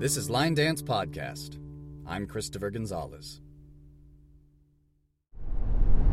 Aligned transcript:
This 0.00 0.16
is 0.16 0.30
Line 0.30 0.54
Dance 0.54 0.80
Podcast. 0.80 1.58
I'm 2.06 2.26
Christopher 2.26 2.70
Gonzalez. 2.70 3.42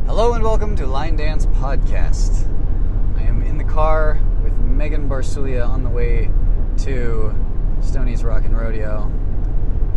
Hello 0.05 0.33
and 0.33 0.43
welcome 0.43 0.75
to 0.75 0.86
Line 0.86 1.15
Dance 1.15 1.45
Podcast. 1.45 2.45
I 3.18 3.21
am 3.21 3.41
in 3.43 3.57
the 3.57 3.63
car 3.63 4.20
with 4.43 4.52
Megan 4.55 5.07
Barsulia 5.07 5.65
on 5.65 5.84
the 5.84 5.89
way 5.89 6.29
to 6.79 7.34
Stoney's 7.79 8.25
Rock 8.25 8.43
and 8.43 8.57
Rodeo, 8.57 9.09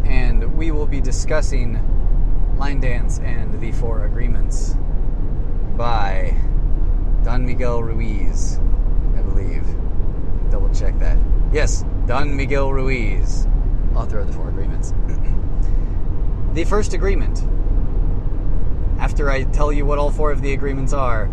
and 0.04 0.56
we 0.56 0.70
will 0.70 0.86
be 0.86 1.00
discussing 1.00 1.76
Line 2.58 2.78
Dance 2.78 3.18
and 3.18 3.60
the 3.60 3.72
Four 3.72 4.04
Agreements 4.04 4.76
by 5.76 6.36
Don 7.24 7.44
Miguel 7.44 7.82
Ruiz, 7.82 8.60
I 9.16 9.22
believe. 9.22 9.66
Double 10.48 10.72
check 10.72 10.96
that. 11.00 11.18
Yes, 11.52 11.84
Don 12.06 12.36
Miguel 12.36 12.72
Ruiz, 12.72 13.48
author 13.94 14.18
of 14.18 14.26
the 14.26 14.32
Four 14.32 14.48
Agreements. 14.48 14.92
the 16.54 16.64
first 16.64 16.94
agreement. 16.94 17.44
After 18.98 19.30
I 19.30 19.44
tell 19.44 19.72
you 19.72 19.86
what 19.86 19.98
all 19.98 20.10
four 20.10 20.30
of 20.30 20.42
the 20.42 20.52
agreements 20.52 20.92
are, 20.92 21.30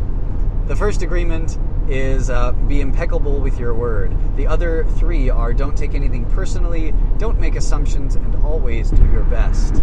the 0.68 0.76
first 0.76 1.02
agreement 1.02 1.58
is 1.90 2.30
uh, 2.30 2.52
be 2.52 2.82
impeccable 2.82 3.40
with 3.40 3.60
your 3.60 3.74
word. 3.74 4.16
The 4.36 4.48
other 4.48 4.86
three 4.98 5.30
are 5.30 5.54
don't 5.54 5.78
take 5.78 5.96
anything 5.96 6.26
personally, 6.26 6.94
don't 7.18 7.40
make 7.40 7.56
assumptions, 7.56 8.16
and 8.16 8.36
always 8.44 8.92
do 8.92 9.04
your 9.12 9.24
best. 9.24 9.76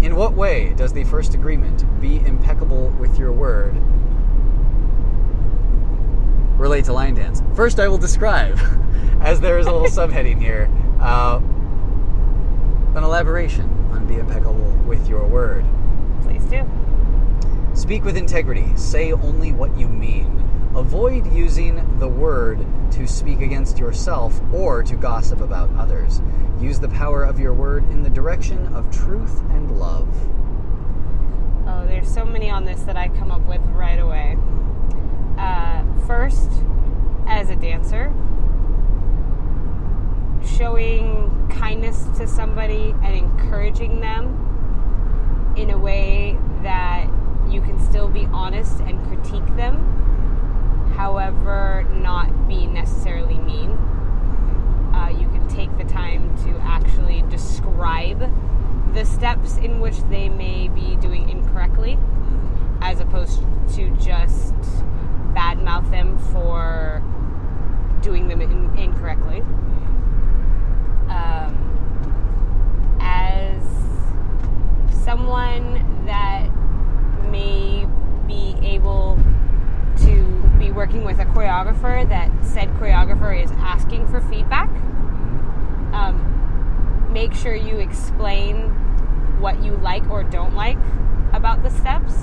In 0.00 0.16
what 0.16 0.34
way 0.34 0.74
does 0.74 0.92
the 0.92 1.04
first 1.04 1.34
agreement, 1.34 1.84
be 2.00 2.16
impeccable 2.26 2.88
with 2.98 3.18
your 3.18 3.32
word, 3.32 3.74
relate 6.58 6.84
to 6.86 6.92
line 6.92 7.14
dance? 7.14 7.42
First, 7.54 7.80
I 7.80 7.88
will 7.88 7.98
describe, 7.98 8.58
as 9.20 9.40
there 9.40 9.58
is 9.58 9.66
a 9.66 9.72
little 9.72 9.88
subheading 10.08 10.40
here, 10.40 10.70
uh, 11.04 11.38
an 12.96 13.04
elaboration 13.04 13.68
on 13.92 14.06
be 14.06 14.16
impeccable 14.16 14.72
with 14.86 15.06
your 15.08 15.26
word. 15.26 15.64
Please 16.22 16.44
do. 16.46 16.68
Speak 17.74 18.04
with 18.04 18.16
integrity. 18.16 18.74
Say 18.76 19.12
only 19.12 19.52
what 19.52 19.76
you 19.76 19.88
mean. 19.88 20.40
Avoid 20.74 21.32
using 21.32 21.98
the 21.98 22.08
word 22.08 22.66
to 22.92 23.06
speak 23.06 23.40
against 23.40 23.78
yourself 23.78 24.40
or 24.52 24.82
to 24.82 24.96
gossip 24.96 25.40
about 25.40 25.70
others. 25.76 26.22
Use 26.60 26.80
the 26.80 26.88
power 26.88 27.22
of 27.22 27.38
your 27.38 27.52
word 27.52 27.88
in 27.90 28.02
the 28.02 28.10
direction 28.10 28.66
of 28.74 28.90
truth 28.90 29.40
and 29.50 29.78
love. 29.78 30.08
Oh, 31.66 31.86
there's 31.86 32.12
so 32.12 32.24
many 32.24 32.48
on 32.48 32.64
this 32.64 32.82
that 32.82 32.96
I 32.96 33.08
come 33.08 33.30
up 33.30 33.42
with 33.42 33.60
right 33.74 33.98
away. 33.98 34.38
Uh, 35.36 35.84
first, 36.06 36.50
as 37.26 37.50
a 37.50 37.56
dancer, 37.56 38.12
showing 40.46 41.48
kindness 41.50 42.06
to 42.16 42.26
somebody 42.26 42.94
and 43.02 43.14
encouraging 43.14 44.00
them 44.00 45.54
in 45.56 45.70
a 45.70 45.78
way 45.78 46.38
that 46.62 47.06
you 47.48 47.60
can 47.60 47.78
still 47.78 48.08
be 48.08 48.26
honest 48.26 48.80
and 48.80 49.04
critique 49.06 49.46
them, 49.56 50.92
however, 50.96 51.86
not 51.92 52.48
be 52.48 52.66
necessarily 52.66 53.38
mean. 53.38 53.70
Uh, 54.94 55.08
you 55.08 55.28
can 55.28 55.46
take 55.48 55.76
the 55.78 55.84
time 55.84 56.36
to 56.38 56.58
actually 56.62 57.22
describe 57.30 58.30
the 58.94 59.04
steps 59.04 59.56
in 59.58 59.80
which 59.80 59.98
they 60.04 60.28
may 60.28 60.68
be 60.68 60.96
doing 60.96 61.28
incorrectly, 61.28 61.98
as 62.80 63.00
opposed 63.00 63.40
to 63.74 63.90
just 63.96 64.54
badmouth 65.34 65.90
them 65.90 66.18
for 66.32 67.02
doing 68.02 68.28
them 68.28 68.40
in- 68.40 68.76
incorrectly. 68.78 69.42
Um, 71.08 72.98
as 73.00 73.62
someone 75.04 76.04
that 76.06 76.48
may 77.30 77.86
be 78.26 78.56
able 78.62 79.18
to 79.98 80.42
be 80.58 80.70
working 80.70 81.04
with 81.04 81.18
a 81.18 81.24
choreographer 81.26 82.08
that 82.08 82.30
said 82.44 82.68
choreographer 82.74 83.42
is 83.42 83.50
asking 83.52 84.06
for 84.08 84.20
feedback, 84.22 84.68
um, 85.92 87.10
make 87.12 87.32
sure 87.34 87.54
you 87.54 87.78
explain 87.78 88.70
what 89.40 89.62
you 89.62 89.76
like 89.76 90.08
or 90.10 90.22
don't 90.24 90.54
like 90.54 90.78
about 91.32 91.62
the 91.62 91.70
steps. 91.70 92.14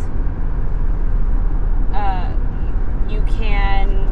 Uh, 1.94 2.34
you 3.10 3.22
can. 3.24 4.08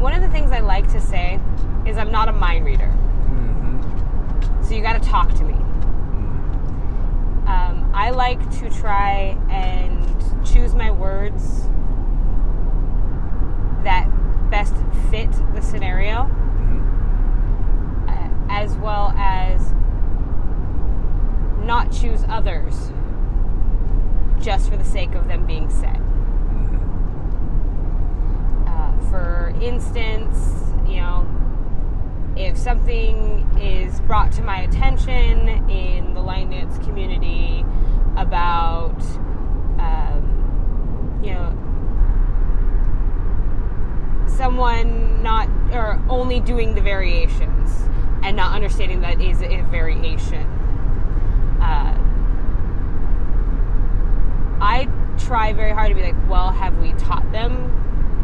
One 0.00 0.14
of 0.14 0.22
the 0.22 0.28
things 0.30 0.50
I 0.50 0.60
like 0.60 0.90
to 0.92 1.00
say 1.00 1.38
is 1.86 1.98
I'm 1.98 2.10
not 2.10 2.28
a 2.28 2.32
mind 2.32 2.64
reader. 2.64 2.90
So 4.62 4.74
you 4.74 4.82
got 4.82 5.00
to 5.02 5.08
talk 5.08 5.34
to 5.34 5.44
me. 5.44 5.54
Um, 7.46 7.90
I 7.92 8.10
like 8.10 8.40
to 8.60 8.70
try 8.70 9.36
and 9.50 10.46
choose 10.46 10.74
my 10.74 10.90
words 10.90 11.68
that 13.84 14.08
best 14.50 14.74
fit 15.10 15.30
the 15.54 15.60
scenario, 15.60 16.30
uh, 18.08 18.30
as 18.48 18.74
well 18.76 19.12
as 19.16 19.72
not 21.64 21.92
choose 21.92 22.24
others 22.28 22.92
just 24.40 24.70
for 24.70 24.76
the 24.76 24.84
sake 24.84 25.14
of 25.14 25.28
them 25.28 25.46
being 25.46 25.68
said. 25.68 26.00
Uh, 28.66 28.92
for 29.10 29.52
instance, 29.60 30.36
you 30.88 30.96
know, 30.96 31.26
if 32.36 32.56
something 32.56 33.46
is 33.60 34.00
brought 34.02 34.32
to 34.32 34.42
my 34.42 34.60
attention 34.62 35.48
in 35.68 36.14
the 36.14 36.20
line 36.20 36.50
dance 36.50 36.78
community 36.78 37.64
about, 38.16 39.00
um, 39.78 41.20
you 41.22 41.32
know, 41.32 41.56
someone 44.28 45.22
not 45.22 45.48
or 45.72 46.00
only 46.08 46.40
doing 46.40 46.74
the 46.74 46.80
variations 46.80 47.88
and 48.22 48.36
not 48.36 48.54
understanding 48.54 49.00
that 49.00 49.20
is 49.20 49.42
a 49.42 49.62
variation. 49.70 50.46
Uh, 51.60 51.96
I 54.62 54.88
try 55.18 55.52
very 55.52 55.72
hard 55.72 55.88
to 55.88 55.94
be 55.94 56.02
like, 56.02 56.16
well, 56.28 56.50
have 56.50 56.78
we 56.78 56.92
taught 56.94 57.30
them 57.32 57.79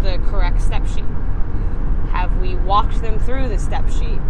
the 0.06 0.19
correct 0.31 0.62
step 0.62 0.87
sheet? 0.87 1.05
Have 2.12 2.41
we 2.41 2.55
walked 2.55 3.03
them 3.03 3.19
through 3.19 3.49
the 3.49 3.59
step 3.59 3.89
sheet? 3.91 4.21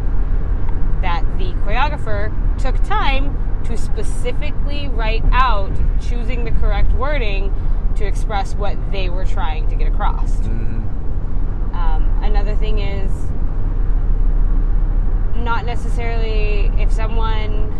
That 1.02 1.22
the 1.38 1.52
choreographer 1.64 2.32
took 2.58 2.82
time 2.84 3.62
to 3.64 3.76
specifically 3.76 4.88
write 4.88 5.22
out, 5.32 5.72
choosing 6.00 6.44
the 6.44 6.50
correct 6.52 6.92
wording 6.92 7.52
to 7.96 8.06
express 8.06 8.54
what 8.54 8.76
they 8.90 9.10
were 9.10 9.26
trying 9.26 9.68
to 9.68 9.74
get 9.74 9.88
across. 9.88 10.40
Um, 10.40 12.20
another 12.22 12.56
thing 12.56 12.78
is 12.78 13.10
not 15.36 15.66
necessarily 15.66 16.70
if 16.80 16.90
someone, 16.90 17.70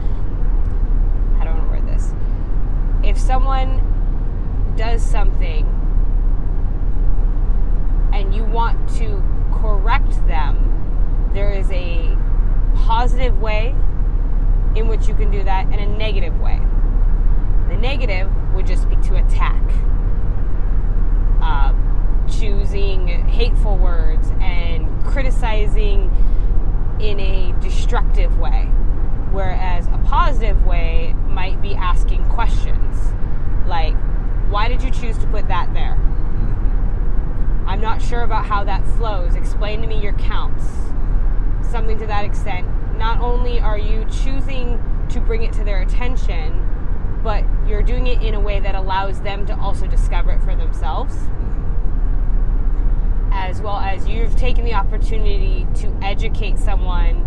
I 1.40 1.44
want 1.46 1.62
to 1.62 1.70
word 1.70 1.88
this? 1.88 2.12
If 3.02 3.18
someone 3.18 4.74
does 4.76 5.02
something 5.02 5.64
and 8.16 8.34
you 8.34 8.44
want 8.44 8.88
to 8.96 9.22
correct 9.52 10.26
them, 10.26 11.30
there 11.34 11.50
is 11.50 11.70
a 11.70 12.16
positive 12.74 13.38
way 13.40 13.74
in 14.74 14.88
which 14.88 15.06
you 15.06 15.14
can 15.14 15.30
do 15.30 15.44
that 15.44 15.66
and 15.66 15.74
a 15.74 15.86
negative 15.86 16.40
way. 16.40 16.58
The 17.68 17.76
negative 17.76 18.30
would 18.54 18.66
just 18.66 18.88
be 18.88 18.96
to 18.96 19.16
attack, 19.16 19.62
uh, 21.42 21.74
choosing 22.26 23.06
hateful 23.26 23.76
words 23.76 24.30
and 24.40 25.04
criticizing 25.04 26.10
in 27.00 27.20
a 27.20 27.54
destructive 27.60 28.38
way, 28.38 28.64
whereas 29.30 29.88
a 29.88 30.00
positive 30.06 30.64
way 30.64 31.14
might 31.28 31.60
be 31.60 31.74
asking 31.74 32.26
questions 32.30 33.12
like, 33.66 33.94
why 34.48 34.68
did 34.68 34.82
you 34.82 34.90
choose 34.90 35.18
to 35.18 35.26
put 35.26 35.48
that 35.48 35.74
there? 35.74 35.98
I'm 37.66 37.80
not 37.80 38.00
sure 38.00 38.22
about 38.22 38.46
how 38.46 38.64
that 38.64 38.86
flows. 38.96 39.34
Explain 39.34 39.82
to 39.82 39.88
me 39.88 40.00
your 40.00 40.12
counts. 40.14 40.64
Something 41.68 41.98
to 41.98 42.06
that 42.06 42.24
extent. 42.24 42.68
Not 42.96 43.20
only 43.20 43.60
are 43.60 43.78
you 43.78 44.04
choosing 44.06 44.80
to 45.10 45.20
bring 45.20 45.42
it 45.42 45.52
to 45.54 45.64
their 45.64 45.82
attention, 45.82 46.62
but 47.22 47.44
you're 47.66 47.82
doing 47.82 48.06
it 48.06 48.22
in 48.22 48.34
a 48.34 48.40
way 48.40 48.60
that 48.60 48.74
allows 48.74 49.20
them 49.20 49.44
to 49.46 49.58
also 49.58 49.86
discover 49.86 50.30
it 50.30 50.40
for 50.42 50.54
themselves. 50.54 51.16
As 53.32 53.60
well 53.60 53.78
as 53.78 54.08
you've 54.08 54.36
taken 54.36 54.64
the 54.64 54.74
opportunity 54.74 55.66
to 55.74 55.94
educate 56.02 56.58
someone 56.58 57.24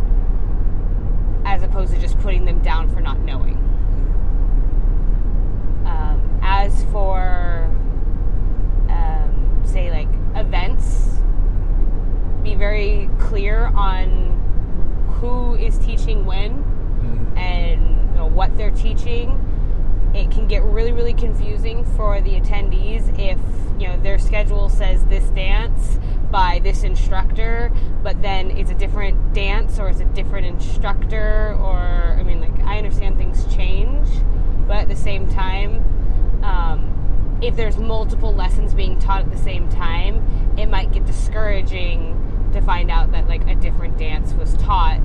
as 1.45 1.63
opposed 1.63 1.93
to 1.93 1.99
just 1.99 2.17
putting 2.19 2.45
them 2.45 2.61
down 2.61 2.89
for 2.89 3.01
not 3.01 3.19
knowing. 3.19 3.57
Um, 5.85 6.39
as 6.41 6.85
for, 6.85 7.69
um, 8.89 9.61
say, 9.65 9.91
like 9.91 10.07
events, 10.39 11.19
be 12.43 12.55
very 12.55 13.09
clear 13.19 13.65
on 13.75 14.37
who 15.19 15.55
is 15.55 15.77
teaching 15.79 16.25
when 16.25 16.63
Mm. 16.99 17.37
and 17.37 18.09
you 18.11 18.15
know, 18.15 18.25
what 18.25 18.57
they're 18.57 18.71
teaching, 18.71 19.39
it 20.13 20.29
can 20.31 20.47
get 20.47 20.63
really, 20.63 20.91
really 20.91 21.13
confusing 21.13 21.85
for 21.95 22.19
the 22.19 22.31
attendees 22.39 23.07
if 23.17 23.39
you 23.79 23.87
know 23.87 23.97
their 24.01 24.19
schedule 24.19 24.67
says 24.67 25.05
this 25.05 25.23
dance 25.29 25.97
by 26.29 26.59
this 26.61 26.83
instructor, 26.83 27.71
but 28.03 28.21
then 28.21 28.51
it's 28.51 28.69
a 28.69 28.73
different 28.73 29.33
dance 29.33 29.79
or 29.79 29.87
it's 29.87 30.01
a 30.01 30.05
different 30.05 30.45
instructor, 30.45 31.55
or 31.61 32.17
I 32.19 32.23
mean, 32.23 32.41
like 32.41 32.59
I 32.65 32.77
understand 32.77 33.17
things 33.17 33.45
change, 33.55 34.09
but 34.67 34.77
at 34.77 34.89
the 34.89 34.95
same 34.95 35.29
time, 35.29 35.83
um, 36.43 36.98
if 37.41 37.55
there's 37.55 37.77
multiple 37.77 38.33
lessons 38.33 38.73
being 38.73 38.99
taught 38.99 39.21
at 39.21 39.31
the 39.31 39.37
same 39.37 39.69
time, 39.69 40.55
it 40.57 40.67
might 40.67 40.91
get 40.91 41.05
discouraging 41.05 42.15
to 42.53 42.61
find 42.61 42.91
out 42.91 43.11
that 43.11 43.27
like 43.27 43.47
a 43.47 43.55
different 43.55 43.97
dance 43.97 44.33
was 44.33 44.55
taught 44.55 44.99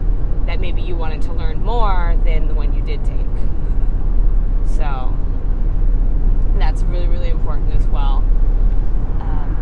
that 0.47 0.61
maybe 0.61 0.83
you 0.83 0.97
wanted 0.97 1.23
to 1.23 1.33
learn 1.33 1.63
more 1.63 2.19
than 2.25 2.49
the 2.49 2.55
one 2.55 2.75
you 2.75 2.83
did 2.83 3.05
take. 3.05 3.19
So 4.77 5.17
that's 6.59 6.83
really, 6.85 7.07
really 7.07 7.31
important 7.31 7.73
as 7.75 7.87
well. 7.87 8.25
Um, 9.21 9.57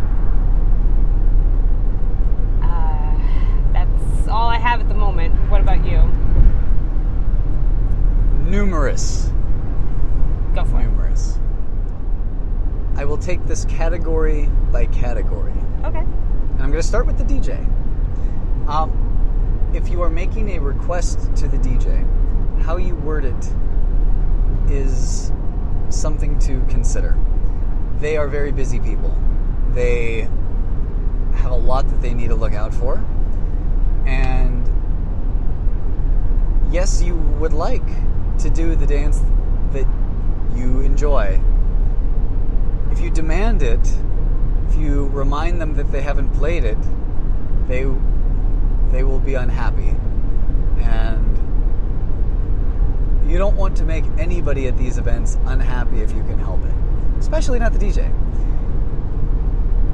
uh, 2.63 3.73
that's 3.73 4.29
all 4.29 4.49
I 4.49 4.59
have 4.59 4.81
at 4.81 4.89
the 4.89 4.95
moment. 4.95 5.35
What 5.51 5.61
about 5.61 5.85
you? 5.85 6.03
Numerous. 8.51 9.31
Go 10.55 10.65
for 10.65 10.81
it. 10.81 10.85
Numerous. 10.85 11.39
I 13.03 13.05
will 13.05 13.19
take 13.19 13.45
this 13.47 13.65
category 13.65 14.47
by 14.71 14.87
category. 14.87 15.51
Okay. 15.83 15.99
And 15.99 16.61
I'm 16.61 16.71
going 16.71 16.75
to 16.75 16.85
start 16.85 17.05
with 17.05 17.19
the 17.19 17.25
DJ. 17.25 17.59
Um, 18.69 19.73
if 19.75 19.89
you 19.89 20.03
are 20.03 20.09
making 20.09 20.51
a 20.51 20.61
request 20.61 21.19
to 21.35 21.49
the 21.49 21.57
DJ, 21.57 22.07
how 22.63 22.77
you 22.77 22.95
word 22.95 23.25
it 23.25 23.53
is 24.71 25.33
something 25.89 26.39
to 26.39 26.65
consider. 26.69 27.19
They 27.99 28.17
are 28.17 28.29
very 28.29 28.53
busy 28.53 28.79
people. 28.79 29.13
They 29.71 30.29
have 31.35 31.51
a 31.51 31.57
lot 31.57 31.89
that 31.89 32.01
they 32.03 32.15
need 32.15 32.29
to 32.29 32.37
look 32.37 32.55
out 32.55 32.73
for. 32.73 33.05
And 34.07 34.65
yes, 36.73 37.03
you 37.03 37.17
would 37.17 37.53
like 37.53 37.83
to 38.39 38.49
do 38.49 38.77
the 38.77 38.87
dance 38.87 39.21
that 39.73 39.89
you 40.55 40.83
enjoy. 40.83 41.41
You 43.03 43.11
demand 43.11 43.63
it, 43.63 43.81
if 44.69 44.77
you 44.77 45.09
remind 45.09 45.61
them 45.61 45.75
that 45.75 45.91
they 45.91 46.01
haven't 46.03 46.31
played 46.35 46.63
it, 46.65 46.79
they 47.67 47.85
they 48.93 49.03
will 49.03 49.19
be 49.19 49.35
unhappy. 49.35 49.95
And 50.83 51.37
you 53.29 53.39
don't 53.39 53.57
want 53.57 53.77
to 53.79 53.85
make 53.85 54.05
anybody 54.19 54.69
at 54.69 54.79
these 54.79 54.99
events 54.99 55.37
unhappy 55.47 56.01
if 56.01 56.13
you 56.13 56.23
can 56.23 56.39
help 56.39 56.65
it, 56.65 56.75
especially 57.19 57.59
not 57.59 57.73
the 57.73 57.79
DJ. 57.79 58.09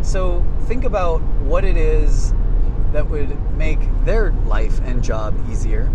So 0.04 0.44
think 0.66 0.84
about 0.84 1.22
what 1.42 1.64
it 1.64 1.78
is 1.78 2.34
that 2.92 3.08
would 3.08 3.38
make 3.56 3.78
their 4.04 4.32
life 4.46 4.80
and 4.84 5.02
job 5.02 5.34
easier. 5.50 5.86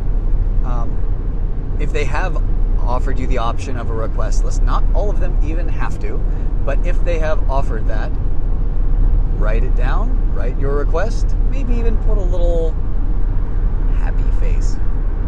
Um, 0.66 1.78
if 1.80 1.92
they 1.94 2.06
have 2.06 2.42
offered 2.80 3.20
you 3.20 3.28
the 3.28 3.38
option 3.38 3.78
of 3.78 3.90
a 3.90 3.94
request 3.94 4.44
list, 4.44 4.64
not 4.64 4.84
all 4.94 5.10
of 5.10 5.20
them 5.20 5.40
even 5.44 5.68
have 5.68 6.00
to, 6.00 6.20
but 6.66 6.86
if 6.86 7.04
they 7.04 7.20
have 7.20 7.50
offered 7.50 7.88
that, 7.88 8.12
write 9.38 9.64
it 9.64 9.76
down, 9.76 10.34
write 10.34 10.58
your 10.58 10.78
request, 10.78 11.36
maybe 11.50 11.74
even 11.76 11.98
put 12.04 12.18
a 12.18 12.22
little 12.22 12.72
happy 13.98 14.24
face, 14.40 14.76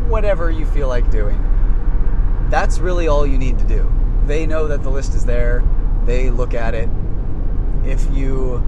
whatever 0.08 0.50
you 0.50 0.66
feel 0.66 0.88
like 0.88 1.10
doing. 1.12 1.42
That's 2.50 2.80
really 2.80 3.08
all 3.08 3.26
you 3.26 3.38
need 3.38 3.60
to 3.60 3.66
do. 3.66 3.92
They 4.26 4.46
know 4.46 4.68
that 4.68 4.84
the 4.84 4.90
list 4.90 5.14
is 5.14 5.26
there, 5.26 5.64
they 6.06 6.30
look 6.30 6.54
at 6.54 6.74
it. 6.74 6.90
If 7.84 8.10
you 8.12 8.64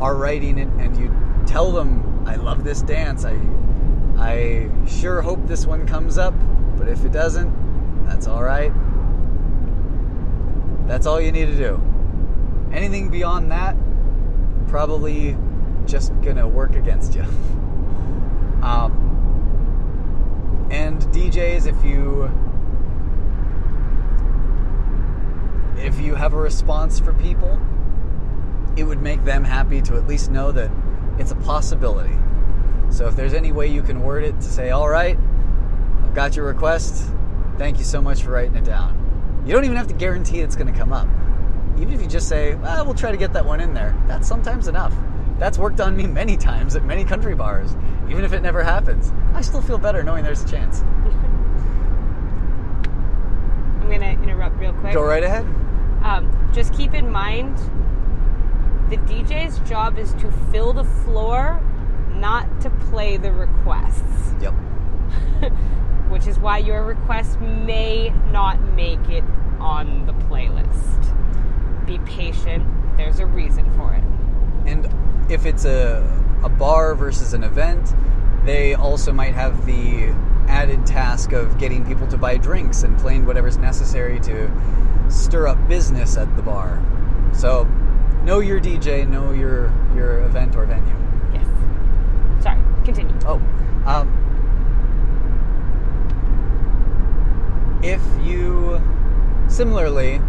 are 0.00 0.14
writing 0.14 0.58
it 0.58 0.68
and 0.78 0.96
you 0.96 1.14
tell 1.46 1.72
them, 1.72 2.24
I 2.26 2.36
love 2.36 2.64
this 2.64 2.82
dance, 2.82 3.24
I, 3.24 3.40
I 4.18 4.70
sure 4.86 5.22
hope 5.22 5.46
this 5.46 5.66
one 5.66 5.86
comes 5.86 6.18
up, 6.18 6.34
but 6.76 6.88
if 6.88 7.04
it 7.04 7.12
doesn't, 7.12 8.04
that's 8.06 8.26
all 8.26 8.42
right. 8.42 8.72
That's 10.86 11.06
all 11.06 11.20
you 11.20 11.32
need 11.32 11.46
to 11.46 11.56
do. 11.56 11.89
Anything 12.72 13.10
beyond 13.10 13.50
that, 13.50 13.76
probably 14.68 15.36
just 15.86 16.12
gonna 16.22 16.46
work 16.46 16.76
against 16.76 17.14
you. 17.14 17.22
um, 18.62 19.08
and 20.70 21.00
DJs, 21.02 21.66
if 21.66 21.84
you 21.84 22.30
if 25.76 25.98
you 25.98 26.14
have 26.14 26.34
a 26.34 26.36
response 26.36 27.00
for 27.00 27.12
people, 27.14 27.60
it 28.76 28.84
would 28.84 29.00
make 29.02 29.24
them 29.24 29.42
happy 29.42 29.82
to 29.82 29.96
at 29.96 30.06
least 30.06 30.30
know 30.30 30.52
that 30.52 30.70
it's 31.18 31.32
a 31.32 31.36
possibility. 31.36 32.16
So 32.90 33.06
if 33.06 33.16
there's 33.16 33.34
any 33.34 33.50
way 33.52 33.66
you 33.66 33.82
can 33.82 34.02
word 34.02 34.24
it 34.24 34.36
to 34.36 34.46
say, 34.46 34.70
"All 34.70 34.88
right, 34.88 35.18
I've 36.04 36.14
got 36.14 36.36
your 36.36 36.46
request. 36.46 37.04
Thank 37.58 37.78
you 37.78 37.84
so 37.84 38.00
much 38.00 38.22
for 38.22 38.30
writing 38.30 38.56
it 38.56 38.64
down." 38.64 39.00
You 39.46 39.54
don't 39.54 39.64
even 39.64 39.76
have 39.76 39.88
to 39.88 39.94
guarantee 39.94 40.40
it's 40.40 40.54
going 40.54 40.72
to 40.72 40.78
come 40.78 40.92
up. 40.92 41.08
Even 41.80 41.94
if 41.94 42.02
you 42.02 42.06
just 42.06 42.28
say, 42.28 42.54
well, 42.56 42.84
we'll 42.84 42.94
try 42.94 43.10
to 43.10 43.16
get 43.16 43.32
that 43.32 43.44
one 43.44 43.60
in 43.60 43.72
there, 43.72 43.96
that's 44.06 44.28
sometimes 44.28 44.68
enough. 44.68 44.94
That's 45.38 45.56
worked 45.58 45.80
on 45.80 45.96
me 45.96 46.06
many 46.06 46.36
times 46.36 46.76
at 46.76 46.84
many 46.84 47.04
country 47.04 47.34
bars. 47.34 47.74
Even 48.10 48.24
if 48.24 48.34
it 48.34 48.42
never 48.42 48.62
happens, 48.62 49.12
I 49.32 49.40
still 49.40 49.62
feel 49.62 49.78
better 49.78 50.02
knowing 50.02 50.22
there's 50.22 50.44
a 50.44 50.48
chance. 50.48 50.80
I'm 53.80 53.90
gonna 53.90 54.22
interrupt 54.22 54.58
real 54.58 54.74
quick. 54.74 54.92
Go 54.92 55.02
right 55.02 55.24
ahead. 55.24 55.46
Um, 56.02 56.50
just 56.52 56.74
keep 56.74 56.92
in 56.92 57.10
mind, 57.10 57.56
the 58.90 58.98
DJ's 58.98 59.58
job 59.68 59.98
is 59.98 60.12
to 60.14 60.30
fill 60.52 60.74
the 60.74 60.84
floor, 60.84 61.62
not 62.14 62.60
to 62.60 62.70
play 62.70 63.16
the 63.16 63.32
requests. 63.32 64.34
Yep. 64.42 64.52
which 66.10 66.26
is 66.26 66.38
why 66.40 66.58
your 66.58 66.82
request 66.84 67.40
may 67.40 68.10
not 68.30 68.60
make 68.74 69.08
it 69.08 69.24
on 69.60 70.04
the 70.06 70.12
playlist. 70.12 71.19
Be 71.90 71.98
patient, 72.06 72.64
there's 72.96 73.18
a 73.18 73.26
reason 73.26 73.68
for 73.76 73.92
it. 73.92 74.04
And 74.64 74.88
if 75.28 75.44
it's 75.44 75.64
a, 75.64 76.06
a 76.44 76.48
bar 76.48 76.94
versus 76.94 77.34
an 77.34 77.42
event, 77.42 77.94
they 78.44 78.74
also 78.74 79.12
might 79.12 79.34
have 79.34 79.66
the 79.66 80.14
added 80.46 80.86
task 80.86 81.32
of 81.32 81.58
getting 81.58 81.84
people 81.84 82.06
to 82.06 82.16
buy 82.16 82.36
drinks 82.36 82.84
and 82.84 82.96
playing 82.96 83.26
whatever's 83.26 83.56
necessary 83.56 84.20
to 84.20 84.48
stir 85.08 85.48
up 85.48 85.58
business 85.66 86.16
at 86.16 86.36
the 86.36 86.42
bar. 86.42 86.80
So, 87.32 87.64
know 88.22 88.38
your 88.38 88.60
DJ, 88.60 89.08
know 89.08 89.32
your 89.32 89.72
your 89.92 90.22
event 90.26 90.54
or 90.54 90.66
venue. 90.66 90.94
Yes. 91.32 91.48
Sorry, 92.40 92.60
continue. 92.84 93.18
Oh, 93.26 93.42
um, 93.84 94.06
if 97.82 98.00
you 98.24 98.80
similarly 99.48 100.20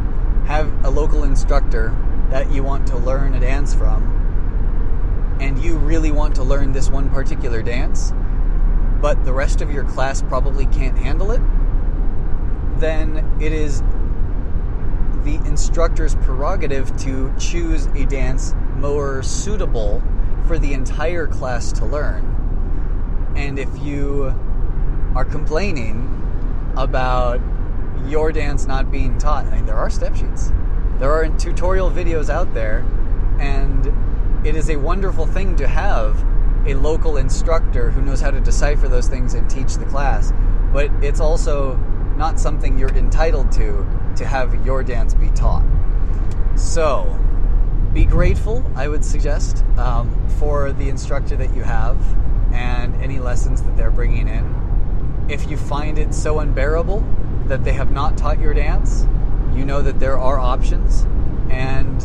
have 0.45 0.85
a 0.85 0.89
local 0.89 1.23
instructor 1.23 1.95
that 2.29 2.51
you 2.51 2.63
want 2.63 2.87
to 2.87 2.97
learn 2.97 3.33
a 3.35 3.39
dance 3.39 3.73
from, 3.73 5.37
and 5.39 5.57
you 5.59 5.77
really 5.77 6.11
want 6.11 6.35
to 6.35 6.43
learn 6.43 6.71
this 6.71 6.89
one 6.89 7.09
particular 7.09 7.61
dance, 7.61 8.13
but 9.01 9.25
the 9.25 9.33
rest 9.33 9.61
of 9.61 9.71
your 9.71 9.83
class 9.83 10.21
probably 10.21 10.65
can't 10.67 10.97
handle 10.97 11.31
it, 11.31 11.41
then 12.79 13.37
it 13.41 13.51
is 13.51 13.81
the 15.23 15.35
instructor's 15.45 16.15
prerogative 16.15 16.95
to 16.97 17.33
choose 17.37 17.85
a 17.87 18.05
dance 18.05 18.53
more 18.77 19.21
suitable 19.21 20.01
for 20.47 20.57
the 20.57 20.73
entire 20.73 21.27
class 21.27 21.71
to 21.71 21.85
learn. 21.85 22.25
And 23.35 23.59
if 23.59 23.69
you 23.79 24.33
are 25.15 25.25
complaining 25.25 26.07
about 26.75 27.39
your 28.07 28.31
dance 28.31 28.65
not 28.65 28.91
being 28.91 29.17
taught, 29.17 29.45
I 29.47 29.55
mean, 29.55 29.65
there 29.65 29.75
are 29.75 29.89
step 29.89 30.15
sheets, 30.15 30.51
there 30.99 31.11
are 31.11 31.27
tutorial 31.29 31.89
videos 31.89 32.29
out 32.29 32.53
there, 32.53 32.85
and 33.39 33.91
it 34.45 34.55
is 34.55 34.69
a 34.69 34.75
wonderful 34.75 35.25
thing 35.25 35.55
to 35.57 35.67
have 35.67 36.23
a 36.67 36.75
local 36.75 37.17
instructor 37.17 37.89
who 37.89 38.01
knows 38.01 38.21
how 38.21 38.31
to 38.31 38.39
decipher 38.39 38.87
those 38.87 39.07
things 39.07 39.33
and 39.33 39.49
teach 39.49 39.75
the 39.75 39.85
class. 39.85 40.31
But 40.71 40.91
it's 41.03 41.19
also 41.19 41.75
not 42.17 42.39
something 42.39 42.77
you're 42.77 42.95
entitled 42.95 43.51
to 43.53 43.85
to 44.17 44.25
have 44.25 44.65
your 44.65 44.83
dance 44.83 45.13
be 45.13 45.29
taught. 45.29 45.65
So, 46.55 47.17
be 47.93 48.05
grateful, 48.05 48.63
I 48.75 48.87
would 48.87 49.03
suggest, 49.03 49.63
um, 49.77 50.09
for 50.39 50.71
the 50.71 50.87
instructor 50.87 51.35
that 51.37 51.55
you 51.55 51.63
have 51.63 51.97
and 52.53 52.95
any 53.01 53.19
lessons 53.19 53.61
that 53.63 53.75
they're 53.75 53.91
bringing 53.91 54.27
in. 54.27 55.25
If 55.29 55.49
you 55.49 55.57
find 55.57 55.97
it 55.97 56.13
so 56.13 56.39
unbearable 56.39 57.03
that 57.51 57.65
they 57.65 57.73
have 57.73 57.91
not 57.91 58.17
taught 58.17 58.39
your 58.39 58.53
dance, 58.53 59.05
you 59.53 59.65
know 59.65 59.81
that 59.81 59.99
there 59.99 60.17
are 60.17 60.39
options, 60.39 61.03
and 61.49 62.01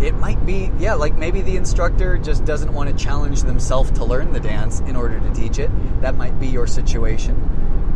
it 0.00 0.14
might 0.14 0.46
be, 0.46 0.70
yeah, 0.78 0.94
like 0.94 1.16
maybe 1.16 1.40
the 1.40 1.56
instructor 1.56 2.16
just 2.16 2.44
doesn't 2.44 2.72
want 2.72 2.88
to 2.88 2.94
challenge 3.04 3.42
themselves 3.42 3.90
to 3.90 4.04
learn 4.04 4.32
the 4.32 4.38
dance 4.38 4.78
in 4.80 4.94
order 4.94 5.18
to 5.18 5.34
teach 5.34 5.58
it. 5.58 5.68
That 6.00 6.14
might 6.14 6.38
be 6.38 6.46
your 6.46 6.68
situation. 6.68 7.34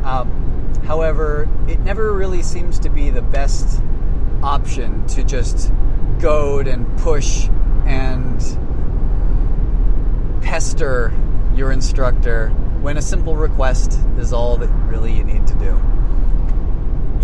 Um, 0.05 0.73
however, 0.87 1.49
it 1.69 1.79
never 1.81 2.13
really 2.13 2.43
seems 2.43 2.81
to 2.81 2.89
be 2.89 3.11
the 3.11 3.23
best 3.23 3.81
option 4.43 5.07
to 5.07 5.23
just 5.23 5.73
goad 6.19 6.67
and 6.67 6.99
push 6.99 7.47
and 7.87 8.41
pester 10.43 11.13
your 11.55 11.71
instructor 11.71 12.49
when 12.81 12.97
a 12.97 13.03
simple 13.03 13.37
request 13.37 14.01
is 14.19 14.33
all 14.33 14.57
that 14.57 14.71
really 14.89 15.13
you 15.13 15.23
need 15.23 15.47
to 15.47 15.55
do. 15.55 15.81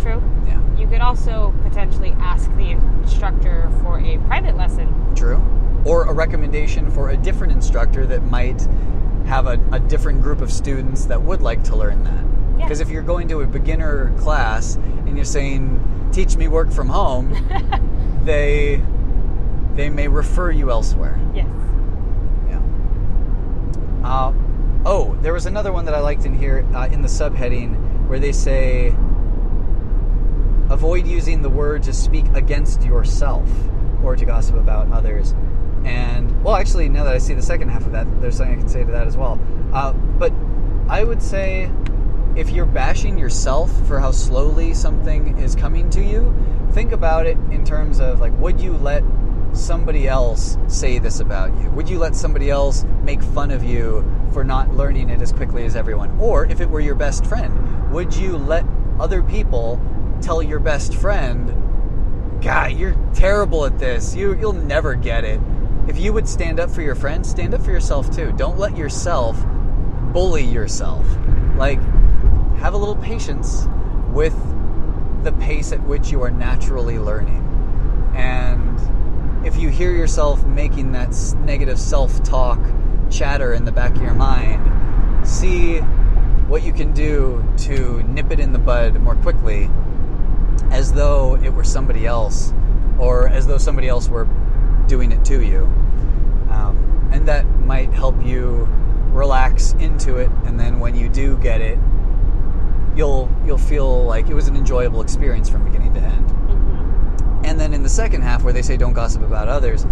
True. 0.01 0.23
Yeah. 0.47 0.61
You 0.77 0.87
could 0.87 1.01
also 1.01 1.55
potentially 1.63 2.13
ask 2.19 2.55
the 2.57 2.71
instructor 2.71 3.71
for 3.83 3.99
a 4.01 4.19
private 4.27 4.57
lesson. 4.57 5.15
True. 5.15 5.43
Or 5.85 6.05
a 6.05 6.13
recommendation 6.13 6.91
for 6.91 7.11
a 7.11 7.17
different 7.17 7.53
instructor 7.53 8.07
that 8.07 8.23
might 8.25 8.61
have 9.27 9.47
a, 9.47 9.61
a 9.73 9.81
different 9.81 10.23
group 10.23 10.41
of 10.41 10.53
students 10.53 11.07
that 11.07 11.21
would 11.21 11.43
like 11.43 11.63
to 11.65 11.77
learn 11.77 12.05
that. 12.05 12.59
Yeah. 12.59 12.65
Because 12.65 12.81
if 12.81 12.89
you're 12.89 13.03
going 13.03 13.29
to 13.29 13.41
a 13.41 13.47
beginner 13.47 14.17
class 14.19 14.77
and 14.77 15.17
you're 15.17 15.25
saying, 15.25 16.11
teach 16.13 16.37
me 16.37 16.49
work 16.49 16.71
from 16.71 16.89
home, 16.89 17.37
they 18.25 18.83
they 19.75 19.91
may 19.91 20.09
refer 20.09 20.51
you 20.51 20.71
elsewhere. 20.71 21.21
Yes. 21.35 21.47
Yeah. 22.49 22.63
Uh, 24.03 24.33
oh, 24.87 25.17
there 25.21 25.35
was 25.35 25.45
another 25.45 25.73
one 25.73 25.85
that 25.85 25.95
I 25.95 26.01
liked 26.01 26.25
in 26.25 26.37
here 26.37 26.67
uh, 26.75 26.89
in 26.91 27.03
the 27.03 27.09
subheading 27.09 28.09
where 28.09 28.19
they 28.19 28.33
say, 28.33 28.95
avoid 30.71 31.07
using 31.07 31.43
the 31.43 31.51
word 31.51 31.83
to 31.85 31.93
speak 31.93 32.27
against 32.35 32.83
yourself 32.83 33.49
or 34.03 34.17
to 34.17 34.25
gossip 34.25 34.57
about 34.57 34.91
others. 34.93 35.35
And, 35.85 36.43
well, 36.43 36.57
actually, 36.57 36.89
now 36.89 37.05
that 37.05 37.15
I 37.15 37.19
see 37.19 37.35
the 37.35 37.43
second 37.43 37.69
half 37.69 37.87
of 37.87 37.93
that, 37.93 38.07
there's 38.21 38.37
something 38.37 38.57
I 38.57 38.59
can 38.59 38.69
say 38.69 38.85
to 38.85 38.91
that 38.93 39.07
as 39.07 39.17
well. 39.17 39.41
Uh, 39.73 39.93
but 39.93 40.33
I 40.89 41.05
would 41.05 41.23
say 41.23 41.71
if 42.37 42.51
you're 42.51 42.67
bashing 42.67 43.19
yourself 43.19 43.71
for 43.87 44.01
how 44.01 44.11
slowly 44.11 44.75
something 44.75 45.39
is 45.39 45.55
coming 45.55 45.89
to 45.91 46.03
you, 46.03 46.35
think 46.73 46.93
about 46.93 47.27
it 47.27 47.39
in 47.51 47.65
terms 47.65 48.01
of 48.01 48.21
like, 48.21 48.37
would 48.39 48.61
you 48.61 48.73
let 48.77 49.03
somebody 49.53 50.07
else 50.07 50.59
say 50.69 50.99
this 50.99 51.21
about 51.21 51.57
you? 51.63 51.71
Would 51.71 51.89
you 51.89 51.99
let 51.99 52.15
somebody 52.15 52.51
else 52.51 52.85
make 53.03 53.23
fun 53.23 53.51
of 53.51 53.65
you 53.65 54.05
for 54.33 54.45
not 54.45 54.75
learning 54.75 55.09
it 55.09 55.23
as 55.23 55.33
quickly 55.33 55.65
as 55.65 55.77
everyone? 55.77 56.19
Or 56.21 56.45
if 56.47 56.61
it 56.61 56.69
were 56.69 56.81
your 56.81 56.95
best 56.95 57.25
friend, 57.25 57.91
would 57.91 58.15
you 58.15 58.37
let 58.37 58.65
other 59.01 59.23
people 59.23 59.81
tell 60.23 60.43
your 60.43 60.61
best 60.61 60.95
friend, 60.95 62.43
God, 62.43 62.73
you're 62.73 62.97
terrible 63.15 63.65
at 63.65 63.79
this. 63.79 64.15
You 64.15 64.35
you'll 64.35 64.53
never 64.53 64.95
get 64.95 65.25
it. 65.25 65.41
If 65.89 65.99
you 65.99 66.13
would 66.13 66.29
stand 66.29 66.61
up 66.61 66.71
for 66.71 66.83
your 66.83 66.95
friends, 66.95 67.29
stand 67.29 67.55
up 67.55 67.63
for 67.63 67.71
yourself 67.71 68.15
too. 68.15 68.33
Don't 68.37 68.59
let 68.59 68.77
yourself 68.77 69.37
bully 70.13 70.45
yourself. 70.45 71.07
Like 71.57 71.81
have 72.59 72.75
a 72.75 72.77
little 72.77 72.97
patience 72.97 73.67
with 74.13 74.35
the 75.25 75.33
pace 75.33 75.73
at 75.73 75.83
which 75.83 76.11
you 76.11 76.23
are 76.23 76.31
naturally 76.31 76.99
learning. 76.99 77.43
And 78.15 79.47
if 79.47 79.57
you 79.57 79.69
hear 79.69 79.93
yourself 79.93 80.45
making 80.45 80.93
that 80.93 81.15
negative 81.45 81.79
self 81.79 82.23
talk 82.23 82.59
chatter 83.11 83.55
in 83.55 83.65
the 83.65 83.73
back 83.73 83.95
of 83.95 84.03
your 84.03 84.15
mind, 84.15 85.27
see 85.27 85.79
what 86.49 86.63
you 86.63 86.73
can 86.73 86.93
do 86.93 87.45
to 87.59 88.03
nip 88.05 88.31
it 88.31 88.41
in 88.41 88.53
the 88.53 88.59
bud 88.59 89.01
more 89.01 89.17
quickly 89.17 89.69
as 90.71 90.93
though 90.93 91.37
it 91.37 91.51
were 91.51 91.65
somebody 91.65 92.07
else 92.07 92.53
or 92.99 93.29
as 93.29 93.47
though 93.47 93.59
somebody 93.59 93.89
else 93.89 94.09
were 94.09 94.27
doing 94.87 95.13
it 95.13 95.25
to 95.27 95.43
you. 95.43 95.65
Um, 96.51 97.11
and 97.13 97.27
that 97.29 97.45
might 97.61 97.93
help 97.93 98.25
you 98.25 98.69
relax 99.11 99.73
into 99.75 100.17
it 100.17 100.31
and 100.45 100.61
then 100.61 100.79
when 100.79 100.95
you 100.95 101.09
do 101.09 101.39
get 101.39 101.63
it 101.63 101.79
you'll 102.95 103.35
you'll 103.47 103.57
feel 103.57 104.05
like 104.05 104.29
it 104.29 104.35
was 104.35 104.47
an 104.47 104.57
enjoyable 104.57 105.01
experience 105.01 105.49
from 105.49 105.65
beginning 105.65 105.95
to 105.95 106.01
end 106.01 106.31
hmm 106.31 106.77
and 107.47 107.61
then 107.61 107.73
in 107.73 107.85
the 107.85 107.89
second 107.89 108.23
half, 108.23 108.43
where 108.43 108.53
they 108.53 108.61
say 108.61 108.77
don't 108.77 108.93
gossip 108.93 109.23
about 109.23 109.47
others, 109.47 109.85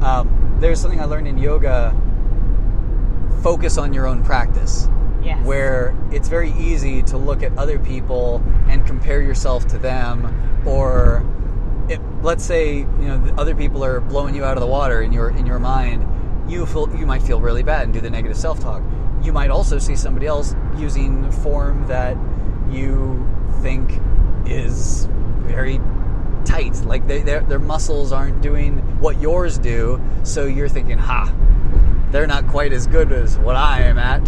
um, 0.00 0.56
there's 0.60 0.80
something 0.80 1.00
I 1.00 1.06
learned 1.06 1.26
in 1.26 1.38
yoga 1.38 1.94
focus 3.42 3.78
on 3.78 3.92
your 3.92 4.06
own 4.06 4.22
practice. 4.22 4.88
Yes. 5.22 5.44
Where 5.44 5.94
it's 6.10 6.28
very 6.28 6.52
easy 6.52 7.02
to 7.04 7.18
look 7.18 7.42
at 7.42 7.56
other 7.58 7.78
people 7.78 8.42
and 8.68 8.86
compare 8.86 9.20
yourself 9.20 9.66
to 9.68 9.78
them, 9.78 10.62
or 10.66 11.24
it, 11.88 12.00
let's 12.22 12.44
say 12.44 12.78
you 12.78 12.86
know 12.86 13.18
the 13.18 13.34
other 13.34 13.54
people 13.54 13.84
are 13.84 14.00
blowing 14.00 14.34
you 14.34 14.44
out 14.44 14.56
of 14.56 14.60
the 14.60 14.66
water 14.66 15.02
in 15.02 15.12
your 15.12 15.30
in 15.30 15.46
your 15.46 15.58
mind. 15.58 16.06
You 16.50 16.64
feel 16.66 16.88
you 16.96 17.06
might 17.06 17.22
feel 17.22 17.40
really 17.40 17.62
bad 17.62 17.84
and 17.84 17.92
do 17.92 18.00
the 18.00 18.10
negative 18.10 18.36
self 18.36 18.60
talk. 18.60 18.82
You 19.22 19.32
might 19.32 19.50
also 19.50 19.78
see 19.78 19.94
somebody 19.94 20.26
else 20.26 20.54
using 20.76 21.30
form 21.30 21.86
that 21.88 22.16
you 22.70 23.28
think 23.60 24.00
is 24.46 25.06
very 25.42 25.80
tight. 26.44 26.76
Like 26.84 27.06
they, 27.06 27.20
their 27.22 27.58
muscles 27.58 28.12
aren't 28.12 28.40
doing 28.40 28.78
what 29.00 29.20
yours 29.20 29.58
do, 29.58 30.00
so 30.22 30.46
you're 30.46 30.68
thinking, 30.68 30.98
"Ha, 30.98 31.32
they're 32.10 32.26
not 32.26 32.46
quite 32.48 32.72
as 32.72 32.86
good 32.86 33.12
as 33.12 33.38
what 33.38 33.56
I 33.56 33.82
am 33.82 33.98
at." 33.98 34.22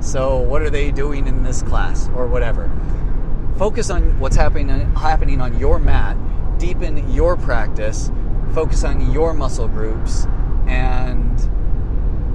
So 0.00 0.38
what 0.38 0.62
are 0.62 0.70
they 0.70 0.90
doing 0.90 1.26
in 1.26 1.42
this 1.42 1.62
class 1.62 2.08
or 2.14 2.26
whatever? 2.26 2.70
Focus 3.58 3.90
on 3.90 4.18
what's 4.20 4.36
happening 4.36 4.68
happening 4.94 5.40
on 5.40 5.58
your 5.58 5.78
mat. 5.78 6.16
Deepen 6.58 7.12
your 7.12 7.36
practice. 7.36 8.10
Focus 8.54 8.84
on 8.84 9.12
your 9.12 9.34
muscle 9.34 9.68
groups 9.68 10.26
and 10.66 11.38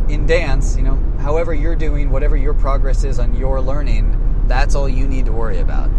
in 0.09 0.25
dance, 0.25 0.75
you 0.75 0.83
know, 0.83 0.95
however 1.19 1.53
you're 1.53 1.75
doing, 1.75 2.09
whatever 2.09 2.35
your 2.35 2.53
progress 2.53 3.03
is 3.03 3.19
on 3.19 3.33
your 3.35 3.61
learning, 3.61 4.43
that's 4.47 4.75
all 4.75 4.89
you 4.89 5.07
need 5.07 5.25
to 5.25 5.31
worry 5.31 5.59
about. 5.59 5.89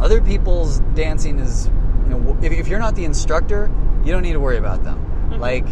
Other 0.00 0.20
people's 0.20 0.80
dancing 0.94 1.38
is, 1.38 1.68
you 2.04 2.10
know, 2.10 2.36
if, 2.42 2.52
if 2.52 2.68
you're 2.68 2.80
not 2.80 2.96
the 2.96 3.04
instructor, 3.04 3.70
you 4.04 4.12
don't 4.12 4.22
need 4.22 4.32
to 4.32 4.40
worry 4.40 4.56
about 4.56 4.82
them. 4.82 4.98
Mm-hmm. 4.98 5.40
Like, 5.40 5.66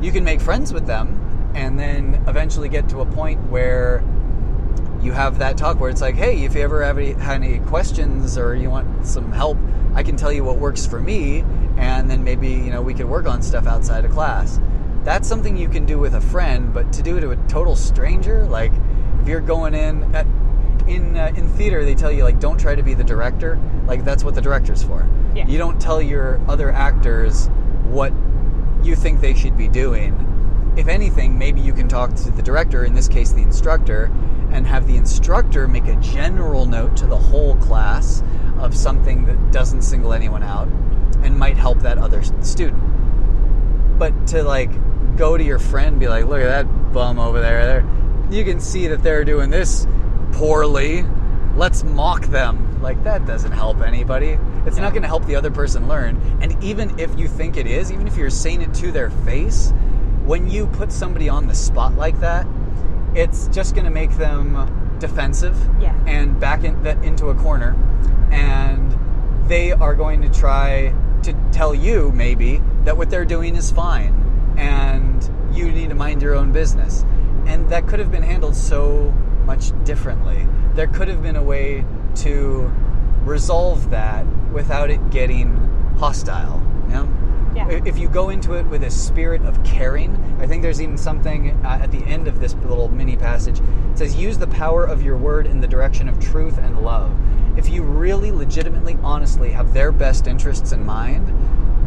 you 0.00 0.12
can 0.12 0.22
make 0.22 0.40
friends 0.40 0.72
with 0.72 0.86
them 0.86 1.52
and 1.54 1.78
then 1.78 2.22
eventually 2.28 2.68
get 2.68 2.88
to 2.90 3.00
a 3.00 3.06
point 3.06 3.42
where 3.50 4.04
you 5.04 5.12
have 5.12 5.38
that 5.38 5.58
talk 5.58 5.78
where 5.78 5.90
it's 5.90 6.00
like, 6.00 6.14
hey, 6.14 6.44
if 6.44 6.54
you 6.54 6.62
ever 6.62 6.82
have 6.82 6.96
any, 6.96 7.12
had 7.12 7.42
any 7.42 7.58
questions 7.60 8.38
or 8.38 8.54
you 8.54 8.70
want 8.70 9.06
some 9.06 9.30
help, 9.30 9.58
I 9.94 10.02
can 10.02 10.16
tell 10.16 10.32
you 10.32 10.42
what 10.42 10.56
works 10.56 10.86
for 10.86 10.98
me, 10.98 11.44
and 11.76 12.10
then 12.10 12.24
maybe 12.24 12.48
you 12.48 12.70
know 12.70 12.82
we 12.82 12.94
could 12.94 13.06
work 13.06 13.26
on 13.26 13.42
stuff 13.42 13.66
outside 13.66 14.04
of 14.04 14.10
class. 14.10 14.58
That's 15.04 15.28
something 15.28 15.56
you 15.56 15.68
can 15.68 15.84
do 15.84 15.98
with 15.98 16.14
a 16.14 16.20
friend, 16.20 16.72
but 16.72 16.92
to 16.94 17.02
do 17.02 17.18
it 17.18 17.20
to 17.20 17.30
a 17.30 17.36
total 17.48 17.76
stranger, 17.76 18.46
like 18.46 18.72
if 19.20 19.28
you're 19.28 19.40
going 19.40 19.74
in 19.74 20.14
at, 20.14 20.26
in 20.88 21.16
uh, 21.16 21.32
in 21.36 21.48
theater, 21.50 21.84
they 21.84 21.94
tell 21.94 22.10
you 22.10 22.24
like 22.24 22.40
don't 22.40 22.58
try 22.58 22.74
to 22.74 22.82
be 22.82 22.94
the 22.94 23.04
director. 23.04 23.60
Like 23.86 24.04
that's 24.04 24.24
what 24.24 24.34
the 24.34 24.40
director's 24.40 24.82
for. 24.82 25.06
Yeah. 25.34 25.46
You 25.46 25.58
don't 25.58 25.80
tell 25.80 26.00
your 26.00 26.40
other 26.48 26.72
actors 26.72 27.48
what 27.84 28.12
you 28.82 28.96
think 28.96 29.20
they 29.20 29.34
should 29.34 29.56
be 29.56 29.68
doing 29.68 30.24
if 30.76 30.88
anything, 30.88 31.38
maybe 31.38 31.60
you 31.60 31.72
can 31.72 31.88
talk 31.88 32.14
to 32.14 32.30
the 32.30 32.42
director, 32.42 32.84
in 32.84 32.94
this 32.94 33.08
case 33.08 33.32
the 33.32 33.42
instructor, 33.42 34.10
and 34.54 34.66
have 34.66 34.86
the 34.86 34.96
instructor 34.96 35.68
make 35.68 35.86
a 35.86 35.96
general 35.96 36.64
note 36.64 36.96
to 36.96 37.06
the 37.06 37.18
whole 37.18 37.56
class 37.56 38.22
of 38.58 38.74
something 38.74 39.26
that 39.26 39.52
doesn't 39.52 39.82
single 39.82 40.14
anyone 40.14 40.42
out 40.42 40.68
and 41.22 41.38
might 41.38 41.56
help 41.56 41.80
that 41.80 41.98
other 41.98 42.22
student. 42.40 43.98
But 43.98 44.28
to 44.28 44.42
like 44.42 44.70
go 45.16 45.36
to 45.36 45.44
your 45.44 45.58
friend 45.58 45.88
and 45.88 46.00
be 46.00 46.08
like, 46.08 46.24
look 46.24 46.40
at 46.40 46.64
that 46.64 46.92
bum 46.92 47.18
over 47.18 47.40
there. 47.40 47.66
there 47.66 48.04
you 48.30 48.44
can 48.44 48.60
see 48.60 48.88
that 48.88 49.02
they're 49.02 49.24
doing 49.24 49.50
this 49.50 49.86
poorly. 50.32 51.04
Let's 51.56 51.84
mock 51.84 52.26
them. 52.26 52.82
Like 52.82 53.02
that 53.04 53.26
doesn't 53.26 53.52
help 53.52 53.80
anybody. 53.80 54.38
It's 54.66 54.76
not 54.76 54.92
going 54.92 55.02
to 55.02 55.08
help 55.08 55.24
the 55.26 55.36
other 55.36 55.50
person 55.50 55.88
learn. 55.88 56.20
And 56.40 56.62
even 56.62 56.98
if 56.98 57.16
you 57.18 57.28
think 57.28 57.56
it 57.56 57.66
is, 57.66 57.92
even 57.92 58.06
if 58.06 58.16
you're 58.16 58.30
saying 58.30 58.62
it 58.62 58.74
to 58.74 58.90
their 58.90 59.10
face, 59.10 59.72
when 60.24 60.50
you 60.50 60.66
put 60.66 60.90
somebody 60.90 61.28
on 61.28 61.46
the 61.46 61.54
spot 61.54 61.94
like 61.94 62.18
that, 62.20 62.46
it's 63.14 63.48
just 63.48 63.74
going 63.74 63.84
to 63.84 63.90
make 63.90 64.16
them 64.16 64.96
defensive 64.98 65.56
Yeah. 65.80 65.94
and 66.06 66.38
back 66.38 66.64
in, 66.64 66.82
that 66.82 67.02
into 67.04 67.28
a 67.28 67.34
corner, 67.34 67.74
and 68.30 68.96
they 69.48 69.72
are 69.72 69.94
going 69.94 70.22
to 70.22 70.28
try 70.30 70.94
to 71.22 71.32
tell 71.52 71.74
you 71.74 72.10
maybe 72.12 72.62
that 72.84 72.96
what 72.96 73.10
they're 73.10 73.24
doing 73.24 73.56
is 73.56 73.70
fine, 73.70 74.54
and 74.56 75.28
you 75.52 75.70
need 75.70 75.88
to 75.88 75.94
mind 75.94 76.22
your 76.22 76.34
own 76.34 76.52
business. 76.52 77.04
And 77.46 77.68
that 77.70 77.86
could 77.86 77.98
have 77.98 78.10
been 78.10 78.22
handled 78.22 78.56
so 78.56 79.10
much 79.44 79.72
differently. 79.84 80.46
There 80.74 80.86
could 80.86 81.08
have 81.08 81.22
been 81.22 81.36
a 81.36 81.42
way 81.42 81.84
to 82.16 82.72
resolve 83.24 83.90
that 83.90 84.26
without 84.52 84.90
it 84.90 85.10
getting 85.10 85.54
hostile. 85.98 86.62
Yeah. 87.68 87.80
If 87.84 87.98
you 87.98 88.08
go 88.08 88.28
into 88.28 88.54
it 88.54 88.66
with 88.66 88.84
a 88.84 88.90
spirit 88.90 89.42
of 89.42 89.62
caring, 89.64 90.16
I 90.38 90.46
think 90.46 90.62
there's 90.62 90.82
even 90.82 90.98
something 90.98 91.50
uh, 91.64 91.78
at 91.82 91.90
the 91.90 92.04
end 92.04 92.28
of 92.28 92.40
this 92.40 92.54
little 92.54 92.88
mini 92.88 93.16
passage. 93.16 93.60
It 93.60 93.98
says, 93.98 94.16
Use 94.16 94.36
the 94.36 94.46
power 94.46 94.84
of 94.84 95.02
your 95.02 95.16
word 95.16 95.46
in 95.46 95.60
the 95.60 95.66
direction 95.66 96.08
of 96.08 96.20
truth 96.20 96.58
and 96.58 96.80
love. 96.80 97.10
If 97.56 97.68
you 97.68 97.82
really, 97.82 98.32
legitimately, 98.32 98.98
honestly 99.02 99.50
have 99.52 99.72
their 99.72 99.92
best 99.92 100.26
interests 100.26 100.72
in 100.72 100.84
mind, 100.84 101.32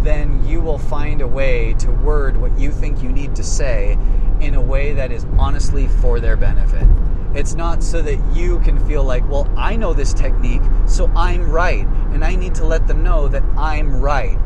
then 0.03 0.43
you 0.48 0.62
will 0.62 0.79
find 0.79 1.22
a 1.22 1.27
way 1.27 1.74
to 1.75 1.91
word 1.91 2.38
what 2.38 2.57
you 2.57 2.72
think 2.72 3.03
you 3.03 3.12
need 3.12 3.36
to 3.36 3.43
say 3.43 3.98
in 4.39 4.55
a 4.55 4.62
way 4.62 4.93
that 4.93 5.12
is 5.12 5.25
honestly 5.38 5.88
for 5.88 6.19
their 6.19 6.38
benefit. 6.38 6.88
It's 7.36 7.53
not 7.53 7.84
so 7.84 8.01
that 8.01 8.17
you 8.34 8.60
can 8.62 8.84
feel 8.88 9.03
like, 9.03 9.27
well, 9.29 9.51
I 9.57 9.75
know 9.75 9.93
this 9.93 10.13
technique, 10.13 10.62
so 10.88 11.07
I'm 11.15 11.51
right, 11.51 11.86
and 12.13 12.24
I 12.24 12.36
need 12.36 12.55
to 12.55 12.65
let 12.65 12.88
them 12.88 13.03
know 13.03 13.27
that 13.27 13.43
I'm 13.55 14.00
right. 14.00 14.39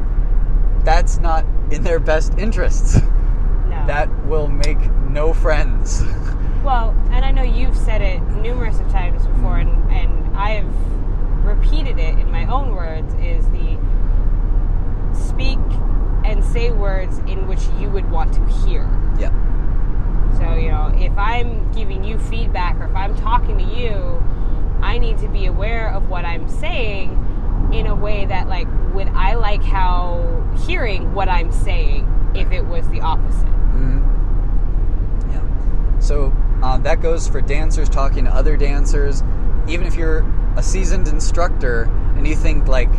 That's 0.83 1.17
not 1.19 1.45
in 1.71 1.83
their 1.83 1.99
best 1.99 2.37
interests. 2.37 2.95
No. 2.95 3.83
That 3.87 4.09
will 4.25 4.47
make 4.47 4.79
no 5.09 5.33
friends. 5.33 6.03
Well, 6.63 6.91
and 7.09 7.25
I 7.25 7.31
know 7.31 7.41
you've 7.41 7.75
said 7.75 8.03
it 8.03 8.21
numerous 8.21 8.79
of 8.79 8.87
times 8.91 9.25
before, 9.25 9.57
and, 9.57 9.91
and 9.91 10.37
I've 10.37 10.71
repeated 11.43 11.97
it 11.97 12.19
in 12.19 12.29
my 12.31 12.45
own 12.45 12.75
words, 12.75 13.11
is 13.15 13.43
the 13.49 13.79
speak 15.11 15.57
and 16.23 16.45
say 16.45 16.69
words 16.69 17.17
in 17.19 17.47
which 17.47 17.61
you 17.79 17.89
would 17.89 18.09
want 18.11 18.31
to 18.35 18.45
hear. 18.45 18.83
yeah. 19.17 19.31
So, 20.37 20.53
you 20.53 20.69
know, 20.69 20.93
if 20.95 21.17
I'm 21.17 21.71
giving 21.71 22.03
you 22.03 22.19
feedback 22.19 22.79
or 22.79 22.85
if 22.85 22.95
I'm 22.95 23.15
talking 23.17 23.57
to 23.57 23.63
you, 23.63 24.23
I 24.83 24.99
need 24.99 25.17
to 25.17 25.27
be 25.29 25.47
aware 25.47 25.91
of 25.91 26.09
what 26.09 26.25
I'm 26.25 26.47
saying 26.47 27.17
in 27.71 27.87
a 27.87 27.95
way 27.95 28.25
that, 28.25 28.47
like, 28.47 28.67
would 28.93 29.07
I 29.09 29.35
like 29.35 29.63
how 29.63 30.47
hearing 30.65 31.13
what 31.13 31.29
I'm 31.29 31.51
saying 31.51 32.07
if 32.35 32.51
it 32.51 32.65
was 32.65 32.87
the 32.89 33.01
opposite? 33.01 33.45
Mm-hmm. 33.45 34.01
Yeah. 35.31 35.99
So 35.99 36.33
uh, 36.61 36.77
that 36.79 37.01
goes 37.01 37.27
for 37.27 37.41
dancers 37.41 37.89
talking 37.89 38.25
to 38.25 38.31
other 38.31 38.57
dancers. 38.57 39.23
Even 39.67 39.87
if 39.87 39.95
you're 39.95 40.25
a 40.57 40.63
seasoned 40.63 41.07
instructor 41.07 41.83
and 42.17 42.27
you 42.27 42.35
think 42.35 42.67
like 42.67 42.89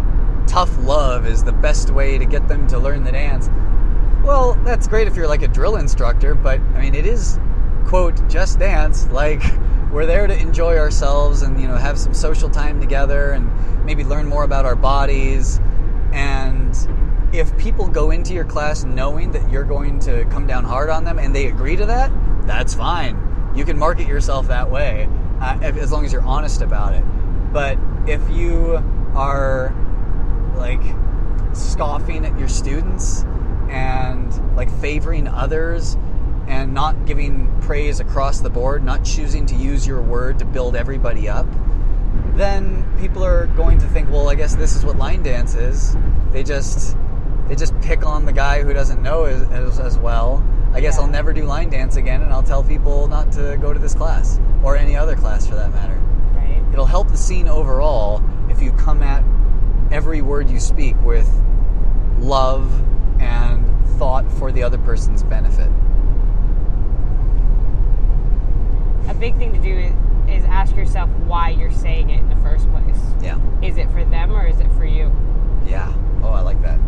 tough 0.47 0.77
love 0.79 1.27
is 1.27 1.45
the 1.45 1.53
best 1.53 1.91
way 1.91 2.19
to 2.19 2.25
get 2.25 2.49
them 2.49 2.67
to 2.69 2.79
learn 2.79 3.05
the 3.05 3.13
dance, 3.13 3.49
well, 4.25 4.55
that's 4.65 4.87
great 4.87 5.09
if 5.09 5.17
you're 5.17 5.29
like 5.29 5.43
a 5.43 5.49
drill 5.49 5.77
instructor, 5.77 6.35
but 6.35 6.61
I 6.61 6.81
mean, 6.81 6.95
it 6.95 7.07
is, 7.07 7.39
quote, 7.87 8.29
just 8.29 8.59
dance. 8.59 9.07
Like, 9.13 9.43
we're 9.93 10.07
there 10.07 10.27
to 10.27 10.37
enjoy 10.37 10.79
ourselves 10.79 11.43
and, 11.43 11.61
you 11.61 11.69
know, 11.69 11.77
have 11.77 11.99
some 11.99 12.15
social 12.15 12.49
time 12.49 12.81
together 12.81 13.33
and 13.33 13.85
maybe 13.85 14.03
learn 14.05 14.27
more 14.27 14.43
about 14.43 14.65
our 14.65 14.75
bodies. 14.75 15.61
And 16.13 16.75
if 17.35 17.55
people 17.59 17.89
go 17.89 18.11
into 18.11 18.33
your 18.33 18.47
class 18.47 18.85
knowing 18.85 19.33
that 19.33 19.51
you're 19.51 19.65
going 19.65 19.99
to 20.01 20.25
come 20.27 20.47
down 20.47 20.65
hard 20.65 20.89
on 20.89 21.05
them 21.05 21.19
and 21.19 21.35
they 21.35 21.47
agree 21.47 21.77
to 21.77 21.85
that, 21.87 22.11
that's 22.47 22.73
fine. 22.73 23.53
You 23.55 23.67
can 23.67 23.79
market 23.79 24.09
yourself 24.09 24.49
that 24.49 24.71
way 24.71 25.11
uh, 25.43 25.59
as 25.61 25.93
long 25.93 26.07
as 26.07 26.13
you're 26.13 26.23
honest 26.23 26.63
about 26.63 26.95
it. 26.95 27.05
But 27.53 27.79
if 28.07 28.27
you 28.31 28.83
are 29.15 29.75
like 30.57 30.83
scoffing 31.55 32.25
at 32.25 32.39
your 32.39 32.49
students 32.49 33.25
and 33.69 34.57
like 34.57 34.71
favoring 34.81 35.29
others 35.29 35.99
and 36.47 36.75
not 36.75 37.07
giving 37.07 37.61
praise 37.63 38.01
across 38.01 38.41
the 38.41 38.51
board, 38.51 38.85
not 38.85 39.05
choosing 39.05 39.47
to 39.47 39.55
use 39.55 39.87
your 39.87 40.01
word 40.01 40.39
to 40.41 40.45
build 40.45 40.77
everybody 40.77 41.29
up, 41.29 41.47
then 42.35 42.85
people 42.99 43.25
are 43.25 43.47
going 43.49 43.79
to 43.79 43.87
think, 43.89 44.11
well, 44.11 44.29
I 44.31 44.35
guess 44.35 44.55
this 44.55 44.75
is 44.75 44.85
what 44.85 44.97
line 44.97 45.23
dance 45.23 45.55
is. 45.55 45.97
They 46.31 46.43
just 46.43 46.97
they 47.49 47.57
just 47.57 47.79
pick 47.81 48.07
on 48.07 48.25
the 48.25 48.33
guy 48.33 48.63
who 48.63 48.73
doesn't 48.73 49.03
know 49.03 49.25
as, 49.25 49.43
as, 49.51 49.79
as 49.79 49.99
well. 49.99 50.43
I 50.73 50.81
guess 50.81 50.97
Yeah. 50.97 51.03
I'll 51.03 51.11
never 51.11 51.33
do 51.33 51.45
line 51.45 51.69
dance 51.69 51.97
again, 51.97 52.23
and 52.23 52.33
I'll 52.33 52.43
tell 52.43 52.63
people 52.63 53.09
not 53.09 53.31
to 53.33 53.59
go 53.61 53.73
to 53.73 53.79
this 53.79 53.95
class 53.95 54.41
or 54.63 54.77
any 54.77 54.97
other 54.97 55.17
class 55.17 55.47
for 55.47 55.55
that 55.57 55.71
matter. 55.73 56.01
Right? 56.35 56.63
It'll 56.73 56.87
help 56.87 57.09
the 57.09 57.17
scene 57.17 57.49
overall 57.49 58.23
if 58.49 58.63
you 58.63 58.73
come 58.73 59.03
at 59.03 59.23
every 59.93 60.23
word 60.23 60.49
you 60.49 60.59
speak 60.61 60.97
with 61.03 61.31
love 62.19 62.73
and 63.21 63.67
thought 63.99 64.31
for 64.33 64.51
the 64.51 64.63
other 64.63 64.79
person's 64.79 65.23
benefit. 65.23 65.71
A 69.09 69.15
big 69.15 69.37
thing 69.37 69.53
to 69.53 69.59
do 69.59 69.77
is, 69.79 69.93
is 70.29 70.45
ask 70.47 70.75
yourself 70.77 71.11
why 71.27 71.51
you're 71.51 71.71
saying 71.73 72.11
it 72.11 72.19
in 72.21 72.29
the 72.29 72.37
first 72.37 72.69
place. 72.71 72.97
Yeah. 73.21 73.39
Is 73.63 73.77
it 73.77 73.91
for 73.91 74.05
them 74.05 74.33
or 74.33 74.47
is 74.47 74.61
it 74.61 74.71
for 74.79 74.85
you? 74.85 75.11
Yeah. 75.67 75.93
Oh, 76.23 76.31
I 76.31 76.41
like 76.41 76.61
that. 76.63 76.79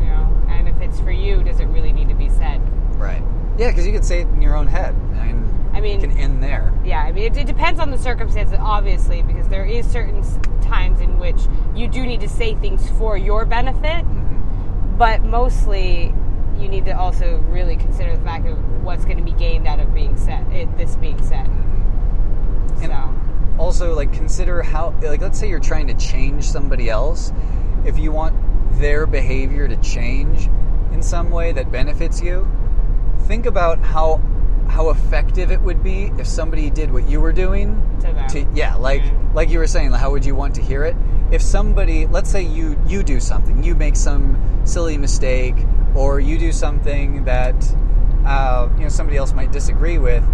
You 0.00 0.06
know, 0.06 0.42
and 0.48 0.68
if 0.68 0.80
it's 0.80 1.00
for 1.00 1.10
you, 1.10 1.42
does 1.42 1.60
it 1.60 1.66
really 1.66 1.92
need 1.92 2.08
to 2.08 2.14
be 2.14 2.28
said? 2.28 2.60
Right. 2.98 3.22
Yeah, 3.58 3.70
because 3.70 3.86
you 3.86 3.92
could 3.92 4.04
say 4.04 4.22
it 4.22 4.28
in 4.28 4.42
your 4.42 4.56
own 4.56 4.66
head. 4.66 4.94
I 5.16 5.26
mean, 5.26 5.70
I 5.72 5.80
mean- 5.80 6.00
you 6.00 6.08
can 6.08 6.16
end 6.18 6.42
there. 6.42 6.72
Yeah, 6.84 7.00
I 7.02 7.12
mean, 7.12 7.24
it, 7.32 7.36
it 7.36 7.46
depends 7.46 7.80
on 7.80 7.90
the 7.90 7.98
circumstances, 7.98 8.56
obviously, 8.60 9.22
because 9.22 9.48
there 9.48 9.64
is 9.64 9.86
certain 9.90 10.22
times 10.60 11.00
in 11.00 11.18
which 11.18 11.40
you 11.74 11.88
do 11.88 12.04
need 12.04 12.20
to 12.20 12.28
say 12.28 12.54
things 12.56 12.88
for 12.98 13.16
your 13.16 13.44
benefit, 13.44 14.04
Mm-hmm. 14.04 14.98
but 14.98 15.22
mostly 15.22 16.12
you 16.58 16.68
need 16.68 16.84
to 16.86 16.92
also 16.92 17.38
really 17.48 17.76
consider 17.76 18.16
the 18.16 18.22
fact 18.22 18.46
of 18.46 18.58
what's 18.82 19.04
going 19.04 19.18
to 19.18 19.22
be 19.24 19.32
gained 19.32 19.66
out 19.66 19.80
of 19.80 19.92
being 19.94 20.16
said, 20.16 20.46
it, 20.52 20.76
this 20.76 20.96
being 20.96 21.22
said. 21.22 21.46
And 22.82 22.92
so, 22.92 23.14
also, 23.58 23.94
like, 23.94 24.12
consider 24.12 24.62
how, 24.62 24.94
like, 25.02 25.20
let's 25.20 25.38
say 25.38 25.48
you're 25.48 25.60
trying 25.60 25.86
to 25.86 25.94
change 25.94 26.44
somebody 26.44 26.88
else. 26.90 27.32
If 27.84 27.98
you 27.98 28.12
want 28.12 28.34
their 28.78 29.06
behavior 29.06 29.68
to 29.68 29.76
change 29.76 30.46
in 30.92 31.02
some 31.02 31.30
way 31.30 31.52
that 31.52 31.70
benefits 31.70 32.20
you, 32.20 32.48
think 33.22 33.46
about 33.46 33.78
how 33.78 34.20
how 34.66 34.88
effective 34.90 35.50
it 35.52 35.60
would 35.60 35.82
be 35.84 36.10
if 36.18 36.26
somebody 36.26 36.70
did 36.70 36.90
what 36.90 37.06
you 37.08 37.20
were 37.20 37.32
doing 37.32 37.80
To 38.00 38.26
to 38.28 38.46
yeah 38.54 38.74
like 38.76 39.02
Mhm. 39.02 39.34
like 39.34 39.50
you 39.50 39.58
were 39.58 39.66
saying 39.66 39.90
like, 39.90 40.00
how 40.00 40.10
would 40.10 40.24
you 40.24 40.34
want 40.34 40.54
to 40.54 40.62
hear 40.62 40.84
it 40.84 40.96
if 41.30 41.42
somebody 41.42 42.06
let's 42.06 42.30
say 42.30 42.40
you 42.42 42.76
you 42.86 43.02
do 43.02 43.20
something 43.20 43.62
you 43.62 43.74
make 43.74 43.94
some 43.94 44.38
silly 44.64 44.96
mistake 44.96 45.54
or 45.94 46.20
you 46.20 46.38
do 46.38 46.52
something 46.52 47.24
that 47.24 47.54
uh, 48.26 48.68
you 48.76 48.82
know 48.84 48.88
somebody 48.88 49.16
else 49.16 49.32
might 49.32 49.52
disagree 49.52 49.98
with 49.98 50.24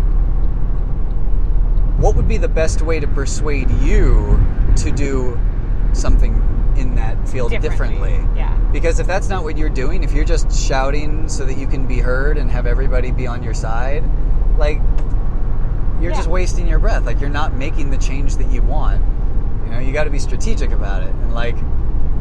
what 1.98 2.16
would 2.16 2.28
be 2.28 2.38
the 2.38 2.48
best 2.48 2.80
way 2.82 2.98
to 2.98 3.06
persuade 3.06 3.70
you 3.82 4.40
to 4.76 4.90
do 4.90 5.38
something 5.92 6.34
in 6.76 6.94
that 6.94 7.28
field 7.28 7.50
differently, 7.60 8.12
Yeah. 8.34 8.56
because 8.72 9.00
if 9.00 9.06
that's 9.06 9.28
not 9.28 9.42
what 9.42 9.58
you're 9.58 9.68
doing 9.68 10.02
if 10.02 10.12
you're 10.12 10.24
just 10.24 10.50
shouting 10.50 11.28
so 11.28 11.44
that 11.44 11.58
you 11.58 11.66
can 11.66 11.86
be 11.86 11.98
heard 11.98 12.38
and 12.38 12.50
have 12.50 12.66
everybody 12.66 13.10
be 13.10 13.26
on 13.26 13.42
your 13.42 13.52
side 13.54 14.04
like 14.56 14.78
you're 16.00 16.12
Yeah. 16.12 16.16
just 16.16 16.28
wasting 16.28 16.66
your 16.66 16.78
breath 16.78 17.04
like 17.04 17.20
you're 17.20 17.28
not 17.28 17.54
making 17.54 17.90
the 17.90 17.98
change 17.98 18.36
that 18.36 18.50
you 18.50 18.62
want 18.62 19.02
you 19.66 19.72
know 19.72 19.78
you 19.80 19.92
got 19.92 20.04
to 20.04 20.10
be 20.10 20.18
strategic 20.20 20.70
about 20.70 21.02
it 21.02 21.10
and 21.10 21.34
like 21.34 21.56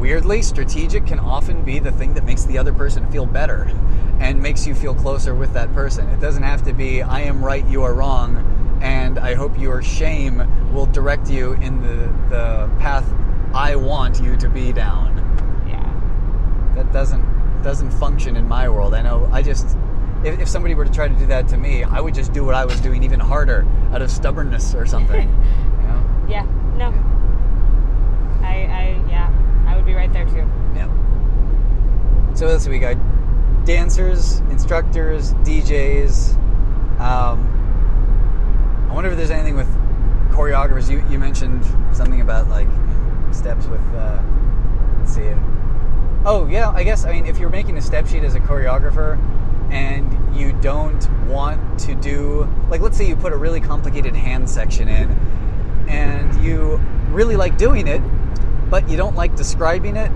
weirdly 0.00 0.40
strategic 0.42 1.06
can 1.06 1.18
often 1.20 1.62
be 1.62 1.78
the 1.78 1.92
thing 1.92 2.14
that 2.14 2.24
makes 2.24 2.44
the 2.44 2.56
other 2.56 2.72
person 2.72 3.08
feel 3.12 3.26
better 3.26 3.70
and 4.18 4.40
makes 4.42 4.66
you 4.66 4.74
feel 4.74 4.94
closer 4.94 5.34
with 5.34 5.52
that 5.52 5.72
person 5.74 6.08
it 6.08 6.20
doesn't 6.20 6.42
have 6.42 6.62
to 6.64 6.72
be 6.72 7.02
i 7.02 7.20
am 7.20 7.44
right 7.44 7.66
you 7.66 7.82
are 7.82 7.92
wrong 7.94 8.78
and 8.82 9.18
i 9.18 9.34
hope 9.34 9.56
your 9.58 9.82
shame 9.82 10.42
will 10.72 10.86
direct 10.86 11.28
you 11.28 11.52
in 11.54 11.82
the, 11.82 12.06
the 12.30 12.70
path 12.80 13.04
i 13.54 13.76
want 13.76 14.18
you 14.20 14.36
to 14.36 14.48
be 14.48 14.72
down 14.72 15.14
Yeah. 15.68 16.74
that 16.74 16.90
doesn't 16.92 17.28
doesn't 17.62 17.90
function 17.90 18.36
in 18.36 18.48
my 18.48 18.70
world. 18.70 18.94
I 18.94 19.02
know. 19.02 19.28
I 19.30 19.42
just 19.42 19.76
if, 20.24 20.40
if 20.40 20.48
somebody 20.48 20.74
were 20.74 20.86
to 20.86 20.90
try 20.90 21.08
to 21.08 21.14
do 21.14 21.26
that 21.26 21.46
to 21.48 21.58
me, 21.58 21.84
I 21.84 22.00
would 22.00 22.14
just 22.14 22.32
do 22.32 22.42
what 22.42 22.54
I 22.54 22.64
was 22.64 22.80
doing 22.80 23.02
even 23.02 23.20
harder 23.20 23.66
out 23.92 24.00
of 24.00 24.10
stubbornness 24.10 24.74
or 24.74 24.86
something. 24.86 25.28
you 25.80 25.86
know? 25.86 26.26
Yeah. 26.26 26.44
No. 26.78 26.88
I, 28.42 28.64
I, 28.64 29.04
yeah. 29.10 29.30
I 29.66 29.76
would 29.76 29.84
be 29.84 29.89
right 30.00 30.12
there 30.12 30.24
too. 30.24 30.48
Yeah. 30.74 32.34
So 32.34 32.56
see. 32.58 32.70
We 32.70 32.78
got 32.78 32.96
dancers, 33.66 34.38
instructors, 34.50 35.34
DJs. 35.44 36.36
Um, 36.98 37.38
I 38.90 38.94
wonder 38.94 39.10
if 39.10 39.16
there's 39.16 39.30
anything 39.30 39.56
with 39.56 39.68
choreographers. 40.30 40.90
You 40.90 41.04
you 41.10 41.18
mentioned 41.18 41.64
something 41.94 42.20
about 42.22 42.48
like 42.48 42.68
steps 43.32 43.66
with. 43.66 43.82
Uh, 43.94 44.22
let's 44.98 45.14
see. 45.14 45.34
Oh 46.24 46.46
yeah, 46.50 46.70
I 46.70 46.82
guess 46.82 47.04
I 47.04 47.12
mean 47.12 47.26
if 47.26 47.38
you're 47.38 47.50
making 47.50 47.76
a 47.76 47.82
step 47.82 48.06
sheet 48.06 48.24
as 48.24 48.34
a 48.34 48.40
choreographer 48.40 49.18
and 49.70 50.34
you 50.34 50.52
don't 50.60 51.08
want 51.26 51.78
to 51.80 51.94
do 51.94 52.48
like 52.70 52.80
let's 52.80 52.96
say 52.96 53.06
you 53.06 53.14
put 53.14 53.32
a 53.32 53.36
really 53.36 53.60
complicated 53.60 54.16
hand 54.16 54.50
section 54.50 54.88
in 54.88 55.10
and 55.88 56.42
you 56.42 56.80
really 57.10 57.36
like 57.36 57.56
doing 57.56 57.86
it 57.86 58.00
but 58.70 58.88
you 58.88 58.96
don't 58.96 59.16
like 59.16 59.34
describing 59.36 59.96
it 59.96 60.10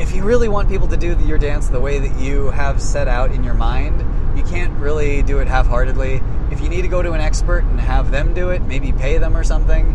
if 0.00 0.14
you 0.14 0.24
really 0.24 0.48
want 0.48 0.68
people 0.70 0.88
to 0.88 0.96
do 0.96 1.14
your 1.26 1.36
dance 1.36 1.68
the 1.68 1.78
way 1.78 1.98
that 1.98 2.18
you 2.18 2.50
have 2.50 2.80
set 2.80 3.06
out 3.06 3.32
in 3.32 3.44
your 3.44 3.52
mind, 3.52 4.00
you 4.36 4.42
can't 4.42 4.72
really 4.80 5.22
do 5.22 5.40
it 5.40 5.46
half 5.46 5.66
heartedly. 5.66 6.22
If 6.50 6.62
you 6.62 6.70
need 6.70 6.82
to 6.82 6.88
go 6.88 7.02
to 7.02 7.12
an 7.12 7.20
expert 7.20 7.64
and 7.64 7.78
have 7.78 8.10
them 8.10 8.32
do 8.32 8.48
it, 8.48 8.62
maybe 8.62 8.92
pay 8.92 9.18
them 9.18 9.36
or 9.36 9.44
something, 9.44 9.92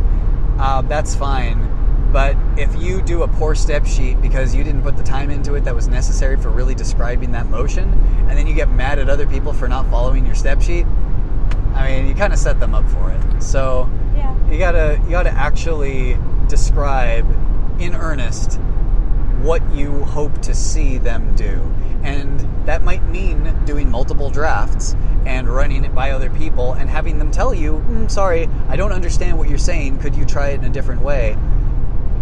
uh, 0.59 0.83
that's 0.83 1.15
fine. 1.15 1.71
But 2.13 2.38
if 2.55 2.79
you 2.79 3.01
do 3.01 3.23
a 3.23 3.27
poor 3.27 3.55
step 3.55 3.88
sheet 3.88 4.21
because 4.21 4.53
you 4.53 4.63
didn't 4.63 4.83
put 4.83 4.95
the 4.95 5.03
time 5.03 5.31
into 5.31 5.55
it 5.55 5.63
that 5.65 5.73
was 5.73 5.88
necessary 5.88 6.38
for 6.38 6.49
really 6.49 6.75
describing 6.75 7.31
that 7.31 7.47
motion, 7.47 7.91
and 8.29 8.38
then 8.38 8.45
you 8.45 8.53
get 8.53 8.69
mad 8.69 8.99
at 8.99 9.09
other 9.09 9.25
people 9.25 9.53
for 9.53 9.67
not 9.67 9.89
following 9.89 10.23
your 10.23 10.35
step 10.35 10.61
sheet, 10.61 10.85
I 11.73 11.88
mean, 11.88 12.07
you 12.07 12.13
kind 12.13 12.31
of 12.31 12.38
set 12.38 12.59
them 12.59 12.75
up 12.75 12.88
for 12.89 13.11
it. 13.11 13.41
So 13.41 13.89
Yeah. 14.15 14.33
you 14.49 14.59
gotta 14.59 14.99
you 15.03 15.09
gotta 15.09 15.31
actually 15.31 16.15
describe 16.47 17.29
in 17.79 17.93
earnest 17.95 18.60
what 19.41 19.62
you 19.71 20.03
hope 20.05 20.41
to 20.41 20.55
see 20.55 20.97
them 20.97 21.36
do. 21.36 21.71
And 22.03 22.39
that 22.65 22.84
might 22.84 23.03
mean 23.03 23.53
doing 23.65 23.89
multiple 23.89 24.29
drafts 24.29 24.95
and 25.25 25.47
running 25.47 25.84
it 25.84 25.93
by 25.93 26.12
other 26.12 26.29
people 26.29 26.73
and 26.73 26.89
having 26.89 27.17
them 27.17 27.31
tell 27.31 27.53
you, 27.53 27.84
mm, 27.88 28.10
sorry, 28.10 28.47
I 28.69 28.75
don't 28.75 28.91
understand 28.91 29.38
what 29.38 29.49
you're 29.49 29.58
saying. 29.58 29.99
Could 29.99 30.15
you 30.15 30.25
try 30.25 30.49
it 30.49 30.60
in 30.60 30.65
a 30.65 30.69
different 30.69 31.01
way? 31.01 31.34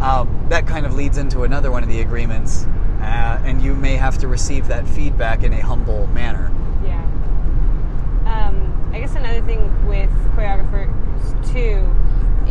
Um, 0.02 0.48
that 0.50 0.68
kind 0.68 0.86
of 0.86 0.94
leads 0.96 1.18
into 1.18 1.44
another 1.44 1.72
one 1.72 1.84
of 1.84 1.90
the 1.90 2.02
agreements, 2.02 2.66
uh, 3.00 3.42
and 3.46 3.62
you 3.62 3.74
may 3.74 3.96
have 3.96 4.18
to 4.20 4.28
receive 4.28 4.68
that 4.68 4.88
feedback 4.88 5.44
in 5.44 5.54
a 5.54 5.62
humble 5.62 6.08
manner. 6.08 6.52
Yeah. 6.84 7.02
Um, 8.26 8.90
I 8.94 9.00
guess 9.00 9.16
another 9.16 9.42
thing 9.44 9.88
with 9.88 10.10
choreographers 10.36 10.92
too 11.54 11.96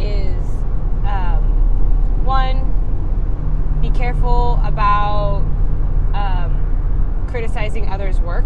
is 0.00 0.42
um, 1.06 1.51
one, 2.24 3.78
be 3.80 3.90
careful 3.90 4.60
about 4.64 5.42
um, 6.14 7.26
criticizing 7.28 7.88
others' 7.88 8.20
work. 8.20 8.44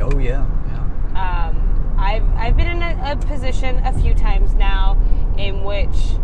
Oh 0.00 0.18
yeah, 0.18 0.46
yeah. 0.66 1.48
Um, 1.48 1.96
I've 1.98 2.26
I've 2.34 2.56
been 2.56 2.68
in 2.68 2.82
a, 2.82 3.12
a 3.12 3.16
position 3.16 3.78
a 3.84 3.92
few 3.92 4.14
times 4.14 4.54
now 4.54 4.98
in 5.36 5.64
which 5.64 6.16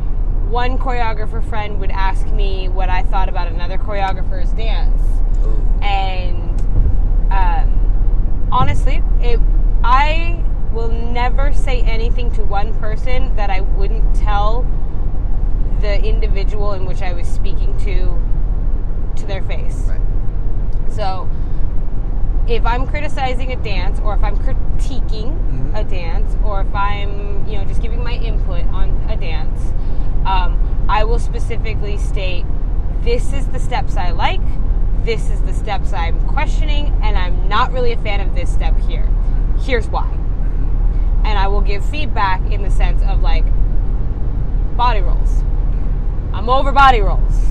one 0.48 0.78
choreographer 0.78 1.46
friend 1.46 1.78
would 1.80 1.90
ask 1.90 2.26
me 2.28 2.68
what 2.68 2.88
I 2.88 3.02
thought 3.02 3.28
about 3.28 3.48
another 3.48 3.76
choreographer's 3.78 4.52
dance, 4.52 5.02
Ooh. 5.44 5.82
and 5.82 6.60
um, 7.30 8.48
honestly, 8.50 9.02
it 9.20 9.40
I 9.84 10.42
will 10.72 10.88
never 10.88 11.52
say 11.52 11.82
anything 11.82 12.30
to 12.32 12.44
one 12.44 12.74
person 12.78 13.34
that 13.36 13.50
I 13.50 13.60
wouldn't 13.60 14.14
tell 14.14 14.64
the 15.80 16.02
individual 16.04 16.72
in 16.72 16.86
which 16.86 17.02
I 17.02 17.12
was 17.12 17.26
speaking 17.26 17.76
to 17.78 18.18
to 19.20 19.26
their 19.26 19.42
face. 19.42 19.88
Right. 19.88 20.00
So, 20.90 21.28
if 22.46 22.64
I'm 22.64 22.86
criticizing 22.86 23.52
a 23.52 23.56
dance, 23.56 23.98
or 24.00 24.14
if 24.14 24.22
I'm 24.22 24.36
critiquing 24.36 25.34
Mhm. 25.34 25.74
a 25.74 25.84
dance, 25.84 26.36
or 26.44 26.60
if 26.60 26.74
I'm, 26.74 27.46
you 27.48 27.58
know, 27.58 27.64
just 27.64 27.80
giving 27.82 28.04
my 28.04 28.12
input 28.12 28.64
on 28.72 29.00
a 29.08 29.16
dance, 29.16 29.72
um, 30.26 30.58
I 30.88 31.04
will 31.04 31.18
specifically 31.18 31.96
state, 31.96 32.44
this 33.02 33.32
is 33.32 33.48
the 33.48 33.58
steps 33.58 33.96
I 33.96 34.10
like, 34.10 34.40
this 35.04 35.30
is 35.30 35.40
the 35.42 35.54
steps 35.54 35.92
I'm 35.92 36.20
questioning, 36.26 36.92
and 37.02 37.16
I'm 37.16 37.48
not 37.48 37.72
really 37.72 37.92
a 37.92 37.96
fan 37.96 38.20
of 38.20 38.34
this 38.34 38.52
step 38.52 38.78
here. 38.80 39.08
Here's 39.60 39.88
why. 39.88 40.08
And 41.24 41.38
I 41.38 41.48
will 41.48 41.62
give 41.62 41.84
feedback 41.84 42.40
in 42.52 42.62
the 42.62 42.70
sense 42.70 43.02
of 43.02 43.22
like 43.22 43.44
body 44.76 45.00
rolls. 45.00 45.42
I'm 46.36 46.50
over 46.50 46.70
body 46.70 47.00
rolls. 47.00 47.46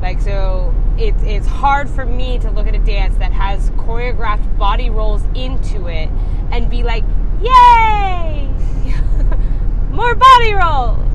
Like 0.00 0.18
so 0.22 0.74
it's 0.96 1.22
it's 1.24 1.46
hard 1.46 1.90
for 1.90 2.06
me 2.06 2.38
to 2.38 2.50
look 2.50 2.66
at 2.66 2.74
a 2.74 2.78
dance 2.78 3.18
that 3.18 3.32
has 3.32 3.68
choreographed 3.72 4.56
body 4.56 4.88
rolls 4.88 5.22
into 5.34 5.88
it 5.88 6.08
and 6.50 6.70
be 6.70 6.82
like, 6.82 7.04
"Yay! 7.42 8.48
More 9.90 10.14
body 10.14 10.54
rolls." 10.54 11.12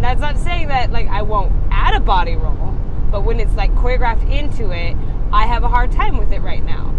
That's 0.00 0.20
not 0.20 0.38
saying 0.38 0.68
that 0.68 0.92
like 0.92 1.08
I 1.08 1.22
won't 1.22 1.52
add 1.72 1.94
a 1.94 2.00
body 2.00 2.36
roll, 2.36 2.78
but 3.10 3.24
when 3.24 3.40
it's 3.40 3.54
like 3.54 3.74
choreographed 3.74 4.30
into 4.30 4.70
it, 4.70 4.96
I 5.32 5.46
have 5.46 5.64
a 5.64 5.68
hard 5.68 5.90
time 5.90 6.16
with 6.16 6.32
it 6.32 6.42
right 6.42 6.64
now. 6.64 6.94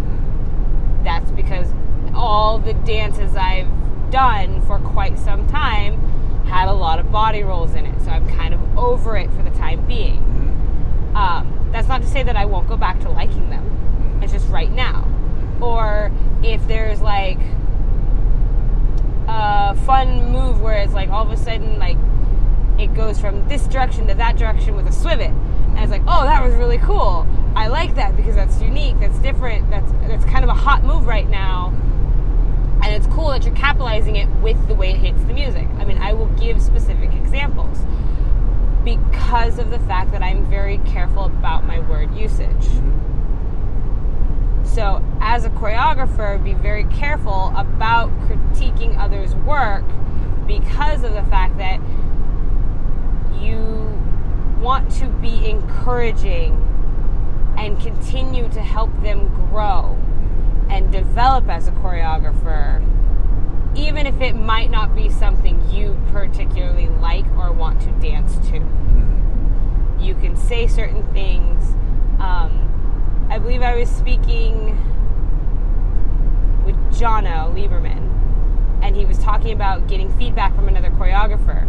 That's 1.05 1.31
because 1.31 1.73
all 2.13 2.59
the 2.59 2.73
dances 2.73 3.37
I've 3.37 3.69
done 4.11 4.61
for 4.67 4.77
quite 4.77 5.17
some 5.17 5.47
time 5.47 6.10
had 6.45 6.67
a 6.67 6.73
lot 6.73 6.99
of 6.99 7.11
body 7.11 7.43
rolls 7.43 7.73
in 7.75 7.85
it, 7.85 8.01
so 8.01 8.09
I'm 8.11 8.27
kind 8.37 8.53
of 8.53 8.77
over 8.77 9.17
it 9.17 9.29
for 9.31 9.43
the 9.43 9.51
time 9.51 9.85
being. 9.87 10.21
Mhm. 10.21 11.15
Um, 11.15 11.69
that's 11.71 11.87
not 11.87 12.01
to 12.01 12.07
say 12.07 12.23
that 12.23 12.35
I 12.35 12.45
won't 12.45 12.67
go 12.67 12.77
back 12.77 12.99
to 13.01 13.09
liking 13.09 13.49
them. 13.49 14.19
It's 14.21 14.31
just 14.33 14.49
right 14.49 14.71
now. 14.71 15.05
Or 15.61 16.11
if 16.43 16.65
there's 16.67 17.01
like 17.01 17.39
a 19.27 19.75
fun 19.85 20.31
move 20.31 20.61
where 20.61 20.77
it's 20.77 20.93
like 20.93 21.09
all 21.09 21.23
of 21.23 21.31
a 21.31 21.37
sudden 21.37 21.79
like 21.79 21.97
it 22.77 22.93
goes 22.95 23.19
from 23.19 23.47
this 23.47 23.67
direction 23.67 24.07
to 24.07 24.15
that 24.15 24.37
direction 24.37 24.75
with 24.75 24.87
a 24.87 24.91
swivet, 24.91 25.29
and 25.69 25.79
it's 25.79 25.91
like, 25.91 26.01
oh, 26.07 26.23
that 26.23 26.43
was 26.43 26.53
really 26.55 26.79
cool. 26.79 27.27
I 27.55 27.67
like 27.67 27.95
that 27.95 28.15
because 28.15 28.35
that's 28.35 28.59
unique, 28.61 28.99
that's 28.99 29.19
different, 29.19 29.69
that's 29.69 29.91
that's 30.07 30.25
kind 30.25 30.43
of 30.43 30.49
a 30.49 30.53
hot 30.55 30.83
move 30.83 31.05
right 31.05 31.29
now. 31.29 31.73
And 32.83 32.93
it's 32.95 33.07
cool 33.13 33.29
that 33.29 33.45
you're 33.45 33.55
capitalizing 33.55 34.15
it 34.15 34.27
with 34.41 34.67
the 34.67 34.73
way 34.73 34.91
it 34.91 34.97
hits 34.97 35.23
the 35.23 35.33
music. 35.33 35.67
I 35.77 35.85
mean, 35.85 35.99
I 35.99 36.13
will 36.13 36.29
give 36.29 36.61
specific 36.61 37.13
examples 37.13 37.77
because 38.83 39.59
of 39.59 39.69
the 39.69 39.79
fact 39.79 40.11
that 40.11 40.23
I'm 40.23 40.49
very 40.49 40.79
careful 40.79 41.25
about 41.25 41.65
my 41.65 41.79
word 41.79 42.15
usage. 42.15 42.65
So, 44.63 45.03
as 45.21 45.45
a 45.45 45.49
choreographer, 45.49 46.43
be 46.43 46.53
very 46.53 46.85
careful 46.85 47.53
about 47.55 48.09
critiquing 48.21 48.97
others' 48.97 49.35
work 49.35 49.83
because 50.47 51.03
of 51.03 51.13
the 51.13 51.23
fact 51.23 51.57
that 51.57 51.79
you 53.39 53.59
want 54.59 54.91
to 54.91 55.07
be 55.07 55.49
encouraging 55.49 56.53
and 57.57 57.79
continue 57.79 58.47
to 58.49 58.61
help 58.61 58.89
them 59.01 59.27
grow 59.49 59.97
and 60.71 60.91
develop 60.91 61.49
as 61.49 61.67
a 61.67 61.71
choreographer, 61.71 62.81
even 63.75 64.07
if 64.07 64.19
it 64.21 64.35
might 64.35 64.71
not 64.71 64.95
be 64.95 65.09
something 65.09 65.61
you 65.69 65.97
particularly 66.11 66.87
like 66.87 67.25
or 67.37 67.51
want 67.51 67.79
to 67.81 67.91
dance 67.99 68.37
to 68.49 68.59
Mhm. 68.59 69.19
you 69.99 70.15
can 70.15 70.35
say 70.35 70.65
certain 70.67 71.03
things. 71.13 71.75
Um, 72.19 72.51
I 73.29 73.37
believe 73.37 73.61
I 73.61 73.75
was 73.75 73.89
speaking 73.89 74.77
with 76.65 76.75
Jono 76.97 77.53
Lieberman, 77.53 78.09
and 78.81 78.95
he 78.95 79.05
was 79.05 79.17
talking 79.17 79.51
about 79.51 79.87
getting 79.87 80.09
feedback 80.13 80.55
from 80.55 80.67
another 80.67 80.89
choreographer, 80.89 81.65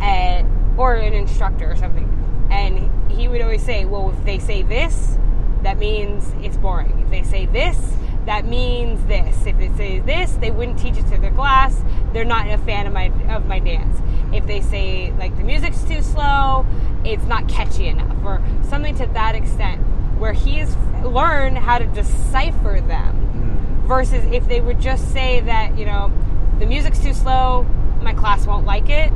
and 0.00 0.48
or 0.76 0.94
an 0.94 1.12
instructor 1.12 1.70
or 1.70 1.76
something. 1.76 2.08
And 2.50 2.90
he 3.10 3.28
would 3.28 3.42
always 3.42 3.62
say, 3.62 3.84
"Well, 3.84 4.10
if 4.10 4.24
they 4.24 4.38
say 4.38 4.62
this, 4.62 5.18
that 5.62 5.78
means 5.78 6.34
it's 6.42 6.56
boring. 6.56 7.00
If 7.00 7.10
they 7.10 7.22
say 7.22 7.46
this." 7.46 7.96
That 8.28 8.44
means 8.44 9.02
this. 9.06 9.46
If 9.46 9.56
they 9.56 9.70
say 9.78 10.00
this, 10.00 10.32
they 10.32 10.50
wouldn't 10.50 10.78
teach 10.78 10.98
it 10.98 11.06
to 11.12 11.16
their 11.16 11.30
class. 11.30 11.82
They're 12.12 12.26
not 12.26 12.46
a 12.46 12.58
fan 12.58 12.86
of 12.86 12.92
my 12.92 13.10
of 13.34 13.46
my 13.46 13.58
dance. 13.58 13.96
If 14.34 14.46
they 14.46 14.60
say 14.60 15.12
like 15.18 15.34
the 15.38 15.44
music's 15.44 15.82
too 15.84 16.02
slow, 16.02 16.66
it's 17.06 17.24
not 17.24 17.48
catchy 17.48 17.86
enough, 17.88 18.14
or 18.22 18.42
something 18.68 18.94
to 18.96 19.06
that 19.14 19.34
extent, 19.34 19.80
where 20.18 20.34
he's 20.34 20.76
learned 21.02 21.56
how 21.56 21.78
to 21.78 21.86
decipher 21.86 22.82
them 22.86 23.14
Mhm. 23.16 23.88
versus 23.88 24.22
if 24.30 24.46
they 24.46 24.60
would 24.60 24.78
just 24.78 25.10
say 25.10 25.40
that 25.40 25.78
you 25.78 25.86
know 25.86 26.10
the 26.58 26.66
music's 26.66 26.98
too 26.98 27.14
slow 27.14 27.64
my 28.02 28.12
class 28.12 28.46
won't 28.46 28.66
like 28.66 28.90
it 28.90 29.10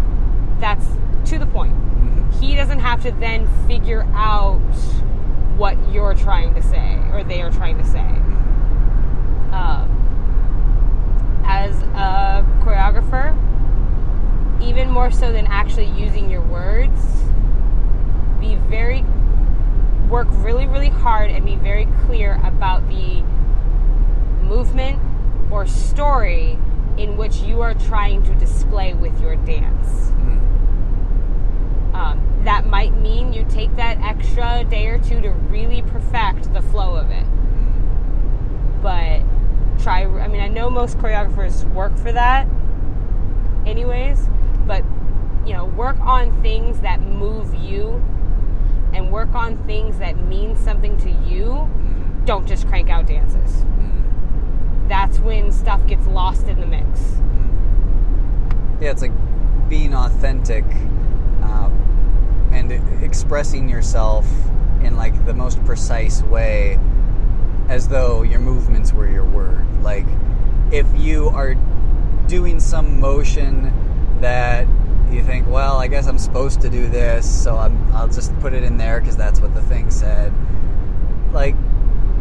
that's 0.59 0.87
to 1.27 1.39
the 1.39 1.47
point 1.47 1.73
Mhm. 1.75 2.41
he 2.41 2.55
doesn't 2.57 2.79
have 2.79 3.03
to 3.03 3.11
then 3.21 3.47
figure 3.67 4.07
out 4.15 4.61
what 5.59 5.77
you're 5.93 6.15
trying 6.15 6.55
to 6.55 6.63
say 6.63 6.97
or 7.13 7.23
they 7.25 7.43
are 7.43 7.51
trying 7.51 7.77
to 7.77 7.85
say 7.85 8.07
um, 9.53 11.43
as 11.47 11.77
a 11.83 12.45
choreographer 12.63 13.37
even 14.63 14.91
more 14.91 15.11
so 15.11 15.33
than 15.33 15.47
actually 15.47 15.87
using 15.87 16.31
your 16.31 16.43
words 16.43 17.01
be 18.41 18.57
very 18.69 19.03
work 20.09 20.29
really 20.31 20.67
really 20.67 20.89
hard 20.89 21.31
and 21.31 21.45
be 21.45 21.57
very 21.57 21.87
clear 22.07 22.41
about 22.45 22.87
the 22.89 23.23
movement 24.43 25.01
or 25.51 25.67
story 25.67 26.59
in 26.97 27.17
which 27.17 27.37
you 27.39 27.61
are 27.61 27.75
trying 27.75 28.23
to 28.23 28.35
display 28.35 28.95
with 28.95 29.19
your 29.21 29.37
dance. 29.37 30.11
Um, 31.95 32.41
that 32.45 32.67
might 32.67 32.93
mean 32.95 33.33
you 33.33 33.45
take 33.49 33.77
that 33.77 33.99
extra 34.01 34.65
day 34.65 34.87
or 34.87 34.99
two 34.99 35.21
to 35.21 35.31
really 35.31 35.83
perfect 35.83 36.53
the 36.53 36.63
flow 36.63 36.97
of 36.97 37.11
it. 37.11 37.27
But 38.83 39.23
try 39.83 40.05
i 40.05 40.29
mean 40.29 40.41
i 40.41 40.49
know 40.49 40.71
most 40.71 40.97
choreographers 40.99 41.65
work 41.73 41.97
for 41.99 42.13
that 42.13 42.47
anyways 43.67 44.29
but 44.67 44.85
you 45.47 45.53
know 45.53 45.65
work 45.65 45.99
on 46.01 46.41
things 46.43 46.81
that 46.81 47.01
move 47.01 47.53
you 47.55 48.03
and 48.93 49.11
work 49.11 49.35
on 49.35 49.57
things 49.67 49.99
that 49.99 50.17
mean 50.27 50.57
something 50.57 50.97
to 50.99 51.11
you 51.11 51.47
Mhm. 51.47 52.27
don't 52.27 52.47
just 52.47 52.69
crank 52.69 52.91
out 52.91 53.07
dances 53.07 53.65
Mhm. 53.65 54.89
that's 54.89 55.19
when 55.19 55.51
stuff 55.51 55.85
gets 55.87 56.07
lost 56.07 56.47
in 56.47 56.61
the 56.61 56.67
mix 56.67 57.19
Yeah, 58.81 58.91
it's 58.91 59.01
like 59.03 59.13
being 59.69 59.95
authentic 59.95 60.65
um, 61.45 61.71
and 62.53 62.73
expressing 63.03 63.69
yourself 63.69 64.27
in 64.83 64.97
like 64.97 65.25
the 65.25 65.33
most 65.35 65.65
precise 65.65 66.21
way, 66.25 66.81
as 67.69 67.89
though 67.89 68.23
your 68.23 68.41
movements 68.41 68.93
were 68.93 69.09
your 69.09 69.25
word. 69.25 69.65
Like, 69.83 70.07
if 70.71 70.87
you 70.97 71.29
are 71.29 71.55
doing 72.27 72.61
some 72.61 73.01
motion 73.01 73.73
that 74.21 74.67
you 75.11 75.23
think, 75.23 75.47
well, 75.49 75.77
I 75.77 75.89
guess 75.89 76.07
I'm 76.07 76.19
supposed 76.19 76.61
to 76.63 76.71
do 76.71 76.89
this, 76.89 77.29
so 77.29 77.57
I'm, 77.59 77.93
I'll 77.93 78.09
just 78.09 78.39
put 78.41 78.55
it 78.55 78.63
in 78.63 78.79
there 78.79 79.01
because 79.01 79.17
that's 79.17 79.41
what 79.41 79.55
the 79.55 79.63
thing 79.63 79.91
said. 79.91 80.33
like, 81.33 81.55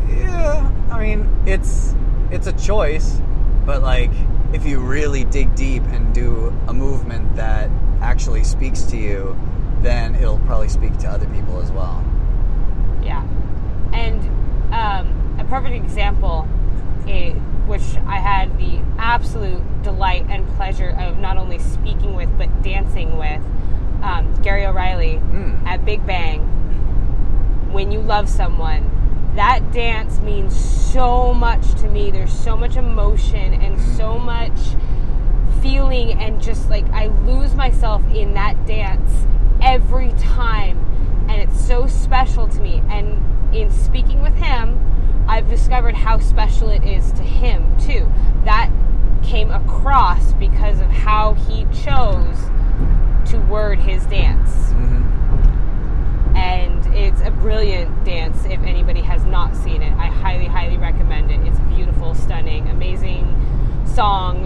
yeah, 0.10 0.71
I 0.91 0.99
mean, 0.99 1.43
it's 1.45 1.93
it's 2.32 2.47
a 2.47 2.54
choice, 2.54 3.19
but 3.65 3.82
like, 3.82 4.12
if 4.54 4.65
you 4.65 4.80
really 4.80 5.23
dig 5.25 5.54
deep 5.56 5.84
and 5.84 6.13
do 6.13 6.47
a 6.67 6.73
movement 6.73 7.36
that 7.36 7.69
actually 8.01 8.43
speaks 8.43 8.84
to 8.84 8.97
you, 8.97 9.38
then 9.82 10.15
it'll 10.15 10.39
probably 10.39 10.69
speak 10.69 10.97
to 10.99 11.10
other 11.10 11.27
people 11.27 11.62
as 11.62 11.71
well. 11.71 12.04
Yeah. 13.04 13.23
And 13.93 14.21
um, 14.73 15.11
perfect 15.52 15.76
example, 15.76 16.48
eh, 17.10 17.34
which 17.68 17.82
I 18.08 18.20
had 18.20 18.58
the 18.58 18.80
absolute 18.98 19.62
delight 19.84 20.26
and 20.30 20.48
pleasure 20.56 20.96
of 20.98 21.18
not 21.18 21.36
only 21.36 21.60
speaking 21.60 22.16
with 22.16 22.30
but 22.38 22.64
dancing 22.64 23.18
with, 23.18 23.42
um, 24.02 24.34
Gary 24.42 24.66
O'Reilly 24.66 25.20
Mm. 25.32 25.68
at 25.68 25.84
Big 25.84 26.06
Bang. 26.06 26.40
When 27.70 27.92
you 27.92 28.00
love 28.00 28.30
someone, 28.30 28.90
that 29.36 29.74
dance 29.74 30.22
means 30.22 30.56
so 30.58 31.34
much 31.34 31.74
to 31.82 31.88
me. 31.90 32.12
There's 32.12 32.32
so 32.32 32.56
much 32.56 32.78
emotion 32.78 33.54
and 33.54 33.78
so 33.98 34.18
much 34.18 34.58
feeling, 35.62 36.14
and 36.14 36.42
just 36.42 36.70
like 36.70 36.90
I 36.94 37.08
lose 37.26 37.56
myself 37.56 38.02
in 38.14 38.36
that 38.36 38.66
dance 38.66 39.12
every 39.62 40.14
time, 40.18 40.78
and 41.28 41.42
it's 41.42 41.60
so 41.60 41.88
special 41.88 42.48
to 42.48 42.62
me. 42.62 42.82
And 42.90 43.18
in 43.54 43.70
speaking 43.70 44.22
with 44.22 44.36
him, 44.36 44.80
I've 45.32 45.50
discovered 45.50 45.96
how 45.96 46.20
special 46.20 46.70
it 46.70 46.84
is 46.84 47.12
to 47.13 47.24
him 47.24 47.78
too. 47.80 48.12
That 48.44 48.70
came 49.24 49.50
across 49.50 50.34
because 50.34 50.82
of 50.82 50.89
how 50.89 51.36
he 51.36 51.65
chose 51.84 52.38
to 53.32 53.38
word 53.50 53.80
his 53.80 54.06
dance 54.08 54.50
Mm-hmm. 54.74 56.36
and 56.36 56.86
it's 56.96 57.22
a 57.22 57.30
brilliant 57.32 58.04
dance 58.04 58.44
if 58.46 58.60
anybody 58.62 59.02
has 59.02 59.24
not 59.26 59.56
seen 59.56 59.82
it 59.84 59.94
i 59.94 60.08
highly 60.08 60.46
highly 60.46 60.78
recommend 60.78 61.30
it 61.30 61.39
it's 61.48 61.60
beautiful 61.76 62.15
stunning 62.15 62.67
amazing 62.70 63.26
song 63.86 64.46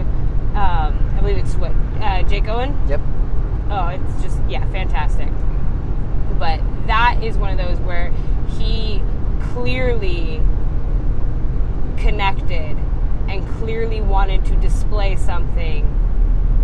um, 0.54 1.14
i 1.16 1.20
believe 1.20 1.38
it's 1.38 1.54
what 1.54 1.72
uh, 2.02 2.22
jake 2.24 2.46
owen 2.48 2.76
Yep. 2.88 3.00
oh 3.70 3.88
it's 3.88 4.22
just 4.22 4.38
yeah 4.48 4.64
fantastic 4.72 5.30
but 6.38 6.60
that 6.86 7.18
is 7.22 7.38
one 7.38 7.50
of 7.50 7.56
those 7.56 7.78
where 7.80 8.12
he 8.58 9.00
clearly 9.52 10.42
connected 11.98 12.76
and 13.28 13.46
clearly 13.58 14.00
wanted 14.00 14.44
to 14.44 14.54
display 14.56 15.16
something 15.16 15.84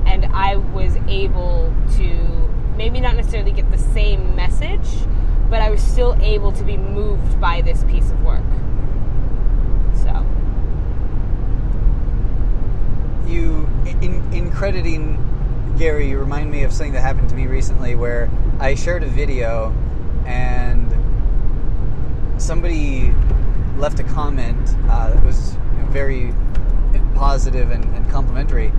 and 0.07 0.27
i 0.27 0.57
was 0.57 0.97
able 1.09 1.73
to 1.97 2.15
maybe 2.77 3.01
not 3.01 3.17
necessarily 3.17 3.53
get 3.53 3.71
the 3.71 3.79
same 3.79 4.35
message 4.37 4.89
but 5.49 5.61
i 5.61 5.71
was 5.71 5.83
still 5.83 6.17
able 6.23 6.53
to 6.53 6.65
be 6.65 6.77
moved 6.77 7.41
by 7.43 7.61
this 7.61 7.85
piece 7.85 8.11
of 8.11 8.23
work. 8.25 8.43
So. 9.97 10.25
You 13.27 13.69
in 14.01 14.33
in 14.33 14.51
crediting 14.53 15.19
Gary, 15.77 16.09
you 16.09 16.19
remind 16.19 16.51
me 16.51 16.63
of 16.63 16.73
something 16.73 16.93
that 16.93 17.01
happened 17.01 17.29
to 17.31 17.35
me 17.35 17.47
recently 17.47 17.95
where 17.97 18.31
I 18.61 18.75
shared 18.75 19.03
a 19.03 19.09
video 19.09 19.75
and 20.25 20.89
somebody 22.41 23.13
left 23.77 23.99
a 24.01 24.05
comment 24.05 24.77
uh, 24.89 25.11
that 25.11 25.25
was 25.25 25.55
you 25.55 25.83
know, 25.83 25.87
very 25.91 26.35
positive 27.15 27.71
and, 27.71 27.85
and 27.95 28.11
complimentary, 28.11 28.73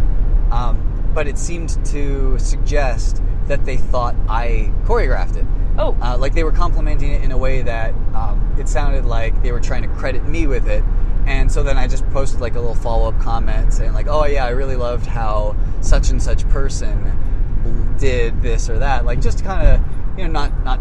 um, 0.51 1.12
but 1.13 1.27
it 1.27 1.38
seemed 1.38 1.84
to 1.86 2.38
suggest 2.39 3.21
that 3.47 3.65
they 3.65 3.77
thought 3.77 4.15
I 4.27 4.71
choreographed 4.86 5.38
it. 5.38 5.45
oh 5.77 5.97
Uh, 6.01 6.17
like 6.17 6.34
they 6.34 6.43
were 6.43 6.51
complimenting 6.51 7.12
it 7.12 7.23
in 7.23 7.32
a 7.32 7.38
way 7.38 7.62
that 7.62 7.93
um, 8.13 8.56
it 8.60 8.67
sounded 8.67 9.06
like 9.06 9.41
they 9.43 9.51
were 9.51 9.60
trying 9.60 9.84
to 9.84 9.89
credit 9.89 10.25
me 10.25 10.47
with 10.47 10.67
it. 10.67 10.84
And 11.25 11.51
so 11.51 11.63
then 11.63 11.77
I 11.77 11.88
just 11.88 12.06
posted 12.12 12.41
like 12.41 12.56
a 12.56 12.60
little 12.60 12.75
follow 12.75 13.08
up 13.08 13.19
comment 13.21 13.73
saying 13.73 13.93
like, 13.93 14.08
"Oh 14.08 14.25
yeah, 14.25 14.45
I 14.45 14.49
really 14.49 14.75
loved 14.75 15.06
how 15.06 15.56
such 15.79 16.10
and 16.10 16.21
such 16.21 16.47
person 16.49 17.95
did 17.97 18.41
this 18.41 18.69
or 18.69 18.79
that." 18.79 19.06
Like 19.06 19.21
just 19.21 19.43
kind 19.43 19.65
of 19.67 20.17
you 20.17 20.25
know 20.25 20.32
not 20.32 20.63
not 20.65 20.79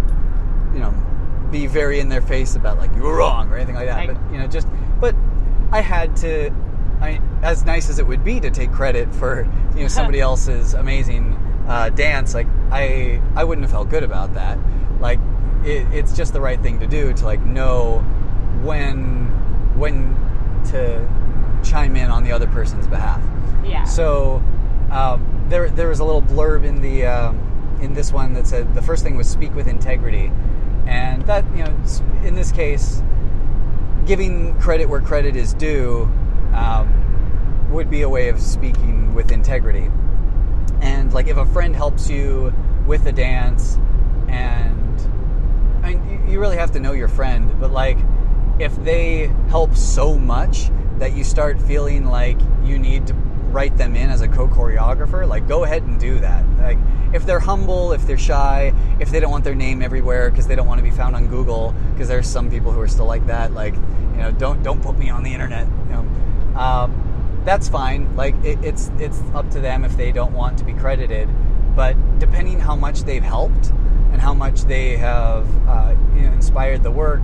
you 0.75 0.81
know 0.81 0.93
be 1.53 1.67
very 1.67 2.01
in 2.01 2.09
their 2.09 2.23
face 2.23 2.57
about 2.57 2.79
like 2.79 2.93
you 2.95 3.03
were 3.03 3.17
wrong 3.17 3.51
or 3.51 3.57
anything 3.57 3.75
like 3.75 3.87
that. 3.87 4.09
Right. 4.09 4.15
But 4.15 4.33
you 4.33 4.39
know 4.39 4.47
just 4.47 4.67
but 5.01 5.15
I 5.71 5.81
had 5.81 6.17
to. 6.17 6.51
I 7.01 7.21
as 7.43 7.65
nice 7.65 7.91
as 7.91 7.99
it 7.99 8.07
would 8.07 8.25
be 8.25 8.41
to 8.41 8.51
take 8.51 8.73
credit 8.73 9.13
for 9.15 9.47
you 9.75 9.83
know 9.83 9.89
somebody 9.99 10.21
else's 10.21 10.75
amazing 10.75 11.35
uh, 11.69 11.91
dance, 11.91 12.35
like 12.35 12.47
I 12.71 13.21
I 13.37 13.45
wouldn't 13.45 13.65
have 13.65 13.71
felt 13.71 13.91
good 13.91 14.03
about 14.03 14.35
that. 14.35 14.59
Like 15.01 15.21
it, 15.65 15.87
it's 15.93 16.17
just 16.17 16.33
the 16.33 16.41
right 16.41 16.61
thing 16.61 16.81
to 16.81 16.87
do 16.87 17.13
to 17.13 17.25
like 17.25 17.41
know 17.45 17.99
when 18.63 19.27
when 19.79 20.15
to 20.71 21.09
chime 21.65 21.97
in 21.97 22.11
on 22.11 22.25
the 22.25 22.33
other 22.33 22.47
person's 22.49 22.87
behalf. 22.87 23.23
yeah 23.65 23.85
So 23.85 24.43
um, 24.91 25.47
there 25.49 25.71
there 25.71 25.89
was 25.89 26.01
a 26.01 26.05
little 26.05 26.23
blurb 26.23 26.65
in 26.65 26.81
the 26.83 27.07
um, 27.07 27.79
in 27.81 27.95
this 27.95 28.13
one 28.13 28.33
that 28.35 28.47
said 28.47 28.75
the 28.75 28.83
first 28.83 29.03
thing 29.03 29.17
was 29.17 29.29
speak 29.29 29.55
with 29.55 29.67
integrity, 29.67 30.31
and 30.87 31.23
that 31.27 31.45
you 31.57 31.65
know 31.65 31.77
in 32.25 32.35
this 32.35 32.53
case, 32.53 33.03
giving 34.07 34.59
credit 34.61 34.89
where 34.89 35.01
credit 35.01 35.37
is 35.37 35.55
due 35.55 36.03
um, 36.55 37.69
would 37.71 37.91
be 37.91 38.03
a 38.03 38.09
way 38.09 38.29
of 38.29 38.41
speaking 38.41 39.15
with 39.15 39.33
integrity. 39.33 39.91
And 40.81 41.13
like 41.13 41.29
if 41.29 41.37
a 41.37 41.47
friend 41.47 41.75
helps 41.75 42.09
you 42.09 42.53
with 42.87 43.07
a 43.07 43.13
dance, 43.13 43.79
and 44.29 45.01
I 45.85 45.95
mean 45.95 46.11
you, 46.27 46.33
you 46.33 46.41
really 46.41 46.57
have 46.57 46.73
to 46.73 46.81
know 46.81 46.93
your 46.93 47.09
friend, 47.09 47.59
but 47.61 47.71
like 47.71 47.99
if 48.59 48.75
they 48.85 49.27
help 49.49 49.77
so 49.77 50.17
much 50.17 50.71
that 50.99 51.15
you 51.15 51.25
start 51.25 51.61
feeling 51.61 52.05
like 52.05 52.39
you 52.63 52.79
need 52.79 53.07
to 53.09 53.15
write 53.53 53.77
them 53.77 53.95
in 53.95 54.11
as 54.11 54.23
a 54.23 54.29
co-choreographer, 54.29 55.29
like 55.29 55.47
go 55.47 55.65
ahead 55.65 55.83
and 55.83 56.01
do 56.01 56.19
that. 56.21 56.45
Like 56.59 56.79
if 57.13 57.27
they're 57.27 57.41
humble, 57.41 57.93
if 57.93 58.07
they're 58.07 58.19
shy, 58.19 58.73
if 58.99 59.11
they 59.11 59.21
don't 59.21 59.31
want 59.31 59.45
their 59.45 59.55
name 59.55 59.83
everywhere 59.83 60.31
because 60.31 60.47
they 60.47 60.57
don't 60.57 60.67
want 60.67 60.79
to 60.79 60.83
be 60.83 60.91
found 60.91 61.15
on 61.15 61.29
Google, 61.29 61.75
because 61.93 62.09
there's 62.09 62.27
some 62.27 62.51
people 62.51 62.73
who 62.73 62.81
are 62.81 62.89
still 62.89 63.07
like 63.07 63.27
that. 63.27 63.53
Like 63.53 63.75
you 63.75 64.19
know, 64.19 64.33
don't 64.33 64.63
don't 64.63 64.83
put 64.83 64.99
me 64.99 65.11
on 65.11 65.23
the 65.23 65.33
internet. 65.33 65.67
You 65.67 65.93
know, 65.93 66.59
um, 66.59 67.43
that's 67.45 67.69
fine. 67.69 68.17
Like 68.17 68.35
it, 68.45 68.59
it's 68.65 68.91
it's 68.99 69.21
up 69.35 69.51
to 69.51 69.61
them 69.61 69.85
if 69.85 69.97
they 69.97 70.13
don't 70.13 70.33
want 70.33 70.59
to 70.59 70.65
be 70.65 70.73
credited. 70.73 71.29
But 71.77 71.97
depending 72.19 72.61
how 72.61 72.77
much 72.77 73.01
they've 73.05 73.23
helped 73.23 73.71
and 74.13 74.21
how 74.21 74.35
much 74.35 74.63
they 74.63 74.97
have 74.97 75.47
uh, 75.67 75.95
you 76.15 76.23
know, 76.23 76.33
inspired 76.33 76.83
the 76.83 76.91
work, 76.91 77.23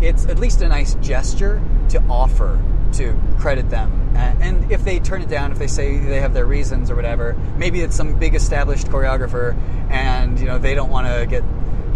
it's 0.00 0.26
at 0.26 0.38
least 0.38 0.62
a 0.62 0.68
nice 0.68 0.94
gesture 0.94 1.62
to 1.90 2.02
offer 2.08 2.60
to 2.94 3.18
credit 3.38 3.70
them. 3.70 4.00
And 4.16 4.70
if 4.70 4.84
they 4.84 5.00
turn 5.00 5.22
it 5.22 5.28
down, 5.28 5.52
if 5.52 5.58
they 5.58 5.66
say 5.66 5.98
they 5.98 6.20
have 6.20 6.34
their 6.34 6.46
reasons 6.46 6.90
or 6.90 6.96
whatever, 6.96 7.36
maybe 7.56 7.80
it's 7.80 7.96
some 7.96 8.18
big 8.18 8.34
established 8.34 8.86
choreographer, 8.86 9.56
and 9.90 10.38
you 10.38 10.46
know 10.46 10.58
they 10.58 10.74
don't 10.74 10.90
want 10.90 11.06
to 11.06 11.26
get 11.26 11.42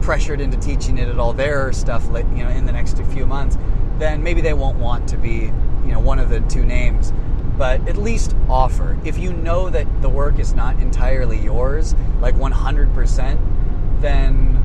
pressured 0.02 0.40
into 0.40 0.56
teaching 0.58 0.98
it 0.98 1.08
at 1.08 1.18
all 1.18 1.32
their 1.32 1.72
stuff, 1.72 2.04
you 2.06 2.44
know, 2.44 2.48
in 2.48 2.66
the 2.66 2.72
next 2.72 2.98
few 3.04 3.26
months. 3.26 3.56
Then 3.98 4.22
maybe 4.22 4.40
they 4.40 4.54
won't 4.54 4.78
want 4.78 5.08
to 5.10 5.16
be, 5.16 5.52
you 5.84 5.92
know, 5.92 6.00
one 6.00 6.18
of 6.18 6.30
the 6.30 6.40
two 6.40 6.64
names. 6.64 7.12
But 7.56 7.88
at 7.88 7.96
least 7.96 8.36
offer. 8.48 8.96
If 9.04 9.18
you 9.18 9.32
know 9.32 9.68
that 9.70 10.00
the 10.00 10.08
work 10.08 10.38
is 10.38 10.54
not 10.54 10.78
entirely 10.78 11.38
yours, 11.40 11.94
like 12.20 12.36
100%, 12.36 14.00
then 14.00 14.57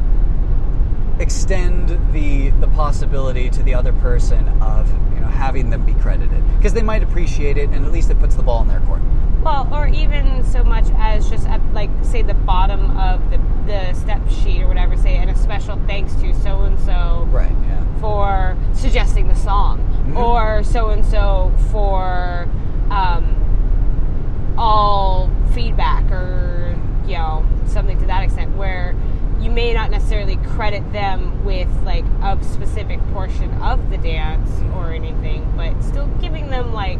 extend 1.19 1.89
the 2.13 2.49
the 2.60 2.67
possibility 2.69 3.49
to 3.49 3.62
the 3.63 3.73
other 3.73 3.93
person 3.93 4.47
of 4.62 4.89
you 5.13 5.19
know 5.19 5.28
having 5.28 5.69
them 5.69 5.86
be 5.86 5.93
credited 5.95 6.41
because 6.58 6.73
they 6.73 6.82
might 6.82 7.04
appreciate 7.04 7.58
it 7.58 7.69
and 7.69 7.86
at 7.86 7.91
least 7.91 8.10
it 8.10 8.19
puts 8.19 8.36
the 8.36 8.43
ball 8.43 8.62
in 8.62 8.67
their 8.67 8.80
court. 8.82 9.02
Well, 9.43 9.67
or 9.73 9.88
even 9.88 10.43
so 10.45 10.63
much 10.63 10.86
as 10.97 11.30
just 11.30 11.47
at, 11.47 11.62
like 11.73 11.89
say 12.02 12.21
the 12.21 12.34
bottom 12.34 12.97
of 12.97 13.30
the 13.30 13.39
the 13.65 13.93
step 13.93 14.21
sheet 14.30 14.62
or 14.62 14.67
whatever, 14.67 14.97
say 14.97 15.15
and 15.17 15.30
a 15.30 15.36
special 15.38 15.80
thanks 15.88 16.13
to 16.15 16.34
so 16.41 16.62
and 16.62 16.78
so 16.80 17.28
Right. 17.32 17.52
Yeah. 17.67 17.84
for 18.02 18.58
suggesting 18.73 19.28
the 19.30 19.36
song, 19.36 19.80
Mhm. 20.08 20.17
or 20.17 20.63
so 20.63 20.89
and 20.89 21.06
so 21.06 21.52
for 21.71 22.47
um, 22.91 24.54
all 24.58 25.30
feedback, 25.54 26.10
or 26.12 26.76
you 27.06 27.13
know 27.17 27.45
something 27.67 27.97
to 27.99 28.06
that 28.08 28.23
extent, 28.23 28.56
where 28.58 28.95
you 29.44 29.52
may 29.52 29.74
not 29.74 29.92
necessarily 29.92 30.38
credit 30.38 30.94
them 30.94 31.44
with 31.44 31.70
like 31.84 32.06
a 32.22 32.42
specific 32.44 33.00
portion 33.12 33.52
of 33.62 33.90
the 33.90 33.98
dance 33.98 34.50
or 34.74 34.92
anything, 34.92 35.52
but 35.58 35.84
still 35.84 36.08
giving 36.22 36.50
them 36.50 36.74
like 36.74 36.98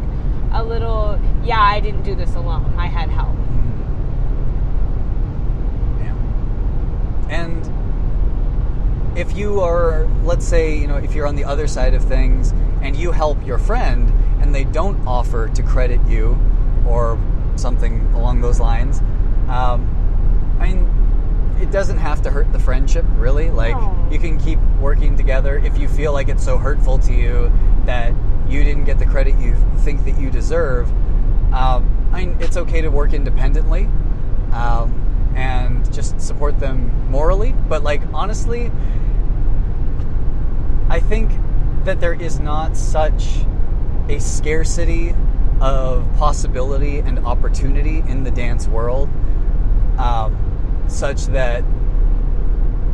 a 0.52 0.62
little, 0.64 1.18
yeah, 1.44 1.62
I 1.62 1.80
didn't 1.80 2.04
do 2.04 2.16
this 2.16 2.36
alone. 2.36 2.76
I 2.78 2.88
had 2.88 3.10
help. 3.10 3.36
Yeah. 6.00 6.16
And 7.30 9.18
if 9.18 9.36
you 9.38 9.62
are, 9.62 10.06
let's 10.24 10.46
say, 10.46 10.78
you 10.78 10.88
know, 10.88 10.98
if 10.98 11.16
you're 11.16 11.28
on 11.28 11.36
the 11.36 11.46
other 11.46 11.68
side 11.68 11.94
of 11.94 12.04
things 12.04 12.52
and 12.82 12.96
you 12.96 13.14
help 13.14 13.44
your 13.46 13.58
friend 13.58 14.12
and 14.42 14.54
they 14.54 14.66
don't 14.66 15.08
offer 15.08 15.48
to 15.48 15.64
credit 15.64 16.02
you 16.08 16.38
or 16.86 17.18
something 17.56 18.02
along 18.14 18.42
those 18.42 18.60
lines, 18.60 19.00
um, 19.48 19.88
I 20.60 20.74
mean, 20.74 20.93
it, 21.63 21.71
doesn't 21.71 21.97
have 21.97 22.21
to 22.23 22.30
hurt 22.32 22.52
the 22.52 22.60
friendship, 22.60 23.06
really. 23.17 23.49
Like, 23.49 23.76
No. 23.76 24.08
you 24.12 24.19
can 24.19 24.38
keep 24.38 24.60
working 24.80 25.15
together 25.15 25.58
if 25.58 25.78
you 25.78 25.88
feel 25.88 26.13
like 26.13 26.30
it's 26.30 26.43
so 26.43 26.58
hurtful 26.58 26.99
to 26.99 27.13
you 27.13 27.52
that 27.86 28.13
you 28.47 28.63
didn't 28.63 28.84
get 28.84 28.99
the 28.99 29.06
credit 29.06 29.36
you 29.39 29.56
think 29.80 30.06
that 30.06 30.19
you 30.19 30.30
deserve. 30.30 30.89
Um, 31.54 32.10
I 32.12 32.26
mean, 32.26 32.38
it's 32.39 32.58
okay 32.58 32.82
to 32.82 32.89
work 32.89 33.13
independently 33.13 33.89
um, 34.52 35.34
and 35.36 35.91
just 35.93 36.19
support 36.21 36.60
them 36.60 37.10
morally. 37.10 37.54
But, 37.54 37.84
like, 37.84 38.02
honestly, 38.13 38.71
I 40.89 40.99
think 40.99 41.32
that 41.86 41.99
there 41.99 42.13
is 42.13 42.39
not 42.39 42.78
such 42.78 43.45
a 44.10 44.19
scarcity 44.19 45.13
of 45.62 46.06
possibility 46.17 46.99
and 46.99 47.19
opportunity 47.19 47.99
in 47.99 48.23
the 48.23 48.32
dance 48.32 48.67
world, 48.67 49.10
um, 49.97 50.36
such 50.88 51.26
that 51.28 51.63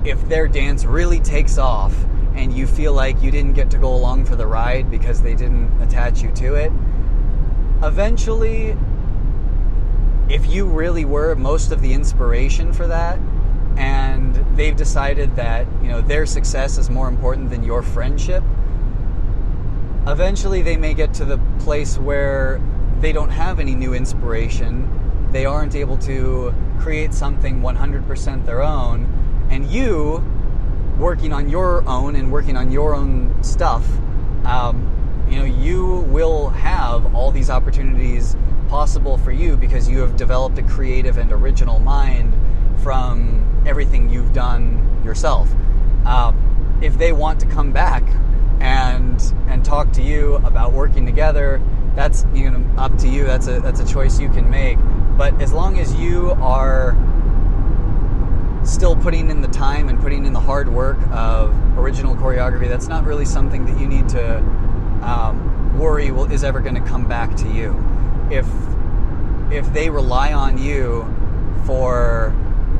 if 0.05 0.27
their 0.29 0.47
dance 0.47 0.85
really 0.85 1.19
takes 1.19 1.57
off 1.57 1.93
and 2.35 2.53
you 2.53 2.65
feel 2.65 2.93
like 2.93 3.21
you 3.21 3.31
didn't 3.31 3.53
get 3.53 3.69
to 3.71 3.77
go 3.77 3.93
along 3.93 4.25
for 4.25 4.35
the 4.35 4.47
ride 4.47 4.89
because 4.89 5.21
they 5.21 5.35
didn't 5.35 5.81
attach 5.81 6.21
you 6.21 6.31
to 6.31 6.55
it, 6.55 6.71
eventually, 7.83 8.77
if 10.29 10.47
you 10.47 10.65
really 10.65 11.05
were 11.05 11.35
most 11.35 11.71
of 11.71 11.81
the 11.81 11.93
inspiration 11.93 12.71
for 12.71 12.87
that, 12.87 13.19
and 13.77 14.35
they've 14.57 14.75
decided 14.75 15.35
that 15.35 15.65
you 15.81 15.87
know 15.87 16.01
their 16.01 16.25
success 16.25 16.77
is 16.77 16.89
more 16.89 17.07
important 17.07 17.49
than 17.49 17.63
your 17.63 17.81
friendship, 17.81 18.43
eventually 20.07 20.61
they 20.61 20.77
may 20.77 20.93
get 20.93 21.13
to 21.13 21.25
the 21.25 21.39
place 21.59 21.97
where 21.97 22.61
they 22.99 23.11
don't 23.11 23.29
have 23.29 23.59
any 23.59 23.75
new 23.75 23.93
inspiration. 23.93 24.98
They 25.31 25.45
aren't 25.45 25.75
able 25.75 25.97
to 25.99 26.53
create 26.79 27.13
something 27.13 27.61
100% 27.61 28.45
their 28.45 28.61
own, 28.61 29.47
and 29.49 29.65
you 29.65 30.23
working 30.97 31.31
on 31.31 31.49
your 31.49 31.87
own 31.87 32.15
and 32.15 32.31
working 32.31 32.57
on 32.57 32.71
your 32.71 32.93
own 32.93 33.41
stuff, 33.41 33.87
um, 34.45 34.85
you 35.29 35.37
know, 35.37 35.45
you 35.45 36.01
will 36.09 36.49
have 36.49 37.15
all 37.15 37.31
these 37.31 37.49
opportunities 37.49 38.35
possible 38.67 39.17
for 39.17 39.31
you 39.31 39.55
because 39.55 39.89
you 39.89 39.99
have 39.99 40.15
developed 40.17 40.57
a 40.57 40.63
creative 40.63 41.17
and 41.17 41.31
original 41.31 41.79
mind 41.79 42.33
from 42.83 43.63
everything 43.65 44.09
you've 44.09 44.33
done 44.33 45.01
yourself. 45.03 45.49
Um, 46.05 46.79
if 46.81 46.97
they 46.97 47.11
want 47.11 47.39
to 47.41 47.45
come 47.45 47.71
back 47.71 48.03
and 48.59 49.21
and 49.47 49.63
talk 49.63 49.91
to 49.93 50.01
you 50.01 50.35
about 50.35 50.73
working 50.73 51.05
together, 51.05 51.61
that's 51.95 52.25
you 52.33 52.49
know 52.49 52.63
up 52.77 52.97
to 52.99 53.07
you. 53.07 53.23
That's 53.25 53.47
a 53.47 53.59
that's 53.59 53.79
a 53.79 53.87
choice 53.87 54.19
you 54.19 54.29
can 54.29 54.49
make. 54.49 54.77
But 55.19 55.41
as 55.41 55.51
long 55.51 55.77
as 55.79 55.93
you 55.95 56.31
are 56.39 56.95
still 58.63 58.95
putting 58.95 59.29
in 59.29 59.41
the 59.41 59.49
time 59.49 59.89
and 59.89 59.99
putting 59.99 60.25
in 60.25 60.31
the 60.31 60.39
hard 60.39 60.69
work 60.69 60.97
of 61.11 61.53
original 61.77 62.15
choreography, 62.15 62.69
that's 62.69 62.87
not 62.87 63.03
really 63.03 63.25
something 63.25 63.65
that 63.65 63.77
you 63.77 63.85
need 63.85 64.07
to 64.09 64.37
um, 65.01 65.77
worry 65.77 66.11
will, 66.11 66.31
is 66.31 66.45
ever 66.45 66.61
going 66.61 66.75
to 66.75 66.89
come 66.89 67.05
back 67.05 67.35
to 67.35 67.49
you. 67.49 67.75
If 68.31 68.47
if 69.51 69.73
they 69.73 69.89
rely 69.89 70.31
on 70.31 70.57
you 70.57 71.03
for 71.65 72.29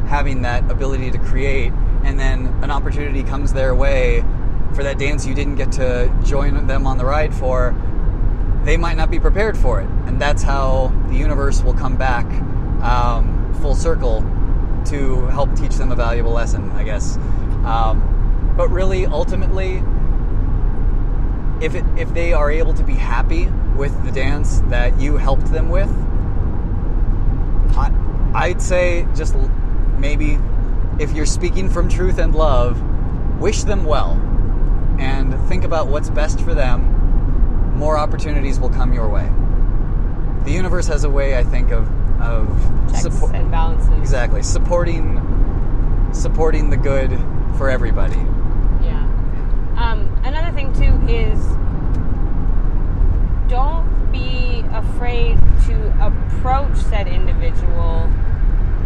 having 0.07 0.43
that 0.43 0.71
ability 0.71 1.11
to 1.11 1.17
create, 1.17 1.73
and 2.05 2.17
then 2.17 2.47
an 2.63 2.71
opportunity 2.71 3.21
comes 3.21 3.51
their 3.51 3.75
way 3.75 4.23
for 4.75 4.83
that 4.83 4.97
dance 4.97 5.27
you 5.27 5.35
didn't 5.35 5.55
get 5.55 5.73
to 5.73 6.09
join 6.23 6.67
them 6.67 6.87
on 6.87 6.97
the 6.97 7.03
ride 7.03 7.33
for, 7.33 7.75
they 8.63 8.77
might 8.77 8.97
not 8.97 9.09
be 9.09 9.19
prepared 9.19 9.57
for 9.57 9.81
it, 9.81 9.89
and 10.05 10.21
that's 10.21 10.43
how 10.43 10.93
the 11.07 11.15
universe 11.15 11.61
will 11.61 11.73
come 11.73 11.95
back 11.95 12.25
um, 12.81 13.53
full 13.61 13.75
circle 13.75 14.21
to 14.85 15.25
help 15.27 15.55
teach 15.55 15.75
them 15.75 15.91
a 15.91 15.95
valuable 15.95 16.31
lesson, 16.31 16.71
I 16.71 16.83
guess. 16.83 17.17
Um, 17.65 18.53
but 18.57 18.69
really, 18.69 19.05
ultimately, 19.05 19.83
if 21.61 21.75
it, 21.75 21.85
if 21.97 22.13
they 22.13 22.33
are 22.33 22.51
able 22.51 22.73
to 22.73 22.83
be 22.83 22.95
happy 22.95 23.47
with 23.75 24.03
the 24.03 24.11
dance 24.11 24.61
that 24.67 24.99
you 24.99 25.17
helped 25.17 25.51
them 25.51 25.69
with, 25.69 25.89
I, 27.77 27.91
I'd 28.33 28.61
say 28.61 29.07
just 29.15 29.35
maybe 29.97 30.39
if 30.99 31.13
you're 31.13 31.25
speaking 31.25 31.69
from 31.69 31.89
truth 31.89 32.17
and 32.17 32.35
love, 32.35 32.81
wish 33.39 33.63
them 33.63 33.85
well 33.85 34.11
and 34.99 35.33
think 35.47 35.63
about 35.63 35.87
what's 35.87 36.09
best 36.09 36.41
for 36.41 36.53
them. 36.53 36.98
More 37.79 37.97
opportunities 37.97 38.59
will 38.59 38.69
come 38.69 38.93
your 38.93 39.07
way. 39.07 39.27
The 40.43 40.51
universe 40.51 40.85
has 40.87 41.05
a 41.05 41.09
way, 41.09 41.37
I 41.37 41.43
think, 41.43 41.71
of 41.71 41.89
of 42.21 42.45
support- 42.93 43.33
and 43.33 43.49
balances. 43.49 43.97
exactly 43.97 44.43
supporting 44.43 45.21
supporting 46.11 46.69
the 46.69 46.75
good 46.75 47.17
for 47.57 47.69
everybody. 47.69 48.19
Yeah. 48.83 48.99
Um, 49.77 50.11
another 50.25 50.51
thing 50.53 50.73
too 50.73 50.93
is 51.07 51.39
don't 53.47 54.11
be 54.11 54.65
afraid 54.73 55.39
to 55.67 56.05
approach 56.05 56.75
said 56.77 57.07
individual 57.07 58.09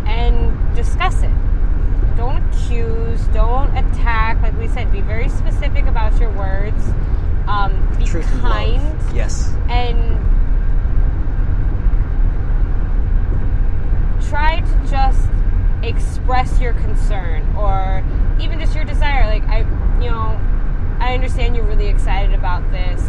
and 0.05 0.75
discuss 0.75 1.23
it. 1.23 1.31
Don't 2.15 2.37
accuse, 2.53 3.21
don't 3.33 3.75
attack. 3.75 4.39
Like 4.43 4.55
we 4.59 4.67
said, 4.67 4.91
be 4.91 5.01
very 5.01 5.29
specific 5.29 5.87
about 5.87 6.19
your 6.19 6.29
words. 6.29 6.83
Um, 7.47 7.95
be 7.99 8.05
Truth 8.05 8.31
and 8.31 8.41
kind 8.41 8.83
love. 8.83 9.15
Yes. 9.15 9.53
and 9.69 10.19
try 14.29 14.61
to 14.61 14.89
just 14.89 15.29
express 15.83 16.59
your 16.59 16.73
concern 16.73 17.43
or 17.55 18.03
even 18.39 18.59
just 18.59 18.73
your 18.73 18.85
desire 18.85 19.25
like 19.27 19.43
i 19.49 19.59
you 20.01 20.09
know 20.09 20.39
i 20.99 21.13
understand 21.13 21.55
you're 21.55 21.65
really 21.65 21.87
excited 21.87 22.33
about 22.33 22.63
this 22.71 23.01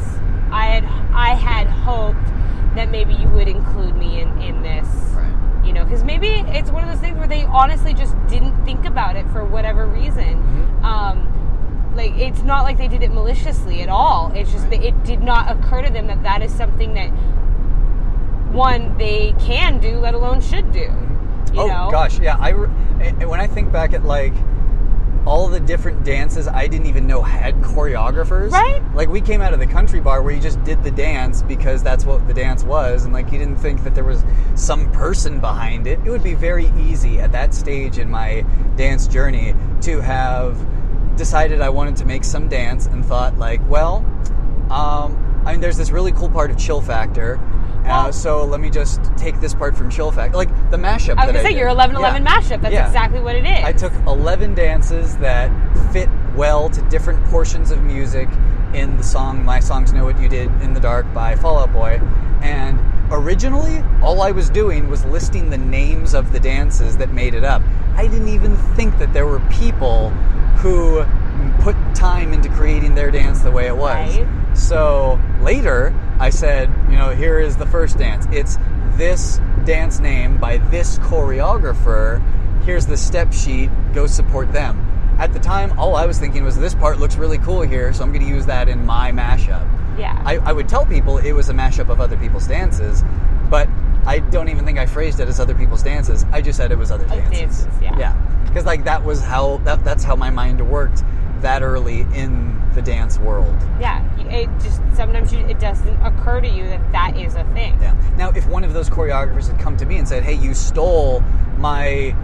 i 0.50 0.66
had 0.66 0.84
i 1.14 1.34
had 1.34 1.66
hoped 1.68 2.26
that 2.74 2.90
maybe 2.90 3.14
you 3.14 3.28
would 3.28 3.46
include 3.48 3.94
me 3.96 4.20
in 4.20 4.36
in 4.42 4.60
this 4.62 4.86
Right. 5.14 5.64
you 5.64 5.72
know 5.72 5.84
because 5.84 6.02
maybe 6.02 6.26
it's 6.48 6.70
one 6.70 6.82
of 6.82 6.90
those 6.90 7.00
things 7.00 7.16
where 7.16 7.28
they 7.28 7.44
honestly 7.44 7.94
just 7.94 8.14
didn't 8.26 8.64
think 8.64 8.84
about 8.84 9.14
it 9.16 9.24
for 9.30 9.44
whatever 9.44 9.86
reason 9.86 10.42
Mhm. 10.82 10.84
um, 10.84 11.43
like 11.94 12.12
it's 12.16 12.42
not 12.42 12.62
like 12.62 12.78
they 12.78 12.88
did 12.88 13.02
it 13.02 13.12
maliciously 13.12 13.82
at 13.82 13.88
all 13.88 14.32
it's 14.34 14.50
just 14.52 14.68
that 14.70 14.82
it 14.82 15.04
did 15.04 15.22
not 15.22 15.50
occur 15.50 15.82
to 15.82 15.90
them 15.90 16.06
that 16.06 16.22
that 16.22 16.42
is 16.42 16.52
something 16.52 16.94
that 16.94 17.08
one 18.52 18.96
they 18.98 19.34
can 19.38 19.80
do 19.80 19.98
let 19.98 20.14
alone 20.14 20.40
should 20.40 20.70
do 20.72 20.90
you 21.54 21.60
oh 21.60 21.66
know 21.68 21.88
gosh, 21.90 22.18
yeah. 22.18 22.36
I 22.38 22.50
re- 22.50 23.26
when 23.26 23.40
I 23.40 23.46
think 23.46 23.70
back 23.70 23.92
at 23.92 24.04
like 24.04 24.34
all 25.24 25.48
the 25.48 25.60
different 25.60 26.04
dances 26.04 26.48
I 26.48 26.66
didn't 26.66 26.86
even 26.86 27.06
know 27.06 27.22
had 27.22 27.54
choreographers. 27.62 28.50
Right? 28.50 28.82
Like 28.94 29.08
we 29.08 29.20
came 29.20 29.40
out 29.40 29.54
of 29.54 29.58
the 29.58 29.66
country 29.66 30.00
bar 30.00 30.22
where 30.22 30.34
you 30.34 30.40
just 30.40 30.62
did 30.64 30.82
the 30.82 30.90
dance 30.90 31.42
because 31.42 31.82
that's 31.82 32.04
what 32.04 32.26
the 32.26 32.34
dance 32.34 32.64
was, 32.64 33.04
and 33.04 33.12
like 33.12 33.30
you 33.32 33.38
didn't 33.38 33.56
think 33.56 33.84
that 33.84 33.94
there 33.94 34.04
was 34.04 34.24
some 34.54 34.90
person 34.92 35.40
behind 35.40 35.86
it. 35.86 35.98
It 36.04 36.10
would 36.10 36.22
be 36.22 36.34
very 36.34 36.66
easy 36.78 37.20
at 37.20 37.32
that 37.32 37.54
stage 37.54 37.98
in 37.98 38.10
my 38.10 38.44
dance 38.76 39.06
journey 39.06 39.54
to 39.82 40.00
have 40.00 40.58
decided 41.16 41.60
I 41.60 41.68
wanted 41.70 41.96
to 41.96 42.04
make 42.04 42.24
some 42.24 42.48
dance 42.48 42.86
and 42.86 43.04
thought 43.04 43.38
like, 43.38 43.60
well, 43.68 43.96
um, 44.70 45.42
I 45.46 45.52
mean, 45.52 45.60
there's 45.60 45.76
this 45.76 45.90
really 45.90 46.12
cool 46.12 46.28
part 46.28 46.50
of 46.50 46.58
Chill 46.58 46.80
Factor. 46.80 47.38
Uh, 47.84 48.10
so 48.10 48.44
let 48.46 48.60
me 48.60 48.70
just 48.70 49.02
take 49.18 49.38
this 49.40 49.52
part 49.52 49.76
from 49.76 49.90
Chill 49.90 50.10
Factor, 50.10 50.38
like 50.38 50.48
the 50.70 50.76
mashup. 50.78 51.18
i 51.18 51.26
that 51.26 51.26
was 51.26 51.32
gonna 51.34 51.42
say 51.42 51.50
did. 51.50 51.58
your 51.58 51.68
11 51.68 51.96
11 51.96 52.22
Yeah. 52.24 52.32
mashup 52.32 52.62
that's 52.62 52.72
Yeah. 52.72 52.86
exactly 52.86 53.20
what 53.20 53.36
it 53.36 53.44
is 53.44 53.62
I 53.62 53.72
took 53.72 53.92
11 54.06 54.54
dances 54.54 55.18
that 55.18 55.50
fit 55.92 56.08
well 56.34 56.70
to 56.70 56.80
different 56.88 57.22
portions 57.26 57.70
of 57.70 57.82
music 57.82 58.26
in 58.72 58.96
the 58.96 59.02
song 59.02 59.44
My 59.44 59.60
Songs 59.60 59.92
Know 59.92 60.04
What 60.04 60.18
You 60.18 60.30
Did 60.30 60.50
in 60.62 60.72
the 60.72 60.80
Dark 60.80 61.12
by 61.12 61.36
Fall 61.36 61.58
Out 61.58 61.74
Boy. 61.74 62.00
And 62.40 62.80
originally, 63.12 63.84
all 64.02 64.22
I 64.22 64.30
was 64.30 64.48
doing 64.48 64.88
was 64.88 65.04
listing 65.04 65.50
the 65.50 65.58
names 65.58 66.14
of 66.14 66.32
the 66.32 66.40
dances 66.40 66.96
that 66.96 67.12
made 67.12 67.34
it 67.34 67.44
up. 67.44 67.60
I 67.96 68.06
didn't 68.06 68.28
even 68.28 68.56
think 68.76 68.96
that 68.98 69.12
there 69.12 69.26
were 69.26 69.40
people 69.50 70.10
who 70.56 71.04
put 71.62 71.76
time 71.94 72.32
into 72.32 72.48
creating 72.50 72.94
their 72.94 73.10
dance 73.10 73.40
the 73.40 73.50
way 73.50 73.66
it 73.66 73.76
was. 73.76 74.18
Right. 74.18 74.56
So 74.56 75.20
later, 75.40 75.94
I 76.20 76.30
said, 76.30 76.70
you 76.88 76.96
know, 76.96 77.10
here 77.10 77.38
is 77.38 77.56
the 77.56 77.66
first 77.66 77.98
dance. 77.98 78.26
It's 78.30 78.56
this 78.96 79.40
dance 79.64 79.98
name 79.98 80.38
by 80.38 80.58
this 80.58 80.98
choreographer. 81.00 82.22
Here's 82.64 82.86
the 82.86 82.96
step 82.96 83.32
sheet. 83.32 83.70
Go 83.92 84.06
support 84.06 84.52
them. 84.52 84.90
At 85.18 85.32
the 85.32 85.38
time, 85.38 85.78
all 85.78 85.96
I 85.96 86.06
was 86.06 86.18
thinking 86.18 86.44
was 86.44 86.56
this 86.58 86.74
part 86.74 86.98
looks 86.98 87.16
really 87.16 87.38
cool 87.38 87.62
here, 87.62 87.92
so 87.92 88.02
I'm 88.02 88.12
going 88.12 88.24
to 88.24 88.28
use 88.30 88.46
that 88.46 88.68
in 88.68 88.84
my 88.84 89.12
mashup. 89.12 89.64
yeah 89.98 90.20
I, 90.24 90.38
I 90.38 90.52
would 90.52 90.68
tell 90.68 90.84
people 90.86 91.18
it 91.18 91.32
was 91.32 91.48
a 91.48 91.52
mashup 91.52 91.88
of 91.88 92.00
other 92.00 92.16
people's 92.16 92.48
dances, 92.48 93.02
but 93.54 93.68
I 94.04 94.18
don't 94.18 94.48
even 94.48 94.64
think 94.64 94.80
I 94.80 94.86
phrased 94.86 95.20
it 95.20 95.28
as 95.28 95.38
other 95.38 95.54
people's 95.54 95.84
dances. 95.84 96.26
I 96.32 96.42
just 96.42 96.56
said 96.56 96.72
it 96.72 96.76
was 96.76 96.90
other 96.90 97.06
dances. 97.06 97.66
dances, 97.66 97.80
yeah. 97.80 97.96
Yeah, 97.96 98.42
because 98.48 98.64
like 98.64 98.82
that 98.82 99.04
was 99.04 99.22
how 99.22 99.58
that, 99.58 99.84
that's 99.84 100.02
how 100.02 100.16
my 100.16 100.28
mind 100.28 100.60
worked 100.68 101.04
that 101.40 101.62
early 101.62 102.00
in 102.00 102.60
the 102.74 102.82
dance 102.82 103.16
world. 103.18 103.54
yeah 103.78 104.02
it 104.18 104.48
just 104.60 104.80
sometimes 104.96 105.32
you, 105.32 105.38
it 105.46 105.60
doesn't 105.60 106.02
occur 106.02 106.40
to 106.40 106.48
you 106.48 106.64
that 106.64 106.90
that 106.90 107.16
is 107.16 107.36
a 107.36 107.44
thing 107.54 107.78
Yeah. 107.80 107.94
Now, 108.16 108.30
if 108.30 108.44
one 108.48 108.64
of 108.64 108.72
those 108.72 108.90
choreographers 108.90 109.48
had 109.48 109.60
come 109.60 109.76
to 109.76 109.86
me 109.86 109.98
and 109.98 110.08
said, 110.08 110.24
"Hey, 110.24 110.34
you 110.34 110.52
stole 110.52 111.20
my 111.56 112.16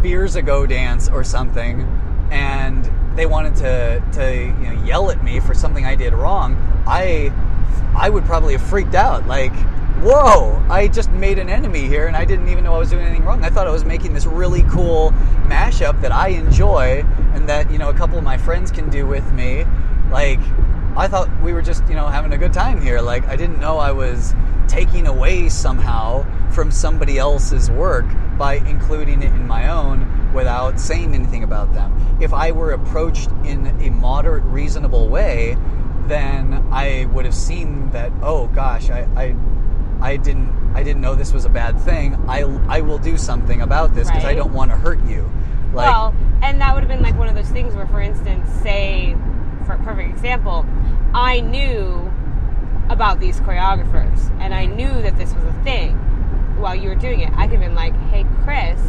beers 0.00 0.36
ago 0.36 0.66
dance 0.66 1.10
or 1.10 1.24
something, 1.24 1.82
and 2.30 2.90
they 3.16 3.26
wanted 3.26 3.54
to 3.56 4.02
to 4.12 4.24
you 4.62 4.66
know, 4.68 4.84
yell 4.84 5.10
at 5.10 5.22
me 5.22 5.40
for 5.40 5.52
something 5.52 5.84
I 5.84 5.94
did 5.94 6.14
wrong, 6.14 6.56
I 6.86 7.30
I 7.94 8.08
would 8.08 8.24
probably 8.24 8.54
have 8.54 8.62
freaked 8.62 8.94
out. 8.94 9.26
Like, 9.26 9.52
whoa! 10.02 10.64
I 10.68 10.88
just 10.88 11.10
made 11.10 11.38
an 11.38 11.48
enemy 11.48 11.86
here, 11.86 12.06
and 12.06 12.16
I 12.16 12.24
didn't 12.24 12.48
even 12.48 12.64
know 12.64 12.74
I 12.74 12.78
was 12.78 12.90
doing 12.90 13.04
anything 13.04 13.24
wrong. 13.24 13.44
I 13.44 13.50
thought 13.50 13.66
I 13.66 13.70
was 13.70 13.84
making 13.84 14.14
this 14.14 14.26
really 14.26 14.62
cool 14.64 15.10
mashup 15.46 16.00
that 16.00 16.12
I 16.12 16.28
enjoy, 16.28 17.04
and 17.34 17.48
that 17.48 17.70
you 17.70 17.78
know 17.78 17.90
a 17.90 17.94
couple 17.94 18.18
of 18.18 18.24
my 18.24 18.38
friends 18.38 18.70
can 18.70 18.88
do 18.90 19.06
with 19.06 19.30
me. 19.32 19.64
Like, 20.10 20.40
I 20.96 21.06
thought 21.08 21.28
we 21.42 21.52
were 21.52 21.62
just 21.62 21.86
you 21.88 21.94
know 21.94 22.06
having 22.06 22.32
a 22.32 22.38
good 22.38 22.52
time 22.52 22.80
here. 22.80 23.00
Like, 23.00 23.26
I 23.26 23.36
didn't 23.36 23.60
know 23.60 23.78
I 23.78 23.92
was 23.92 24.34
taking 24.68 25.06
away 25.06 25.48
somehow 25.48 26.24
from 26.50 26.70
somebody 26.70 27.18
else's 27.18 27.70
work 27.70 28.06
by 28.38 28.54
including 28.54 29.22
it 29.22 29.32
in 29.32 29.46
my 29.46 29.68
own 29.68 30.32
without 30.32 30.78
saying 30.78 31.14
anything 31.14 31.42
about 31.42 31.72
them. 31.74 32.18
If 32.20 32.32
I 32.32 32.52
were 32.52 32.72
approached 32.72 33.30
in 33.44 33.66
a 33.82 33.90
moderate, 33.90 34.44
reasonable 34.44 35.08
way, 35.08 35.56
then 36.06 36.66
I 36.70 37.06
would 37.12 37.24
have 37.24 37.34
seen 37.34 37.90
that. 37.90 38.12
Oh 38.22 38.46
gosh, 38.48 38.90
I, 38.90 39.08
I, 39.16 39.34
I 40.00 40.16
didn't, 40.16 40.72
I 40.74 40.82
didn't 40.82 41.02
know 41.02 41.14
this 41.14 41.32
was 41.32 41.44
a 41.44 41.48
bad 41.48 41.80
thing. 41.80 42.14
I, 42.28 42.42
I 42.68 42.80
will 42.80 42.98
do 42.98 43.16
something 43.16 43.60
about 43.62 43.94
this 43.94 44.08
because 44.08 44.24
I 44.24 44.34
don't 44.34 44.52
want 44.52 44.70
to 44.70 44.76
hurt 44.76 45.04
you. 45.06 45.30
Like, 45.72 45.90
well, 45.90 46.14
and 46.42 46.60
that 46.60 46.74
would 46.74 46.82
have 46.82 46.88
been 46.88 47.02
like 47.02 47.16
one 47.18 47.28
of 47.28 47.34
those 47.34 47.48
things 47.48 47.74
where, 47.74 47.86
for 47.86 48.00
instance, 48.00 48.48
say, 48.62 49.14
for 49.66 49.74
a 49.74 49.78
perfect 49.84 50.10
example, 50.10 50.66
I 51.14 51.40
knew 51.40 52.10
about 52.88 53.20
these 53.20 53.40
choreographers 53.40 54.30
and 54.40 54.52
I 54.52 54.66
knew 54.66 54.90
that 55.02 55.16
this 55.16 55.32
was 55.32 55.44
a 55.44 55.52
thing 55.62 55.96
while 56.58 56.74
you 56.74 56.88
were 56.88 56.96
doing 56.96 57.20
it. 57.20 57.30
I 57.34 57.46
could 57.46 57.60
have 57.60 57.68
been 57.68 57.74
like, 57.74 57.94
hey, 58.10 58.26
Chris, 58.42 58.80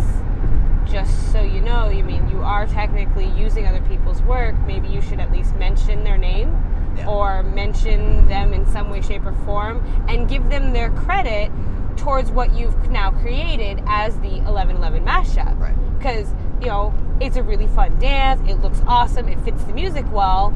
just 0.91 1.31
so 1.31 1.41
you 1.41 1.61
know, 1.61 1.89
you 1.89 2.03
mean 2.03 2.27
you 2.29 2.41
are 2.41 2.65
technically 2.65 3.27
using 3.37 3.67
other 3.67 3.81
people's 3.81 4.21
work. 4.23 4.55
Maybe 4.65 4.87
you 4.87 5.01
should 5.01 5.19
at 5.19 5.31
least 5.31 5.55
mention 5.55 6.03
their 6.03 6.17
name 6.17 6.49
Yeah. 6.97 7.07
or 7.07 7.43
mention 7.43 8.27
them 8.27 8.53
in 8.53 8.65
some 8.65 8.89
way, 8.89 9.01
shape, 9.01 9.25
or 9.25 9.33
form 9.45 9.83
and 10.09 10.27
give 10.29 10.49
them 10.49 10.73
their 10.73 10.89
credit 10.91 11.51
towards 11.97 12.31
what 12.31 12.53
you've 12.53 12.89
now 12.89 13.11
created 13.11 13.81
as 13.87 14.15
the 14.19 14.39
1111 14.41 15.05
mashup 15.05 15.57
Right. 15.59 15.75
because 15.97 16.33
you 16.59 16.67
know 16.67 16.93
it's 17.19 17.35
a 17.37 17.43
really 17.43 17.67
fun 17.67 17.97
dance 17.99 18.41
it 18.49 18.55
looks 18.61 18.81
awesome 18.87 19.27
it 19.27 19.39
fits 19.41 19.63
the 19.65 19.73
music 19.73 20.05
well 20.11 20.51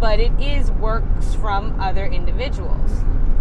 but 0.00 0.18
it 0.20 0.32
is 0.40 0.70
works 0.72 1.34
from 1.34 1.78
other 1.80 2.06
individuals 2.06 2.90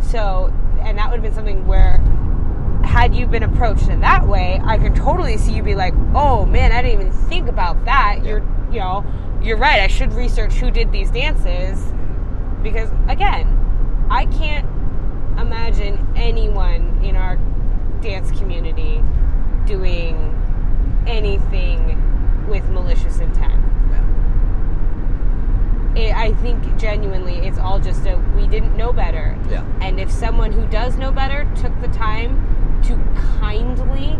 so 0.01 0.51
and 0.81 0.97
that 0.97 1.09
would 1.09 1.15
have 1.17 1.23
been 1.23 1.33
something 1.33 1.65
where 1.67 1.99
had 2.83 3.15
you 3.15 3.25
been 3.27 3.43
approached 3.43 3.87
in 3.89 4.01
that 4.01 4.27
way 4.27 4.59
i 4.65 4.77
could 4.77 4.95
totally 4.95 5.37
see 5.37 5.53
you 5.53 5.63
be 5.63 5.75
like 5.75 5.93
oh 6.13 6.45
man 6.45 6.71
i 6.71 6.81
didn't 6.81 6.99
even 7.01 7.13
think 7.29 7.47
about 7.47 7.83
that 7.85 8.17
Yeah. 8.21 8.29
you're 8.29 8.39
you 8.71 8.79
know 8.79 9.05
you're 9.41 9.57
right 9.57 9.79
i 9.79 9.87
should 9.87 10.11
research 10.13 10.53
who 10.55 10.71
did 10.71 10.91
these 10.91 11.11
dances 11.11 11.81
because 12.65 12.89
again 13.07 13.47
i 14.09 14.25
can't 14.25 14.67
imagine 15.39 15.95
anyone 16.15 16.99
in 17.03 17.15
our 17.15 17.37
dance 18.01 18.31
community 18.37 19.01
doing 19.65 20.15
anything 21.07 22.01
with 22.47 22.67
malicious 22.69 23.19
intent. 23.19 23.61
It, 25.97 26.13
I 26.13 26.33
think 26.41 26.77
genuinely 26.77 27.37
it's 27.37 27.57
all 27.57 27.79
just 27.79 28.05
a 28.05 28.17
we 28.35 28.47
didn't 28.47 28.75
know 28.75 28.91
better. 28.91 29.37
Yeah. 29.49 29.65
And 29.81 29.99
if 29.99 30.11
someone 30.11 30.51
who 30.51 30.67
does 30.67 30.97
know 30.97 31.11
better 31.11 31.49
took 31.55 31.79
the 31.81 31.87
time 31.87 32.81
to 32.83 32.95
kindly 33.39 34.17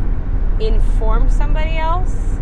inform 0.59 1.29
somebody 1.29 1.77
else 1.77 2.39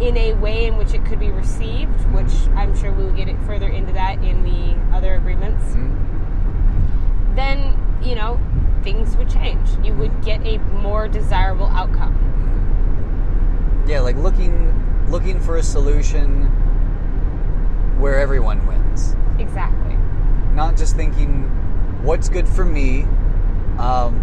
in 0.00 0.16
a 0.16 0.34
way 0.34 0.66
in 0.66 0.76
which 0.76 0.92
it 0.94 1.04
could 1.06 1.18
be 1.18 1.30
received, 1.30 2.00
which 2.12 2.32
I'm 2.54 2.76
sure 2.76 2.92
we'll 2.92 3.12
get 3.12 3.28
it 3.28 3.36
further 3.46 3.68
into 3.68 3.92
that 3.94 4.22
in 4.22 4.42
the 4.42 4.76
other 4.94 5.14
agreements, 5.14 5.64
Mhm. 5.74 5.90
then, 7.34 7.76
you 8.02 8.14
know, 8.14 8.38
things 8.82 9.16
would 9.16 9.28
change. 9.28 9.68
You 9.82 9.94
would 9.94 10.22
get 10.24 10.44
a 10.46 10.58
more 10.82 11.08
desirable 11.08 11.66
outcome. 11.68 12.14
yeah 13.88 14.00
like 14.00 14.16
looking 14.16 14.74
looking 15.10 15.38
for 15.38 15.58
a 15.58 15.62
solution 15.62 16.46
where 18.00 18.18
everyone 18.18 18.66
wins 18.66 19.14
Exactly. 19.38 19.96
not 20.56 20.76
just 20.76 20.96
thinking 20.96 21.44
what's 22.02 22.28
good 22.28 22.48
for 22.48 22.64
me 22.64 23.02
um, 23.78 24.16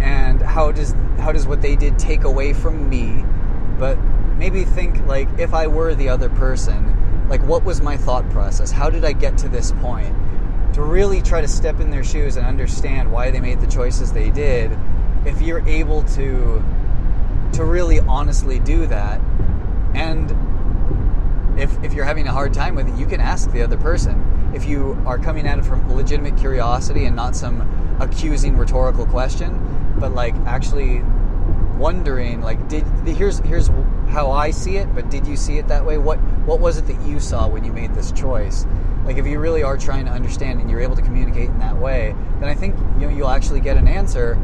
and 0.00 0.40
how 0.40 0.72
does 0.72 0.94
how 1.18 1.32
does 1.32 1.46
what 1.46 1.60
they 1.60 1.76
did 1.76 1.98
take 1.98 2.24
away 2.24 2.54
from 2.54 2.88
me 2.88 3.22
but 3.78 3.98
maybe 4.38 4.64
think 4.64 5.04
like 5.06 5.28
if 5.38 5.52
i 5.52 5.66
were 5.66 5.94
the 5.94 6.08
other 6.08 6.28
person 6.30 7.28
like 7.28 7.42
what 7.42 7.64
was 7.64 7.80
my 7.80 7.96
thought 7.96 8.28
process 8.30 8.70
how 8.70 8.88
did 8.88 9.04
i 9.04 9.12
get 9.12 9.36
to 9.36 9.48
this 9.48 9.72
point 9.72 10.14
to 10.72 10.82
really 10.82 11.20
try 11.20 11.40
to 11.40 11.48
step 11.48 11.80
in 11.80 11.90
their 11.90 12.04
shoes 12.04 12.36
and 12.36 12.46
understand 12.46 13.10
why 13.10 13.30
they 13.30 13.40
made 13.40 13.60
the 13.60 13.66
choices 13.66 14.12
they 14.12 14.30
did 14.30 14.76
if 15.24 15.40
you're 15.42 15.66
able 15.68 16.02
to 16.04 16.62
to 17.52 17.64
really 17.64 18.00
honestly 18.00 18.58
do 18.60 18.86
that 18.86 19.20
and 19.94 20.30
if, 21.58 21.82
if 21.82 21.92
you're 21.92 22.04
having 22.04 22.28
a 22.28 22.32
hard 22.32 22.54
time 22.54 22.74
with 22.74 22.88
it, 22.88 22.96
you 22.96 23.06
can 23.06 23.20
ask 23.20 23.50
the 23.50 23.62
other 23.62 23.76
person. 23.76 24.52
If 24.54 24.64
you 24.64 25.00
are 25.06 25.18
coming 25.18 25.46
at 25.46 25.58
it 25.58 25.64
from 25.64 25.92
legitimate 25.92 26.36
curiosity 26.36 27.04
and 27.04 27.16
not 27.16 27.34
some 27.34 27.96
accusing 28.00 28.56
rhetorical 28.56 29.06
question, 29.06 29.94
but 29.98 30.12
like 30.12 30.34
actually 30.46 31.02
wondering, 31.76 32.40
like, 32.40 32.68
did 32.68 32.84
here's 33.06 33.40
here's 33.40 33.70
how 34.08 34.30
I 34.30 34.50
see 34.50 34.76
it, 34.76 34.94
but 34.94 35.10
did 35.10 35.26
you 35.26 35.36
see 35.36 35.58
it 35.58 35.68
that 35.68 35.84
way? 35.84 35.98
What 35.98 36.18
what 36.46 36.60
was 36.60 36.78
it 36.78 36.86
that 36.86 37.00
you 37.06 37.20
saw 37.20 37.46
when 37.48 37.64
you 37.64 37.72
made 37.72 37.94
this 37.94 38.10
choice? 38.12 38.66
Like, 39.04 39.16
if 39.16 39.26
you 39.26 39.38
really 39.38 39.62
are 39.62 39.78
trying 39.78 40.04
to 40.04 40.10
understand 40.10 40.60
and 40.60 40.70
you're 40.70 40.80
able 40.80 40.96
to 40.96 41.02
communicate 41.02 41.48
in 41.48 41.58
that 41.60 41.76
way, 41.76 42.14
then 42.40 42.48
I 42.48 42.54
think 42.54 42.76
you 42.98 43.06
know, 43.06 43.08
you'll 43.08 43.30
actually 43.30 43.60
get 43.60 43.76
an 43.76 43.88
answer 43.88 44.38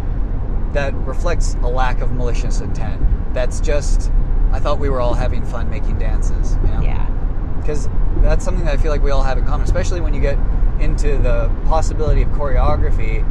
that 0.73 0.95
reflects 0.95 1.55
a 1.63 1.69
lack 1.69 2.01
of 2.01 2.13
malicious 2.13 2.61
intent. 2.61 3.01
That's 3.35 3.61
just, 3.61 4.11
I 4.53 4.61
thought 4.61 4.79
we 4.79 4.89
were 4.89 5.01
all 5.01 5.15
having 5.15 5.45
fun 5.45 5.69
making 5.69 5.99
dances. 5.99 6.57
You 6.57 6.71
know? 6.71 6.81
Yeah. 6.83 7.07
because 7.65 7.89
that's 8.23 8.45
something 8.45 8.65
that 8.65 8.75
I 8.75 8.77
feel 8.77 8.93
like 8.93 9.03
we 9.03 9.11
all 9.11 9.23
have 9.23 9.39
in 9.39 9.47
common, 9.47 9.65
especially 9.65 10.01
when 10.01 10.13
you 10.13 10.21
get 10.21 10.39
into 10.81 11.17
the 11.19 11.51
possibility 11.67 12.23
of 12.23 12.29
choreography. 12.29 13.25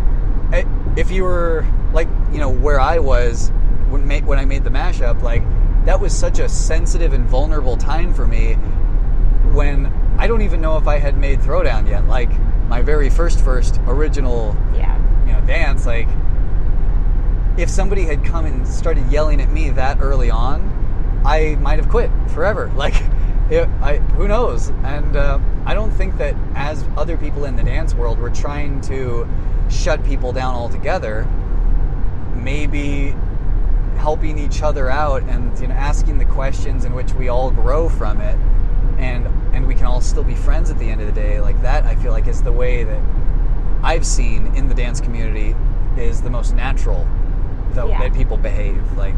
If 0.97 1.11
you 1.11 1.23
were 1.23 1.65
like, 1.93 2.07
you 2.31 2.39
know, 2.39 2.49
where 2.49 2.79
I 2.79 2.99
was 2.99 3.49
when 3.89 4.39
I 4.39 4.45
made 4.45 4.63
the 4.63 4.71
mashup, 4.71 5.21
like 5.21 5.43
that 5.86 5.99
was 5.99 6.15
such 6.15 6.39
a 6.39 6.47
sensitive 6.47 7.13
and 7.13 7.25
vulnerable 7.25 7.77
time 7.77 8.13
for 8.13 8.25
me 8.25 8.53
when 9.53 9.88
I 10.17 10.27
don't 10.27 10.41
even 10.41 10.61
know 10.61 10.77
if 10.77 10.88
I 10.88 10.97
had 10.97 11.17
made 11.17 11.39
Throwdown 11.39 11.89
yet. 11.89 12.07
Like 12.07 12.29
my 12.67 12.81
very 12.81 13.09
first, 13.09 13.41
first 13.41 13.79
original 13.88 14.55
Yeah. 14.73 14.97
you 15.25 15.34
know, 15.34 15.41
dance, 15.41 15.86
like 15.86 16.07
if 17.57 17.69
somebody 17.69 18.03
had 18.03 18.23
come 18.23 18.45
and 18.45 18.67
started 18.67 19.11
yelling 19.11 19.41
at 19.41 19.51
me 19.51 19.69
that 19.71 19.99
early 19.99 20.29
on, 20.31 21.21
I 21.25 21.55
might 21.55 21.79
have 21.79 21.89
quit 21.89 22.09
forever. 22.29 22.71
Like, 22.75 22.95
it, 23.49 23.67
I 23.81 23.97
who 24.15 24.27
knows? 24.27 24.69
And 24.84 25.17
uh, 25.17 25.38
I 25.65 25.73
don't 25.73 25.91
think 25.91 26.17
that 26.17 26.34
as 26.55 26.86
other 26.95 27.17
people 27.17 27.43
in 27.43 27.57
the 27.57 27.63
dance 27.63 27.93
world, 27.93 28.17
we're 28.17 28.34
trying 28.34 28.79
to 28.81 29.27
shut 29.69 30.03
people 30.05 30.31
down 30.31 30.55
altogether. 30.55 31.27
Maybe 32.36 33.13
helping 34.03 34.37
each 34.37 34.61
other 34.61 34.89
out 34.89 35.23
and 35.23 35.57
you 35.59 35.67
know 35.67 35.73
asking 35.73 36.17
the 36.17 36.25
questions 36.25 36.83
in 36.83 36.93
which 36.93 37.13
we 37.13 37.29
all 37.29 37.49
grow 37.51 37.87
from 37.87 38.19
it 38.19 38.35
and 38.99 39.25
and 39.55 39.65
we 39.65 39.73
can 39.73 39.85
all 39.85 40.01
still 40.01 40.25
be 40.25 40.35
friends 40.35 40.69
at 40.69 40.77
the 40.77 40.89
end 40.89 40.99
of 40.99 41.07
the 41.07 41.13
day 41.13 41.39
like 41.39 41.59
that 41.61 41.85
i 41.85 41.95
feel 41.95 42.11
like 42.11 42.27
is 42.27 42.43
the 42.43 42.51
way 42.51 42.83
that 42.83 42.99
i've 43.81 44.05
seen 44.05 44.47
in 44.57 44.67
the 44.67 44.75
dance 44.75 44.99
community 44.99 45.55
is 45.97 46.21
the 46.21 46.29
most 46.29 46.53
natural 46.53 47.07
that, 47.71 47.87
Yeah. 47.87 47.99
that 48.01 48.13
people 48.13 48.35
behave 48.35 48.81
like 48.97 49.15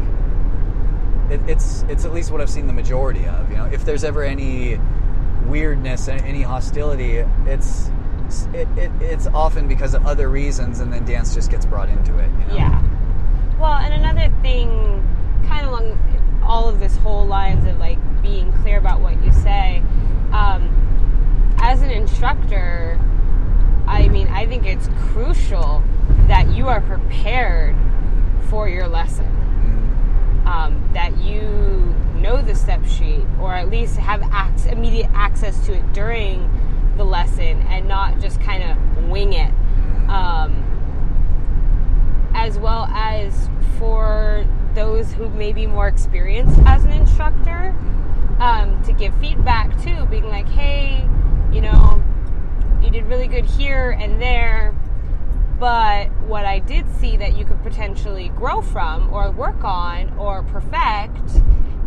it, 1.30 1.40
it's 1.48 1.82
it's 1.88 2.04
at 2.04 2.14
least 2.14 2.30
what 2.30 2.40
i've 2.40 2.48
seen 2.50 2.68
the 2.68 2.72
majority 2.72 3.26
of 3.26 3.50
you 3.50 3.56
know 3.56 3.64
if 3.66 3.84
there's 3.84 4.04
ever 4.04 4.22
any 4.22 4.78
weirdness 5.46 6.06
and 6.08 6.20
any 6.20 6.42
hostility 6.42 7.24
it's 7.46 7.90
it, 8.54 8.68
it, 8.78 8.90
it's 9.00 9.26
often 9.28 9.66
because 9.66 9.94
of 9.94 10.06
other 10.06 10.28
reasons 10.28 10.78
and 10.78 10.92
then 10.92 11.04
dance 11.04 11.34
just 11.34 11.50
gets 11.50 11.66
brought 11.66 11.88
into 11.88 12.16
it 12.18 12.30
you 12.40 12.46
know? 12.46 12.54
Yeah. 12.56 12.82
Well, 13.58 13.72
and 13.72 13.94
another 13.94 14.32
thing, 14.42 14.68
kind 15.48 15.66
of 15.66 15.72
along 15.72 16.40
all 16.42 16.68
of 16.68 16.78
this 16.78 16.96
whole 16.98 17.24
lines 17.26 17.66
of 17.66 17.78
like 17.78 17.98
being 18.22 18.52
clear 18.62 18.78
about 18.78 19.00
what 19.00 19.22
you 19.24 19.32
say, 19.32 19.82
um, 20.32 20.72
as 21.58 21.80
an 21.80 21.90
instructor, 21.90 23.00
I 23.86 24.08
mean, 24.08 24.28
I 24.28 24.46
think 24.46 24.66
it's 24.66 24.88
crucial 25.12 25.82
that 26.28 26.50
you 26.50 26.68
are 26.68 26.80
prepared 26.80 27.74
for 28.50 28.68
your 28.68 28.88
lesson. 28.88 29.24
Mm, 29.24 30.46
Um, 30.46 30.90
that 30.92 31.16
you 31.18 31.40
know 32.16 32.42
the 32.42 32.54
step 32.54 32.84
sheet, 32.86 33.24
or 33.40 33.52
at 33.54 33.68
least 33.70 33.96
have 33.96 34.22
ac- 34.22 34.68
immediate 34.70 35.10
access 35.14 35.64
to 35.66 35.72
it 35.74 35.92
during 35.92 36.48
the 36.96 37.04
lesson, 37.04 37.62
and 37.68 37.88
not 37.88 38.20
just 38.20 38.40
kind 38.40 38.62
of 38.62 39.08
wing 39.08 39.32
it. 39.32 39.52
As 42.46 42.60
well 42.60 42.84
as 42.92 43.50
for 43.76 44.46
those 44.74 45.12
who 45.12 45.28
may 45.30 45.52
be 45.52 45.66
more 45.66 45.88
experienced 45.88 46.56
as 46.64 46.84
an 46.84 46.92
instructor 46.92 47.74
um, 48.38 48.80
to 48.84 48.92
give 48.92 49.12
feedback 49.18 49.82
too, 49.82 50.06
being 50.06 50.28
like, 50.28 50.48
hey, 50.50 51.04
you 51.52 51.60
know, 51.60 52.00
you 52.80 52.90
did 52.90 53.06
really 53.06 53.26
good 53.26 53.46
here 53.46 53.90
and 53.98 54.22
there, 54.22 54.72
but 55.58 56.08
what 56.28 56.44
I 56.44 56.60
did 56.60 56.86
see 57.00 57.16
that 57.16 57.36
you 57.36 57.44
could 57.44 57.60
potentially 57.64 58.28
grow 58.28 58.62
from 58.62 59.12
or 59.12 59.28
work 59.32 59.64
on 59.64 60.16
or 60.16 60.44
perfect 60.44 61.42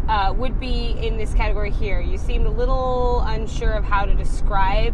uh, 0.10 0.34
would 0.36 0.60
be 0.60 0.97
in 1.01 1.16
this 1.16 1.34
category 1.34 1.72
here. 1.72 2.01
You 2.01 2.18
seemed 2.18 2.45
a 2.45 2.51
little 2.51 3.22
unsure 3.22 3.72
of 3.72 3.86
how 3.86 4.03
to 4.03 4.14
describe 4.14 4.93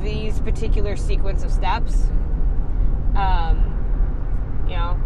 these 0.00 0.38
particular 0.38 0.94
sequence 0.94 1.42
of 1.42 1.50
steps. 1.50 2.04
Um, 3.16 3.69
you 4.70 4.76
know, 4.76 4.98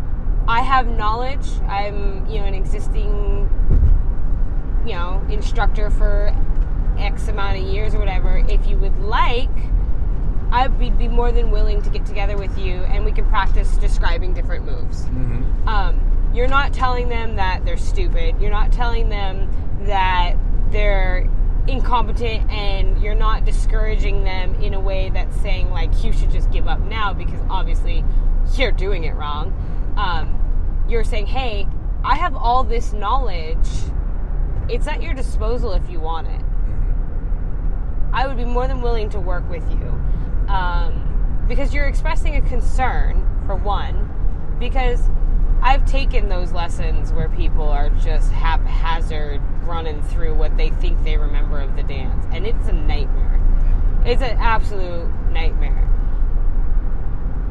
I 0.47 0.61
have 0.61 0.87
knowledge. 0.87 1.49
I'm, 1.67 2.27
you 2.27 2.39
know, 2.39 2.45
an 2.45 2.55
existing, 2.55 3.49
you 4.87 4.93
know, 4.93 5.25
instructor 5.31 5.91
for 5.91 6.37
X 6.99 7.29
amount 7.29 7.59
of 7.59 7.65
years 7.65 7.95
or 7.95 7.99
whatever. 7.99 8.45
If 8.47 8.67
you 8.67 8.77
would 8.77 8.99
like, 9.01 9.49
I 10.51 10.69
would 10.69 10.99
be 10.99 11.09
more 11.09 11.33
than 11.33 11.51
willing 11.51 11.81
to 11.83 11.91
get 11.91 12.05
together 12.05 12.37
with 12.37 12.57
you 12.59 12.75
and 12.75 13.05
we 13.05 13.13
can 13.13 13.27
practice 13.29 13.77
describing 13.79 14.35
different 14.35 14.67
moves. 14.67 15.05
Mm-hmm. 15.07 15.67
Um, 15.67 16.31
you're 16.35 16.49
not 16.49 16.75
telling 16.75 17.09
them 17.09 17.37
that 17.37 17.65
they're 17.65 17.79
stupid. 17.79 18.41
You're 18.41 18.51
not 18.51 18.71
telling 18.71 19.09
them 19.09 19.51
that 19.87 20.37
they're 20.71 21.29
incompetent 21.67 22.51
and 22.51 23.03
you're 23.03 23.15
not 23.15 23.47
discouraging 23.47 24.25
them 24.25 24.55
in 24.57 24.75
a 24.75 24.81
way 24.81 25.09
that's 25.09 25.35
saying 25.41 25.71
like 25.71 26.05
you 26.05 26.13
should 26.13 26.31
just 26.31 26.51
give 26.51 26.69
up 26.69 26.79
now 26.81 27.15
because 27.15 27.41
obviously 27.49 28.05
you're 28.57 28.73
doing 28.73 29.05
it 29.05 29.15
wrong 29.15 29.53
um, 29.97 30.85
you're 30.89 31.05
saying 31.05 31.27
hey 31.27 31.67
i 32.05 32.17
have 32.17 32.35
all 32.35 32.65
this 32.65 32.93
knowledge 32.93 33.69
it's 34.69 34.87
at 34.87 35.03
your 35.03 35.15
disposal 35.15 35.73
if 35.73 35.89
you 35.91 36.01
want 36.01 36.27
it 36.27 36.41
i 38.13 38.27
would 38.27 38.37
be 38.37 38.45
more 38.45 38.67
than 38.67 38.81
willing 38.83 39.09
to 39.11 39.21
work 39.21 39.49
with 39.49 39.69
you 39.71 40.01
um, 40.49 41.45
because 41.49 41.75
you're 41.75 41.87
expressing 41.87 42.37
a 42.37 42.41
concern 42.43 43.27
for 43.47 43.57
one 43.57 44.11
because 44.59 45.01
I've 45.65 45.87
taken 45.87 46.29
those 46.29 46.53
lessons 46.53 47.11
where 47.13 47.31
people 47.31 47.69
are 47.69 47.89
just 47.89 48.31
haphazard 48.33 49.41
running 49.63 50.03
through 50.03 50.35
what 50.35 50.57
they 50.59 50.69
think 50.69 51.03
they 51.05 51.17
remember 51.17 51.59
of 51.59 51.75
the 51.75 51.83
dance, 51.83 52.27
and 52.33 52.47
it's 52.47 52.69
a 52.69 52.73
nightmare. 52.73 53.41
It's 54.05 54.21
an 54.21 54.37
absolute 54.39 55.09
nightmare. 55.31 55.89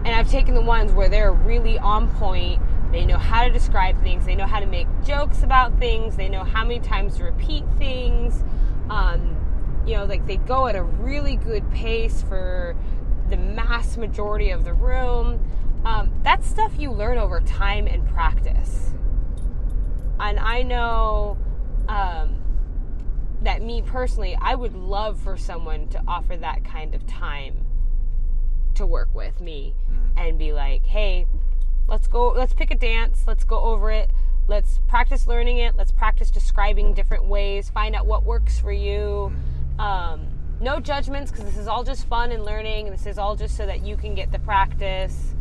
And 0.05 0.09
I've 0.09 0.29
taken 0.29 0.53
the 0.53 0.61
ones 0.61 0.91
where 0.91 1.09
they're 1.09 1.31
really 1.31 1.77
on 1.77 2.09
point. 2.15 2.61
They 2.91 3.05
know 3.05 3.17
how 3.17 3.43
to 3.43 3.51
describe 3.51 4.01
things. 4.03 4.25
They 4.25 4.35
know 4.35 4.45
how 4.45 4.59
to 4.59 4.65
make 4.65 4.87
jokes 5.03 5.43
about 5.43 5.79
things. 5.79 6.15
They 6.15 6.29
know 6.29 6.43
how 6.43 6.63
many 6.63 6.79
times 6.79 7.17
to 7.17 7.23
repeat 7.23 7.63
things. 7.77 8.43
Um, 8.89 9.37
you 9.85 9.95
know, 9.95 10.05
like 10.05 10.25
they 10.27 10.37
go 10.37 10.67
at 10.67 10.75
a 10.75 10.83
really 10.83 11.35
good 11.35 11.69
pace 11.71 12.21
for 12.21 12.75
the 13.29 13.37
mass 13.37 13.97
majority 13.97 14.51
of 14.51 14.63
the 14.63 14.73
room 14.73 15.39
um, 15.85 16.13
that's 16.23 16.47
stuff 16.47 16.73
you 16.77 16.91
learn 16.91 17.17
over 17.17 17.41
time 17.41 17.87
and 17.87 18.07
practice. 18.07 18.91
And 20.19 20.39
I 20.39 20.63
know 20.63 21.37
um, 21.89 22.41
that 23.41 23.61
me 23.61 23.81
personally, 23.81 24.37
I 24.39 24.55
would 24.55 24.73
love 24.73 25.19
for 25.19 25.35
someone 25.35 25.89
to 25.89 26.01
offer 26.07 26.37
that 26.37 26.63
kind 26.63 26.95
of 26.95 27.05
time 27.05 27.65
to 28.75 28.85
work 28.85 29.13
with 29.13 29.41
me 29.41 29.75
and 30.17 30.37
be 30.37 30.53
like, 30.53 30.85
hey, 30.85 31.25
let's 31.87 32.07
go, 32.07 32.31
let's 32.31 32.53
pick 32.53 32.71
a 32.71 32.75
dance, 32.75 33.23
let's 33.27 33.43
go 33.43 33.59
over 33.59 33.91
it, 33.91 34.09
let's 34.47 34.79
practice 34.87 35.27
learning 35.27 35.57
it, 35.57 35.75
let's 35.75 35.91
practice 35.91 36.31
describing 36.31 36.93
different 36.93 37.25
ways, 37.25 37.69
find 37.69 37.95
out 37.95 38.05
what 38.05 38.23
works 38.23 38.59
for 38.59 38.71
you. 38.71 39.33
Um, 39.79 40.27
no 40.61 40.79
judgments 40.79 41.31
because 41.31 41.45
this 41.45 41.57
is 41.57 41.67
all 41.67 41.83
just 41.83 42.07
fun 42.07 42.31
and 42.31 42.43
learning, 42.45 42.87
and 42.87 42.97
this 42.97 43.05
is 43.05 43.17
all 43.17 43.35
just 43.35 43.57
so 43.57 43.65
that 43.65 43.85
you 43.85 43.97
can 43.97 44.15
get 44.15 44.31
the 44.31 44.39
practice 44.39 45.33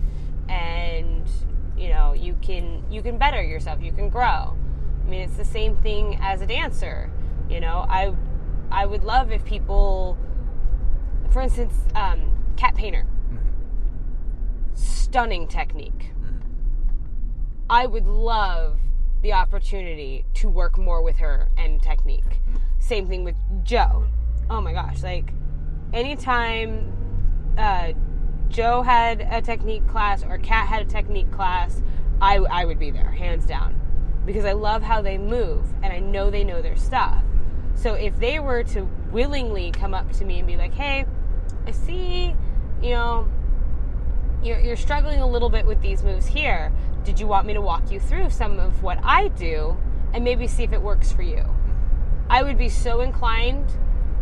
and 0.49 1.29
you 1.77 1.89
know 1.89 2.13
you 2.13 2.37
can 2.43 2.83
you 2.91 3.01
can 3.01 3.17
better 3.17 3.43
yourself 3.43 3.81
you 3.83 3.93
can 3.93 4.09
grow. 4.09 4.57
I 5.05 5.09
mean 5.09 5.21
it's 5.21 5.37
the 5.37 5.45
same 5.45 5.77
thing 5.77 6.19
as 6.21 6.41
a 6.41 6.47
dancer 6.47 7.11
you 7.53 7.61
know? 7.61 7.85
I 7.89 8.15
i 8.71 8.87
would 8.87 9.05
love 9.05 9.31
if 9.31 9.45
people 9.45 10.17
for 11.31 11.43
instance 11.43 11.75
um, 11.95 12.21
Kat 12.57 12.75
Painter 12.75 13.07
stunning 14.75 15.47
technique. 15.47 16.13
I 17.69 17.87
would 17.87 18.07
love 18.07 18.79
the 19.23 19.33
opportunity 19.33 20.25
to 20.35 20.49
work 20.49 20.79
more 20.79 21.03
with 21.03 21.19
her 21.19 21.49
and 21.57 21.83
technique. 21.83 22.41
Same 22.79 23.09
thing 23.09 23.25
with 23.25 23.37
joe. 23.65 24.05
Oh 24.51 24.61
my 24.61 24.73
gosh 24.73 25.03
like 25.03 25.33
anytime 25.93 26.93
uh, 27.59 27.93
Joe 28.49 28.83
had 28.83 29.27
a 29.31 29.41
technique 29.41 29.87
class 29.89 30.23
or 30.23 30.39
Kat 30.39 30.69
had 30.69 30.83
a 30.83 30.85
technique 30.85 31.31
class, 31.33 31.81
I, 32.21 32.37
I 32.37 32.65
would 32.65 32.79
be 32.79 32.91
there, 32.91 33.11
hands 33.11 33.47
down. 33.47 33.79
Because 34.27 34.45
I 34.45 34.53
love 34.53 34.83
how 34.83 35.03
they 35.03 35.19
move 35.19 35.67
and 35.83 35.93
I 35.93 35.99
know 35.99 36.31
they 36.31 36.45
know 36.45 36.63
their 36.63 36.77
stuff. 36.77 37.23
So 37.75 37.95
if 37.95 38.19
they 38.21 38.39
were 38.39 38.63
to 38.65 38.83
willingly 39.11 39.73
come 39.73 39.95
up 39.95 40.13
to 40.13 40.25
me 40.25 40.39
and 40.39 40.47
be 40.47 40.57
like, 40.57 40.75
hey, 40.75 41.07
I 41.67 41.71
see, 41.73 42.35
you 42.83 42.91
know, 42.91 43.29
you're, 44.43 44.61
you're 44.61 44.77
struggling 44.77 45.21
a 45.21 45.27
little 45.27 45.49
bit 45.49 45.67
with 45.67 45.81
these 45.81 46.03
moves 46.03 46.27
here. 46.27 46.73
Did 47.05 47.21
you 47.21 47.27
want 47.27 47.47
me 47.47 47.55
to 47.55 47.61
walk 47.61 47.91
you 47.91 48.01
through 48.01 48.31
some 48.31 48.59
of 48.59 48.83
what 48.83 48.99
I 49.03 49.29
do 49.29 49.77
and 50.13 50.25
maybe 50.25 50.47
see 50.47 50.65
if 50.65 50.73
it 50.73 50.83
works 50.83 51.13
for 51.13 51.23
you? 51.23 51.45
I 52.29 52.43
would 52.43 52.59
be 52.59 52.69
so 52.69 53.01
inclined 53.01 53.67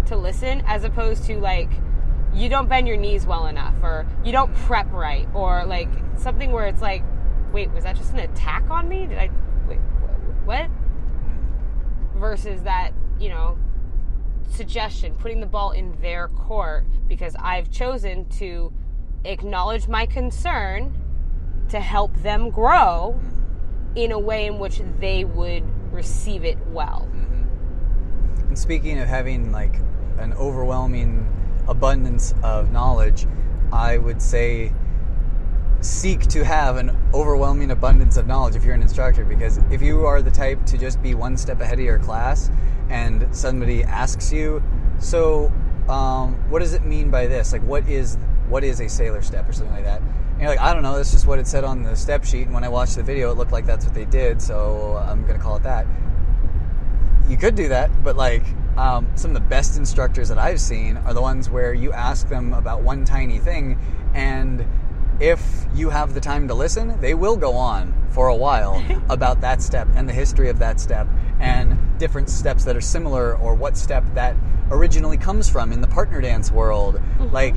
to 0.06 0.16
listen 0.16 0.62
as 0.66 0.84
opposed 0.84 1.24
to 1.24 1.38
like, 1.38 1.70
you 2.34 2.48
don't 2.48 2.68
bend 2.68 2.86
your 2.86 2.96
knees 2.96 3.26
well 3.26 3.46
enough 3.46 3.74
or 3.82 4.06
you 4.24 4.32
don't 4.32 4.54
prep 4.54 4.90
right 4.92 5.28
or 5.34 5.64
like 5.66 5.88
something 6.16 6.52
where 6.52 6.66
it's 6.66 6.80
like 6.80 7.02
wait 7.52 7.70
was 7.72 7.84
that 7.84 7.96
just 7.96 8.12
an 8.12 8.20
attack 8.20 8.68
on 8.70 8.88
me 8.88 9.06
did 9.06 9.18
i 9.18 9.28
wait 9.68 9.78
what 10.44 10.70
versus 12.16 12.62
that 12.62 12.92
you 13.18 13.28
know 13.28 13.58
suggestion 14.48 15.14
putting 15.14 15.40
the 15.40 15.46
ball 15.46 15.72
in 15.72 15.92
their 16.00 16.28
court 16.28 16.84
because 17.08 17.34
i've 17.40 17.70
chosen 17.70 18.28
to 18.28 18.72
acknowledge 19.24 19.88
my 19.88 20.06
concern 20.06 20.94
to 21.68 21.80
help 21.80 22.14
them 22.22 22.50
grow 22.50 23.20
in 23.94 24.12
a 24.12 24.18
way 24.18 24.46
in 24.46 24.58
which 24.58 24.80
they 24.98 25.24
would 25.24 25.64
receive 25.92 26.44
it 26.44 26.58
well. 26.68 27.08
And 28.48 28.58
speaking 28.58 28.98
of 28.98 29.08
having 29.08 29.52
like 29.52 29.76
an 30.18 30.32
overwhelming 30.34 31.26
abundance 31.68 32.34
of 32.42 32.72
knowledge, 32.72 33.26
I 33.72 33.98
would 33.98 34.20
say 34.20 34.72
seek 35.80 36.26
to 36.26 36.44
have 36.44 36.76
an 36.76 36.96
overwhelming 37.14 37.70
abundance 37.70 38.16
of 38.16 38.26
knowledge 38.26 38.54
if 38.54 38.64
you're 38.64 38.74
an 38.74 38.82
instructor 38.82 39.24
because 39.24 39.58
if 39.70 39.80
you 39.80 40.04
are 40.04 40.20
the 40.20 40.30
type 40.30 40.64
to 40.66 40.76
just 40.76 41.00
be 41.00 41.14
one 41.14 41.36
step 41.36 41.60
ahead 41.60 41.78
of 41.78 41.84
your 41.84 41.98
class 41.98 42.50
and 42.90 43.26
somebody 43.34 43.82
asks 43.82 44.30
you 44.30 44.62
so 44.98 45.50
um, 45.88 46.34
what 46.50 46.60
does 46.60 46.74
it 46.74 46.84
mean 46.84 47.10
by 47.10 47.26
this? 47.26 47.52
Like 47.52 47.62
what 47.62 47.88
is 47.88 48.18
what 48.50 48.64
is 48.64 48.80
a 48.80 48.88
sailor 48.88 49.22
step 49.22 49.48
or 49.48 49.52
something 49.52 49.74
like 49.74 49.84
that 49.84 50.00
and 50.00 50.40
you're 50.40 50.50
like 50.50 50.60
i 50.60 50.72
don't 50.74 50.82
know 50.82 50.96
that's 50.96 51.12
just 51.12 51.26
what 51.26 51.38
it 51.38 51.46
said 51.46 51.64
on 51.64 51.82
the 51.82 51.94
step 51.94 52.24
sheet 52.24 52.42
and 52.42 52.52
when 52.52 52.64
i 52.64 52.68
watched 52.68 52.96
the 52.96 53.02
video 53.02 53.30
it 53.30 53.36
looked 53.38 53.52
like 53.52 53.64
that's 53.64 53.84
what 53.84 53.94
they 53.94 54.04
did 54.04 54.42
so 54.42 55.02
i'm 55.08 55.22
going 55.26 55.38
to 55.38 55.42
call 55.42 55.56
it 55.56 55.62
that 55.62 55.86
you 57.28 57.36
could 57.36 57.54
do 57.54 57.68
that 57.68 57.90
but 58.02 58.16
like 58.16 58.42
um, 58.76 59.06
some 59.14 59.30
of 59.30 59.34
the 59.34 59.48
best 59.48 59.76
instructors 59.76 60.28
that 60.28 60.38
I've 60.38 60.60
seen 60.60 60.96
are 60.98 61.12
the 61.12 61.20
ones 61.20 61.50
where 61.50 61.74
you 61.74 61.92
ask 61.92 62.28
them 62.28 62.54
about 62.54 62.82
one 62.82 63.04
tiny 63.04 63.38
thing, 63.38 63.78
and 64.14 64.66
if 65.20 65.66
you 65.74 65.90
have 65.90 66.14
the 66.14 66.20
time 66.20 66.48
to 66.48 66.54
listen, 66.54 66.98
they 67.00 67.12
will 67.12 67.36
go 67.36 67.54
on 67.54 67.94
for 68.10 68.28
a 68.28 68.34
while 68.36 68.82
about 69.10 69.42
that 69.42 69.60
step 69.60 69.86
and 69.94 70.08
the 70.08 70.12
history 70.12 70.48
of 70.48 70.58
that 70.58 70.80
step 70.80 71.06
and 71.40 71.76
different 71.98 72.30
steps 72.30 72.64
that 72.64 72.76
are 72.76 72.80
similar 72.80 73.36
or 73.36 73.54
what 73.54 73.76
step 73.76 74.04
that 74.14 74.34
originally 74.70 75.18
comes 75.18 75.48
from 75.48 75.72
in 75.72 75.80
the 75.80 75.86
partner 75.86 76.20
dance 76.20 76.50
world. 76.50 76.94
Mm-hmm. 76.94 77.34
Like, 77.34 77.56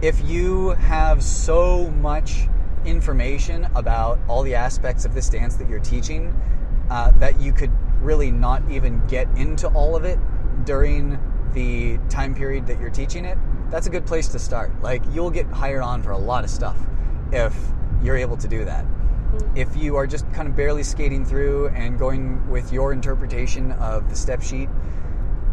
if 0.00 0.20
you 0.28 0.70
have 0.70 1.22
so 1.22 1.90
much 1.90 2.46
information 2.84 3.66
about 3.74 4.18
all 4.28 4.42
the 4.42 4.54
aspects 4.54 5.04
of 5.04 5.14
this 5.14 5.28
dance 5.28 5.56
that 5.56 5.68
you're 5.68 5.80
teaching, 5.80 6.34
uh, 6.90 7.10
that 7.12 7.40
you 7.40 7.52
could 7.52 7.72
really 8.00 8.30
not 8.30 8.62
even 8.70 9.04
get 9.08 9.28
into 9.36 9.68
all 9.68 9.96
of 9.96 10.04
it 10.04 10.18
during 10.64 11.18
the 11.52 11.98
time 12.08 12.34
period 12.34 12.66
that 12.66 12.78
you're 12.78 12.90
teaching 12.90 13.24
it, 13.24 13.36
that's 13.70 13.86
a 13.86 13.90
good 13.90 14.06
place 14.06 14.28
to 14.28 14.38
start. 14.38 14.70
Like 14.82 15.02
you'll 15.12 15.30
get 15.30 15.46
hired 15.46 15.82
on 15.82 16.02
for 16.02 16.12
a 16.12 16.18
lot 16.18 16.44
of 16.44 16.50
stuff 16.50 16.76
if 17.32 17.54
you're 18.02 18.16
able 18.16 18.36
to 18.36 18.48
do 18.48 18.64
that. 18.64 18.84
Mm-hmm. 18.84 19.56
If 19.56 19.76
you 19.76 19.96
are 19.96 20.06
just 20.06 20.30
kind 20.32 20.48
of 20.48 20.54
barely 20.54 20.82
skating 20.82 21.24
through 21.24 21.68
and 21.68 21.98
going 21.98 22.48
with 22.48 22.72
your 22.72 22.92
interpretation 22.92 23.72
of 23.72 24.08
the 24.08 24.16
step 24.16 24.42
sheet, 24.42 24.68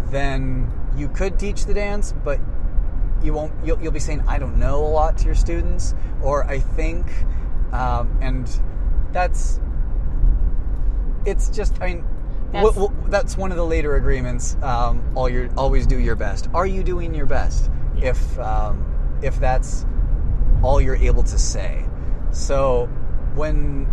then 0.08 0.72
you 0.96 1.10
could 1.10 1.40
teach 1.40 1.66
the 1.66 1.74
dance, 1.74 2.14
but 2.24 2.40
you 3.26 3.34
won't. 3.34 3.52
You'll, 3.66 3.82
you'll 3.82 3.92
be 3.92 4.00
saying, 4.00 4.24
"I 4.28 4.38
don't 4.40 4.58
know 4.58 4.78
a 4.86 4.88
lot" 4.88 5.18
to 5.20 5.26
your 5.26 5.36
students, 5.36 5.96
or 6.22 6.46
"I 6.46 6.60
think," 6.60 7.06
um, 7.74 8.18
and 8.22 8.48
that's 9.12 9.60
it's 11.26 11.50
just 11.50 11.82
I 11.82 11.88
mean. 11.96 12.06
That's- 12.52 12.76
That's, 12.76 13.10
that's 13.10 13.38
one 13.38 13.52
of 13.52 13.58
the 13.58 13.66
later 13.66 13.96
agreements. 13.96 14.56
Um, 14.62 15.04
all 15.16 15.28
your 15.28 15.50
always 15.58 15.86
do 15.86 16.00
your 16.00 16.16
best. 16.16 16.48
Are 16.54 16.66
you 16.68 16.84
doing 16.84 17.14
your 17.14 17.26
best? 17.26 17.70
Yeah. 17.98 18.10
If 18.12 18.40
um, 18.40 19.20
if 19.22 19.38
that's 19.42 19.86
all 20.64 20.80
you're 20.80 20.96
able 20.96 21.24
to 21.24 21.38
say. 21.38 21.86
So 22.32 22.86
when 23.34 23.86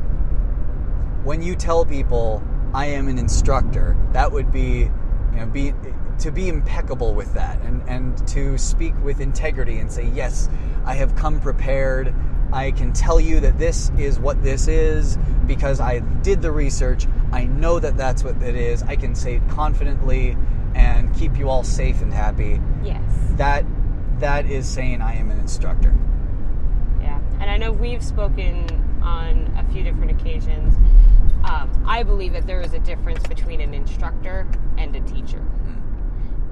when 1.25 1.43
you 1.43 1.57
tell 1.57 1.85
people 1.85 2.43
I 2.73 2.87
am 2.87 3.09
an 3.09 3.19
instructor, 3.19 3.97
that 4.13 4.31
would 4.31 4.53
be 4.53 4.91
you 5.33 5.39
know 5.39 5.47
be 5.47 5.75
to 6.23 6.31
be 6.31 6.49
impeccable 6.49 7.15
with 7.15 7.35
that 7.35 7.61
and 7.63 7.83
and 7.89 8.27
to 8.29 8.57
speak 8.57 8.95
with 9.03 9.21
integrity 9.21 9.79
and 9.79 9.91
say 9.91 10.07
yes, 10.15 10.49
I 10.85 10.95
have 10.95 11.17
come 11.17 11.41
prepared. 11.41 12.15
I 12.53 12.71
can 12.71 12.93
tell 12.93 13.19
you 13.19 13.41
that 13.41 13.59
this 13.59 13.91
is 13.99 14.21
what 14.21 14.41
this 14.43 14.69
is 14.69 15.19
because 15.47 15.81
I 15.81 15.99
did 15.99 16.41
the 16.41 16.53
research. 16.53 17.09
I 17.33 17.47
know 17.47 17.81
that 17.81 17.97
that's 17.97 18.23
what 18.23 18.41
it 18.41 18.55
is. 18.55 18.85
I 18.85 18.95
can 18.95 19.17
say 19.17 19.37
it 19.37 19.49
confidently 19.49 20.37
and 20.77 21.13
keep 21.17 21.37
you 21.37 21.49
all 21.49 21.65
safe 21.65 22.01
and 22.03 22.13
happy. 22.13 22.61
Yes. 22.85 23.03
That 23.33 23.65
that 24.21 24.47
is 24.47 24.69
saying 24.69 25.03
I 25.03 25.17
am 25.17 25.29
an 25.31 25.41
instructor. 25.41 25.93
Yeah, 27.01 27.21
and 27.41 27.51
I 27.51 27.57
know 27.57 27.73
we've 27.73 28.05
spoken 28.05 29.01
on 29.03 29.53
a 29.59 29.73
few 29.73 29.83
different 29.83 30.13
occasions. 30.13 30.77
Um, 31.43 31.85
I 31.85 32.05
believe 32.05 32.33
that 32.35 32.47
there 32.47 32.61
is 32.61 32.75
a 32.75 32.79
difference 32.79 33.27
between 33.27 33.61
an 33.61 33.75
instructor 33.75 34.47
and 34.79 34.95
a 34.95 35.01
teacher. 35.01 35.43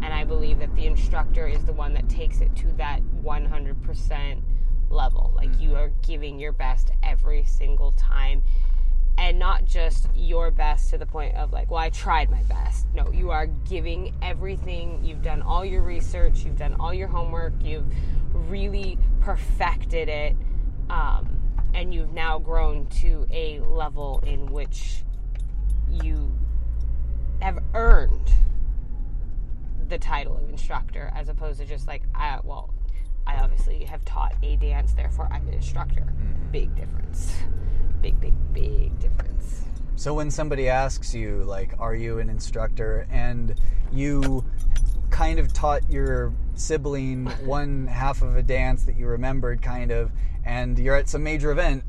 And 0.03 0.15
I 0.15 0.25
believe 0.25 0.59
that 0.61 0.75
the 0.75 0.87
instructor 0.87 1.47
is 1.47 1.65
the 1.65 1.73
one 1.73 1.93
that 1.95 2.09
takes 2.09 2.41
it 2.41 2.55
to 2.57 2.67
that 2.79 3.01
100% 3.23 4.43
level. 4.89 5.33
Like 5.35 5.61
you 5.61 5.77
are 5.77 5.91
giving 6.07 6.39
your 6.39 6.53
best 6.53 6.91
every 7.03 7.45
single 7.45 7.93
time. 7.93 8.43
And 9.19 9.39
not 9.39 9.67
just 9.67 10.09
your 10.15 10.51
best 10.51 10.91
to 10.91 10.99
the 10.99 11.05
point 11.05 11.35
of 11.35 11.53
like, 11.53 11.71
well, 11.71 11.81
I 11.81 11.91
tried 11.91 12.31
my 12.31 12.43
best. 12.45 12.87
No, 12.95 13.11
you 13.13 13.31
are 13.31 13.47
giving 13.47 14.15
everything. 14.23 15.05
You've 15.05 15.23
done 15.23 15.43
all 15.43 15.65
your 15.65 15.83
research, 15.83 16.43
you've 16.45 16.57
done 16.57 16.75
all 16.81 16.95
your 16.95 17.09
homework, 17.09 17.53
you've 17.63 17.87
really 18.33 18.99
perfected 19.21 20.09
it. 20.09 20.37
Um, 20.89 21.37
and 21.75 21.95
you've 21.95 22.13
now 22.13 22.39
grown 22.39 22.87
to 22.87 23.27
a 23.31 23.61
level 23.61 24.23
in 24.27 24.47
which 24.47 25.05
you 26.03 26.33
have 27.41 27.59
earned 27.75 28.33
the 29.91 29.99
title 29.99 30.37
of 30.37 30.49
instructor 30.49 31.11
as 31.15 31.29
opposed 31.29 31.61
to 31.61 31.67
just 31.67 31.87
like 31.87 32.03
I 32.15 32.39
well 32.43 32.73
I 33.27 33.37
obviously 33.37 33.85
have 33.85 34.05
taught 34.05 34.35
a 34.43 34.57
dance 34.57 34.93
therefore 34.93 35.29
I'm 35.31 35.47
an 35.49 35.55
instructor. 35.55 36.03
Mm-hmm. 36.03 36.51
Big 36.51 36.75
difference. 36.77 37.35
Big 38.01 38.19
big 38.21 38.33
big 38.55 38.99
difference. 38.99 39.65
So 40.01 40.15
when 40.15 40.31
somebody 40.31 40.67
asks 40.67 41.15
you, 41.15 41.45
like, 41.45 41.75
are 41.79 41.95
you 41.95 42.21
an 42.21 42.31
instructor, 42.31 43.07
and 43.11 43.55
you 43.93 44.47
kind 45.11 45.39
of 45.39 45.53
taught 45.53 45.83
your 45.91 46.33
sibling 46.55 47.27
one 47.45 47.87
half 47.87 48.23
of 48.23 48.35
a 48.35 48.43
dance 48.43 48.85
that 48.85 48.97
you 48.97 49.07
remembered, 49.07 49.61
kind 49.61 49.91
of, 49.91 50.11
and 50.43 50.79
you're 50.79 50.97
at 50.97 51.11
some 51.11 51.23
major 51.23 51.51
event, 51.51 51.85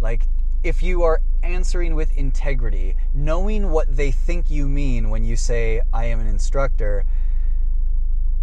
like, 0.00 0.28
if 0.62 0.80
you 0.80 1.02
are 1.02 1.20
answering 1.42 1.96
with 1.96 2.16
integrity, 2.16 2.94
knowing 3.14 3.68
what 3.70 3.96
they 3.96 4.12
think 4.12 4.48
you 4.48 4.68
mean 4.68 5.10
when 5.10 5.24
you 5.24 5.34
say, 5.34 5.82
I 5.92 6.04
am 6.04 6.20
an 6.20 6.28
instructor, 6.28 7.04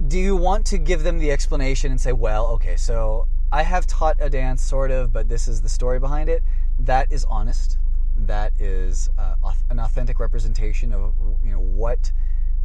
do 0.08 0.18
you 0.20 0.36
want 0.36 0.66
to 0.68 0.78
give 0.78 1.04
them 1.04 1.20
the 1.20 1.32
explanation 1.32 1.92
and 1.92 2.02
say, 2.02 2.12
well, 2.12 2.48
okay, 2.48 2.76
so 2.76 3.28
I 3.52 3.64
have 3.64 3.86
taught 3.86 4.18
a 4.20 4.30
dance, 4.30 4.62
sort 4.62 4.90
of, 4.90 5.14
but 5.14 5.30
this 5.30 5.48
is 5.48 5.62
the 5.62 5.70
story 5.70 6.00
behind 6.00 6.30
it? 6.30 6.44
That 6.80 7.12
is 7.12 7.24
honest. 7.26 7.78
That 8.18 8.54
is 8.60 9.10
uh, 9.18 9.36
an 9.70 9.80
authentic 9.80 10.20
representation 10.20 10.92
of 10.94 11.14
you 11.44 11.52
know 11.52 11.60
what 11.60 12.12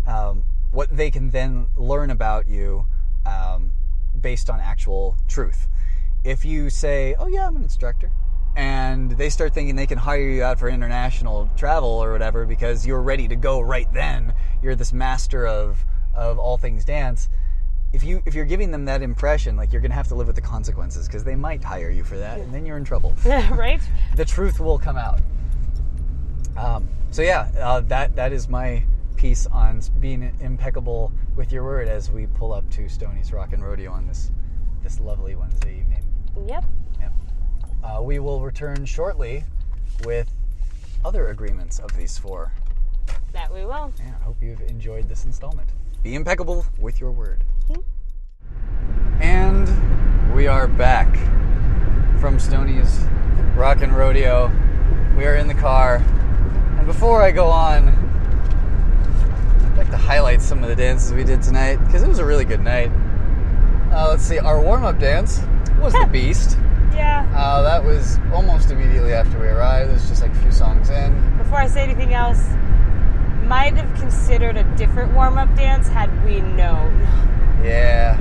um, 0.06 0.44
what 0.72 0.94
they 0.94 1.10
can 1.10 1.30
then 1.30 1.68
learn 1.76 2.10
about 2.10 2.48
you 2.48 2.86
um, 3.24 3.72
based 4.20 4.50
on 4.50 4.60
actual 4.60 5.16
truth. 5.28 5.68
If 6.24 6.44
you 6.44 6.68
say, 6.68 7.14
"Oh 7.18 7.26
yeah, 7.26 7.46
I'm 7.46 7.56
an 7.56 7.62
instructor," 7.62 8.10
and 8.56 9.12
they 9.12 9.30
start 9.30 9.54
thinking 9.54 9.76
they 9.76 9.86
can 9.86 9.98
hire 9.98 10.28
you 10.28 10.42
out 10.42 10.58
for 10.58 10.68
international 10.68 11.48
travel 11.56 11.90
or 11.90 12.12
whatever 12.12 12.44
because 12.44 12.86
you're 12.86 13.02
ready 13.02 13.28
to 13.28 13.36
go 13.36 13.60
right 13.60 13.90
then, 13.92 14.34
you're 14.62 14.74
this 14.74 14.92
master 14.92 15.46
of 15.46 15.84
of 16.16 16.38
all 16.38 16.56
things 16.56 16.84
dance. 16.84 17.28
If 17.92 18.02
you 18.02 18.22
if 18.26 18.34
you're 18.34 18.44
giving 18.44 18.70
them 18.70 18.84
that 18.86 19.02
impression, 19.02 19.56
like 19.56 19.72
you're 19.72 19.80
gonna 19.80 19.94
have 19.94 20.08
to 20.08 20.14
live 20.14 20.26
with 20.26 20.36
the 20.36 20.42
consequences 20.42 21.06
because 21.06 21.22
they 21.22 21.36
might 21.36 21.62
hire 21.62 21.90
you 21.90 22.02
for 22.04 22.18
that, 22.18 22.40
and 22.40 22.52
then 22.52 22.66
you're 22.66 22.76
in 22.76 22.84
trouble. 22.84 23.14
right? 23.24 23.80
the 24.16 24.24
truth 24.24 24.58
will 24.58 24.78
come 24.78 24.96
out. 24.96 25.20
Um, 26.56 26.88
so 27.10 27.22
yeah, 27.22 27.48
uh, 27.60 27.80
that 27.82 28.16
that 28.16 28.32
is 28.32 28.48
my 28.48 28.82
piece 29.16 29.46
on 29.46 29.80
being 30.00 30.34
impeccable 30.40 31.12
with 31.36 31.52
your 31.52 31.64
word 31.64 31.88
as 31.88 32.10
we 32.10 32.26
pull 32.26 32.52
up 32.52 32.68
to 32.70 32.88
Stoney's 32.88 33.32
Rock 33.32 33.52
and 33.52 33.64
Rodeo 33.64 33.90
on 33.92 34.06
this 34.06 34.30
this 34.82 35.00
lovely 35.00 35.34
Wednesday 35.36 35.78
evening. 35.78 36.02
Yep. 36.46 36.64
Yep. 37.00 37.12
Uh, 37.82 38.02
we 38.02 38.18
will 38.18 38.40
return 38.40 38.84
shortly 38.84 39.44
with 40.04 40.30
other 41.04 41.28
agreements 41.28 41.78
of 41.78 41.96
these 41.96 42.18
four. 42.18 42.52
That 43.32 43.52
we 43.52 43.64
will. 43.64 43.92
Yeah, 43.98 44.14
I 44.20 44.24
hope 44.24 44.36
you've 44.40 44.60
enjoyed 44.62 45.08
this 45.08 45.24
installment. 45.24 45.68
Be 46.06 46.14
impeccable 46.14 46.64
with 46.78 47.00
your 47.00 47.10
word. 47.10 47.42
And 49.18 49.66
we 50.36 50.46
are 50.46 50.68
back 50.68 51.12
from 52.20 52.38
Stoney's 52.38 53.00
Rock 53.56 53.82
and 53.82 53.92
Rodeo. 53.92 54.52
We 55.16 55.24
are 55.24 55.34
in 55.34 55.48
the 55.48 55.54
car. 55.54 55.96
And 56.78 56.86
before 56.86 57.22
I 57.22 57.32
go 57.32 57.48
on, 57.48 57.88
I'd 59.72 59.78
like 59.78 59.90
to 59.90 59.96
highlight 59.96 60.40
some 60.42 60.62
of 60.62 60.68
the 60.68 60.76
dances 60.76 61.12
we 61.12 61.24
did 61.24 61.42
tonight 61.42 61.84
because 61.84 62.04
it 62.04 62.08
was 62.08 62.20
a 62.20 62.24
really 62.24 62.44
good 62.44 62.60
night. 62.60 62.92
Uh, 63.90 64.06
let's 64.10 64.22
see, 64.22 64.38
our 64.38 64.60
warm 64.60 64.84
up 64.84 65.00
dance 65.00 65.40
was 65.80 65.92
The 65.92 66.06
Beast. 66.12 66.56
Yeah. 66.94 67.28
Uh, 67.34 67.62
that 67.62 67.84
was 67.84 68.20
almost 68.32 68.70
immediately 68.70 69.12
after 69.12 69.40
we 69.40 69.48
arrived. 69.48 69.90
It 69.90 69.94
was 69.94 70.08
just 70.08 70.22
like 70.22 70.30
a 70.30 70.36
few 70.36 70.52
songs 70.52 70.88
in. 70.88 71.36
Before 71.36 71.58
I 71.58 71.66
say 71.66 71.82
anything 71.82 72.14
else, 72.14 72.46
might 73.46 73.74
have 73.74 73.92
considered 74.00 74.56
a 74.56 74.64
different 74.76 75.12
warm 75.14 75.38
up 75.38 75.54
dance 75.56 75.88
had 75.88 76.10
we 76.24 76.40
known. 76.40 77.00
Yeah. 77.62 78.18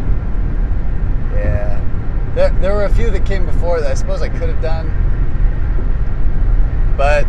Yeah. 1.34 1.82
There, 2.36 2.49
there 2.61 2.73
were 2.73 2.86
a 2.86 2.93
few 2.93 3.09
that 3.11 3.26
came 3.26 3.45
before 3.45 3.82
that 3.82 3.91
I 3.91 3.93
suppose 3.95 4.21
I 4.21 4.30
could 4.30 4.49
have 4.49 4.61
done. 4.61 4.88
But 6.97 7.26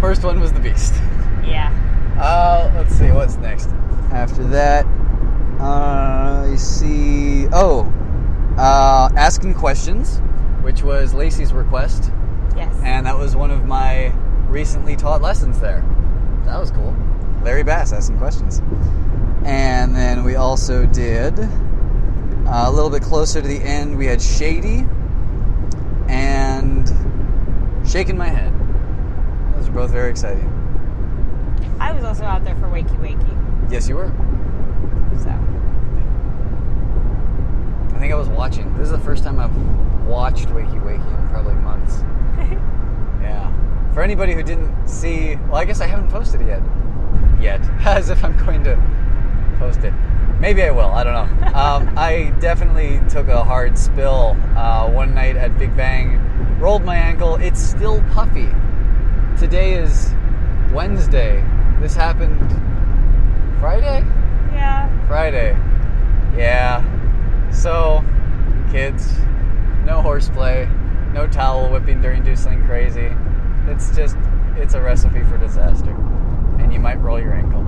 first 0.00 0.24
one 0.24 0.40
was 0.40 0.52
the 0.52 0.60
beast. 0.60 0.94
Yeah. 1.44 1.70
Uh, 2.18 2.72
let's 2.74 2.94
see, 2.94 3.10
what's 3.10 3.36
next? 3.36 3.68
After 4.12 4.42
that, 4.44 4.86
uh, 5.60 6.48
I 6.50 6.56
see. 6.56 7.46
Oh, 7.52 7.82
uh, 8.56 9.10
asking 9.14 9.52
questions, 9.52 10.20
which 10.62 10.82
was 10.82 11.12
Lacey's 11.12 11.52
request, 11.52 12.10
Yes. 12.56 12.74
and 12.82 13.04
that 13.04 13.18
was 13.18 13.36
one 13.36 13.50
of 13.50 13.66
my 13.66 14.06
recently 14.48 14.96
taught 14.96 15.20
lessons 15.20 15.60
there. 15.60 15.84
That 16.44 16.60
was 16.60 16.70
cool. 16.70 16.94
Larry 17.42 17.62
Bass 17.62 17.92
asked 17.92 18.06
some 18.06 18.18
questions. 18.18 18.62
And 19.44 19.94
then 19.94 20.24
we 20.24 20.36
also 20.36 20.86
did 20.86 21.38
uh, 21.38 22.64
a 22.66 22.70
little 22.70 22.90
bit 22.90 23.02
closer 23.02 23.42
to 23.42 23.48
the 23.48 23.60
end. 23.62 23.96
We 23.96 24.06
had 24.06 24.20
Shady 24.20 24.86
and 26.08 26.88
Shaking 27.86 28.16
My 28.16 28.28
Head. 28.28 28.52
Those 29.54 29.68
are 29.68 29.72
both 29.72 29.90
very 29.90 30.10
exciting. 30.10 30.50
I 31.80 31.92
was 31.92 32.04
also 32.04 32.24
out 32.24 32.44
there 32.44 32.56
for 32.56 32.66
Wakey 32.68 32.96
Wakey. 32.98 33.70
Yes, 33.70 33.88
you 33.88 33.96
were. 33.96 34.08
So. 35.18 35.30
I 37.94 37.98
think 37.98 38.12
I 38.12 38.16
was 38.16 38.28
watching. 38.28 38.72
This 38.76 38.86
is 38.86 38.92
the 38.92 38.98
first 38.98 39.24
time 39.24 39.38
I've 39.38 39.56
watched 40.06 40.48
Wakey 40.48 40.82
Wakey 40.82 41.20
in 41.20 41.28
probably 41.28 41.54
months. 41.54 42.00
yeah. 43.22 43.52
For 43.94 44.02
anybody 44.02 44.34
who 44.34 44.42
didn't 44.42 44.88
see, 44.88 45.36
well, 45.36 45.54
I 45.54 45.64
guess 45.64 45.80
I 45.80 45.86
haven't 45.86 46.10
posted 46.10 46.40
it 46.40 46.48
yet. 46.48 46.62
Yet. 47.40 47.60
As 47.86 48.10
if 48.10 48.24
I'm 48.24 48.36
going 48.44 48.64
to 48.64 48.76
post 49.60 49.84
it. 49.84 49.94
Maybe 50.40 50.64
I 50.64 50.70
will. 50.72 50.90
I 50.90 51.04
don't 51.04 51.14
know. 51.14 51.44
Um, 51.54 51.96
I 51.96 52.34
definitely 52.40 53.00
took 53.08 53.28
a 53.28 53.44
hard 53.44 53.78
spill 53.78 54.36
uh, 54.56 54.90
one 54.90 55.14
night 55.14 55.36
at 55.36 55.56
Big 55.56 55.76
Bang. 55.76 56.18
Rolled 56.58 56.84
my 56.84 56.96
ankle. 56.96 57.36
It's 57.36 57.60
still 57.60 58.02
puffy. 58.10 58.48
Today 59.38 59.74
is 59.74 60.12
Wednesday. 60.72 61.44
This 61.80 61.94
happened 61.94 62.50
Friday? 63.60 64.00
Yeah. 64.52 65.06
Friday. 65.06 65.52
Yeah. 66.36 66.82
So, 67.52 68.04
kids, 68.72 69.16
no 69.84 70.02
horseplay, 70.02 70.68
no 71.12 71.28
towel 71.28 71.70
whipping 71.70 72.02
during 72.02 72.24
Do 72.24 72.34
Something 72.34 72.66
Crazy. 72.66 73.12
It's 73.68 73.94
just, 73.94 74.16
it's 74.56 74.74
a 74.74 74.80
recipe 74.80 75.22
for 75.24 75.36
disaster. 75.36 75.90
And 76.58 76.72
you 76.72 76.80
might 76.80 77.00
roll 77.00 77.20
your 77.20 77.32
ankle. 77.32 77.64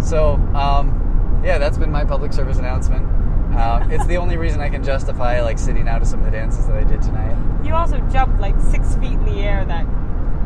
So, 0.00 0.34
um, 0.54 1.42
yeah, 1.44 1.58
that's 1.58 1.78
been 1.78 1.90
my 1.90 2.04
public 2.04 2.32
service 2.32 2.58
announcement. 2.58 3.06
Uh, 3.54 3.86
it's 3.90 4.06
the 4.06 4.16
only 4.16 4.36
reason 4.36 4.60
I 4.60 4.68
can 4.68 4.82
justify 4.84 5.40
like 5.42 5.58
sitting 5.58 5.88
out 5.88 6.02
of 6.02 6.08
some 6.08 6.20
of 6.20 6.24
the 6.24 6.30
dances 6.30 6.66
that 6.66 6.76
I 6.76 6.84
did 6.84 7.02
tonight. 7.02 7.36
You 7.64 7.74
also 7.74 7.98
jumped 8.12 8.40
like 8.40 8.58
six 8.70 8.94
feet 8.96 9.12
in 9.12 9.24
the 9.24 9.40
air 9.40 9.64
that 9.64 9.86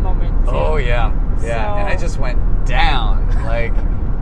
moment. 0.01 0.47
Too. 0.47 0.51
Oh 0.51 0.77
yeah, 0.77 1.13
Yeah, 1.43 1.77
and 1.77 1.89
I 1.89 1.97
just 1.97 2.19
went 2.19 2.67
down, 2.67 3.29
like 3.45 3.75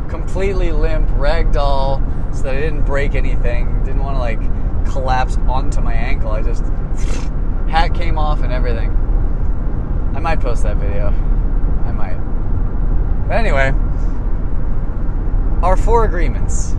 completely 0.08 0.72
limp, 0.72 1.08
ragdoll, 1.10 2.02
so 2.34 2.42
that 2.42 2.56
I 2.56 2.60
didn't 2.60 2.84
break 2.84 3.14
anything. 3.14 3.82
Didn't 3.84 4.02
want 4.02 4.16
to 4.16 4.20
like 4.20 4.40
collapse 4.90 5.36
onto 5.48 5.80
my 5.80 5.94
ankle. 5.94 6.32
I 6.32 6.42
just 6.42 6.64
hat 7.68 7.94
came 7.94 8.18
off 8.18 8.42
and 8.42 8.52
everything. 8.52 8.90
I 10.14 10.20
might 10.20 10.40
post 10.40 10.62
that 10.62 10.76
video. 10.76 11.08
I 11.86 11.92
might. 11.92 12.18
But 13.28 13.36
anyway, 13.36 13.72
our 15.62 15.76
four 15.76 16.04
agreements. 16.04 16.74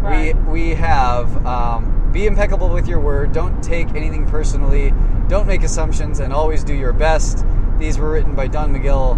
Right. 0.00 0.34
We 0.46 0.70
we 0.70 0.74
have 0.74 1.46
um, 1.46 2.10
be 2.12 2.26
impeccable 2.26 2.68
with 2.68 2.88
your 2.88 3.00
word. 3.00 3.32
Don't 3.32 3.62
take 3.62 3.88
anything 3.94 4.26
personally. 4.26 4.92
Don't 5.28 5.46
make 5.46 5.62
assumptions, 5.62 6.20
and 6.20 6.32
always 6.32 6.64
do 6.64 6.74
your 6.74 6.92
best. 6.92 7.44
These 7.78 7.98
were 7.98 8.10
written 8.10 8.34
by 8.34 8.48
Don 8.48 8.72
Miguel. 8.72 9.14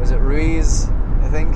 Was 0.00 0.10
it 0.10 0.18
Ruiz? 0.18 0.88
I 1.22 1.28
think 1.28 1.54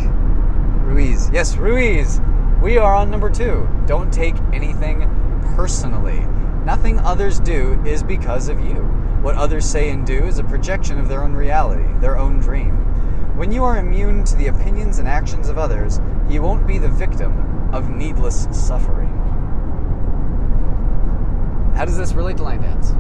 Ruiz. 0.85 1.31
Yes, 1.31 1.57
Ruiz. 1.57 2.21
We 2.61 2.79
are 2.79 2.95
on 2.95 3.11
number 3.11 3.31
two. 3.31 3.69
Don't 3.87 4.13
take 4.13 4.37
anything 4.53 5.09
personally. 5.57 6.21
Nothing 6.65 7.01
others 7.01 7.41
do 7.41 7.81
is 7.85 8.03
because 8.03 8.49
of 8.49 8.61
you. 8.61 9.02
What 9.23 9.37
others 9.37 9.65
say 9.65 9.91
and 9.91 10.05
do 10.05 10.25
is 10.25 10.41
a 10.41 10.45
projection 10.45 10.99
of 10.99 11.09
their 11.09 11.23
own 11.23 11.33
reality, 11.33 11.89
their 12.01 12.19
own 12.19 12.41
dream. 12.41 12.73
When 13.37 13.53
you 13.53 13.63
are 13.63 13.79
immune 13.79 14.25
to 14.25 14.37
the 14.37 14.49
opinions 14.49 14.99
and 14.99 15.07
actions 15.07 15.49
of 15.49 15.59
others, 15.59 16.01
you 16.29 16.43
won't 16.43 16.67
be 16.67 16.79
the 16.79 16.89
victim 16.89 17.73
of 17.73 17.89
needless 17.89 18.49
suffering. 18.51 19.09
How 21.77 21.85
does 21.85 21.97
this 21.97 22.15
relate 22.15 22.37
to 22.39 22.43
line 22.43 22.63
dance? 22.63 22.91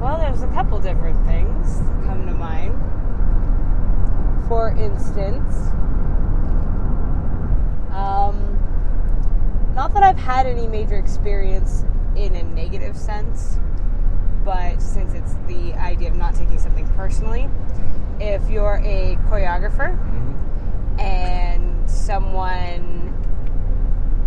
Well, 0.00 0.18
there's 0.18 0.42
a 0.42 0.48
couple 0.54 0.78
different 0.78 1.26
things 1.26 1.80
that 1.80 2.04
come 2.04 2.24
to 2.26 2.34
mind. 2.34 2.74
For 4.46 4.70
instance, 4.70 5.54
um, 7.90 8.38
not 9.74 9.92
that 9.94 10.04
I've 10.04 10.18
had 10.18 10.46
any 10.46 10.68
major 10.68 10.96
experience 10.96 11.84
in 12.14 12.36
a 12.36 12.42
negative 12.44 12.96
sense, 12.96 13.58
but 14.44 14.80
since 14.80 15.14
it's 15.14 15.34
the 15.46 15.74
idea 15.74 16.10
of 16.10 16.16
not 16.16 16.34
taking 16.34 16.58
something 16.58 16.86
personally, 16.90 17.48
if 18.20 18.48
you're 18.48 18.80
a 18.84 19.16
choreographer 19.28 19.98
and 21.00 21.88
someone 21.88 23.10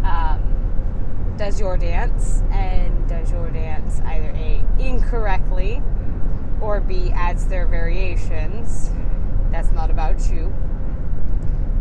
um, 0.03 1.36
does 1.38 1.59
your 1.59 1.78
dance 1.78 2.41
and 2.51 3.07
does 3.07 3.32
your 3.32 3.49
dance 3.51 4.01
either 4.05 4.30
a 4.32 4.63
incorrectly 4.80 5.82
or 6.59 6.82
b 6.82 7.11
adds 7.11 7.45
their 7.47 7.65
variations 7.65 8.91
that's 9.51 9.72
not 9.72 9.89
about 9.89 10.30
you. 10.30 10.53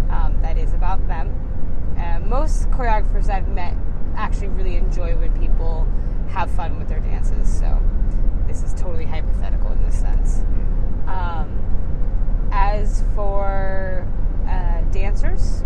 Um, 0.09 0.39
that 0.41 0.57
is 0.57 0.72
about 0.72 1.07
them. 1.09 1.32
Uh, 1.99 2.20
most 2.20 2.70
choreographers 2.70 3.28
i've 3.28 3.49
met 3.49 3.74
actually 4.16 4.49
really 4.49 4.76
enjoy 4.76 5.16
when 5.16 5.32
people 5.39 5.87
have 6.28 6.51
fun 6.51 6.78
with 6.78 6.89
their 6.89 7.01
dances 7.01 7.51
so 7.51 7.80
this 8.61 8.72
is 8.72 8.80
totally 8.80 9.04
hypothetical 9.04 9.70
in 9.72 9.82
this 9.84 9.98
sense 9.98 10.40
um, 11.07 12.48
as 12.52 13.02
for 13.14 14.07
uh, 14.48 14.80
dancers 14.92 15.62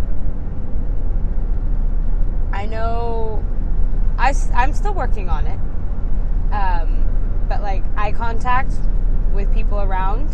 I 2.53 2.65
know 2.65 3.43
I, 4.17 4.35
am 4.53 4.73
still 4.73 4.93
working 4.93 5.29
on 5.29 5.47
it. 5.47 5.59
Um, 6.53 7.45
but 7.49 7.61
like 7.61 7.83
eye 7.97 8.11
contact 8.11 8.73
with 9.33 9.51
people 9.53 9.79
around, 9.79 10.29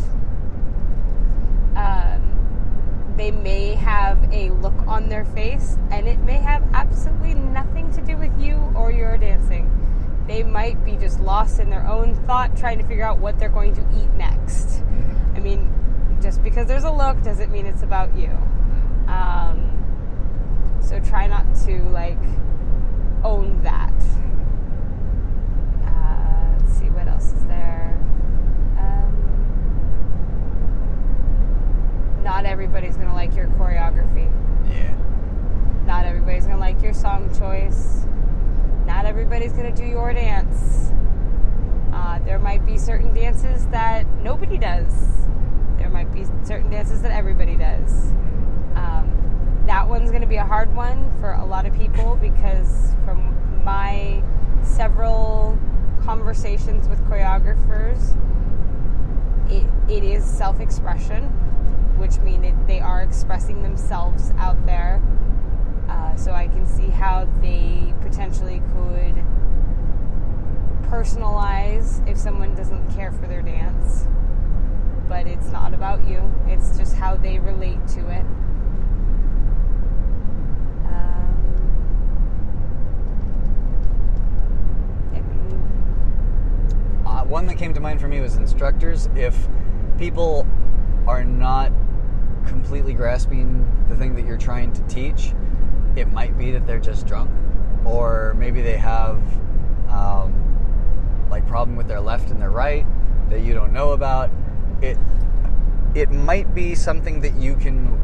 um, 1.78 3.14
they 3.16 3.32
may 3.32 3.76
have 3.76 4.22
a 4.34 4.50
look 4.50 4.76
on 4.88 5.10
their 5.10 5.24
face 5.24 5.78
and 5.92 6.08
it 6.08 6.20
may 6.20 6.38
have 6.38 6.64
absolutely 6.74 7.36
nothing 7.36 7.92
to 7.94 8.02
do 8.02 8.18
with 8.18 8.38
you 8.40 8.56
or 8.76 8.92
your 8.92 9.18
dancing. 9.18 9.72
They 10.28 10.44
might 10.44 10.84
be 10.84 10.98
just 10.98 11.20
lost 11.22 11.60
in 11.60 11.70
their 11.70 11.88
own 11.88 12.14
thought 12.26 12.58
trying 12.58 12.80
to 12.80 12.86
figure 12.86 13.06
out 13.06 13.20
what 13.20 13.40
they're 13.40 13.48
going 13.48 13.74
to 13.76 13.82
eat 13.96 14.12
next. 14.14 14.84
I 15.36 15.40
mean, 15.40 15.74
just 16.22 16.44
because 16.44 16.68
there's 16.68 16.84
a 16.84 16.92
look 16.92 17.22
doesn't 17.24 17.52
mean 17.52 17.66
it's 17.66 17.84
about 17.84 18.16
you. 18.18 18.32
Um, 19.08 19.74
so 20.82 21.00
try 21.00 21.28
not 21.28 21.46
to 21.66 21.82
like 21.90 22.18
own 23.24 23.62
that. 23.64 23.94
Uh, 25.86 26.58
let's 26.60 26.74
see 26.78 26.90
what 26.90 27.08
else 27.08 27.32
is 27.32 27.46
there. 27.46 27.98
Um, 28.78 29.14
not 32.24 32.46
everybody's 32.46 32.98
gonna 32.98 33.14
like 33.14 33.34
your 33.36 33.48
choreography. 33.48 34.30
Yeah. 34.70 34.94
Not 35.86 36.06
everybody's 36.06 36.46
gonna 36.46 36.60
like 36.60 36.82
your 36.82 36.94
song 36.94 37.34
choice. 37.38 38.06
Not 38.98 39.06
everybody's 39.06 39.54
gonna 39.54 39.76
do 39.76 39.86
your 39.86 40.12
dance. 40.12 40.92
Uh, 41.94 42.18
there 42.26 42.40
might 42.40 42.66
be 42.66 42.80
certain 42.80 43.14
dances 43.14 43.68
that 43.68 44.08
nobody 44.24 44.58
does. 44.58 44.92
There 45.78 45.88
might 45.88 46.12
be 46.12 46.26
certain 46.44 46.72
dances 46.72 47.04
that 47.04 47.12
everybody 47.12 47.56
does. 47.56 48.10
Um, 48.74 49.64
that 49.68 49.88
one's 49.88 50.10
going 50.10 50.24
to 50.24 50.28
be 50.28 50.38
a 50.38 50.44
hard 50.44 50.76
one 50.76 51.12
for 51.20 51.34
a 51.34 51.46
lot 51.46 51.68
of 51.68 51.76
people 51.76 52.16
because 52.16 52.96
from 53.06 53.36
my 53.64 54.24
several 54.64 55.60
conversations 56.04 56.90
with 56.90 57.00
choreographers, 57.02 58.18
it, 59.48 59.68
it 59.88 60.04
is 60.04 60.26
self-expression, 60.26 61.26
which 62.00 62.18
means 62.22 62.48
they 62.66 62.80
are 62.80 63.04
expressing 63.04 63.62
themselves 63.62 64.32
out 64.40 64.66
there. 64.66 65.00
So 66.18 66.34
I 66.34 66.48
can 66.48 66.66
see 66.66 66.88
how 66.88 67.26
they 67.42 67.94
potentially 68.02 68.62
could 68.74 69.24
personalize 70.90 72.06
if 72.10 72.18
someone 72.18 72.54
doesn't 72.56 72.94
care 72.94 73.12
for 73.14 73.28
their 73.28 73.42
dance. 73.42 74.08
But 75.08 75.26
it's 75.26 75.48
not 75.48 75.74
about 75.74 76.06
you. 76.06 76.30
It's 76.48 76.78
just 76.78 76.96
how 76.96 77.16
they 77.16 77.40
relate 77.40 77.88
to 77.90 78.10
it. 78.10 78.26
Um, 80.86 81.34
Uh, 87.06 87.24
one 87.24 87.46
that 87.46 87.58
came 87.58 87.74
to 87.74 87.80
mind 87.80 88.02
for 88.02 88.08
me 88.10 88.20
was 88.20 88.36
instructors. 88.36 89.08
If 89.16 89.48
people 89.98 90.46
are 91.08 91.24
not 91.24 91.72
completely 92.46 92.94
grasping 92.94 93.66
the 93.88 93.96
thing 93.96 94.14
that 94.16 94.26
you're 94.26 94.38
trying 94.38 94.74
to 94.74 94.82
teach, 94.84 95.34
it 95.98 96.12
might 96.12 96.38
be 96.38 96.52
that 96.52 96.68
they're 96.68 96.80
just 96.80 97.08
drunk, 97.08 97.30
or 97.84 98.36
maybe 98.38 98.62
they 98.62 98.78
have 98.78 99.20
um, 99.90 101.28
like 101.30 101.46
problem 101.48 101.76
with 101.76 101.88
their 101.88 102.00
left 102.00 102.30
and 102.30 102.42
their 102.42 102.52
right 102.52 102.86
that 103.30 103.42
you 103.42 103.54
don't 103.54 103.74
know 103.74 103.92
about. 103.92 104.30
It 104.82 104.98
it 105.96 106.12
might 106.12 106.54
be 106.54 106.76
something 106.76 107.22
that 107.22 107.36
you 107.36 107.56
can 107.56 108.00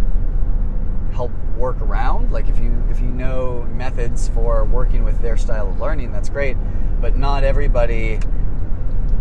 help 1.13 1.31
work 1.55 1.79
around. 1.81 2.31
Like 2.31 2.49
if 2.49 2.59
you 2.59 2.83
if 2.89 2.99
you 2.99 3.07
know 3.07 3.63
methods 3.71 4.27
for 4.29 4.65
working 4.65 5.03
with 5.03 5.21
their 5.21 5.37
style 5.37 5.69
of 5.69 5.79
learning, 5.79 6.11
that's 6.11 6.29
great. 6.29 6.57
But 6.99 7.15
not 7.15 7.43
everybody 7.43 8.19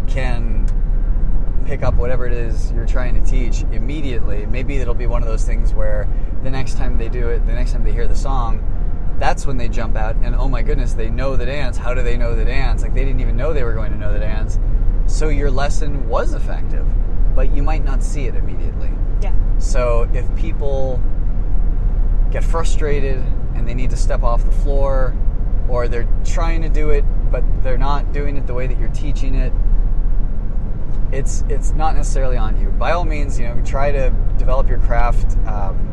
can 0.09 0.67
pick 1.67 1.83
up 1.83 1.95
whatever 1.95 2.27
it 2.27 2.33
is 2.33 2.73
you're 2.73 2.87
trying 2.87 3.23
to 3.23 3.31
teach 3.31 3.63
immediately. 3.73 4.47
Maybe 4.47 4.79
it'll 4.79 4.95
be 4.95 5.07
one 5.07 5.23
of 5.23 5.29
those 5.29 5.45
things 5.45 5.75
where 5.75 6.09
the 6.43 6.51
next 6.51 6.77
time 6.77 6.99
they 6.99 7.09
do 7.09 7.29
it, 7.29 7.45
the 7.47 7.53
next 7.53 7.73
time 7.73 7.85
they 7.85 7.93
hear 7.93 8.09
the 8.09 8.17
song, 8.17 8.69
that's 9.19 9.47
when 9.47 9.57
they 9.57 9.69
jump 9.69 9.97
out 9.97 10.17
and 10.17 10.35
oh 10.35 10.49
my 10.49 10.63
goodness, 10.63 10.95
they 10.95 11.11
know 11.11 11.37
the 11.37 11.47
dance. 11.47 11.77
How 11.77 11.95
do 11.95 12.03
they 12.03 12.17
know 12.17 12.35
the 12.35 12.45
dance? 12.45 12.83
Like 12.83 12.95
they 12.95 13.05
didn't 13.05 13.21
even 13.21 13.37
know 13.37 13.53
they 13.53 13.65
were 13.65 13.75
going 13.75 13.93
to 13.93 13.99
know 13.99 14.13
the 14.13 14.19
dance. 14.19 14.59
So 15.07 15.29
your 15.29 15.51
lesson 15.51 16.09
was 16.09 16.35
effective, 16.35 16.87
but 17.35 17.55
you 17.55 17.63
might 17.63 17.85
not 17.85 18.03
see 18.03 18.27
it 18.27 18.35
immediately. 18.35 18.91
yeah. 19.21 19.35
So 19.59 20.09
if 20.13 20.35
people 20.37 21.01
get 22.31 22.43
frustrated 22.43 23.19
and 23.55 23.69
they 23.69 23.75
need 23.75 23.91
to 23.91 23.97
step 23.97 24.23
off 24.23 24.45
the 24.45 24.53
floor, 24.53 25.15
or 25.69 25.87
they're 25.87 26.09
trying 26.25 26.61
to 26.63 26.69
do 26.69 26.91
it 26.91 27.05
but 27.33 27.43
they're 27.63 27.79
not 27.79 28.13
doing 28.13 28.37
it 28.37 28.47
the 28.47 28.55
way 28.55 28.67
that 28.67 28.79
you're 28.79 28.91
teaching 28.91 29.35
it, 29.35 29.53
it's 31.13 31.45
it's 31.49 31.71
not 31.71 31.97
necessarily 31.97 32.37
on 32.37 32.61
you. 32.61 32.69
By 32.69 32.93
all 32.93 33.05
means, 33.05 33.39
you 33.39 33.49
know, 33.49 33.61
try 33.65 33.91
to 33.91 34.11
develop 34.37 34.69
your 34.69 34.79
craft 34.79 35.37
um, 35.47 35.89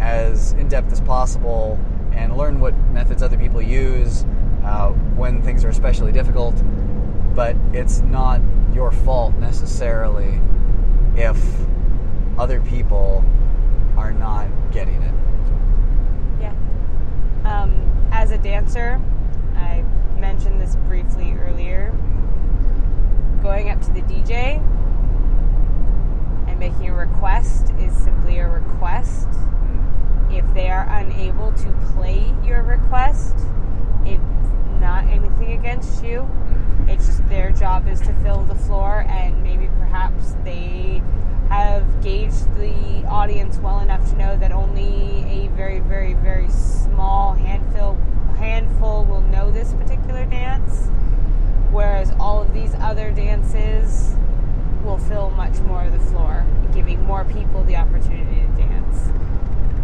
as 0.00 0.52
in 0.52 0.68
depth 0.68 0.92
as 0.92 1.00
possible 1.00 1.78
and 2.12 2.36
learn 2.36 2.60
what 2.60 2.76
methods 2.92 3.22
other 3.22 3.38
people 3.38 3.62
use 3.62 4.24
uh, 4.64 4.90
when 5.16 5.42
things 5.42 5.64
are 5.64 5.68
especially 5.68 6.12
difficult. 6.12 6.54
But 7.34 7.56
it's 7.72 8.00
not 8.00 8.40
your 8.72 8.90
fault 8.90 9.34
necessarily 9.36 10.40
if 11.16 11.38
other 12.38 12.60
people 12.60 13.24
are 13.96 14.12
not 14.12 14.48
getting 14.72 15.02
it. 15.02 15.14
Yeah. 16.40 16.54
Um, 17.44 18.08
as 18.12 18.30
a 18.30 18.38
dancer, 18.38 19.00
I 19.56 19.84
mentioned 20.18 20.60
this 20.60 20.76
briefly 20.86 21.32
earlier. 21.32 21.92
Going 23.42 23.70
up 23.70 23.80
to 23.82 23.90
the 23.92 24.02
DJ 24.02 24.58
and 26.48 26.58
making 26.58 26.88
a 26.88 26.94
request 26.94 27.72
is 27.78 27.92
simply 27.96 28.38
a 28.38 28.48
request, 28.48 29.28
if 30.30 30.44
they 30.54 30.70
are 30.70 30.86
unable 30.88 31.52
to 31.52 31.72
play 31.94 32.34
your 32.44 32.62
request, 32.62 33.34
it's 34.04 34.22
not 34.80 35.04
anything 35.04 35.52
against 35.52 36.04
you. 36.04 36.28
It's 36.88 37.06
just 37.06 37.28
their 37.28 37.50
job 37.50 37.88
is 37.88 38.00
to 38.02 38.12
fill 38.22 38.44
the 38.44 38.54
floor, 38.54 39.04
and 39.08 39.42
maybe 39.42 39.68
perhaps 39.78 40.34
they 40.44 41.02
have 41.48 42.02
gauged 42.02 42.54
the 42.56 43.04
audience 43.08 43.58
well 43.58 43.80
enough 43.80 44.08
to 44.10 44.16
know 44.16 44.36
that 44.36 44.52
only 44.52 45.24
a 45.24 45.48
very, 45.48 45.80
very, 45.80 46.14
very 46.14 46.48
small 46.50 47.32
handful 47.32 47.96
handful 48.36 49.04
will 49.04 49.20
know 49.22 49.50
this 49.50 49.72
particular 49.74 50.24
dance, 50.26 50.88
whereas 51.72 52.12
all 52.20 52.40
of 52.40 52.52
these 52.52 52.72
other 52.74 53.10
dances 53.10 54.14
will 54.84 54.98
fill 54.98 55.30
much 55.30 55.58
more 55.60 55.84
of 55.84 55.92
the 55.92 55.98
floor, 55.98 56.46
giving 56.72 57.02
more 57.04 57.24
people 57.24 57.64
the 57.64 57.76
opportunity 57.76 58.42
to. 58.56 58.57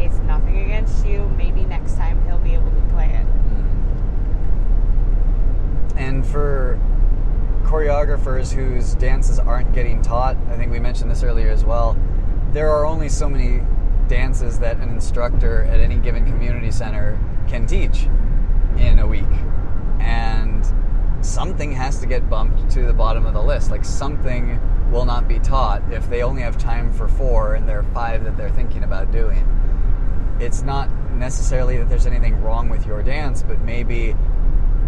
It's 0.05 0.19
nothing 0.19 0.59
against 0.65 1.07
you. 1.07 1.29
Maybe 1.39 1.65
next 1.65 1.97
time 1.97 2.23
he'll 2.27 2.39
be 2.39 2.53
able 2.55 2.71
to 2.71 2.83
play 2.93 3.07
it. 3.07 3.25
Hmm. 3.25 3.67
And 5.97 6.27
for 6.27 6.79
choreographers 7.63 8.53
whose 8.53 8.95
dances 8.97 9.39
aren't 9.39 9.73
getting 9.73 10.03
taught, 10.03 10.37
I 10.51 10.57
think 10.57 10.71
we 10.71 10.79
mentioned 10.79 11.11
this 11.11 11.23
earlier 11.23 11.49
as 11.49 11.65
well, 11.65 11.97
there 12.53 12.69
are 12.69 12.85
only 12.85 13.09
so 13.09 13.29
many 13.29 13.63
dances 14.07 14.59
that 14.59 14.77
an 14.77 14.91
instructor 14.91 15.63
at 15.65 15.81
any 15.81 15.97
given 15.97 16.27
community 16.27 16.71
center 16.71 17.19
can 17.49 17.67
teach 17.67 18.05
in 18.77 18.99
a 18.99 19.07
week. 19.07 19.25
And 20.01 20.67
something 21.23 21.73
has 21.73 21.99
to 22.01 22.07
get 22.07 22.29
bumped 22.29 22.71
to 22.73 22.83
the 22.85 22.93
bottom 22.93 23.25
of 23.25 23.33
the 23.33 23.43
list. 23.43 23.71
Like 23.71 23.85
something 23.85 24.61
will 24.93 25.07
not 25.07 25.27
be 25.27 25.39
taught 25.39 25.83
if 25.91 26.09
they 26.11 26.23
only 26.23 26.43
have 26.43 26.59
time 26.59 26.93
for 26.93 27.09
four 27.09 27.55
and 27.55 27.67
there 27.67 27.79
are 27.79 27.95
five 27.95 28.23
that 28.25 28.37
they're 28.37 28.51
thinking 28.51 28.85
about 28.85 29.11
doing. 29.11 29.45
It's 30.41 30.63
not 30.63 30.91
necessarily 31.13 31.79
that 31.79 31.89
there's 31.89 32.07
anything 32.07 32.43
wrong 32.43 32.69
with 32.69 32.87
your 32.87 33.03
dance, 33.03 33.43
but 33.43 33.61
maybe 33.61 34.17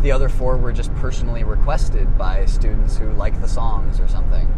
the 0.03 0.12
other 0.12 0.28
four 0.28 0.57
were 0.57 0.72
just 0.72 0.94
personally 0.97 1.44
requested 1.44 2.18
by 2.18 2.44
students 2.47 2.97
who 2.97 3.12
like 3.12 3.40
the 3.40 3.49
songs 3.49 4.01
or 4.01 4.09
something. 4.09 4.53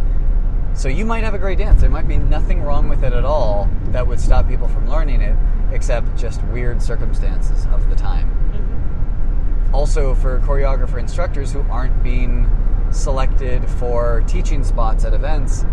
So 0.74 0.88
you 0.88 1.04
might 1.04 1.24
have 1.24 1.34
a 1.34 1.38
great 1.38 1.58
dance. 1.58 1.80
There 1.80 1.90
might 1.90 2.08
be 2.08 2.18
nothing 2.18 2.62
wrong 2.62 2.88
with 2.88 3.02
it 3.02 3.12
at 3.12 3.24
all 3.24 3.68
that 3.86 4.06
would 4.06 4.20
stop 4.20 4.48
people 4.48 4.68
from 4.68 4.88
learning 4.88 5.22
it, 5.22 5.36
except 5.72 6.16
just 6.16 6.42
weird 6.44 6.82
circumstances 6.82 7.66
of 7.72 7.88
the 7.90 7.96
time. 7.96 8.28
Mm-hmm. 8.52 9.74
Also, 9.74 10.14
for 10.14 10.40
choreographer 10.40 10.98
instructors 10.98 11.52
who 11.52 11.62
aren't 11.70 12.02
being 12.02 12.48
selected 12.90 13.68
for 13.68 14.22
teaching 14.26 14.64
spots 14.64 15.04
at 15.04 15.14
events, 15.14 15.64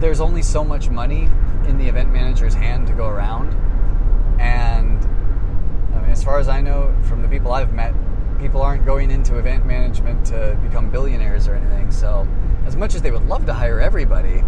there's 0.00 0.20
only 0.20 0.42
so 0.42 0.62
much 0.62 0.88
money 0.88 1.28
in 1.66 1.78
the 1.78 1.86
event 1.86 2.12
manager's 2.12 2.54
hand 2.54 2.86
to 2.86 2.92
go 2.92 3.06
around. 3.06 3.54
And 4.40 5.02
I 5.94 6.00
mean, 6.00 6.10
as 6.10 6.22
far 6.22 6.38
as 6.38 6.48
I 6.48 6.60
know, 6.60 6.94
from 7.02 7.22
the 7.22 7.28
people 7.28 7.52
I've 7.52 7.72
met, 7.72 7.94
people 8.38 8.60
aren't 8.60 8.84
going 8.84 9.10
into 9.10 9.38
event 9.38 9.66
management 9.66 10.26
to 10.26 10.58
become 10.62 10.90
billionaires 10.90 11.48
or 11.48 11.54
anything. 11.54 11.90
So, 11.90 12.28
as 12.66 12.76
much 12.76 12.94
as 12.94 13.02
they 13.02 13.10
would 13.10 13.26
love 13.26 13.46
to 13.46 13.54
hire 13.54 13.80
everybody, 13.80 14.44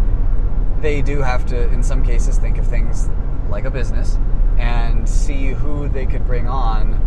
they 0.81 1.03
do 1.03 1.23
have 1.23 1.47
to, 1.47 1.69
in 1.71 1.83
some 1.83 2.05
cases, 2.05 2.37
think 2.37 2.59
of 2.59 2.67
things 2.67 3.09
like 3.49 3.65
a 3.65 3.71
business 3.71 4.19
and 4.59 5.09
see 5.09 5.49
who 5.49 5.89
they 5.89 6.05
could 6.05 6.27
bring 6.27 6.47
on 6.47 7.05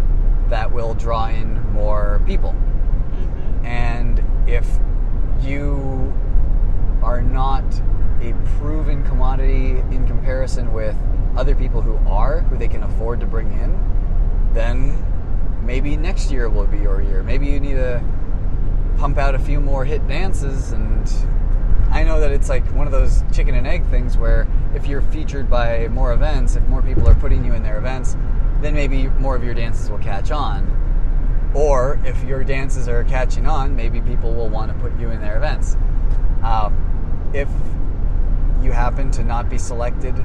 that 0.50 0.72
will 0.72 0.94
draw 0.94 1.28
in 1.28 1.62
more 1.72 2.22
people. 2.26 2.52
Mm-hmm. 2.52 3.66
And 3.66 4.24
if 4.48 4.68
you 5.42 6.14
are 7.04 7.22
not 7.22 7.64
a 8.22 8.34
proven 8.58 9.04
commodity 9.04 9.80
in 9.94 10.06
comparison 10.08 10.74
with 10.74 10.96
other 11.36 11.56
people 11.56 11.82
who 11.82 11.98
are, 12.08 12.42
who 12.42 12.58
they 12.58 12.68
can 12.68 12.84
afford 12.84 13.20
to 13.20 13.26
bring 13.26 13.52
in, 13.54 14.52
then 14.54 14.96
maybe 15.66 15.98
next 15.98 16.32
year 16.32 16.50
will 16.50 16.68
be 16.68 16.78
your 16.78 17.02
year. 17.02 17.24
Maybe 17.24 17.48
you 17.48 17.60
need 17.60 17.76
to 17.76 18.04
pump 18.98 19.18
out 19.18 19.34
a 19.34 19.40
few 19.40 19.60
more 19.60 19.86
hit 19.86 20.08
dances 20.08 20.72
and 20.72 21.10
I 21.92 22.04
know 22.04 22.22
that 22.22 22.32
it's 22.32 22.48
like 22.48 22.66
one 22.74 22.88
of 22.88 22.94
those 22.94 23.24
chicken 23.34 23.54
and 23.54 23.68
egg 23.68 23.86
things 23.88 24.18
where 24.18 24.48
if 24.74 24.88
you're 24.88 25.02
featured 25.02 25.50
by 25.50 25.90
more 25.90 26.14
events, 26.14 26.56
if 26.56 26.64
more 26.68 26.82
people 26.82 27.08
are 27.08 27.16
putting 27.16 27.44
you 27.44 27.54
in 27.54 27.64
their 27.64 27.78
events, 27.78 28.16
then 28.62 28.74
maybe 28.74 29.08
more 29.08 29.36
of 29.36 29.44
your 29.44 29.54
dances 29.54 29.90
will 29.90 30.00
catch 30.00 30.32
on. 30.32 30.78
Or 31.54 32.00
if 32.06 32.24
your 32.24 32.46
dances 32.46 32.88
are 32.88 33.04
catching 33.04 33.46
on, 33.46 33.76
maybe 33.76 34.00
people 34.00 34.34
will 34.34 34.48
want 34.48 34.72
to 34.72 34.78
put 34.80 34.98
you 34.98 35.10
in 35.10 35.20
their 35.20 35.36
events. 35.36 35.76
Um, 36.44 37.32
if 37.34 37.50
you 38.62 38.72
happen 38.72 39.12
to 39.12 39.24
not 39.24 39.50
be 39.50 39.58
selected 39.58 40.16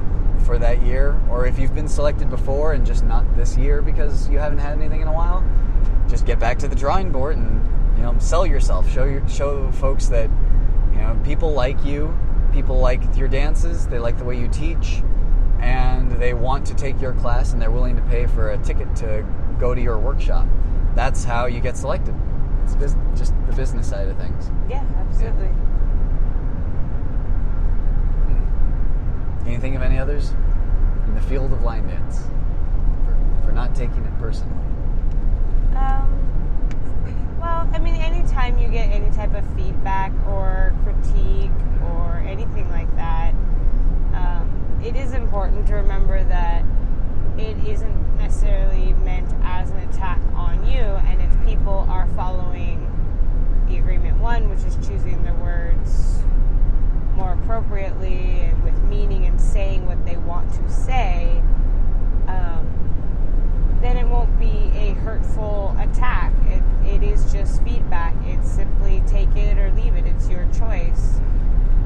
for 0.44 0.58
that 0.58 0.82
year, 0.82 1.20
or 1.30 1.46
if 1.46 1.58
you've 1.58 1.74
been 1.74 1.88
selected 1.88 2.30
before 2.30 2.72
and 2.72 2.86
just 2.86 3.04
not 3.04 3.24
this 3.36 3.56
year 3.56 3.82
because 3.82 4.28
you 4.28 4.38
haven't 4.38 4.58
had 4.58 4.78
anything 4.78 5.00
in 5.00 5.08
a 5.08 5.12
while, 5.12 5.44
just 6.08 6.26
get 6.26 6.38
back 6.38 6.58
to 6.58 6.68
the 6.68 6.76
drawing 6.76 7.10
board 7.10 7.36
and 7.36 7.96
you 7.96 8.02
know 8.02 8.14
sell 8.18 8.46
yourself. 8.46 8.90
Show 8.92 9.04
your 9.04 9.26
show 9.28 9.70
folks 9.72 10.06
that 10.06 10.30
you 10.92 10.98
know 10.98 11.18
people 11.24 11.52
like 11.52 11.84
you, 11.84 12.16
people 12.52 12.78
like 12.78 13.02
your 13.16 13.28
dances, 13.28 13.86
they 13.86 13.98
like 13.98 14.18
the 14.18 14.24
way 14.24 14.38
you 14.38 14.48
teach, 14.48 15.02
and 15.60 16.12
they 16.12 16.34
want 16.34 16.66
to 16.66 16.74
take 16.74 17.00
your 17.00 17.12
class 17.14 17.52
and 17.52 17.60
they're 17.60 17.70
willing 17.70 17.96
to 17.96 18.02
pay 18.02 18.26
for 18.26 18.50
a 18.50 18.58
ticket 18.58 18.94
to 18.96 19.26
go 19.58 19.74
to 19.74 19.80
your 19.80 19.98
workshop. 19.98 20.46
That's 20.94 21.24
how 21.24 21.46
you 21.46 21.60
get 21.60 21.76
selected. 21.76 22.14
It's 22.64 22.74
just 23.18 23.32
the 23.46 23.54
business 23.54 23.88
side 23.88 24.08
of 24.08 24.16
things. 24.16 24.50
Yeah, 24.68 24.84
absolutely. 24.98 25.50
Can 29.46 29.54
you 29.54 29.60
think 29.60 29.76
of 29.76 29.82
any 29.82 29.96
others 29.96 30.32
in 31.06 31.14
the 31.14 31.20
field 31.20 31.52
of 31.52 31.62
line 31.62 31.86
dance 31.86 32.22
for, 33.04 33.46
for 33.46 33.52
not 33.52 33.76
taking 33.76 34.04
it 34.04 34.18
personally? 34.18 34.52
Um, 35.76 37.38
well, 37.40 37.70
I 37.72 37.78
mean, 37.78 37.94
anytime 37.94 38.58
you 38.58 38.66
get 38.66 38.90
any 38.90 39.08
type 39.14 39.32
of 39.36 39.46
feedback 39.54 40.10
or 40.26 40.74
critique 40.82 41.52
or 41.84 42.24
anything 42.26 42.68
like 42.70 42.92
that, 42.96 43.34
um, 44.14 44.80
it 44.84 44.96
is 44.96 45.12
important 45.12 45.64
to 45.68 45.74
remember 45.74 46.24
that 46.24 46.64
it 47.38 47.56
isn't 47.68 48.16
necessarily 48.16 48.94
meant 49.04 49.32
as 49.44 49.70
an 49.70 49.78
attack 49.88 50.18
on 50.34 50.66
you. 50.66 50.80
And 50.80 51.22
if 51.22 51.46
people 51.46 51.86
are 51.88 52.08
following 52.16 52.82
the 53.68 53.78
agreement 53.78 54.18
one, 54.18 54.48
which 54.48 54.64
is 54.64 54.74
choosing 54.84 55.22
their 55.22 55.34
words 55.34 56.16
more 57.16 57.32
appropriately 57.32 58.40
and 58.42 58.62
with 58.62 58.80
meaning 58.84 59.24
and 59.24 59.40
saying 59.40 59.86
what 59.86 60.04
they 60.04 60.16
want 60.16 60.52
to 60.52 60.70
say, 60.70 61.42
um, 62.28 63.78
then 63.80 63.96
it 63.96 64.06
won't 64.06 64.38
be 64.38 64.70
a 64.74 64.92
hurtful 65.00 65.74
attack. 65.78 66.32
It, 66.46 66.62
it 66.86 67.02
is 67.02 67.32
just 67.32 67.62
feedback. 67.62 68.14
It's 68.24 68.50
simply 68.50 69.02
take 69.06 69.34
it 69.34 69.58
or 69.58 69.72
leave 69.72 69.94
it. 69.96 70.06
It's 70.06 70.28
your 70.28 70.44
choice. 70.52 71.20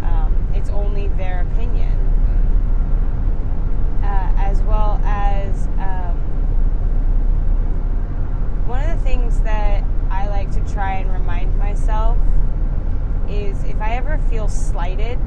Um, 0.02 0.52
it's 0.54 0.70
only 0.70 1.08
their 1.08 1.42
opinion. 1.42 1.96
Uh, 4.02 4.32
as 4.36 4.60
well 4.62 5.00
as 5.04 5.66
um, 5.78 6.16
one 8.66 8.82
of 8.88 8.98
the 8.98 9.04
things 9.04 9.40
that 9.42 9.84
I 10.10 10.28
like 10.28 10.50
to 10.52 10.72
try 10.72 10.94
and 10.94 11.12
remind 11.12 11.56
myself 11.58 12.18
is 13.30 13.62
if 13.64 13.80
I 13.80 13.94
ever 13.96 14.18
feel 14.28 14.48
slighted, 14.48 15.18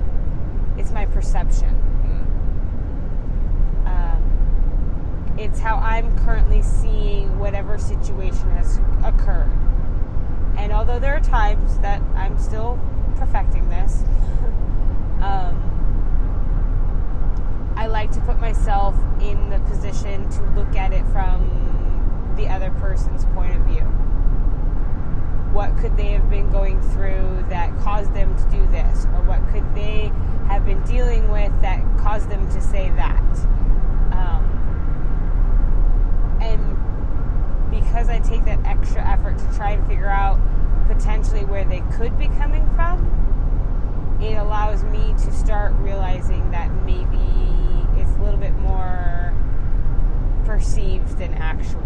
it's 0.77 0.91
my 0.91 1.05
perception. 1.05 1.69
Um, 3.85 5.35
it's 5.37 5.59
how 5.59 5.77
I'm 5.77 6.17
currently 6.19 6.61
seeing 6.61 7.39
whatever 7.39 7.77
situation 7.77 8.49
has 8.51 8.79
occurred. 9.03 9.51
And 10.57 10.71
although 10.71 10.99
there 10.99 11.15
are 11.15 11.21
times 11.21 11.79
that 11.79 12.01
I'm 12.15 12.37
still 12.37 12.79
perfecting 13.15 13.69
this, 13.69 14.03
um, 15.21 15.69
I 17.75 17.87
like 17.87 18.11
to 18.11 18.21
put 18.21 18.39
myself 18.39 18.95
in 19.21 19.49
the 19.49 19.59
position 19.59 20.29
to 20.29 20.43
look 20.51 20.75
at 20.75 20.93
it 20.93 21.05
from 21.07 22.33
the 22.37 22.47
other 22.47 22.71
person's 22.71 23.25
point 23.25 23.55
of 23.55 23.61
view. 23.63 24.02
What 25.53 25.77
could 25.77 25.95
they 25.95 26.07
have 26.07 26.29
been 26.29 26.51
going 26.51 26.81
through 26.91 27.45
that 27.49 27.77
caused 27.79 28.13
them 28.13 28.35
to 28.35 28.43
do 28.49 28.65
this? 28.71 29.05
Or 29.13 29.21
what 29.21 29.47
could 29.53 29.75
they 29.75 30.11
have 30.47 30.65
been 30.65 30.81
dealing 30.83 31.31
with 31.31 31.51
that 31.61 31.81
caused 31.99 32.29
them 32.29 32.49
to 32.49 32.61
say 32.61 32.89
that? 32.91 33.21
Um, 34.11 34.43
and 36.41 37.71
because 37.71 38.09
I 38.09 38.19
take 38.19 38.45
that 38.45 38.65
extra 38.65 39.07
effort 39.07 39.37
to 39.37 39.45
try 39.55 39.71
and 39.71 39.87
figure 39.87 40.09
out 40.09 40.39
potentially 40.87 41.45
where 41.45 41.65
they 41.65 41.81
could 41.97 42.17
be 42.17 42.27
coming 42.29 42.67
from, 42.75 43.07
it 44.21 44.35
allows 44.35 44.83
me 44.83 45.13
to 45.23 45.31
start 45.31 45.73
realizing 45.77 46.49
that 46.51 46.71
maybe 46.85 47.17
it's 47.99 48.11
a 48.17 48.21
little 48.21 48.39
bit 48.39 48.53
more 48.59 49.33
perceived 50.45 51.17
than 51.17 51.33
actual. 51.35 51.79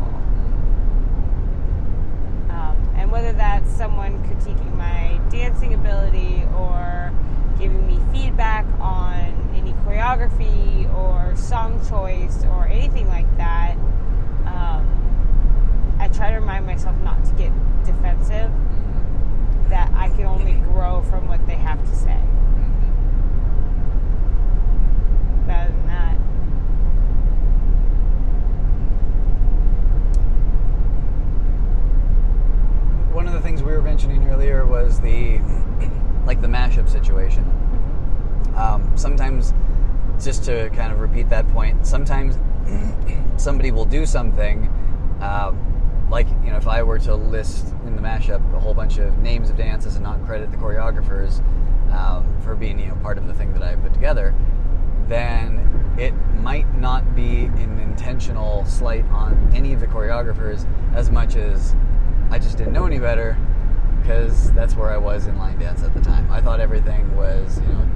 Um, 2.49 2.77
and 3.07 3.13
whether 3.13 3.31
that's 3.31 3.71
someone 3.71 4.21
critiquing 4.27 4.75
my 4.75 5.17
dancing 5.29 5.73
ability 5.73 6.43
or 6.57 7.13
giving 7.57 7.87
me 7.87 8.01
feedback 8.11 8.65
on 8.81 9.49
any 9.55 9.71
choreography 9.85 10.93
or 10.93 11.33
song 11.37 11.79
choice 11.87 12.43
or 12.43 12.67
anything 12.67 13.07
like 13.07 13.37
that, 13.37 13.75
um, 14.45 15.95
I 15.99 16.09
try 16.09 16.31
to 16.31 16.39
remind 16.39 16.65
myself 16.65 16.97
not 16.97 17.23
to 17.23 17.31
get 17.35 17.53
defensive. 17.85 18.51
That 19.69 19.89
I 19.93 20.09
can 20.09 20.25
only 20.25 20.53
grow 20.73 21.01
from 21.03 21.29
what 21.29 21.45
they 21.47 21.55
have 21.55 21.79
to 21.89 21.95
say. 21.95 22.19
That, 25.47 25.71
One 33.17 33.25
of 33.25 33.26
the 33.37 33.43
things 33.43 33.61
we 33.61 33.71
were 33.71 33.81
mentioning 33.81 34.27
earlier 34.29 34.65
was 34.65 34.99
the 34.99 35.37
like 36.25 36.41
the 36.41 36.47
mashup 36.47 36.89
situation. 36.89 37.43
Um, 38.55 38.91
sometimes, 38.97 39.53
just 40.19 40.43
to 40.45 40.69
kind 40.71 40.91
of 40.91 40.99
repeat 40.99 41.29
that 41.29 41.47
point, 41.53 41.85
sometimes 41.85 42.39
somebody 43.37 43.69
will 43.69 43.85
do 43.85 44.05
something. 44.07 44.73
Um, 45.21 45.63
like 46.09 46.27
you 46.43 46.49
know, 46.49 46.57
if 46.57 46.67
I 46.67 46.81
were 46.81 46.97
to 46.99 47.15
list 47.15 47.67
in 47.85 47.95
the 47.95 48.01
mashup 48.01 48.41
a 48.55 48.59
whole 48.59 48.73
bunch 48.73 48.97
of 48.97 49.17
names 49.19 49.51
of 49.51 49.57
dances 49.57 49.95
and 49.95 50.03
not 50.03 50.25
credit 50.25 50.49
the 50.49 50.57
choreographers 50.57 51.39
um, 51.93 52.41
for 52.41 52.55
being 52.55 52.79
you 52.79 52.87
know 52.87 52.95
part 52.95 53.19
of 53.19 53.27
the 53.27 53.33
thing 53.35 53.53
that 53.53 53.61
I 53.61 53.75
put 53.75 53.93
together, 53.93 54.33
then 55.07 55.95
it 55.99 56.13
might 56.41 56.73
not 56.75 57.15
be 57.15 57.45
an 57.45 57.79
intentional 57.79 58.65
slight 58.65 59.05
on 59.09 59.51
any 59.53 59.73
of 59.73 59.79
the 59.79 59.87
choreographers 59.87 60.67
as 60.95 61.11
much 61.11 61.35
as 61.35 61.75
I 62.29 62.39
just 62.39 62.57
didn't 62.57 62.73
know 62.73 62.85
any 62.85 62.99
better 62.99 63.37
because 64.01 64.51
that's 64.53 64.75
where 64.75 64.91
I 64.91 64.97
was 64.97 65.27
in 65.27 65.37
line 65.37 65.59
dance 65.59 65.83
at 65.83 65.93
the 65.93 66.01
time. 66.01 66.29
I 66.31 66.41
thought 66.41 66.59
everything 66.59 67.15
was, 67.15 67.59
you 67.59 67.67
know, 67.67 67.87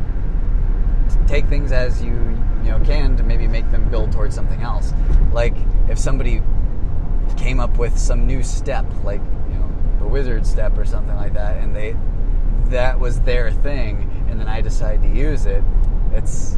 take 1.28 1.46
things 1.48 1.72
as 1.72 2.02
you 2.02 2.14
you 2.64 2.70
know 2.70 2.80
can 2.82 3.18
to 3.18 3.24
maybe 3.24 3.48
make 3.48 3.70
them 3.72 3.90
build 3.90 4.12
towards 4.12 4.36
something 4.36 4.62
else. 4.62 4.94
Like 5.32 5.56
if 5.90 5.98
somebody 5.98 6.42
came 7.38 7.60
up 7.60 7.78
with 7.78 7.98
some 7.98 8.28
new 8.28 8.44
step, 8.44 8.86
like 9.04 9.22
you 9.50 9.56
know 9.56 9.72
the 10.00 10.08
wizard 10.08 10.46
step 10.46 10.78
or 10.78 10.86
something 10.86 11.16
like 11.16 11.34
that, 11.34 11.58
and 11.58 11.76
they 11.76 11.96
that 12.66 13.00
was 13.00 13.20
their 13.22 13.52
thing, 13.52 14.26
and 14.30 14.40
then 14.40 14.48
I 14.48 14.62
decided 14.62 15.02
to 15.04 15.10
use 15.10 15.46
it. 15.46 15.64
It's 16.14 16.58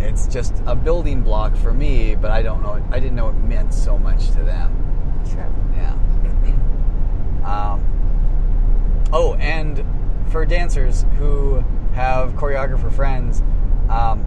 it's 0.00 0.26
just 0.28 0.54
a 0.66 0.76
building 0.76 1.22
block 1.22 1.56
for 1.56 1.72
me, 1.72 2.14
but 2.14 2.30
I 2.30 2.42
don't 2.42 2.62
know. 2.62 2.82
I 2.90 3.00
didn't 3.00 3.16
know 3.16 3.28
it 3.28 3.34
meant 3.34 3.74
so 3.74 3.98
much 3.98 4.28
to 4.28 4.42
them. 4.42 5.22
true. 5.28 5.67
Um, 7.48 9.08
oh, 9.10 9.34
and 9.40 9.82
for 10.30 10.44
dancers 10.44 11.06
who 11.16 11.64
have 11.94 12.34
choreographer 12.34 12.92
friends, 12.92 13.40
um, 13.88 14.22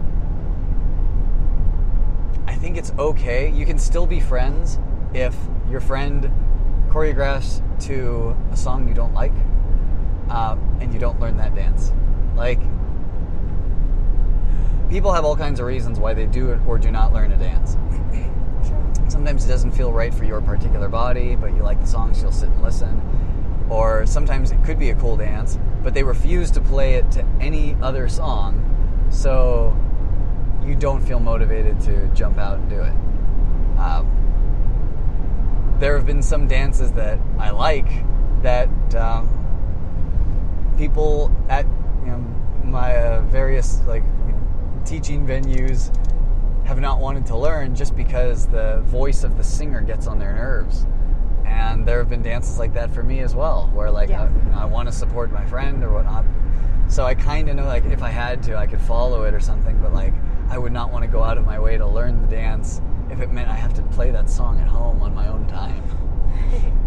I 2.48 2.56
think 2.56 2.76
it's 2.76 2.92
okay. 2.98 3.48
You 3.48 3.64
can 3.64 3.78
still 3.78 4.06
be 4.06 4.18
friends 4.18 4.80
if 5.14 5.36
your 5.70 5.80
friend 5.80 6.30
choreographs 6.88 7.62
to 7.86 8.36
a 8.50 8.56
song 8.56 8.88
you 8.88 8.94
don't 8.94 9.14
like 9.14 9.32
um, 10.28 10.78
and 10.80 10.92
you 10.92 10.98
don't 10.98 11.20
learn 11.20 11.36
that 11.36 11.54
dance. 11.54 11.92
Like, 12.34 12.60
people 14.90 15.12
have 15.12 15.24
all 15.24 15.36
kinds 15.36 15.60
of 15.60 15.66
reasons 15.66 16.00
why 16.00 16.12
they 16.12 16.26
do 16.26 16.60
or 16.66 16.76
do 16.76 16.90
not 16.90 17.12
learn 17.12 17.30
a 17.30 17.36
dance. 17.36 17.76
Sometimes 19.08 19.44
it 19.44 19.48
doesn't 19.48 19.72
feel 19.72 19.92
right 19.92 20.12
for 20.12 20.24
your 20.24 20.40
particular 20.40 20.88
body, 20.88 21.36
but 21.36 21.52
you 21.52 21.62
like 21.62 21.80
the 21.80 21.86
songs, 21.86 22.22
you'll 22.22 22.32
sit 22.32 22.48
and 22.48 22.62
listen. 22.62 23.00
Or 23.70 24.06
sometimes 24.06 24.50
it 24.50 24.62
could 24.64 24.78
be 24.78 24.90
a 24.90 24.94
cool 24.94 25.16
dance, 25.16 25.58
but 25.82 25.94
they 25.94 26.02
refuse 26.02 26.50
to 26.52 26.60
play 26.60 26.94
it 26.94 27.10
to 27.12 27.24
any 27.40 27.76
other 27.82 28.08
song, 28.08 29.08
so 29.10 29.76
you 30.64 30.74
don't 30.74 31.00
feel 31.00 31.18
motivated 31.20 31.80
to 31.82 32.06
jump 32.08 32.38
out 32.38 32.58
and 32.58 32.68
do 32.68 32.80
it. 32.80 32.94
Um, 33.78 35.76
there 35.80 35.96
have 35.96 36.06
been 36.06 36.22
some 36.22 36.46
dances 36.46 36.92
that 36.92 37.18
I 37.38 37.50
like 37.50 37.88
that 38.42 38.68
um, 38.94 39.28
people 40.78 41.34
at 41.48 41.66
you 42.04 42.12
know, 42.12 42.18
my 42.64 42.96
uh, 42.96 43.20
various 43.22 43.80
like 43.86 44.04
you 44.26 44.32
know, 44.32 44.82
teaching 44.84 45.26
venues 45.26 45.90
have 46.72 46.80
not 46.80 47.00
wanted 47.00 47.26
to 47.26 47.36
learn 47.36 47.74
just 47.74 47.94
because 47.94 48.46
the 48.46 48.80
voice 48.86 49.24
of 49.24 49.36
the 49.36 49.44
singer 49.44 49.82
gets 49.82 50.06
on 50.06 50.18
their 50.18 50.34
nerves. 50.34 50.86
And 51.44 51.86
there 51.86 51.98
have 51.98 52.08
been 52.08 52.22
dances 52.22 52.58
like 52.58 52.72
that 52.72 52.90
for 52.90 53.02
me 53.02 53.20
as 53.20 53.34
well, 53.34 53.70
where 53.74 53.90
like 53.90 54.08
Yeah. 54.08 54.30
I, 54.54 54.62
I 54.62 54.64
want 54.64 54.88
to 54.88 54.92
support 54.94 55.30
my 55.30 55.44
friend 55.44 55.84
or 55.84 55.92
whatnot. 55.92 56.24
So 56.88 57.04
I 57.04 57.14
kind 57.14 57.50
of 57.50 57.56
know 57.56 57.66
like 57.66 57.84
if 57.84 58.02
I 58.02 58.08
had 58.08 58.42
to, 58.44 58.56
I 58.56 58.66
could 58.66 58.80
follow 58.80 59.24
it 59.24 59.34
or 59.34 59.40
something, 59.40 59.78
but 59.82 59.92
like 59.92 60.14
I 60.48 60.56
would 60.56 60.72
not 60.72 60.90
want 60.90 61.04
to 61.04 61.08
go 61.08 61.22
out 61.22 61.36
of 61.36 61.44
my 61.44 61.60
way 61.60 61.76
to 61.76 61.86
learn 61.86 62.22
the 62.22 62.26
dance 62.28 62.80
if 63.10 63.20
it 63.20 63.30
meant 63.30 63.50
I 63.50 63.54
have 63.54 63.74
to 63.74 63.82
play 63.82 64.10
that 64.10 64.30
song 64.30 64.58
at 64.58 64.66
home 64.66 65.02
on 65.02 65.14
my 65.14 65.28
own 65.28 65.46
time. 65.48 65.82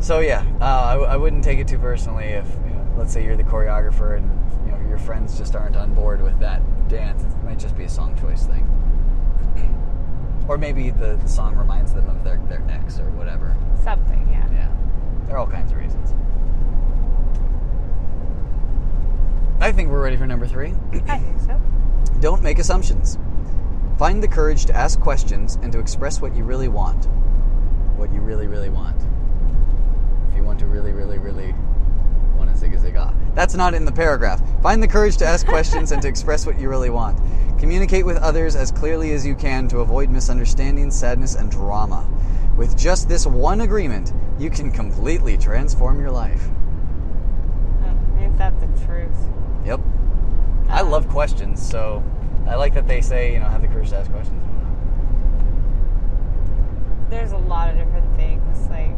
So 0.00 0.20
yeah, 0.20 0.44
uh, 0.60 0.64
I, 0.64 0.92
w- 0.92 1.10
I 1.10 1.16
wouldn't 1.16 1.42
take 1.42 1.58
it 1.58 1.66
too 1.66 1.76
personally 1.78 2.26
if, 2.26 2.46
you 2.64 2.70
know, 2.70 2.86
let's 2.96 3.12
say 3.12 3.24
you're 3.24 3.36
the 3.36 3.42
choreographer 3.42 4.16
and 4.16 4.30
your 4.88 4.98
friends 4.98 5.38
just 5.38 5.54
aren't 5.54 5.76
on 5.76 5.94
board 5.94 6.22
with 6.22 6.38
that 6.40 6.62
dance. 6.88 7.22
It 7.22 7.44
might 7.44 7.58
just 7.58 7.76
be 7.76 7.84
a 7.84 7.88
song 7.88 8.18
choice 8.20 8.44
thing, 8.46 8.66
or 10.48 10.56
maybe 10.56 10.90
the, 10.90 11.16
the 11.16 11.28
song 11.28 11.56
reminds 11.56 11.92
them 11.92 12.08
of 12.08 12.24
their 12.24 12.38
their 12.48 12.64
ex 12.68 12.98
or 12.98 13.10
whatever. 13.10 13.54
Something, 13.82 14.26
yeah. 14.30 14.46
Yeah, 14.50 14.72
there 15.26 15.36
are 15.36 15.38
all 15.38 15.46
kinds 15.46 15.72
of 15.72 15.78
reasons. 15.78 16.14
I 19.60 19.72
think 19.72 19.90
we're 19.90 20.02
ready 20.02 20.16
for 20.16 20.26
number 20.26 20.46
three. 20.46 20.74
I 21.08 21.18
think 21.18 21.40
so. 21.40 21.60
Don't 22.20 22.42
make 22.42 22.58
assumptions. 22.58 23.18
Find 23.98 24.22
the 24.22 24.28
courage 24.28 24.66
to 24.66 24.76
ask 24.76 25.00
questions 25.00 25.58
and 25.62 25.72
to 25.72 25.80
express 25.80 26.20
what 26.20 26.34
you 26.36 26.44
really 26.44 26.68
want. 26.68 27.06
What 27.96 28.12
you 28.12 28.20
really, 28.20 28.46
really 28.46 28.70
want. 28.70 28.96
If 30.30 30.36
you 30.36 30.44
want 30.44 30.60
to 30.60 30.66
really, 30.66 30.92
really, 30.92 31.18
really 31.18 31.54
want 32.62 32.72
to 32.72 32.80
zig 32.80 32.96
a. 32.96 33.14
That's 33.34 33.54
not 33.54 33.74
in 33.74 33.84
the 33.84 33.92
paragraph. 33.92 34.42
Find 34.62 34.82
the 34.82 34.88
courage 34.88 35.16
to 35.18 35.26
ask 35.26 35.46
questions 35.46 35.92
and 35.92 36.02
to 36.02 36.08
express 36.08 36.46
what 36.46 36.58
you 36.58 36.68
really 36.68 36.90
want. 36.90 37.18
Communicate 37.58 38.06
with 38.06 38.16
others 38.18 38.56
as 38.56 38.70
clearly 38.70 39.12
as 39.12 39.26
you 39.26 39.34
can 39.34 39.68
to 39.68 39.78
avoid 39.78 40.10
misunderstandings, 40.10 40.98
sadness, 40.98 41.34
and 41.34 41.50
drama. 41.50 42.08
With 42.56 42.76
just 42.76 43.08
this 43.08 43.26
one 43.26 43.60
agreement, 43.60 44.12
you 44.38 44.50
can 44.50 44.70
completely 44.70 45.36
transform 45.36 46.00
your 46.00 46.10
life. 46.10 46.48
Ain't 48.18 48.36
that 48.38 48.58
the 48.60 48.66
truth? 48.86 49.16
Yep. 49.64 49.80
I 50.68 50.82
love 50.82 51.08
questions, 51.08 51.64
so 51.64 52.02
I 52.46 52.56
like 52.56 52.74
that 52.74 52.86
they 52.88 53.00
say, 53.00 53.32
you 53.32 53.40
know, 53.40 53.46
have 53.46 53.62
the 53.62 53.68
courage 53.68 53.90
to 53.90 53.96
ask 53.96 54.10
questions. 54.10 54.42
There's 57.10 57.32
a 57.32 57.38
lot 57.38 57.70
of 57.70 57.76
different 57.76 58.16
things. 58.16 58.68
Like, 58.68 58.90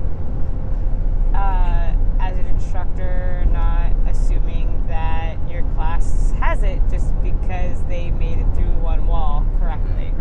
uh, 1.41 1.95
as 2.21 2.39
an 2.39 2.47
instructor, 2.47 3.47
not 3.51 3.93
assuming 4.07 4.85
that 4.89 5.37
your 5.49 5.63
class 5.75 6.33
has 6.33 6.63
it 6.63 6.81
just 6.91 7.15
because 7.23 7.83
they 7.85 8.11
made 8.11 8.39
it 8.39 8.55
through 8.55 8.75
one 8.81 9.07
wall 9.07 9.47
correctly. 9.59 10.13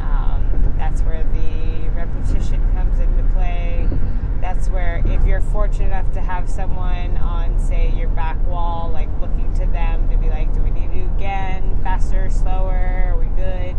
Um, 0.00 0.74
that's 0.78 1.02
where 1.02 1.22
the 1.22 1.88
repetition 1.90 2.60
comes 2.72 2.98
into 2.98 3.22
play. 3.34 3.88
That's 4.40 4.68
where, 4.70 5.02
if 5.04 5.24
you're 5.26 5.40
fortunate 5.40 5.86
enough 5.86 6.12
to 6.12 6.20
have 6.20 6.48
someone 6.48 7.16
on, 7.16 7.58
say, 7.58 7.92
your 7.96 8.08
back 8.08 8.38
wall, 8.46 8.88
like 8.92 9.08
looking 9.20 9.52
to 9.54 9.66
them 9.66 10.08
to 10.08 10.16
be 10.16 10.30
like, 10.30 10.52
do 10.54 10.60
we 10.62 10.70
need 10.70 10.92
to 10.92 11.00
do 11.00 11.10
again? 11.16 11.80
Faster, 11.82 12.30
slower? 12.30 13.12
Are 13.12 13.18
we 13.18 13.26
good? 13.26 13.76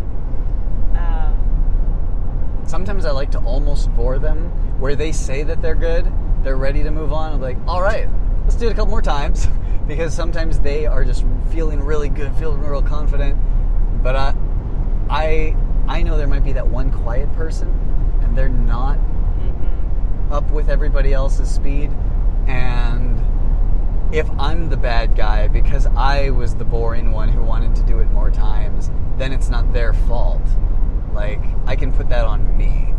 Sometimes 2.70 3.04
I 3.04 3.10
like 3.10 3.32
to 3.32 3.40
almost 3.40 3.92
bore 3.96 4.20
them 4.20 4.44
where 4.78 4.94
they 4.94 5.10
say 5.10 5.42
that 5.42 5.60
they're 5.60 5.74
good, 5.74 6.06
they're 6.44 6.56
ready 6.56 6.84
to 6.84 6.92
move 6.92 7.12
on. 7.12 7.32
I'm 7.32 7.40
like, 7.40 7.58
all 7.66 7.82
right, 7.82 8.08
let's 8.44 8.54
do 8.54 8.68
it 8.68 8.70
a 8.70 8.74
couple 8.74 8.92
more 8.92 9.02
times 9.02 9.48
because 9.88 10.14
sometimes 10.14 10.60
they 10.60 10.86
are 10.86 11.04
just 11.04 11.24
feeling 11.50 11.80
really 11.80 12.08
good, 12.08 12.32
feeling 12.36 12.60
real 12.60 12.80
confident. 12.80 13.36
But 14.04 14.14
I, 14.14 14.34
I, 15.10 15.56
I 15.88 16.02
know 16.02 16.16
there 16.16 16.28
might 16.28 16.44
be 16.44 16.52
that 16.52 16.68
one 16.68 16.92
quiet 16.92 17.32
person, 17.32 17.66
and 18.22 18.38
they're 18.38 18.48
not 18.48 18.98
mhm. 18.98 20.30
up 20.30 20.48
with 20.52 20.68
everybody 20.68 21.12
else's 21.12 21.50
speed. 21.50 21.90
And 22.46 23.20
if 24.14 24.30
I'm 24.38 24.68
the 24.68 24.76
bad 24.76 25.16
guy 25.16 25.48
because 25.48 25.86
I 25.86 26.30
was 26.30 26.54
the 26.54 26.64
boring 26.64 27.10
one 27.10 27.30
who 27.30 27.42
wanted 27.42 27.74
to 27.74 27.82
do 27.82 27.98
it 27.98 28.08
more 28.12 28.30
times, 28.30 28.92
then 29.16 29.32
it's 29.32 29.48
not 29.48 29.72
their 29.72 29.92
fault. 29.92 30.40
Like, 31.12 31.40
I 31.66 31.76
can 31.76 31.92
put 31.92 32.08
that 32.10 32.24
on 32.24 32.56
me. 32.56 32.94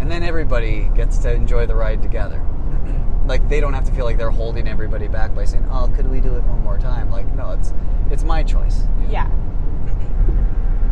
And 0.00 0.10
then 0.10 0.22
everybody 0.22 0.90
gets 0.94 1.18
to 1.18 1.32
enjoy 1.32 1.66
the 1.66 1.74
ride 1.74 2.02
together. 2.02 2.44
like, 3.26 3.48
they 3.48 3.60
don't 3.60 3.72
have 3.74 3.84
to 3.84 3.92
feel 3.92 4.04
like 4.04 4.18
they're 4.18 4.30
holding 4.30 4.68
everybody 4.68 5.08
back 5.08 5.34
by 5.34 5.44
saying, 5.44 5.66
oh, 5.70 5.88
could 5.96 6.08
we 6.10 6.20
do 6.20 6.34
it 6.36 6.44
one 6.44 6.60
more 6.62 6.78
time? 6.78 7.10
Like, 7.10 7.26
no, 7.34 7.50
it's, 7.52 7.72
it's 8.10 8.24
my 8.24 8.42
choice. 8.42 8.82
Yeah. 9.10 9.30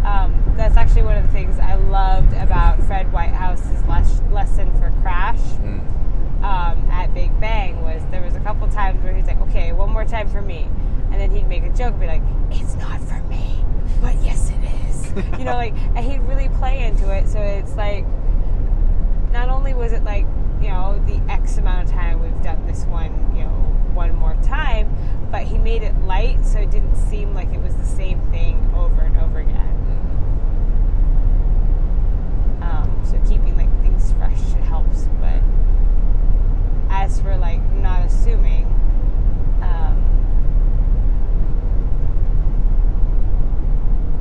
Um, 0.05 0.53
that's 0.59 0.77
actually 0.77 1.05
one 1.05 1.17
of 1.17 1.25
the 1.25 1.33
things 1.33 1.59
I 1.59 1.77
loved 1.77 2.35
about 2.35 2.79
Fred 2.83 3.11
Whitehouse's 3.11 3.83
les- 3.89 4.21
lesson 4.31 4.71
for 4.79 4.91
Crash 5.01 5.39
Mm. 5.63 5.81
um, 6.45 6.91
at 6.91 7.15
Big 7.15 7.31
Bang 7.41 7.81
was 7.83 8.03
there 8.11 8.21
was 8.23 8.35
a 8.35 8.41
couple 8.41 8.69
times 8.69 9.03
where 9.03 9.15
he's 9.15 9.25
like, 9.25 9.41
okay, 9.41 9.73
one 9.73 9.91
more 9.91 10.05
time 10.05 10.29
for 10.29 10.43
me. 10.43 10.69
and 11.11 11.15
then 11.19 11.31
he'd 11.31 11.49
make 11.49 11.63
a 11.63 11.71
joke 11.71 11.93
and 11.93 12.01
be 12.01 12.07
like, 12.07 12.23
"It's 12.51 12.75
not 12.75 13.01
for 13.01 13.19
me, 13.31 13.65
but 14.03 14.15
yes, 14.17 14.51
it 14.51 14.63
is." 14.65 14.84
you 15.39 15.45
know, 15.45 15.55
like, 15.55 15.75
and 15.95 15.99
he'd 15.99 16.21
really 16.21 16.49
play 16.49 16.85
into 16.85 17.15
it. 17.15 17.29
So 17.29 17.39
it's 17.41 17.75
like, 17.77 18.05
not 19.33 19.49
only 19.49 19.75
was 19.75 19.93
it 19.93 20.05
like, 20.05 20.27
you 20.61 20.69
know, 20.69 21.03
the 21.07 21.21
X 21.31 21.59
amount 21.59 21.89
of 21.89 21.95
time 21.95 22.23
we've 22.23 22.43
done 22.43 22.67
this 22.67 22.85
one, 22.85 23.13
you 23.37 23.45
know, 23.45 23.51
one 23.95 24.15
more 24.15 24.35
time, 24.43 24.95
but 25.31 25.43
he 25.43 25.59
made 25.59 25.83
it 25.83 25.95
light 26.03 26.45
so 26.45 26.59
it 26.59 26.71
didn't 26.71 26.97
seem 26.97 27.35
like 27.35 27.53
it 27.53 27.61
was 27.61 27.75
the 27.77 27.85
same 27.85 28.21
thing 28.31 28.73
over 28.75 29.03
and 29.03 29.17
over 29.19 29.41
again. 29.41 29.71
Um, 32.63 33.03
so 33.05 33.19
keeping 33.29 33.57
like 33.57 33.71
things 33.83 34.13
fresh 34.13 34.41
helps, 34.69 35.09
but 35.21 35.43
as 36.91 37.21
for 37.21 37.37
like 37.37 37.63
not 37.75 38.05
assuming, 38.07 38.65
um, 39.61 40.01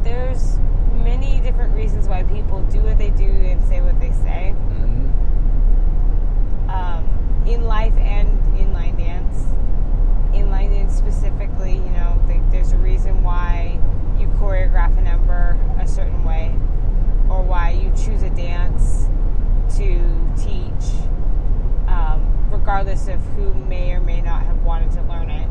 there's 0.03 0.57
many 1.03 1.39
different 1.41 1.75
reasons 1.75 2.07
why 2.07 2.23
people 2.23 2.61
do 2.63 2.79
what 2.81 2.97
they 2.97 3.09
do 3.11 3.25
and 3.25 3.63
say 3.65 3.81
what 3.81 3.99
they 3.99 4.11
say 4.11 4.55
Mhm. 4.69 5.09
um, 6.69 7.03
in 7.45 7.65
life 7.65 7.95
and 7.97 8.29
in 8.57 8.73
line 8.73 8.95
dance. 8.95 9.45
In 10.33 10.49
line 10.49 10.71
dance 10.71 10.93
specifically, 10.95 11.73
you 11.73 11.91
know, 11.91 12.13
there's 12.51 12.71
a 12.71 12.77
reason 12.77 13.23
why 13.23 13.77
you 14.19 14.27
choreograph 14.39 14.97
a 14.97 15.01
number 15.01 15.57
a 15.79 15.87
certain 15.87 16.23
way, 16.23 16.51
or 17.29 17.41
why 17.41 17.71
you 17.71 17.91
choose 17.95 18.23
a 18.23 18.29
dance 18.29 19.09
to 19.75 19.99
teach, 20.37 20.85
um, 21.87 22.21
regardless 22.51 23.07
of 23.07 23.19
who 23.35 23.53
may 23.53 23.91
or 23.93 23.99
may 23.99 24.21
not 24.21 24.43
have 24.43 24.63
wanted 24.63 24.91
to 24.91 25.01
learn 25.03 25.29
it. 25.29 25.47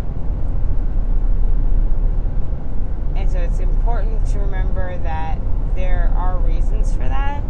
And 3.17 3.31
so 3.31 3.39
it's 3.39 3.61
important 3.61 4.27
to 4.29 4.39
remember 4.39 4.99
that 4.99 5.41
there 5.75 6.13
are 6.17 6.39
reasons 6.39 6.93
for 6.93 7.09
that, 7.09 7.43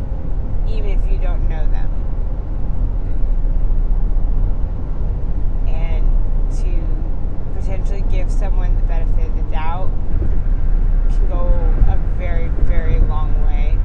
even 0.69 0.91
if 0.91 1.11
you 1.11 1.19
don't 1.19 1.49
know 1.49 1.67
them. 1.71 2.03
and 5.73 6.07
to 6.53 7.61
potentially 7.61 8.05
give 8.11 8.31
someone 8.31 8.75
the 8.77 8.83
benefit 8.83 9.27
of 9.27 9.37
the 9.37 9.43
doubt 9.51 9.91
can 11.11 11.29
go 11.29 11.47
a 11.91 11.97
very, 12.19 12.49
very 12.67 13.01
long 13.01 13.33
way. 13.47 13.79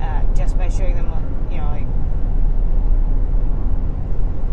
Uh, 0.00 0.22
just 0.34 0.56
by 0.56 0.68
showing 0.68 0.94
them, 0.94 1.08
you 1.50 1.58
know, 1.58 1.66
like 1.66 1.86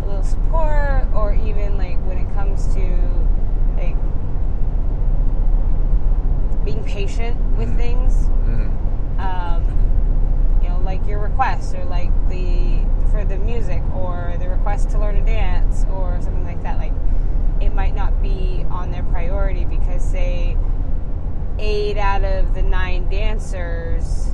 little 0.08 0.24
support, 0.24 1.06
or 1.14 1.34
even 1.34 1.78
like 1.78 1.98
when 2.08 2.18
it 2.18 2.34
comes 2.34 2.74
to 2.76 2.82
like 3.78 3.96
being 6.66 6.84
patient 6.84 7.38
with 7.58 7.76
things 7.78 8.28
Mhm. 8.48 8.70
um, 9.20 9.64
you 10.62 10.70
know, 10.70 10.80
like 10.84 11.06
your 11.08 11.20
requests 11.20 11.74
or 11.74 11.84
like 11.86 12.12
the 12.30 12.80
for 13.12 13.24
the 13.24 13.38
music 13.38 13.82
or 13.96 14.34
the 14.40 14.50
request 14.50 14.90
to 14.92 15.00
learn 15.00 15.16
a 15.16 15.22
dance 15.26 15.86
or 15.94 16.18
something 16.22 16.44
like 16.46 16.62
that. 16.64 16.78
Like 16.78 16.94
it 17.62 17.74
might 17.74 17.96
not 17.96 18.22
be 18.22 18.66
on 18.70 18.92
their 18.92 19.04
priority 19.04 19.66
because 19.66 20.04
say 20.04 20.58
eight 21.60 21.98
out 21.98 22.24
of 22.24 22.54
the 22.54 22.62
nine 22.62 23.10
dancers 23.10 24.34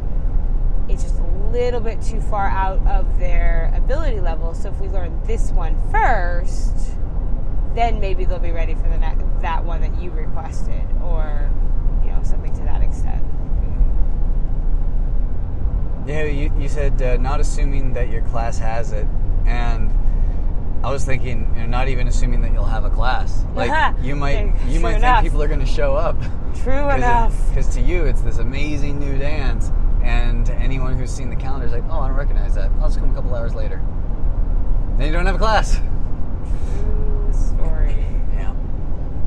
it's 0.90 1.04
just 1.04 1.20
a 1.20 1.28
little 1.52 1.80
bit 1.80 2.02
too 2.02 2.20
far 2.22 2.48
out 2.48 2.86
of 2.88 3.20
their 3.20 3.72
ability 3.76 4.20
level. 4.20 4.54
So 4.54 4.70
if 4.70 4.80
we 4.80 4.88
learn 4.88 5.22
this 5.26 5.52
one 5.52 5.78
first, 5.92 6.76
then 7.76 8.00
maybe 8.00 8.26
they'll 8.26 8.40
be 8.40 8.52
ready 8.52 8.76
for 8.76 8.90
the 8.90 8.98
ne- 8.98 9.18
that 9.42 9.64
one 9.64 9.82
that 9.82 10.00
you 10.02 10.12
requested 10.12 10.84
or 11.04 11.50
you 12.04 12.12
know 12.12 12.22
something 12.24 12.54
to 12.54 12.64
that 12.64 12.82
extent. 12.82 13.24
Yeah, 16.06 16.24
you, 16.24 16.52
you 16.60 16.68
said 16.68 17.02
uh, 17.02 17.18
not 17.18 17.40
assuming 17.40 17.94
that 17.94 18.10
your 18.10 18.22
class 18.24 18.58
has 18.58 18.92
it, 18.92 19.08
and 19.46 19.90
I 20.84 20.92
was 20.92 21.06
thinking, 21.06 21.50
you 21.56 21.62
know, 21.62 21.68
not 21.68 21.88
even 21.88 22.10
assuming 22.10 22.42
that 22.42 22.52
you'll 22.52 22.66
have 22.66 22.84
a 22.84 22.90
class. 22.90 23.46
Like 23.54 23.96
you 24.02 24.16
might, 24.16 24.52
you 24.68 24.80
might 24.80 24.98
enough. 24.98 25.22
think 25.22 25.32
people 25.32 25.44
are 25.44 25.48
going 25.48 25.60
to 25.60 25.66
show 25.66 25.96
up. 25.96 26.20
True 26.64 26.90
enough. 26.96 27.34
Because 27.50 27.68
to 27.76 27.82
you, 27.82 28.04
it's 28.06 28.22
this 28.22 28.40
amazing 28.40 29.00
new 29.00 29.18
dance, 29.18 29.72
and 30.04 30.50
anyone 30.50 30.98
who's 30.98 31.12
seen 31.12 31.30
the 31.30 31.36
calendar 31.36 31.66
is 31.66 31.72
like, 31.74 31.84
oh, 31.90 32.02
I 32.02 32.08
don't 32.08 32.18
recognize 32.18 32.56
that. 32.56 32.72
I'll 32.80 32.88
just 32.88 33.00
come 33.00 33.12
a 33.12 33.14
couple 33.14 33.34
hours 33.34 33.56
later. 33.56 33.82
Then 34.98 35.08
you 35.08 35.14
don't 35.14 35.26
have 35.26 35.36
a 35.36 35.40
class. 35.40 35.80
True 36.82 37.32
story. 37.34 37.96
Yeah. 38.34 38.56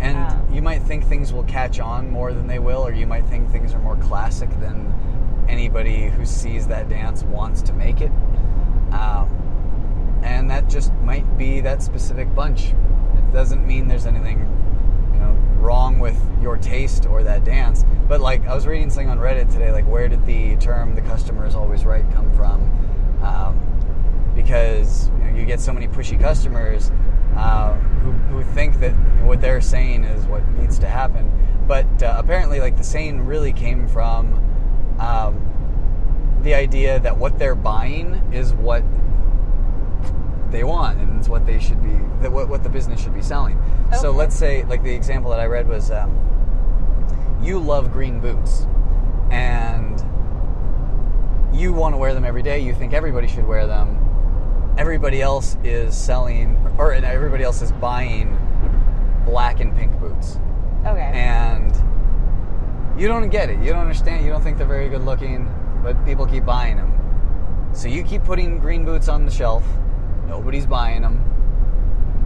And 0.01 0.55
you 0.55 0.61
might 0.63 0.83
think 0.83 1.05
things 1.07 1.33
will 1.33 1.45
catch 1.45 1.81
on 1.81 2.11
more 2.11 2.33
than 2.33 2.47
they 2.47 2.59
will, 2.59 2.87
or 2.87 2.93
you 2.93 3.07
might 3.07 3.27
think 3.27 3.51
things 3.51 3.73
are 3.73 3.79
more 3.79 3.97
classic 3.97 4.51
than 4.61 4.93
anybody 5.49 6.09
who 6.09 6.27
sees 6.27 6.67
that 6.67 6.89
dance 6.89 7.23
wants 7.23 7.63
to 7.63 7.73
make 7.73 8.01
it. 8.01 8.11
Um, 8.93 10.21
and 10.23 10.51
that 10.51 10.69
just 10.69 10.93
might 10.95 11.39
be 11.39 11.61
that 11.61 11.83
specific 11.83 12.33
bunch. 12.35 12.75
It 13.17 13.33
doesn't 13.33 13.67
mean 13.67 13.89
there's 13.89 14.07
anything, 14.07 14.41
wrong 15.67 15.99
with 15.99 16.17
your 16.41 16.57
taste 16.57 17.07
or 17.07 17.25
that 17.25 17.45
dance. 17.45 17.85
But 18.09 18.21
like, 18.21 18.47
I 18.47 18.55
was 18.55 18.67
reading 18.67 18.89
something 18.89 19.11
on 19.11 19.19
Reddit 19.19 19.53
today, 19.53 19.73
like, 19.73 19.87
where 19.87 20.09
did 20.09 20.25
the 20.25 20.57
term 20.57 20.95
"the 20.95 21.03
customer 21.03 21.45
is 21.45 21.55
always 21.55 21.85
right" 21.85 22.09
come 22.13 22.33
from? 22.33 22.63
Um, 23.23 24.33
because 24.35 25.09
you, 25.09 25.25
know, 25.25 25.39
you 25.39 25.45
get 25.45 25.61
so 25.61 25.73
many 25.73 25.89
pushy 25.89 26.21
customers 26.21 26.93
uh, 27.37 27.75
who, 27.75 28.13
who 28.13 28.45
think 28.55 28.79
that 28.81 28.93
what 29.25 29.41
they're 29.41 29.61
saying 29.61 30.05
is 30.05 30.25
what 30.27 30.47
needs 30.51 30.79
to 30.79 30.87
happen. 30.87 31.31
But 31.67 32.03
uh, 32.03 32.15
apparently, 32.17 32.61
like 32.61 32.77
the 32.77 32.85
saying 32.85 33.27
really 33.27 33.53
came 33.53 33.89
from 33.89 34.35
um, 35.01 36.39
the 36.43 36.55
idea 36.55 37.01
that 37.01 37.17
what 37.17 37.39
they're 37.39 37.57
buying 37.57 38.15
is 38.33 38.55
what 38.55 38.85
they 40.51 40.63
want 40.63 41.01
and 41.01 41.19
it's 41.19 41.29
what 41.29 41.45
they 41.45 41.59
should 41.59 41.83
be 41.83 41.99
that 42.23 42.31
what, 42.31 42.49
what 42.49 42.63
the 42.63 42.69
business 42.69 43.03
should 43.03 43.15
be 43.15 43.23
selling. 43.23 43.61
So 43.95 44.11
let's 44.11 44.35
say, 44.37 44.65
like 44.65 44.83
the 44.83 44.95
example 44.95 45.31
that 45.31 45.41
I 45.41 45.47
read 45.47 45.69
was, 45.69 45.91
um, 45.91 46.13
you 47.43 47.59
love 47.59 47.93
green 47.93 48.21
boots, 48.21 48.67
and 49.31 50.03
you 51.53 51.73
want 51.73 51.95
to 51.95 51.99
wear 51.99 52.13
them 52.13 52.25
every 52.25 52.43
day. 52.43 52.59
You 52.61 52.75
think 52.75 52.93
everybody 52.93 53.27
should 53.27 53.47
wear 53.47 53.67
them. 53.67 54.03
Everybody 54.77 55.23
else 55.23 55.57
is 55.65 55.97
selling, 55.97 56.57
or 56.79 56.93
and 56.93 57.05
everybody 57.05 57.45
else 57.45 57.63
is 57.63 57.73
buying 57.73 58.37
black 59.25 59.61
and 59.61 59.75
pink 59.77 59.99
boots, 59.99 60.39
Okay. 60.85 61.01
and 61.15 61.75
you 63.01 63.09
don't 63.09 63.29
get 63.31 63.51
it. 63.51 63.59
You 63.61 63.71
don't 63.71 63.81
understand. 63.81 64.25
You 64.25 64.31
don't 64.31 64.43
think 64.43 64.59
they're 64.59 64.67
very 64.67 64.89
good 64.89 65.05
looking, 65.05 65.49
but 65.83 66.03
people 66.05 66.27
keep 66.27 66.45
buying 66.45 66.77
them. 66.77 66.93
So 67.73 67.89
you 67.89 68.03
keep 68.03 68.25
putting 68.25 68.59
green 68.59 68.85
boots 68.85 69.09
on 69.09 69.25
the 69.25 69.31
shelf. 69.31 69.65
Nobody's 70.27 70.67
buying 70.67 71.03
them, 71.03 71.23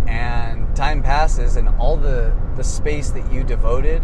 and 0.07 0.75
time 0.77 1.03
passes, 1.03 1.57
and 1.57 1.69
all 1.79 1.97
the 1.97 2.35
the 2.57 2.65
space 2.65 3.11
that 3.11 3.33
you 3.33 3.45
devoted 3.45 4.03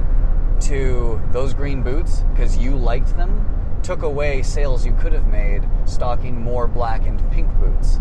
to 0.61 1.21
those 1.33 1.53
green 1.53 1.83
boots 1.83 2.25
because 2.33 2.57
you 2.57 2.75
liked 2.77 3.15
them 3.17 3.45
took 3.83 4.03
away 4.03 4.43
sales 4.43 4.85
you 4.85 4.93
could 4.95 5.13
have 5.13 5.29
made 5.29 5.63
stocking 5.85 6.41
more 6.41 6.67
black 6.67 7.07
and 7.07 7.23
pink 7.31 7.49
boots. 7.61 8.01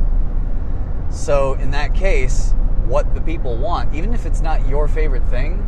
So 1.12 1.54
in 1.54 1.70
that 1.72 1.94
case, 1.94 2.56
what 2.86 3.14
the 3.14 3.22
people 3.22 3.56
want, 3.56 3.94
even 3.94 4.12
if 4.12 4.26
it's 4.26 4.42
not 4.42 4.68
your 4.68 4.88
favorite 4.88 5.24
thing, 5.28 5.62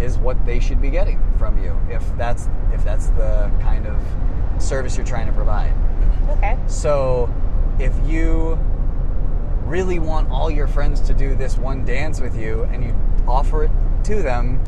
is 0.00 0.16
what 0.16 0.44
they 0.46 0.60
should 0.60 0.80
be 0.80 0.90
getting 0.90 1.20
from 1.38 1.62
you 1.62 1.78
if 1.90 2.04
that's 2.16 2.48
if 2.72 2.84
that's 2.84 3.08
the 3.10 3.50
kind 3.60 3.86
of 3.86 4.00
service 4.62 4.96
you're 4.96 5.06
trying 5.06 5.26
to 5.26 5.32
provide. 5.32 5.74
okay. 6.30 6.56
So 6.68 7.32
if 7.80 7.92
you 8.08 8.58
really 9.72 9.98
want 9.98 10.30
all 10.30 10.50
your 10.50 10.66
friends 10.66 11.00
to 11.00 11.14
do 11.14 11.34
this 11.34 11.56
one 11.56 11.82
dance 11.82 12.20
with 12.20 12.36
you 12.36 12.64
and 12.64 12.84
you 12.84 12.94
offer 13.26 13.64
it 13.64 13.70
to 14.04 14.20
them, 14.20 14.62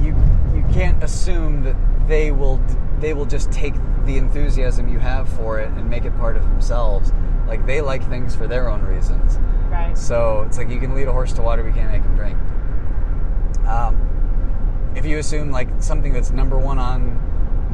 you 0.00 0.14
you 0.54 0.64
can't 0.72 1.02
assume 1.02 1.64
that 1.64 1.74
they 2.06 2.30
will 2.30 2.62
they 3.00 3.12
will 3.12 3.26
just 3.26 3.50
take 3.50 3.74
the 4.04 4.16
enthusiasm 4.18 4.88
you 4.88 5.00
have 5.00 5.28
for 5.30 5.58
it 5.58 5.68
and 5.70 5.90
make 5.90 6.04
it 6.04 6.16
part 6.16 6.36
of 6.36 6.42
themselves. 6.44 7.12
Like 7.48 7.66
they 7.66 7.80
like 7.80 8.08
things 8.08 8.36
for 8.36 8.46
their 8.46 8.68
own 8.68 8.82
reasons. 8.82 9.38
Right. 9.68 9.98
So 9.98 10.44
it's 10.46 10.56
like 10.56 10.70
you 10.70 10.78
can 10.78 10.94
lead 10.94 11.08
a 11.08 11.12
horse 11.12 11.32
to 11.32 11.42
water, 11.42 11.64
but 11.64 11.70
you 11.70 11.74
can't 11.74 11.90
make 11.90 12.02
him 12.02 12.14
drink. 12.14 12.38
Um, 13.66 14.92
if 14.94 15.04
you 15.04 15.18
assume 15.18 15.50
like 15.50 15.68
something 15.80 16.12
that's 16.12 16.30
number 16.30 16.56
one 16.56 16.78
on 16.78 17.20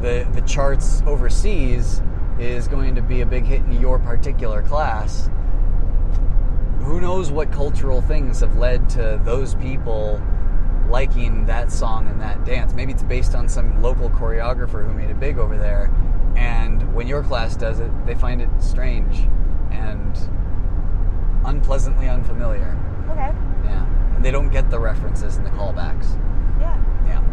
the 0.01 0.27
the 0.33 0.41
charts 0.41 1.03
overseas 1.05 2.01
is 2.39 2.67
going 2.67 2.95
to 2.95 3.03
be 3.03 3.21
a 3.21 3.25
big 3.27 3.43
hit 3.43 3.61
in 3.61 3.79
your 3.79 3.99
particular 3.99 4.63
class, 4.63 5.29
who 6.81 6.99
knows 6.99 7.31
what 7.31 7.51
cultural 7.51 8.01
things 8.01 8.39
have 8.39 8.57
led 8.57 8.89
to 8.89 9.19
those 9.23 9.55
people 9.55 10.21
liking 10.89 11.45
that 11.45 11.71
song 11.71 12.07
and 12.07 12.19
that 12.21 12.43
dance? 12.43 12.73
Maybe 12.73 12.91
it's 12.91 13.03
based 13.03 13.35
on 13.35 13.47
some 13.47 13.81
local 13.81 14.09
choreographer 14.09 14.85
who 14.85 14.93
made 14.93 15.09
it 15.09 15.19
big 15.19 15.37
over 15.37 15.57
there, 15.57 15.91
and 16.35 16.93
when 16.93 17.07
your 17.07 17.23
class 17.23 17.55
does 17.55 17.79
it, 17.79 17.91
they 18.05 18.15
find 18.15 18.41
it 18.41 18.49
strange 18.59 19.27
and 19.71 20.17
unpleasantly 21.45 22.09
unfamiliar. 22.09 22.77
Okay. 23.09 23.31
Yeah. 23.63 24.15
And 24.15 24.25
they 24.25 24.31
don't 24.31 24.49
get 24.49 24.69
the 24.69 24.79
references 24.79 25.37
and 25.37 25.45
the 25.45 25.51
callbacks. 25.51 26.17
Yeah. 26.59 26.77
Yeah. 27.05 27.23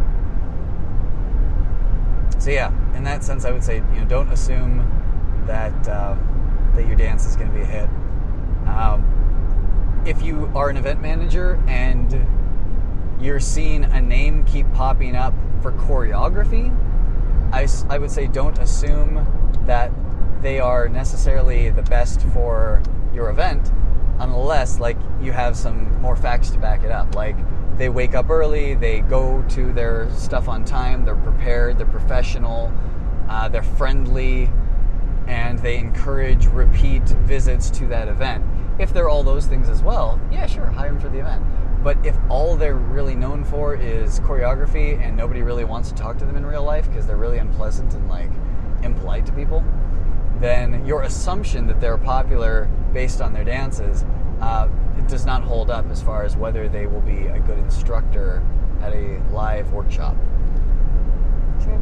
So 2.39 2.51
yeah, 2.51 2.71
in 2.95 3.03
that 3.03 3.23
sense, 3.23 3.45
I 3.45 3.51
would 3.51 3.63
say 3.63 3.77
you 3.77 3.99
know 3.99 4.05
don't 4.05 4.31
assume 4.31 4.85
that 5.45 5.89
um, 5.89 6.71
that 6.75 6.85
your 6.87 6.95
dance 6.95 7.25
is 7.25 7.35
going 7.35 7.49
to 7.51 7.55
be 7.55 7.63
a 7.63 7.65
hit. 7.65 7.89
Um, 8.67 9.18
if 10.05 10.21
you 10.21 10.51
are 10.55 10.69
an 10.69 10.77
event 10.77 11.01
manager 11.01 11.61
and 11.67 12.25
you're 13.21 13.39
seeing 13.39 13.83
a 13.83 14.01
name 14.01 14.45
keep 14.45 14.71
popping 14.73 15.15
up 15.15 15.33
for 15.61 15.71
choreography, 15.73 16.75
I 17.51 17.97
would 17.97 18.11
say 18.11 18.27
don't 18.27 18.57
assume 18.59 19.25
that 19.65 19.91
they 20.41 20.59
are 20.59 20.87
necessarily 20.87 21.69
the 21.69 21.81
best 21.83 22.21
for 22.33 22.81
your 23.13 23.29
event 23.29 23.71
unless 24.19 24.79
like 24.79 24.97
you 25.21 25.31
have 25.31 25.57
some 25.57 26.01
more 26.01 26.15
facts 26.15 26.49
to 26.51 26.57
back 26.59 26.83
it 26.83 26.91
up. 26.91 27.15
Like 27.15 27.35
they 27.79 27.87
wake 27.87 28.13
up 28.13 28.29
early 28.29 28.75
they 28.75 28.99
go 28.99 29.41
to 29.43 29.71
their 29.71 30.11
stuff 30.11 30.49
on 30.49 30.65
time 30.65 31.05
they're 31.05 31.15
prepared 31.15 31.77
they're 31.77 31.87
professional 31.87 32.71
uh, 33.29 33.47
they're 33.47 33.63
friendly 33.63 34.49
and 35.27 35.57
they 35.59 35.77
encourage 35.77 36.45
repeat 36.47 37.03
visits 37.03 37.69
to 37.69 37.87
that 37.87 38.09
event 38.09 38.43
if 38.79 38.93
they're 38.93 39.09
all 39.09 39.23
those 39.23 39.45
things 39.45 39.69
as 39.69 39.81
well 39.81 40.19
yeah 40.31 40.45
sure 40.45 40.65
hire 40.67 40.89
them 40.89 40.99
for 40.99 41.09
the 41.09 41.19
event 41.19 41.43
but 41.83 41.97
if 42.05 42.17
all 42.29 42.57
they're 42.57 42.75
really 42.75 43.15
known 43.15 43.43
for 43.43 43.75
is 43.75 44.19
choreography 44.21 44.99
and 45.01 45.15
nobody 45.15 45.41
really 45.41 45.63
wants 45.63 45.89
to 45.89 45.95
talk 45.95 46.17
to 46.17 46.25
them 46.25 46.35
in 46.35 46.45
real 46.45 46.63
life 46.63 46.87
because 46.87 47.05
they're 47.07 47.17
really 47.17 47.37
unpleasant 47.37 47.93
and 47.93 48.09
like 48.09 48.31
impolite 48.83 49.25
to 49.25 49.31
people 49.33 49.63
then 50.39 50.85
your 50.85 51.03
assumption 51.03 51.67
that 51.67 51.79
they're 51.79 51.97
popular 51.97 52.69
based 52.93 53.21
on 53.21 53.33
their 53.33 53.43
dances 53.43 54.05
uh, 54.41 54.67
it 54.97 55.07
does 55.07 55.25
not 55.25 55.43
hold 55.43 55.69
up 55.69 55.89
as 55.89 56.01
far 56.01 56.23
as 56.23 56.35
whether 56.35 56.67
they 56.69 56.87
will 56.87 57.01
be 57.01 57.27
a 57.27 57.39
good 57.39 57.57
instructor 57.57 58.43
at 58.81 58.93
a 58.93 59.21
live 59.31 59.71
workshop. 59.71 60.15
True. 61.61 61.81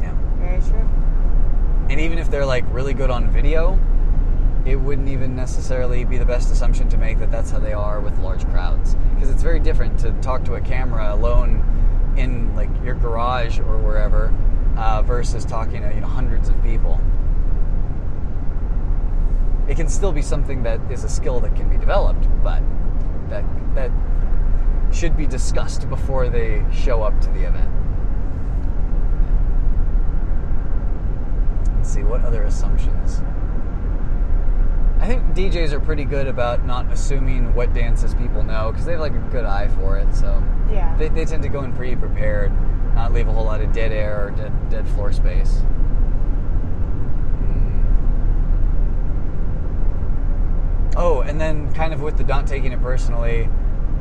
Yeah. 0.00 0.14
Very 0.38 0.60
true. 0.62 0.88
And 1.90 2.00
even 2.00 2.18
if 2.18 2.30
they're 2.30 2.46
like 2.46 2.64
really 2.70 2.94
good 2.94 3.10
on 3.10 3.30
video, 3.30 3.78
it 4.66 4.76
wouldn't 4.76 5.08
even 5.08 5.36
necessarily 5.36 6.04
be 6.04 6.16
the 6.16 6.24
best 6.24 6.50
assumption 6.50 6.88
to 6.88 6.96
make 6.96 7.18
that 7.18 7.30
that's 7.30 7.50
how 7.50 7.58
they 7.58 7.74
are 7.74 8.00
with 8.00 8.18
large 8.18 8.44
crowds. 8.46 8.96
Because 9.14 9.28
it's 9.28 9.42
very 9.42 9.60
different 9.60 9.98
to 10.00 10.12
talk 10.22 10.44
to 10.44 10.54
a 10.54 10.60
camera 10.60 11.12
alone 11.12 12.14
in 12.16 12.54
like 12.56 12.70
your 12.82 12.94
garage 12.94 13.58
or 13.58 13.76
wherever 13.78 14.34
uh, 14.76 15.02
versus 15.02 15.44
talking 15.44 15.82
to 15.82 15.94
you 15.94 16.00
know 16.00 16.06
hundreds 16.06 16.48
of 16.48 16.62
people. 16.62 17.00
It 19.68 19.76
can 19.76 19.88
still 19.88 20.12
be 20.12 20.22
something 20.22 20.62
that 20.62 20.80
is 20.90 21.04
a 21.04 21.08
skill 21.08 21.40
that 21.40 21.54
can 21.56 21.68
be 21.68 21.76
developed, 21.76 22.26
but 22.42 22.62
that 23.28 23.44
that 23.74 23.90
should 24.92 25.16
be 25.16 25.26
discussed 25.26 25.88
before 25.88 26.28
they 26.28 26.64
show 26.72 27.02
up 27.02 27.20
to 27.20 27.28
the 27.30 27.44
event. 27.46 27.70
Let's 31.76 31.90
see 31.90 32.02
what 32.02 32.22
other 32.22 32.44
assumptions. 32.44 33.20
I 35.04 35.06
think 35.06 35.22
DJs 35.34 35.72
are 35.72 35.80
pretty 35.80 36.06
good 36.06 36.26
about 36.26 36.64
not 36.64 36.90
assuming 36.90 37.54
what 37.54 37.74
dances 37.74 38.14
people 38.14 38.42
know 38.42 38.72
because 38.72 38.86
they 38.86 38.92
have 38.92 39.02
like 39.02 39.12
a 39.12 39.28
good 39.30 39.44
eye 39.44 39.68
for 39.68 39.98
it. 39.98 40.14
So 40.14 40.42
Yeah. 40.72 40.96
they, 40.96 41.10
they 41.10 41.26
tend 41.26 41.42
to 41.42 41.50
go 41.50 41.62
in 41.62 41.74
pretty 41.74 41.94
prepared, 41.94 42.50
not 42.94 43.12
leave 43.12 43.28
a 43.28 43.32
whole 43.32 43.44
lot 43.44 43.60
of 43.60 43.70
dead 43.70 43.92
air 43.92 44.28
or 44.28 44.30
dead, 44.30 44.70
dead 44.70 44.88
floor 44.88 45.12
space. 45.12 45.60
Mm. 47.42 47.84
Oh, 50.96 51.20
and 51.20 51.38
then 51.38 51.70
kind 51.74 51.92
of 51.92 52.00
with 52.00 52.16
the 52.16 52.24
not 52.24 52.46
taking 52.46 52.72
it 52.72 52.80
personally, 52.80 53.50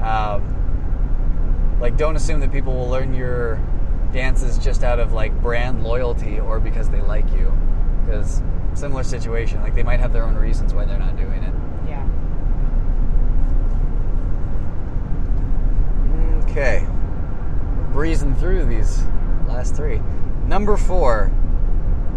um, 0.01 1.77
like 1.81 1.97
don't 1.97 2.15
assume 2.15 2.39
that 2.39 2.53
people 2.53 2.73
will 2.73 2.87
learn 2.87 3.13
your 3.13 3.59
dances 4.13 4.57
just 4.57 4.85
out 4.85 4.99
of 4.99 5.11
like 5.11 5.33
brand 5.41 5.83
loyalty 5.83 6.39
or 6.39 6.61
because 6.61 6.89
they 6.89 7.01
like 7.01 7.29
you. 7.33 7.51
Because 8.05 8.41
similar 8.75 9.03
situation, 9.03 9.61
like 9.61 9.75
they 9.75 9.83
might 9.83 9.99
have 9.99 10.13
their 10.13 10.23
own 10.23 10.35
reasons 10.35 10.73
why 10.73 10.85
they're 10.85 10.99
not 10.99 11.15
doing 11.17 11.43
it. 11.43 11.53
Yeah. 11.87 12.07
Okay. 16.43 16.85
Breezing 17.91 18.35
through 18.35 18.65
these 18.65 19.03
last 19.47 19.75
three. 19.75 20.01
Number 20.47 20.77
four, 20.77 21.31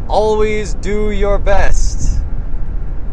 always 0.08 0.74
do 0.74 1.10
your 1.10 1.38
best. 1.38 2.22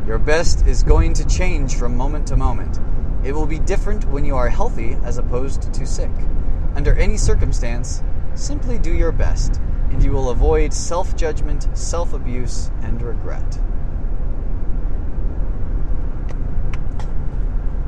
Your 0.07 0.17
best 0.17 0.65
is 0.67 0.83
going 0.83 1.13
to 1.13 1.25
change 1.25 1.75
from 1.75 1.95
moment 1.95 2.27
to 2.27 2.37
moment. 2.37 2.79
It 3.23 3.31
will 3.31 3.45
be 3.45 3.59
different 3.59 4.05
when 4.09 4.25
you 4.25 4.35
are 4.35 4.49
healthy 4.49 4.97
as 5.03 5.17
opposed 5.17 5.73
to 5.73 5.85
sick. 5.85 6.11
Under 6.75 6.93
any 6.95 7.15
circumstance, 7.15 8.03
simply 8.35 8.77
do 8.77 8.91
your 8.91 9.11
best, 9.11 9.61
and 9.93 10.03
you 10.03 10.11
will 10.11 10.31
avoid 10.31 10.73
self 10.73 11.15
judgment, 11.15 11.67
self 11.77 12.13
abuse, 12.13 12.71
and 12.81 12.99
regret. 12.99 13.59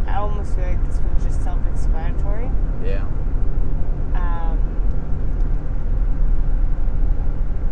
I 0.05 0.17
almost 0.17 0.53
feel 0.55 0.65
like 0.65 0.85
this 0.85 0.99
one's 0.99 1.23
just 1.23 1.43
self-explanatory. 1.43 2.51
Yeah. 2.83 3.07
Um, 4.13 4.59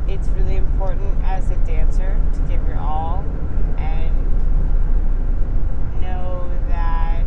it's 0.08 0.28
really 0.30 0.56
important 0.56 1.16
as 1.24 1.52
a 1.52 1.56
dancer 1.58 2.20
to 2.34 2.40
give 2.50 2.66
your 2.68 2.80
all 2.80 3.24
and 3.78 4.18
know 6.02 6.50
that 6.70 7.24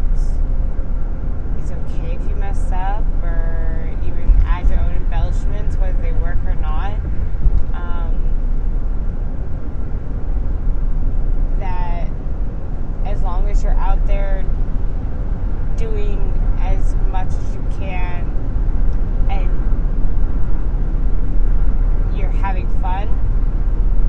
it's 1.58 1.70
okay 1.70 2.16
if 2.16 2.28
you 2.28 2.34
mess 2.34 2.72
up 2.72 3.04
or 3.22 3.88
even 4.04 4.28
add 4.44 4.68
your 4.68 4.80
own 4.80 4.95
embellishments, 5.26 5.76
whether 5.76 6.00
they 6.02 6.12
work 6.12 6.38
or 6.46 6.54
not. 6.54 6.94
Um, 7.74 8.14
that 11.58 12.08
as 13.04 13.20
long 13.22 13.48
as 13.48 13.62
you're 13.62 13.72
out 13.72 14.06
there 14.06 14.44
doing 15.76 16.18
as 16.60 16.94
much 17.10 17.28
as 17.28 17.54
you 17.54 17.62
can 17.78 18.24
and 19.30 19.50
you're 22.18 22.30
having 22.30 22.68
fun, 22.80 23.08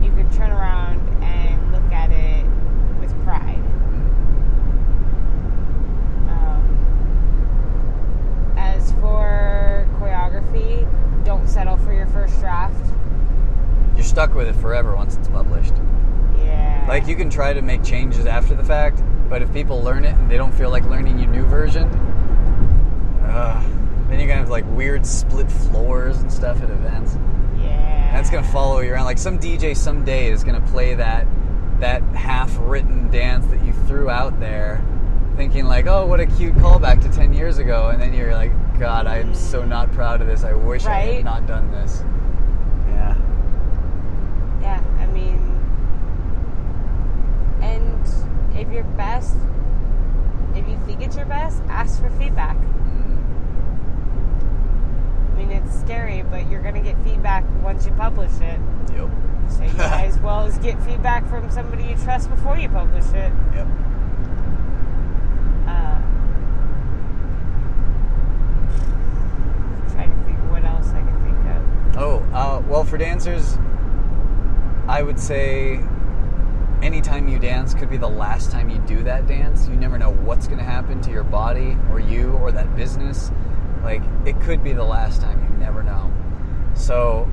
you 0.02 0.12
can 0.12 0.30
turn 0.32 0.52
around 0.52 1.00
and 1.24 1.72
look 1.72 1.92
at 1.92 2.12
it 2.12 2.46
with 3.00 3.12
pride. 3.24 3.64
Um, 6.30 6.64
as 8.58 8.92
for 8.94 9.88
choreography, 10.00 10.88
don't 11.26 11.48
settle 11.50 11.76
for 11.78 11.92
your 11.92 12.08
first 12.08 12.40
draft. 12.40 12.86
You're 13.96 14.06
stuck 14.06 14.34
with 14.34 14.48
it 14.48 14.56
forever 14.56 14.96
once 14.96 15.18
it's 15.18 15.28
published. 15.28 15.74
Yeah. 16.38 16.86
Like 16.88 17.06
you 17.08 17.18
can 17.18 17.26
try 17.38 17.54
to 17.54 17.62
make 17.62 17.84
changes 17.84 18.26
after 18.26 18.56
the 18.56 18.64
fact, 18.64 19.00
but 19.30 19.44
if 19.44 19.54
people 19.54 19.84
learn 19.84 20.04
it 20.04 20.16
and 20.16 20.28
they 20.28 20.38
don't 20.38 20.56
feel 20.56 20.72
like 20.72 20.84
learning 20.86 21.20
your 21.20 21.30
new 21.30 21.46
version, 21.46 21.84
uh, 23.26 23.62
then 24.10 24.18
you're 24.18 24.28
gonna 24.28 24.40
have 24.40 24.50
like 24.50 24.66
weird 24.72 25.06
split 25.06 25.52
floors 25.52 26.18
and 26.18 26.34
stuff 26.34 26.64
at 26.64 26.72
events. 26.72 27.16
Yeah. 27.62 28.12
That's 28.12 28.32
gonna 28.32 28.48
follow 28.48 28.80
you 28.80 28.92
around. 28.92 29.06
Like 29.06 29.20
some 29.20 29.38
DJ 29.38 29.76
someday 29.76 30.32
is 30.32 30.44
gonna 30.44 30.66
play 30.72 30.96
that 30.96 31.28
that 31.80 32.02
half-written 32.16 33.12
dance 33.12 33.46
that 33.52 33.64
you 33.64 33.72
threw 33.86 34.10
out 34.10 34.40
there, 34.40 34.84
thinking 35.36 35.66
like, 35.66 35.86
"Oh, 35.86 36.08
what 36.08 36.20
a 36.20 36.26
cute 36.26 36.56
callback 36.56 37.04
to 37.04 37.10
ten 37.10 37.34
years 37.34 37.60
ago," 37.60 37.90
and 37.90 38.02
then 38.02 38.16
you're 38.16 38.34
like, 38.34 38.52
"God, 38.80 39.06
I 39.06 39.20
am 39.20 39.36
so 39.36 39.64
not 39.64 39.92
proud 39.92 40.22
of 40.22 40.28
this. 40.28 40.44
I 40.44 40.54
wish 40.54 40.88
I 40.88 41.02
had 41.02 41.26
not 41.26 41.46
done 41.46 41.70
this." 41.70 42.04
Yeah. 42.90 43.16
Yeah, 44.60 44.82
I 45.00 45.06
mean, 45.06 45.48
and 47.62 48.08
if 48.58 48.72
you're 48.72 48.84
best, 48.84 49.36
if 50.56 50.68
you 50.68 50.80
think 50.86 51.02
it's 51.02 51.16
your 51.16 51.26
best, 51.26 51.62
ask 51.70 52.02
for 52.02 52.10
feedback. 52.12 52.58
I 55.36 55.38
mean, 55.38 55.52
it's 55.52 55.80
scary, 55.80 56.24
but 56.24 56.50
you're 56.50 56.64
gonna 56.64 56.82
get 56.82 56.98
feedback 57.04 57.44
once 57.62 57.86
you 57.86 57.92
publish 57.92 58.34
it. 58.42 58.60
Yep. 58.94 59.10
So 59.50 59.64
you 59.64 59.74
might 59.78 60.06
as 60.06 60.20
well 60.20 60.46
as 60.46 60.58
get 60.58 60.82
feedback 60.84 61.28
from 61.30 61.50
somebody 61.52 61.84
you 61.84 61.96
trust 61.98 62.30
before 62.30 62.58
you 62.58 62.68
publish 62.70 63.06
it. 63.10 63.32
Yep. 63.54 63.68
Uh, 65.68 66.02
trying 69.92 70.10
to 70.12 70.24
think 70.26 70.40
what 70.50 70.64
else 70.66 70.90
I 70.90 71.02
can 71.02 71.24
think 71.24 71.38
of. 71.56 72.02
Oh, 72.02 72.26
uh, 72.34 72.62
well, 72.68 72.84
for 72.84 72.98
dancers, 72.98 73.58
I 74.88 75.04
would 75.04 75.20
say 75.20 75.80
anytime 76.82 77.28
you 77.28 77.40
dance 77.40 77.74
could 77.74 77.90
be 77.90 77.98
the 77.98 78.10
last 78.10 78.52
time 78.52 78.70
you 78.70 78.78
do 78.80 79.04
that 79.04 79.28
dance. 79.28 79.68
You 79.68 79.76
never 79.76 79.98
know 79.98 80.12
what's 80.12 80.48
going 80.48 80.60
to 80.60 80.66
happen 80.66 81.02
to 81.02 81.12
your 81.12 81.24
body 81.24 81.78
or 81.90 82.00
you 82.00 82.32
or 82.34 82.52
that 82.52 82.76
business. 82.76 83.32
Like, 83.84 84.02
it 84.26 84.40
could 84.42 84.64
be 84.64 84.74
the 84.74 84.84
last 84.84 85.22
time. 85.22 85.44
You 85.44 85.58
never 85.58 85.84
know. 85.84 86.12
So, 86.76 87.30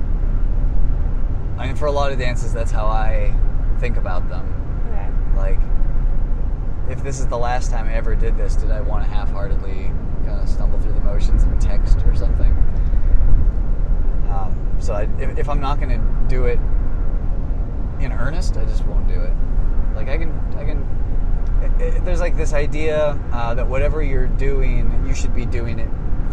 I 1.57 1.67
mean, 1.67 1.75
for 1.75 1.85
a 1.85 1.91
lot 1.91 2.11
of 2.11 2.19
dances, 2.19 2.53
that's 2.53 2.71
how 2.71 2.87
I 2.87 3.35
think 3.79 3.97
about 3.97 4.27
them. 4.29 4.51
Okay. 4.89 5.09
Like, 5.37 5.59
if 6.89 7.03
this 7.03 7.19
is 7.19 7.27
the 7.27 7.37
last 7.37 7.71
time 7.71 7.87
I 7.87 7.93
ever 7.93 8.15
did 8.15 8.37
this, 8.37 8.55
did 8.55 8.71
I 8.71 8.81
want 8.81 9.03
to 9.03 9.09
half 9.09 9.31
heartedly 9.31 9.91
kind 10.25 10.41
of 10.41 10.49
stumble 10.49 10.79
through 10.79 10.93
the 10.93 11.01
motions 11.01 11.43
and 11.43 11.59
text 11.61 11.99
or 12.05 12.15
something? 12.15 12.51
Um, 14.29 14.77
so, 14.79 14.93
I, 14.93 15.03
if, 15.19 15.37
if 15.37 15.49
I'm 15.49 15.61
not 15.61 15.79
going 15.79 15.99
to 15.99 16.27
do 16.27 16.45
it 16.45 16.59
in 17.99 18.11
earnest, 18.11 18.57
I 18.57 18.65
just 18.65 18.85
won't 18.85 19.07
do 19.07 19.19
it. 19.19 19.33
Like 19.95 20.09
I 20.09 20.17
can, 20.17 20.31
I 20.57 20.65
can. 20.65 20.85
It, 21.61 21.95
it, 21.95 22.05
there's 22.05 22.19
like 22.19 22.35
this 22.35 22.53
idea 22.53 23.19
uh, 23.31 23.53
that 23.55 23.67
whatever 23.67 24.03
you're 24.03 24.27
doing, 24.27 25.05
you 25.07 25.13
should 25.13 25.33
be 25.33 25.45
doing 25.45 25.79
it 25.79 25.89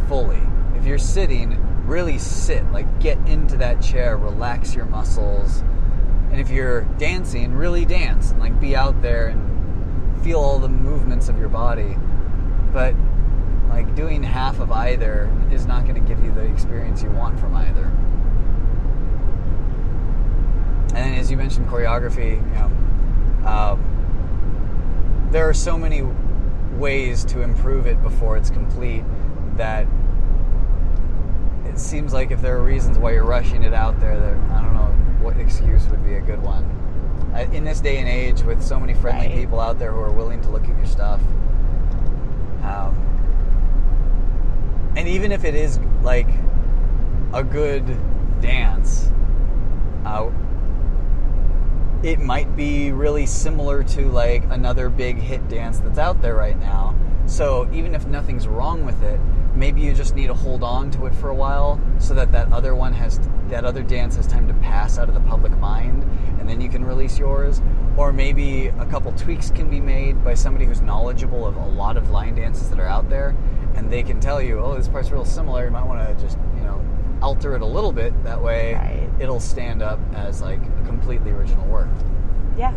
fully. 0.09 0.40
If 0.76 0.84
you're 0.84 0.98
sitting, 0.98 1.59
really 1.86 2.18
sit. 2.18 2.64
Like 2.72 3.01
get 3.01 3.18
into 3.28 3.56
that 3.59 3.80
chair, 3.80 4.16
relax 4.16 4.74
your 4.74 4.86
muscles, 4.86 5.62
and 6.30 6.40
if 6.40 6.51
you're 6.51 6.82
dancing, 6.98 7.52
really 7.52 7.84
dance 7.84 8.30
and 8.30 8.40
like 8.40 8.59
be 8.59 8.74
out 8.74 9.01
there 9.02 9.28
and 9.28 10.22
feel 10.22 10.39
all 10.39 10.59
the 10.59 10.68
movements 10.68 11.28
of 11.28 11.39
your 11.39 11.48
body. 11.48 11.97
But 12.72 12.94
like 13.68 13.94
doing 13.94 14.22
half 14.22 14.60
of 14.60 14.70
either 14.72 15.30
is 15.51 15.66
not 15.66 15.84
going 15.84 15.94
to 15.94 16.01
give 16.01 16.22
you 16.24 16.32
the 16.32 16.43
experience 16.43 17.02
you 17.02 17.10
want 17.10 17.39
from 17.39 17.55
either. 17.55 17.90
And 20.94 20.97
then, 20.97 21.14
as 21.14 21.31
you 21.31 21.36
mentioned, 21.36 21.69
choreography. 21.69 22.36
You 22.36 22.55
know, 22.55 23.48
um, 23.48 25.28
there 25.31 25.48
are 25.48 25.55
so 25.55 25.78
many 25.78 26.02
ways 26.77 27.24
to 27.27 27.40
improve 27.43 27.86
it 27.86 28.02
before 28.02 28.36
it's 28.36 28.51
complete 28.51 29.05
that 29.56 29.86
it 31.66 31.78
seems 31.78 32.12
like 32.12 32.31
if 32.31 32.43
there 32.43 32.59
are 32.59 32.62
reasons 32.62 32.98
why 32.98 33.12
you're 33.12 33.24
rushing 33.24 33.62
it 33.62 33.73
out 33.73 33.98
there, 34.01 34.19
that 34.19 34.35
I 34.51 34.62
don't 34.62 34.74
know 34.74 34.93
what 35.24 35.36
excuse 35.39 35.89
would 35.89 36.05
be 36.05 36.14
a 36.14 36.20
good 36.20 36.43
one. 36.43 36.64
Uh, 37.35 37.47
In 37.52 37.64
this 37.64 37.81
day 37.81 37.97
and 37.98 38.09
age, 38.09 38.43
with 38.43 38.62
so 38.62 38.78
many 38.78 38.93
friendly 38.93 39.28
Right. 39.28 39.35
people 39.36 39.59
out 39.60 39.78
there 39.78 39.93
who 39.93 40.01
are 40.01 40.12
willing 40.12 40.43
to 40.43 40.48
look 40.51 40.64
at 40.69 40.77
your 40.77 40.86
stuff, 40.86 41.20
um, 42.64 42.94
and 44.97 45.09
even 45.09 45.32
if 45.32 45.44
it 45.44 45.55
is 45.55 45.78
like 46.02 46.28
a 47.32 47.43
good 47.43 47.85
dance, 48.43 49.10
uh, 50.05 50.28
it 52.02 52.18
might 52.18 52.56
be 52.56 52.90
really 52.90 53.26
similar 53.26 53.84
to 53.84 54.10
like 54.10 54.44
another 54.50 54.88
big 54.88 55.18
hit 55.18 55.48
dance 55.48 55.78
that's 55.78 55.98
out 55.98 56.20
there 56.20 56.34
right 56.34 56.58
now. 56.58 56.96
So 57.26 57.68
even 57.72 57.94
if 57.94 58.06
nothing's 58.06 58.48
wrong 58.48 58.84
with 58.84 59.02
it, 59.02 59.20
maybe 59.54 59.82
you 59.82 59.94
just 59.94 60.16
need 60.16 60.26
to 60.26 60.34
hold 60.34 60.62
on 60.64 60.90
to 60.90 61.06
it 61.06 61.14
for 61.14 61.28
a 61.28 61.34
while 61.34 61.80
so 61.98 62.14
that 62.14 62.32
that 62.32 62.52
other 62.52 62.74
one 62.74 62.92
has 62.92 63.20
that 63.48 63.64
other 63.64 63.82
dance 63.82 64.16
has 64.16 64.26
time 64.26 64.48
to 64.48 64.54
pass 64.54 64.98
out 64.98 65.08
of 65.08 65.14
the 65.14 65.20
public 65.20 65.52
mind 65.58 66.02
and 66.40 66.48
then 66.48 66.60
you 66.60 66.68
can 66.68 66.84
release 66.84 67.18
yours 67.18 67.60
or 67.96 68.12
maybe 68.12 68.68
a 68.68 68.86
couple 68.86 69.12
tweaks 69.12 69.50
can 69.50 69.68
be 69.68 69.78
made 69.78 70.24
by 70.24 70.32
somebody 70.32 70.64
who's 70.64 70.80
knowledgeable 70.80 71.46
of 71.46 71.56
a 71.56 71.66
lot 71.66 71.98
of 71.98 72.10
line 72.10 72.34
dances 72.34 72.70
that 72.70 72.80
are 72.80 72.86
out 72.86 73.10
there 73.10 73.36
and 73.74 73.90
they 73.90 74.02
can 74.02 74.18
tell 74.18 74.40
you 74.40 74.58
oh 74.58 74.74
this 74.74 74.88
part's 74.88 75.10
real 75.10 75.24
similar 75.24 75.66
you 75.66 75.70
might 75.70 75.84
want 75.84 76.00
to 76.00 76.24
just 76.24 76.38
you 76.56 76.62
know 76.62 76.80
alter 77.22 77.54
it 77.54 77.62
a 77.62 77.66
little 77.66 77.92
bit 77.92 78.12
that 78.24 78.40
way 78.42 78.74
Right. 78.74 79.08
it'll 79.20 79.40
stand 79.40 79.80
up 79.82 80.00
as 80.14 80.42
like 80.42 80.60
a 80.82 80.86
completely 80.86 81.30
original 81.30 81.66
work 81.66 81.88
Yeah. 82.58 82.72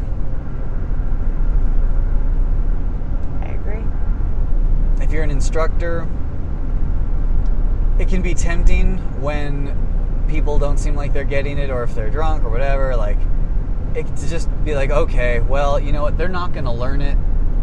I 3.42 3.48
agree. 3.48 3.84
if 5.02 5.12
you're 5.12 5.24
an 5.24 5.32
instructor, 5.32 6.08
it 8.00 8.08
can 8.08 8.22
be 8.22 8.34
tempting 8.34 8.98
when 9.22 9.76
people 10.28 10.58
don't 10.60 10.78
seem 10.78 10.96
like 10.96 11.14
they're 11.14 11.24
getting 11.24 11.58
it 11.58 11.70
or 11.70 11.84
if 11.84 11.94
they're 11.96 12.10
drunk 12.10 12.44
or 12.44 12.50
whatever. 12.50 12.96
Like, 12.96 13.18
it 13.96 14.06
to 14.18 14.28
just 14.30 14.50
be 14.66 14.76
like, 14.76 14.90
okay, 14.92 15.40
well, 15.40 15.80
you 15.80 15.92
know 15.92 16.02
what? 16.02 16.18
They're 16.18 16.28
not 16.28 16.52
going 16.54 16.66
to 16.66 16.72
learn 16.72 17.02
it. 17.02 17.18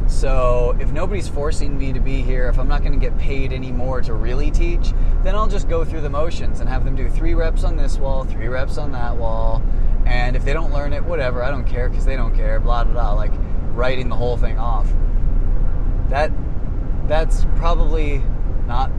So 0.06 0.76
if 0.80 0.92
nobody's 0.92 1.28
forcing 1.28 1.78
me 1.78 1.92
to 1.92 2.00
be 2.00 2.22
here, 2.22 2.48
if 2.48 2.58
I'm 2.58 2.68
not 2.68 2.82
going 2.82 2.92
to 2.92 2.98
get 2.98 3.16
paid 3.18 3.52
anymore 3.52 4.02
to 4.02 4.14
really 4.14 4.50
teach, 4.50 4.92
then 5.22 5.34
I'll 5.34 5.48
just 5.48 5.68
go 5.68 5.84
through 5.84 6.02
the 6.02 6.10
motions 6.10 6.60
and 6.60 6.68
have 6.68 6.84
them 6.84 6.96
do 6.96 7.08
three 7.08 7.34
reps 7.34 7.64
on 7.64 7.76
this 7.76 7.98
wall, 7.98 8.24
three 8.24 8.48
reps 8.48 8.78
on 8.78 8.92
that 8.92 9.16
wall. 9.16 9.62
And 10.04 10.36
if 10.36 10.44
they 10.44 10.52
don't 10.52 10.72
learn 10.72 10.92
it, 10.92 11.04
whatever, 11.04 11.42
I 11.42 11.50
don't 11.50 11.66
care 11.66 11.88
because 11.88 12.04
they 12.04 12.16
don't 12.16 12.34
care, 12.34 12.60
blah, 12.60 12.84
blah, 12.84 12.92
blah. 12.92 13.12
Like 13.14 13.32
writing 13.72 14.08
the 14.08 14.16
whole 14.16 14.36
thing 14.36 14.58
off. 14.58 14.92
That 16.08 16.30
that's 17.08 17.46
probably 17.56 18.22
not 18.66 18.90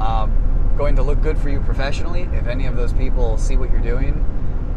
um, 0.00 0.74
going 0.76 0.96
to 0.96 1.02
look 1.02 1.20
good 1.20 1.36
for 1.36 1.48
you 1.50 1.60
professionally 1.60 2.22
if 2.32 2.46
any 2.46 2.66
of 2.66 2.76
those 2.76 2.92
people 2.92 3.36
see 3.36 3.56
what 3.56 3.70
you're 3.70 3.82
doing 3.82 4.14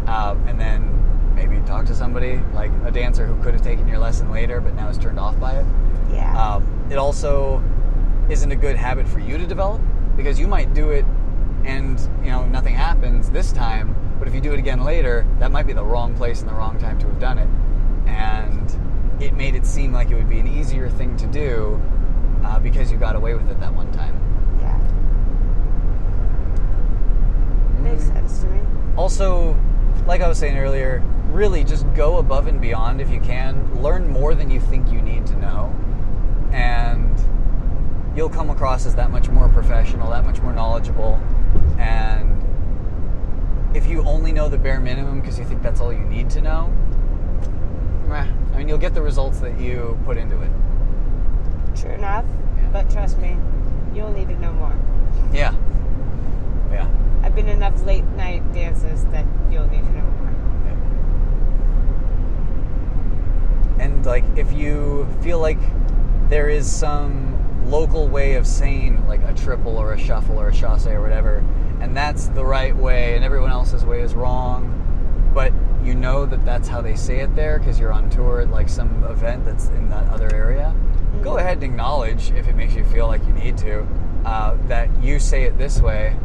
um, 0.07 0.45
and 0.47 0.59
then 0.59 1.02
maybe 1.35 1.59
talk 1.65 1.85
to 1.85 1.95
somebody 1.95 2.39
like 2.53 2.71
a 2.85 2.91
dancer 2.91 3.25
who 3.25 3.41
could 3.43 3.53
have 3.53 3.63
taken 3.63 3.87
your 3.87 3.99
lesson 3.99 4.31
later 4.31 4.59
but 4.61 4.73
now 4.75 4.87
is 4.89 4.97
turned 4.97 5.19
off 5.19 5.39
by 5.39 5.53
it 5.53 5.65
Yeah. 6.11 6.55
um, 6.55 6.87
it 6.91 6.97
also 6.97 7.61
isn't 8.29 8.51
a 8.51 8.55
good 8.55 8.75
habit 8.75 9.07
for 9.07 9.19
you 9.19 9.37
to 9.37 9.45
develop 9.45 9.81
because 10.15 10.39
you 10.39 10.47
might 10.47 10.73
do 10.73 10.91
it 10.91 11.05
and 11.65 11.99
you 12.23 12.29
know 12.31 12.45
nothing 12.45 12.75
happens 12.75 13.29
this 13.31 13.51
time 13.51 13.95
but 14.19 14.27
if 14.27 14.33
you 14.35 14.41
do 14.41 14.53
it 14.53 14.59
again 14.59 14.83
later 14.83 15.25
that 15.39 15.51
might 15.51 15.65
be 15.67 15.73
the 15.73 15.83
wrong 15.83 16.13
place 16.15 16.41
and 16.41 16.49
the 16.49 16.53
wrong 16.53 16.77
time 16.77 16.97
to 16.99 17.07
have 17.07 17.19
done 17.19 17.37
it 17.37 17.47
and 18.09 18.77
it 19.21 19.33
made 19.33 19.55
it 19.55 19.65
seem 19.65 19.91
like 19.93 20.09
it 20.11 20.15
would 20.15 20.29
be 20.29 20.39
an 20.39 20.47
easier 20.47 20.89
thing 20.89 21.15
to 21.17 21.25
do 21.27 21.81
uh, 22.43 22.59
because 22.59 22.91
you 22.91 22.97
got 22.97 23.15
away 23.15 23.33
with 23.33 23.49
it 23.49 23.59
that 23.59 23.73
one 23.73 23.91
time 23.91 24.19
yeah. 24.59 24.77
Makes 27.81 28.03
sense 28.05 28.39
to 28.39 28.47
me. 28.47 28.59
also 28.97 29.57
like 30.07 30.21
i 30.21 30.27
was 30.27 30.37
saying 30.37 30.57
earlier 30.57 31.01
really 31.33 31.63
just 31.63 31.91
go 31.95 32.17
above 32.19 32.45
and 32.45 32.61
beyond 32.61 33.01
if 33.01 33.09
you 33.09 33.19
can 33.19 33.81
learn 33.81 34.07
more 34.07 34.35
than 34.35 34.51
you 34.51 34.59
think 34.59 34.91
you 34.91 35.01
need 35.01 35.25
to 35.25 35.35
know 35.37 35.75
and 36.53 37.11
you'll 38.15 38.29
come 38.29 38.51
across 38.51 38.85
as 38.85 38.93
that 38.95 39.09
much 39.09 39.29
more 39.29 39.49
professional 39.49 40.11
that 40.11 40.23
much 40.23 40.39
more 40.41 40.53
knowledgeable 40.53 41.19
and 41.79 42.29
if 43.75 43.87
you 43.87 44.03
only 44.03 44.31
know 44.31 44.47
the 44.47 44.57
bare 44.57 44.79
minimum 44.79 45.19
because 45.19 45.39
you 45.39 45.45
think 45.45 45.63
that's 45.63 45.81
all 45.81 45.91
you 45.91 46.05
need 46.05 46.29
to 46.29 46.39
know 46.39 46.67
meh, 48.07 48.27
i 48.53 48.57
mean 48.57 48.67
you'll 48.69 48.77
get 48.77 48.93
the 48.93 49.01
results 49.01 49.39
that 49.39 49.59
you 49.59 49.97
put 50.05 50.17
into 50.17 50.39
it 50.39 50.51
True 51.75 51.91
enough. 51.93 52.25
Yeah. 52.57 52.69
But 52.71 52.91
trust 52.91 53.17
me, 53.17 53.35
you'll 53.95 54.11
need 54.11 54.27
to 54.27 54.39
know 54.39 54.53
more. 54.53 54.75
yeah 55.33 55.55
yeah 56.71 56.87
I've 57.23 57.33
been 57.33 57.49
enough 57.49 57.83
late 57.83 58.05
night 58.15 58.43
dances 58.53 59.05
that 59.05 59.25
you'll 59.49 59.67
need 59.69 59.83
to 59.83 59.91
know 59.91 60.03
more. 60.03 60.22
And 63.83 64.05
like 64.05 64.23
if 64.37 64.53
you 64.53 65.05
feel 65.21 65.39
like 65.39 65.59
there 66.29 66.47
is 66.47 66.71
some 66.71 67.69
local 67.69 68.07
way 68.07 68.35
of 68.35 68.47
saying 68.47 69.05
like 69.09 69.21
a 69.23 69.33
triple 69.33 69.77
or 69.77 69.91
a 69.91 69.99
shuffle 69.99 70.39
or 70.39 70.47
a 70.47 70.53
chasse 70.53 70.87
or 70.87 71.01
whatever, 71.01 71.43
and 71.81 71.95
that's 71.95 72.27
the 72.27 72.45
right 72.45 72.73
way 72.73 73.15
and 73.15 73.25
everyone 73.25 73.51
else's 73.51 73.83
way 73.83 73.99
is 73.99 74.13
wrong, 74.13 74.69
but 75.33 75.51
you 75.83 75.95
know 75.95 76.25
that 76.25 76.45
that's 76.45 76.69
how 76.69 76.79
they 76.79 76.95
say 76.95 77.19
it 77.19 77.35
there 77.35 77.59
because 77.59 77.77
you're 77.77 77.91
on 77.91 78.09
tour 78.09 78.39
at 78.39 78.49
like 78.51 78.69
some 78.69 79.03
event 79.03 79.43
that's 79.43 79.67
in 79.67 79.89
that 79.89 80.07
other 80.07 80.33
area, 80.33 80.73
go 81.21 81.37
ahead 81.37 81.55
and 81.55 81.63
acknowledge 81.65 82.31
if 82.31 82.47
it 82.47 82.55
makes 82.55 82.75
you 82.75 82.85
feel 82.85 83.07
like 83.07 83.21
you 83.25 83.33
need 83.33 83.57
to 83.57 83.85
uh, 84.23 84.55
that 84.69 84.87
you 85.03 85.19
say 85.19 85.43
it 85.43 85.57
this 85.57 85.81
way. 85.81 86.17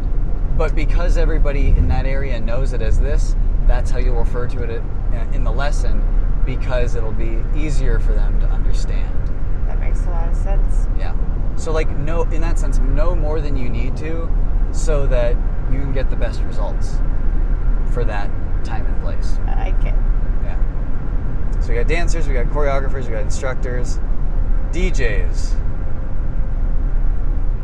But 0.57 0.77
because 0.77 1.17
everybody 1.17 1.71
in 1.71 1.89
that 1.89 2.07
area 2.07 2.39
knows 2.39 2.73
it 2.73 2.83
as 2.83 3.01
this, 3.01 3.35
that's 3.67 3.91
how 3.91 3.99
you'll 3.99 4.15
refer 4.15 4.47
to 4.47 4.63
it 4.63 4.71
in- 4.71 5.35
in 5.35 5.43
the 5.43 5.53
lesson 5.53 6.05
because 6.49 6.95
it'll 6.95 7.13
be 7.13 7.45
easier 7.55 7.99
for 7.99 8.15
them 8.15 8.41
to 8.41 8.47
understand. 8.47 9.15
That 9.69 9.79
makes 9.79 10.07
a 10.07 10.09
lot 10.11 10.29
of 10.31 10.35
sense. 10.35 10.87
Yeah. 10.99 11.15
So 11.57 11.73
like 11.73 11.91
no 11.91 12.23
in 12.23 12.41
that 12.41 12.59
sense 12.59 12.79
know 12.79 13.15
more 13.15 13.43
than 13.43 13.55
you 13.55 13.69
need 13.69 13.99
to 13.99 14.31
so 14.73 15.07
that 15.09 15.37
you 15.71 15.81
can 15.81 15.93
get 15.93 16.09
the 16.09 16.17
best 16.17 16.41
results 16.41 16.97
for 17.93 18.03
that 18.05 18.31
time 18.65 18.87
and 18.87 19.03
place. 19.03 19.39
I 19.47 19.71
like 19.71 19.85
it. 19.85 19.95
Yeah. 20.43 21.61
So 21.61 21.69
we 21.69 21.75
got 21.75 21.87
dancers, 21.87 22.27
we 22.27 22.33
got 22.33 22.47
choreographers, 22.47 23.05
we 23.05 23.11
got 23.11 23.23
instructors, 23.23 23.99
DJs. 24.73 25.55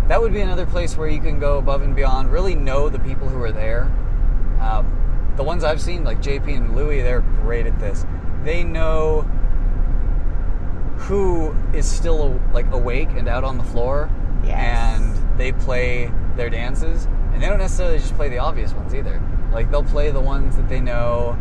That 0.09 0.20
would 0.20 0.35
be 0.35 0.43
another 0.43 0.66
place 0.66 0.94
where 0.94 1.09
you 1.09 1.23
can 1.23 1.39
go 1.39 1.56
above 1.56 1.81
and 1.81 1.97
beyond. 1.97 2.31
Really 2.31 2.55
know 2.55 2.90
the 2.90 2.98
people 2.98 3.31
who 3.31 3.43
are 3.43 3.52
there. 3.52 3.85
Um, 4.61 5.32
the 5.36 5.43
ones 5.43 5.65
I've 5.65 5.81
seen, 5.81 6.05
like 6.05 6.20
JP 6.20 6.55
and 6.55 6.77
Louie, 6.77 7.01
they're 7.01 7.23
great 7.40 7.66
at 7.66 7.78
this. 7.81 8.05
They 8.45 8.62
know 8.62 9.23
who 10.99 11.55
is 11.73 11.91
still 11.91 12.41
like 12.53 12.71
awake 12.73 13.09
and 13.16 13.29
out 13.29 13.45
on 13.45 13.59
the 13.59 13.65
floor, 13.65 14.09
Yes. 14.45 15.01
and 15.01 15.39
they 15.39 15.53
play 15.53 16.11
their 16.37 16.51
dances. 16.51 17.07
And 17.33 17.43
they 17.43 17.47
don't 17.49 17.59
necessarily 17.59 17.99
just 17.99 18.15
play 18.15 18.29
the 18.29 18.39
obvious 18.39 18.73
ones 18.73 18.95
either. 18.95 19.21
Like 19.53 19.71
they'll 19.71 19.83
play 19.85 20.11
the 20.11 20.21
ones 20.21 20.57
that 20.57 20.69
they 20.69 20.81
know 20.81 21.37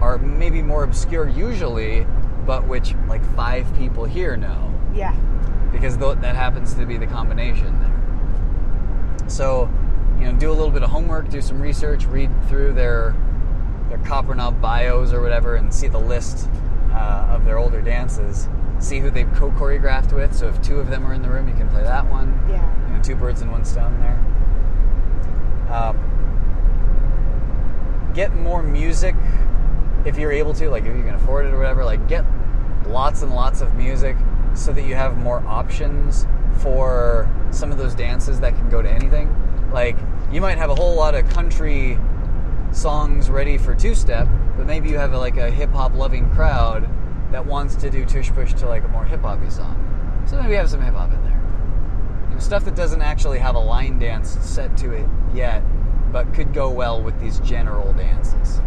are 0.00 0.18
maybe 0.18 0.62
more 0.62 0.82
obscure 0.84 1.28
usually, 1.28 2.06
but 2.44 2.66
which 2.66 2.94
like 3.08 3.24
five 3.36 3.72
people 3.76 4.04
here 4.04 4.36
know 4.36 4.70
Yeah. 4.92 5.14
because 5.70 5.96
th- 5.96 6.18
that 6.18 6.34
happens 6.34 6.74
to 6.74 6.84
be 6.86 6.96
the 6.98 7.06
combination 7.06 7.78
there. 7.80 9.28
So, 9.28 9.70
you 10.18 10.24
know, 10.26 10.32
do 10.32 10.50
a 10.50 10.54
little 10.54 10.70
bit 10.70 10.82
of 10.82 10.90
homework, 10.90 11.28
do 11.28 11.40
some 11.40 11.60
research, 11.60 12.04
read 12.06 12.30
through 12.48 12.72
their 12.72 13.14
their 13.92 14.00
CopperKnob 14.00 14.58
bios 14.62 15.12
or 15.12 15.20
whatever, 15.20 15.56
and 15.56 15.72
see 15.72 15.86
the 15.86 16.00
list 16.00 16.48
uh, 16.92 17.28
of 17.30 17.44
their 17.44 17.58
older 17.58 17.82
dances. 17.82 18.48
See 18.78 19.00
who 19.00 19.10
they've 19.10 19.30
co-choreographed 19.34 20.14
with. 20.14 20.34
So 20.34 20.48
if 20.48 20.62
two 20.62 20.80
of 20.80 20.88
them 20.88 21.06
are 21.06 21.12
in 21.12 21.20
the 21.20 21.28
room, 21.28 21.46
you 21.46 21.52
can 21.54 21.68
play 21.68 21.82
that 21.82 22.10
one. 22.10 22.32
Yeah. 22.48 22.88
You 22.88 22.94
know, 22.94 23.02
two 23.02 23.14
birds 23.14 23.42
in 23.42 23.50
one 23.50 23.66
stone 23.66 24.00
there. 24.00 24.18
Um, 25.70 25.98
get 28.14 28.34
more 28.34 28.62
music 28.62 29.14
if 30.06 30.16
you're 30.16 30.32
able 30.32 30.54
to, 30.54 30.70
like 30.70 30.84
if 30.84 30.96
you 30.96 31.02
can 31.02 31.14
afford 31.14 31.44
it 31.44 31.52
or 31.52 31.58
whatever. 31.58 31.84
Like 31.84 32.08
get 32.08 32.24
lots 32.86 33.20
and 33.20 33.34
lots 33.34 33.60
of 33.60 33.74
music 33.74 34.16
so 34.54 34.72
that 34.72 34.86
you 34.86 34.94
have 34.94 35.18
more 35.18 35.44
options 35.46 36.26
for 36.60 37.28
some 37.50 37.70
of 37.70 37.76
those 37.76 37.94
dances 37.94 38.40
that 38.40 38.54
can 38.56 38.70
go 38.70 38.80
to 38.80 38.90
anything. 38.90 39.28
Like 39.70 39.98
you 40.32 40.40
might 40.40 40.56
have 40.56 40.70
a 40.70 40.74
whole 40.74 40.94
lot 40.94 41.14
of 41.14 41.28
country 41.28 41.98
songs 42.74 43.30
ready 43.30 43.58
for 43.58 43.74
two 43.74 43.94
step, 43.94 44.26
but 44.56 44.66
maybe 44.66 44.88
you 44.88 44.98
have 44.98 45.12
like 45.12 45.36
a 45.36 45.50
hip 45.50 45.70
hop 45.70 45.94
loving 45.94 46.28
crowd 46.30 46.88
that 47.32 47.44
wants 47.44 47.74
to 47.76 47.90
do 47.90 48.04
tush 48.04 48.30
push 48.30 48.52
to 48.54 48.66
like 48.66 48.84
a 48.84 48.88
more 48.88 49.04
hip 49.04 49.20
hoppy 49.22 49.50
song. 49.50 49.78
So 50.26 50.40
maybe 50.40 50.54
have 50.54 50.70
some 50.70 50.82
hip 50.82 50.94
hop 50.94 51.12
in 51.12 51.22
there. 51.24 51.40
You 52.28 52.34
know, 52.34 52.40
stuff 52.40 52.64
that 52.64 52.74
doesn't 52.74 53.02
actually 53.02 53.38
have 53.38 53.54
a 53.54 53.60
line 53.60 53.98
dance 53.98 54.30
set 54.40 54.76
to 54.78 54.92
it 54.92 55.08
yet, 55.34 55.62
but 56.12 56.32
could 56.34 56.52
go 56.52 56.70
well 56.70 57.02
with 57.02 57.18
these 57.20 57.38
general 57.40 57.92
dances. 57.92 58.60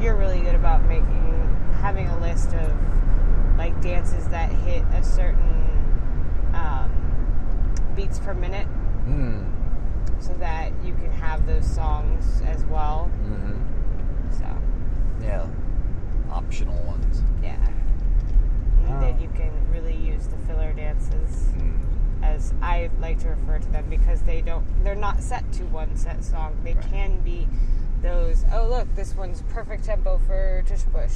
You're 0.00 0.16
really 0.16 0.40
good 0.40 0.54
about 0.54 0.84
making 0.86 1.32
having 1.80 2.08
a 2.08 2.20
list 2.20 2.54
of 2.54 2.72
like 3.58 3.80
dances 3.80 4.28
that 4.28 4.50
hit 4.50 4.82
a 4.94 5.02
certain 5.02 6.50
um, 6.54 6.90
beats 7.94 8.18
per 8.18 8.34
minute, 8.34 8.66
Hmm. 9.06 9.44
So 10.20 10.32
that 10.34 10.72
you 10.84 10.92
can 10.94 11.10
have 11.12 11.46
those 11.46 11.66
songs 11.66 12.42
as 12.46 12.64
well. 12.64 13.10
Mm-hmm. 13.24 14.32
So 14.38 14.46
Yeah. 15.24 15.46
Optional 16.30 16.76
ones. 16.84 17.22
yeah, 17.42 17.56
and 18.88 19.02
then 19.02 19.18
you 19.20 19.28
can 19.34 19.52
really 19.72 19.94
use 19.96 20.26
the 20.26 20.36
filler 20.38 20.72
dances. 20.72 21.46
Mm. 21.56 21.72
as 22.22 22.52
I 22.60 22.90
like 23.00 23.18
to 23.20 23.28
refer 23.28 23.58
to 23.58 23.68
them 23.70 23.86
because 23.88 24.22
they 24.22 24.40
don't 24.42 24.64
they're 24.82 24.94
not 24.94 25.22
set 25.22 25.50
to 25.54 25.64
one 25.64 25.96
set 25.96 26.24
song. 26.24 26.56
They 26.64 26.74
Right. 26.74 26.90
can 26.90 27.20
be 27.20 27.46
those 28.02 28.44
oh 28.52 28.66
look, 28.68 28.92
this 28.96 29.14
one's 29.14 29.42
perfect 29.50 29.84
tempo 29.84 30.18
for 30.26 30.62
tush 30.66 30.82
push. 30.92 31.14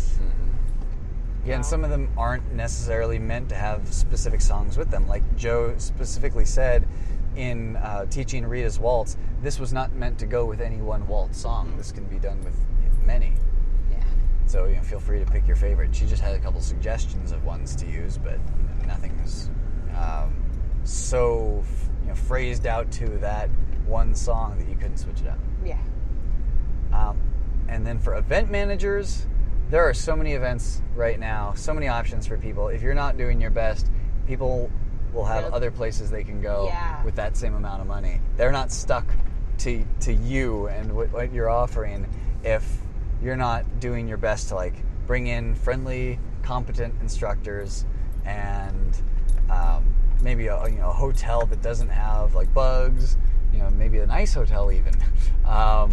Yeah, 1.44 1.56
and 1.56 1.66
some 1.66 1.84
of 1.84 1.90
them 1.90 2.10
aren't 2.16 2.52
necessarily 2.52 3.18
meant 3.18 3.48
to 3.48 3.54
have 3.54 3.92
specific 3.92 4.40
songs 4.42 4.76
with 4.76 4.90
them. 4.90 5.08
Like 5.08 5.22
Joe 5.36 5.74
specifically 5.78 6.44
said 6.44 6.86
in 7.36 7.76
uh, 7.76 8.06
teaching 8.06 8.46
Rita's 8.46 8.78
waltz, 8.78 9.16
this 9.42 9.58
was 9.58 9.72
not 9.72 9.92
meant 9.92 10.18
to 10.18 10.26
go 10.26 10.44
with 10.44 10.60
any 10.60 10.80
one 10.80 11.06
waltz 11.06 11.38
song. 11.38 11.76
This 11.76 11.92
can 11.92 12.04
be 12.04 12.18
done 12.18 12.42
with 12.44 12.56
many. 13.04 13.34
Yeah. 13.90 13.98
So 14.46 14.66
you 14.66 14.76
know, 14.76 14.82
feel 14.82 15.00
free 15.00 15.18
to 15.18 15.30
pick 15.30 15.46
your 15.46 15.56
favorite. 15.56 15.94
She 15.94 16.06
just 16.06 16.22
had 16.22 16.34
a 16.34 16.38
couple 16.38 16.60
suggestions 16.60 17.32
of 17.32 17.44
ones 17.44 17.74
to 17.76 17.86
use, 17.86 18.18
but 18.18 18.38
know, 18.38 18.86
nothing's 18.86 19.50
um, 19.96 20.34
so 20.84 21.64
you 22.02 22.08
know 22.08 22.14
phrased 22.14 22.66
out 22.66 22.90
to 22.92 23.06
that 23.18 23.48
one 23.86 24.14
song 24.14 24.58
that 24.58 24.68
you 24.68 24.76
couldn't 24.76 24.98
switch 24.98 25.20
it 25.20 25.28
up. 25.28 25.38
Yeah. 25.64 25.80
Um, 26.92 27.18
and 27.68 27.86
then 27.86 27.98
for 27.98 28.16
event 28.16 28.50
managers, 28.50 29.26
there 29.68 29.88
are 29.88 29.94
so 29.94 30.16
many 30.16 30.32
events 30.32 30.82
right 30.94 31.18
now, 31.18 31.52
so 31.54 31.72
many 31.72 31.88
options 31.88 32.26
for 32.26 32.36
people. 32.36 32.68
If 32.68 32.82
you're 32.82 32.94
not 32.94 33.16
doing 33.16 33.40
your 33.40 33.50
best, 33.50 33.90
people 34.26 34.70
will 35.12 35.24
have 35.24 35.52
other 35.52 35.70
places 35.70 36.10
they 36.10 36.24
can 36.24 36.40
go 36.40 36.66
Yeah. 36.66 37.02
with 37.04 37.16
that 37.16 37.36
same 37.36 37.54
amount 37.54 37.80
of 37.80 37.86
money. 37.86 38.20
They're 38.36 38.52
not 38.52 38.70
stuck 38.72 39.04
to 39.58 39.84
to 40.00 40.12
you 40.12 40.68
and 40.68 40.94
what, 40.94 41.12
what 41.12 41.32
you're 41.32 41.50
offering 41.50 42.06
if 42.42 42.78
you're 43.22 43.36
not 43.36 43.80
doing 43.80 44.08
your 44.08 44.16
best 44.16 44.48
to 44.48 44.54
like 44.54 44.74
bring 45.06 45.26
in 45.26 45.54
friendly, 45.54 46.18
competent 46.42 46.94
instructors 47.02 47.84
and 48.24 49.02
um, 49.50 49.94
maybe 50.22 50.46
a 50.46 50.68
you 50.68 50.76
know 50.78 50.88
a 50.88 50.92
hotel 50.92 51.44
that 51.46 51.60
doesn't 51.62 51.88
have 51.90 52.34
like 52.34 52.52
bugs. 52.54 53.16
You 53.52 53.58
know, 53.58 53.70
maybe 53.70 53.98
a 53.98 54.06
nice 54.06 54.34
hotel 54.34 54.70
even. 54.72 54.94
Um, 55.44 55.90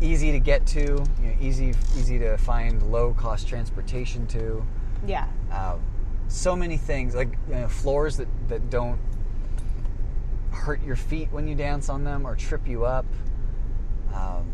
easy 0.00 0.32
to 0.32 0.38
get 0.38 0.66
to, 0.68 0.80
you 0.80 1.26
know, 1.28 1.34
easy 1.40 1.68
easy 1.96 2.18
to 2.18 2.36
find 2.38 2.82
low 2.90 3.14
cost 3.14 3.46
transportation 3.48 4.26
to. 4.28 4.64
Yeah. 5.06 5.26
Um, 5.52 5.80
so 6.28 6.54
many 6.54 6.76
things 6.76 7.14
like 7.14 7.32
you 7.48 7.54
know, 7.54 7.68
floors 7.68 8.18
that, 8.18 8.28
that 8.48 8.70
don't 8.70 9.00
hurt 10.50 10.82
your 10.82 10.96
feet 10.96 11.32
when 11.32 11.48
you 11.48 11.54
dance 11.54 11.88
on 11.88 12.04
them 12.04 12.26
or 12.26 12.36
trip 12.36 12.68
you 12.68 12.84
up. 12.84 13.06
Um, 14.14 14.50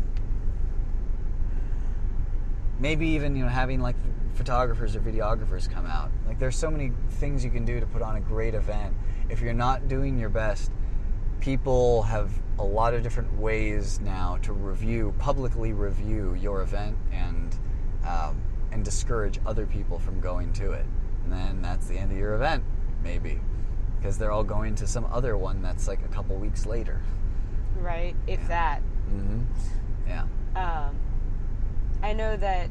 maybe 2.79 3.07
even 3.07 3.35
you 3.35 3.43
know 3.43 3.49
having 3.49 3.81
like 3.81 3.95
photographers 4.35 4.95
or 4.95 5.01
videographers 5.01 5.69
come 5.69 5.85
out. 5.85 6.11
Like 6.25 6.39
there's 6.39 6.57
so 6.57 6.71
many 6.71 6.91
things 7.09 7.43
you 7.43 7.51
can 7.51 7.65
do 7.65 7.79
to 7.79 7.85
put 7.85 8.01
on 8.01 8.15
a 8.15 8.21
great 8.21 8.53
event. 8.53 8.95
If 9.29 9.41
you're 9.41 9.53
not 9.53 9.87
doing 9.87 10.17
your 10.17 10.29
best, 10.29 10.71
people 11.39 12.03
have 12.03 12.31
a 12.59 12.63
lot 12.63 12.93
of 12.93 13.03
different 13.03 13.37
ways 13.37 13.99
now 13.99 14.37
to 14.43 14.53
review 14.53 15.13
publicly 15.19 15.73
review 15.73 16.35
your 16.35 16.61
event 16.61 16.97
and 17.11 17.57
um, 18.07 18.41
and 18.71 18.85
discourage 18.85 19.39
other 19.45 19.65
people 19.65 19.99
from 19.99 20.21
going 20.21 20.53
to 20.53 20.71
it 20.71 20.85
and 21.25 21.33
then 21.33 21.61
that's 21.61 21.87
the 21.87 21.97
end 21.97 22.11
of 22.11 22.17
your 22.17 22.35
event 22.35 22.63
maybe 23.03 23.41
because 23.99 24.17
they're 24.17 24.31
all 24.31 24.43
going 24.43 24.75
to 24.75 24.85
some 24.87 25.05
other 25.11 25.35
one 25.35 25.61
that's 25.61 25.87
like 25.87 25.99
a 26.05 26.07
couple 26.09 26.35
weeks 26.37 26.65
later 26.65 27.01
Right. 27.77 28.15
If 28.25 28.39
Yeah. 28.39 28.47
that. 28.47 28.81
mm-hmm. 29.13 29.41
yeah 30.07 30.23
Um, 30.55 30.95
I 32.01 32.13
know 32.13 32.37
that 32.37 32.69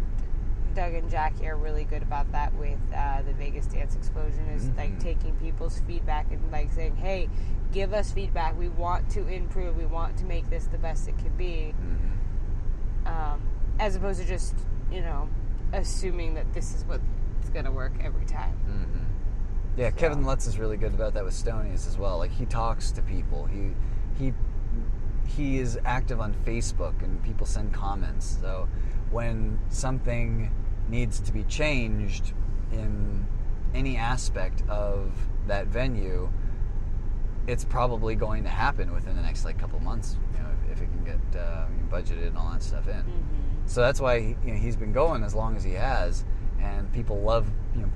Doug 0.75 0.95
and 0.95 1.11
Jackie 1.11 1.47
are 1.47 1.57
really 1.57 1.85
good 1.85 2.03
about 2.03 2.33
that 2.33 2.55
with 2.55 2.79
uh, 2.97 3.21
the 3.23 3.33
Vegas 3.35 3.67
Dance 3.67 3.95
Explosion. 3.95 4.49
Is 4.49 4.71
like 4.77 4.93
Mhm. 4.97 5.01
taking 5.01 5.35
people's 5.37 5.79
feedback 5.87 6.33
and 6.33 6.41
like 6.51 6.73
saying, 6.73 6.97
"Hey, 6.97 7.29
give 7.73 7.93
us 7.93 8.11
feedback. 8.13 8.59
We 8.59 8.69
want 8.71 9.09
to 9.11 9.29
improve. 9.29 9.77
We 9.77 9.87
want 9.87 10.17
to 10.19 10.25
make 10.25 10.49
this 10.51 10.67
the 10.67 10.79
best 10.79 11.07
it 11.07 11.17
can 11.19 11.37
be." 11.37 11.75
mm-hmm. 11.79 13.07
Um, 13.07 13.41
as 13.79 13.95
opposed 13.97 14.21
to 14.21 14.27
just 14.27 14.55
you 14.91 15.01
know 15.03 15.29
assuming 15.73 16.35
that 16.35 16.53
this 16.55 16.75
is 16.75 16.85
what's 16.87 17.05
going 17.55 17.65
to 17.65 17.71
work 17.71 17.93
every 18.03 18.27
time. 18.27 18.55
Mm-hmm. 18.69 19.81
Yeah, 19.81 19.91
So- 19.91 19.97
Kevin 19.97 20.25
Lutz 20.25 20.47
is 20.47 20.59
really 20.59 20.77
good 20.77 20.93
about 20.93 21.15
that 21.15 21.25
with 21.25 21.33
Stoney's 21.35 21.87
as 21.87 21.97
well. 21.97 22.19
Like 22.19 22.33
he 22.33 22.45
talks 22.45 22.91
to 22.93 23.03
people. 23.03 23.47
He 23.47 23.71
he 24.19 24.35
he 25.27 25.59
is 25.59 25.79
active 25.87 26.21
on 26.21 26.35
Facebook 26.45 27.03
and 27.03 27.23
people 27.23 27.47
send 27.47 27.73
comments. 27.73 28.37
So 28.41 28.69
when 29.11 29.59
something 29.71 30.51
needs 30.89 31.19
to 31.21 31.33
be 31.33 31.45
changed 31.45 32.35
in 32.73 33.27
any 33.75 33.97
aspect 33.97 34.63
of 34.69 35.13
that 35.47 35.69
venue, 35.69 36.31
it's 37.47 37.65
probably 37.65 38.15
going 38.15 38.43
to 38.45 38.51
happen 38.51 38.93
within 38.93 39.17
the 39.17 39.23
next 39.23 39.45
like 39.45 39.59
couple 39.59 39.81
months. 39.81 40.17
You 40.37 40.43
know, 40.43 40.49
if, 40.67 40.73
if 40.73 40.83
it 40.83 40.89
can 40.93 41.05
get 41.05 41.41
uh, 41.41 41.67
budgeted 41.91 42.29
and 42.29 42.37
all 42.37 42.51
that 42.51 42.63
stuff 42.63 42.87
in. 42.89 42.95
Mm-hmm. 42.95 43.67
So 43.67 43.81
that's 43.81 44.01
why 44.01 44.17
you 44.17 44.37
know, 44.53 44.55
he's 44.55 44.77
been 44.77 44.93
going 44.93 45.23
as 45.23 45.35
long 45.35 45.57
as 45.57 45.65
he 45.65 45.73
has, 45.73 46.25
and 46.65 46.93
people 46.93 47.21
love 47.21 47.49
you 47.75 47.83
know 47.83 47.91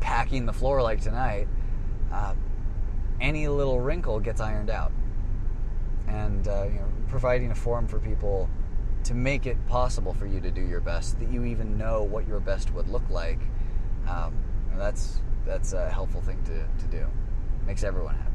packing 0.00 0.46
the 0.46 0.52
floor 0.52 0.82
like 0.82 1.00
tonight. 1.00 1.48
Uh, 2.12 2.34
any 3.20 3.46
little 3.46 3.80
wrinkle 3.80 4.18
gets 4.18 4.40
ironed 4.40 4.70
out, 4.70 4.92
and 6.08 6.48
uh, 6.48 6.64
you 6.64 6.80
know, 6.80 6.88
providing 7.08 7.50
a 7.50 7.54
forum 7.54 7.86
for 7.86 7.98
people 7.98 8.48
to 9.04 9.14
make 9.14 9.46
it 9.46 9.56
possible 9.66 10.14
for 10.14 10.26
you 10.26 10.40
to 10.40 10.50
do 10.50 10.60
your 10.60 10.80
best, 10.80 11.18
that 11.18 11.30
you 11.30 11.44
even 11.44 11.76
know 11.76 12.02
what 12.02 12.26
your 12.26 12.40
best 12.40 12.72
would 12.72 12.88
look 12.88 13.08
like. 13.10 13.40
Um, 14.08 14.36
that's 14.76 15.20
that's 15.46 15.72
a 15.72 15.90
helpful 15.90 16.20
thing 16.20 16.42
to, 16.44 16.84
to 16.84 16.90
do. 16.90 17.06
Makes 17.66 17.84
everyone 17.84 18.16
happy 18.16 18.32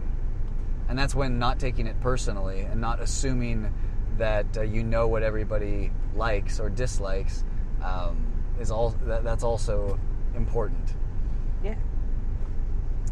and 0.90 0.98
that's 0.98 1.14
when 1.14 1.40
not 1.40 1.60
taking 1.60 1.88
it 1.88 2.00
personally 2.02 2.62
and 2.62 2.80
not 2.80 3.02
assuming 3.02 3.74
that 4.18 4.58
uh, 4.58 4.62
you 4.62 4.84
know 4.84 5.08
what 5.08 5.24
everybody 5.24 5.92
likes 6.16 6.60
or 6.60 6.70
dislikes 6.70 7.44
um, 7.84 8.26
is 8.60 8.72
all 8.72 8.90
that, 9.06 9.24
that's 9.24 9.44
also 9.44 10.00
important 10.36 10.96
Yeah. 11.64 11.76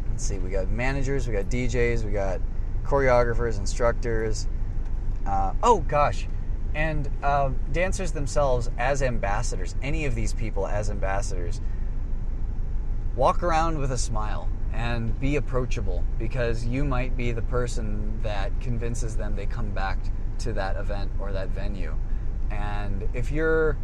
let's 0.09 0.23
see 0.23 0.37
we 0.37 0.49
got 0.49 0.69
managers 0.69 1.27
we 1.27 1.33
got 1.33 1.45
djs 1.45 2.03
we 2.03 2.11
got 2.11 2.39
choreographers 2.83 3.57
instructors 3.57 4.47
uh, 5.25 5.53
oh 5.63 5.79
gosh 5.81 6.27
and 6.75 7.09
uh, 7.23 7.49
dancers 7.71 8.11
themselves 8.11 8.69
as 8.77 9.01
ambassadors 9.01 9.75
any 9.81 10.05
of 10.05 10.13
these 10.13 10.33
people 10.33 10.67
as 10.67 10.89
ambassadors 10.89 11.61
walk 13.15 13.41
around 13.43 13.77
with 13.77 13.91
a 13.91 13.97
smile 13.97 14.49
and 14.73 15.17
be 15.21 15.37
approachable 15.37 16.03
because 16.19 16.65
you 16.65 16.83
might 16.83 17.15
be 17.15 17.31
the 17.31 17.41
person 17.43 18.19
that 18.21 18.51
convinces 18.59 19.15
them 19.15 19.35
they 19.35 19.45
come 19.45 19.69
back 19.71 19.97
to 20.37 20.51
that 20.51 20.75
event 20.75 21.09
or 21.17 21.31
that 21.31 21.47
venue. 21.49 21.95
And 22.51 23.07
if 23.13 23.31
you're 23.31 23.77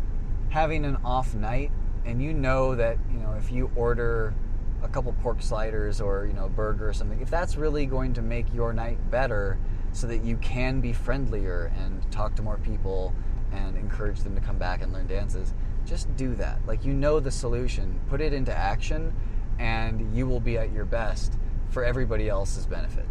having 0.52 0.86
an 0.86 0.98
off 1.04 1.34
night 1.34 1.72
and 2.06 2.22
you 2.22 2.34
know 2.34 2.76
that, 2.76 2.98
you 3.12 3.18
know, 3.18 3.34
if 3.34 3.52
you 3.52 3.72
order 3.76 4.36
a 4.84 4.88
couple 4.88 5.12
pork 5.14 5.42
sliders 5.42 6.00
or, 6.00 6.28
you 6.28 6.34
know, 6.34 6.46
a 6.46 6.50
burger 6.50 6.88
or 6.90 6.94
something, 6.94 7.20
if 7.22 7.30
that's 7.30 7.56
really 7.56 7.86
going 7.86 8.14
to 8.14 8.22
make 8.22 8.54
your 8.54 8.74
night 8.74 9.10
better 9.10 9.58
so 9.92 10.06
that 10.08 10.24
you 10.24 10.38
can 10.38 10.80
be 10.80 10.94
friendlier 10.94 11.72
and 11.78 12.10
talk 12.12 12.36
to 12.36 12.44
more 12.44 12.58
people 12.60 13.14
and 13.52 13.76
encourage 13.78 14.20
them 14.22 14.36
to 14.36 14.42
come 14.42 14.58
back 14.60 14.84
and 14.84 14.94
learn 14.94 15.08
dances, 15.08 15.54
just 15.86 16.16
do 16.16 16.36
that. 16.36 16.60
Like 16.68 16.86
you 16.86 16.94
know 16.94 17.20
the 17.20 17.32
solution, 17.32 18.00
put 18.08 18.22
it 18.22 18.32
into 18.32 18.56
action 18.56 19.14
and 19.60 20.16
you 20.16 20.28
will 20.28 20.40
be 20.40 20.58
at 20.58 20.72
your 20.72 20.86
best 20.86 21.34
for 21.70 21.84
everybody 21.84 22.30
else's 22.30 22.66
benefit. 22.66 23.06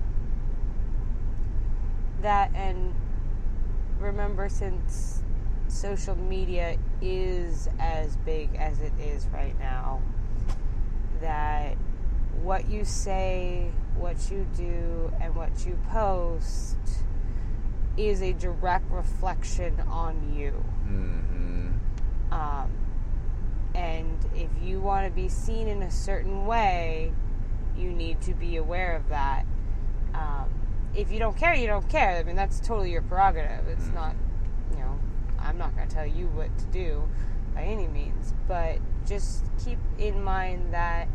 that 2.22 2.50
and 2.54 2.94
remember 3.98 4.48
since 4.48 5.22
social 5.70 6.16
media 6.16 6.76
is 7.00 7.68
as 7.78 8.16
big 8.18 8.54
as 8.56 8.80
it 8.80 8.92
is 9.00 9.26
right 9.28 9.58
now, 9.58 10.02
that 11.20 11.76
what 12.42 12.68
you 12.68 12.84
say, 12.84 13.70
what 13.96 14.30
you 14.30 14.46
do, 14.56 15.12
and 15.20 15.34
what 15.34 15.66
you 15.66 15.78
post 15.90 16.76
is 17.96 18.22
a 18.22 18.32
direct 18.32 18.90
reflection 18.90 19.78
on 19.88 20.34
you. 20.34 20.52
Mm-hmm. 20.86 22.32
Um, 22.32 22.70
and 23.74 24.18
if 24.34 24.50
you 24.62 24.80
want 24.80 25.06
to 25.06 25.12
be 25.12 25.28
seen 25.28 25.68
in 25.68 25.82
a 25.82 25.90
certain 25.90 26.46
way, 26.46 27.12
you 27.76 27.90
need 27.90 28.20
to 28.22 28.34
be 28.34 28.56
aware 28.56 28.96
of 28.96 29.08
that. 29.08 29.44
Um, 30.14 30.48
if 30.94 31.12
you 31.12 31.18
don't 31.18 31.36
care, 31.36 31.54
you 31.54 31.66
don't 31.66 31.88
care. 31.88 32.16
I 32.16 32.22
mean, 32.22 32.36
that's 32.36 32.60
totally 32.60 32.90
your 32.90 33.02
prerogative. 33.02 33.68
It's 33.68 33.88
not, 33.88 34.14
you 34.14 34.18
know, 34.18 34.29
I'm 35.50 35.58
not 35.58 35.74
going 35.74 35.88
to 35.88 35.92
tell 35.92 36.06
you 36.06 36.26
what 36.28 36.56
to 36.58 36.64
do 36.66 37.08
by 37.56 37.62
any 37.62 37.88
means. 37.88 38.34
But 38.46 38.78
just 39.04 39.44
keep 39.62 39.78
in 39.98 40.22
mind 40.22 40.72
that 40.72 41.08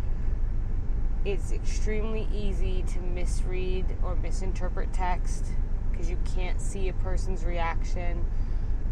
it's 1.24 1.54
extremely 1.54 2.28
easy 2.34 2.84
to 2.84 3.00
misread 3.00 3.86
or 4.04 4.18
misinterpret 4.18 4.92
text 4.92 5.46
because 5.90 6.10
you 6.10 6.18
can't 6.36 6.60
see 6.60 6.90
a 6.90 6.94
person's 6.94 7.46
reaction 7.46 8.26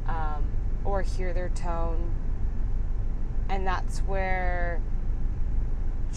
um, 0.07 0.47
or 0.85 1.01
hear 1.01 1.33
their 1.33 1.49
tone. 1.49 2.15
And 3.49 3.67
that's 3.67 3.99
where 3.99 4.81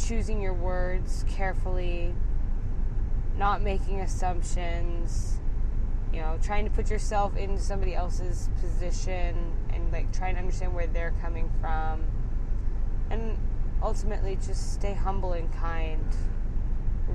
choosing 0.07 0.41
your 0.41 0.55
words 0.55 1.25
carefully, 1.29 2.15
not 3.37 3.61
making 3.61 4.01
assumptions, 4.01 5.41
you 6.13 6.21
know, 6.21 6.39
trying 6.43 6.65
to 6.65 6.71
put 6.71 6.91
yourself 6.91 7.37
into 7.37 7.61
somebody 7.61 7.95
else's 7.95 8.49
position 8.61 9.53
and 9.73 9.93
like 9.93 10.13
trying 10.13 10.35
to 10.35 10.41
understand 10.41 10.75
where 10.75 10.87
they're 10.87 11.15
coming 11.23 11.51
from. 11.61 12.05
And 13.11 13.39
ultimately 13.83 14.37
just 14.37 14.75
stay 14.75 14.95
humble 14.95 15.33
and 15.33 15.53
kind 15.53 16.05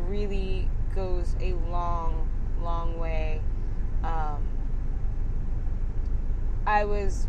really 0.07 0.69
goes 0.95 1.35
a 1.41 1.53
long, 1.69 2.29
long 2.61 2.97
way. 2.97 3.41
Um, 4.03 4.45
I 6.65 6.85
was 6.85 7.27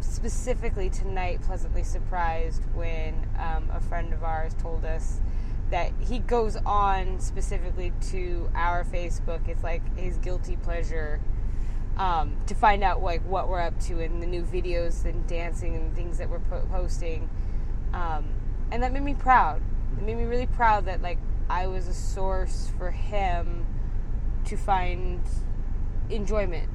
specifically 0.00 0.90
tonight 0.90 1.42
pleasantly 1.42 1.82
surprised 1.82 2.62
when 2.74 3.28
um, 3.38 3.70
a 3.72 3.80
friend 3.80 4.12
of 4.12 4.22
ours 4.22 4.54
told 4.58 4.84
us 4.84 5.20
that 5.70 5.92
he 6.00 6.18
goes 6.20 6.56
on 6.64 7.18
specifically 7.20 7.92
to 8.10 8.50
our 8.54 8.84
Facebook. 8.84 9.48
It's 9.48 9.62
like 9.62 9.96
his 9.98 10.16
guilty 10.18 10.56
pleasure 10.56 11.20
um, 11.96 12.36
to 12.46 12.54
find 12.54 12.84
out 12.84 13.02
like 13.02 13.22
what 13.22 13.48
we're 13.48 13.60
up 13.60 13.78
to 13.80 14.00
and 14.00 14.22
the 14.22 14.26
new 14.26 14.42
videos 14.42 15.04
and 15.04 15.26
dancing 15.26 15.74
and 15.74 15.94
things 15.94 16.18
that 16.18 16.28
we're 16.28 16.40
po- 16.40 16.66
posting. 16.70 17.28
Um, 17.92 18.26
and 18.70 18.82
that 18.82 18.92
made 18.92 19.02
me 19.02 19.14
proud. 19.14 19.62
It 19.96 20.02
made 20.04 20.16
me 20.16 20.24
really 20.24 20.46
proud 20.46 20.84
that 20.86 21.02
like 21.02 21.18
I 21.48 21.66
was 21.66 21.88
a 21.88 21.94
source 21.94 22.70
for 22.78 22.90
him 22.90 23.66
to 24.44 24.56
find 24.56 25.20
enjoyment 26.10 26.68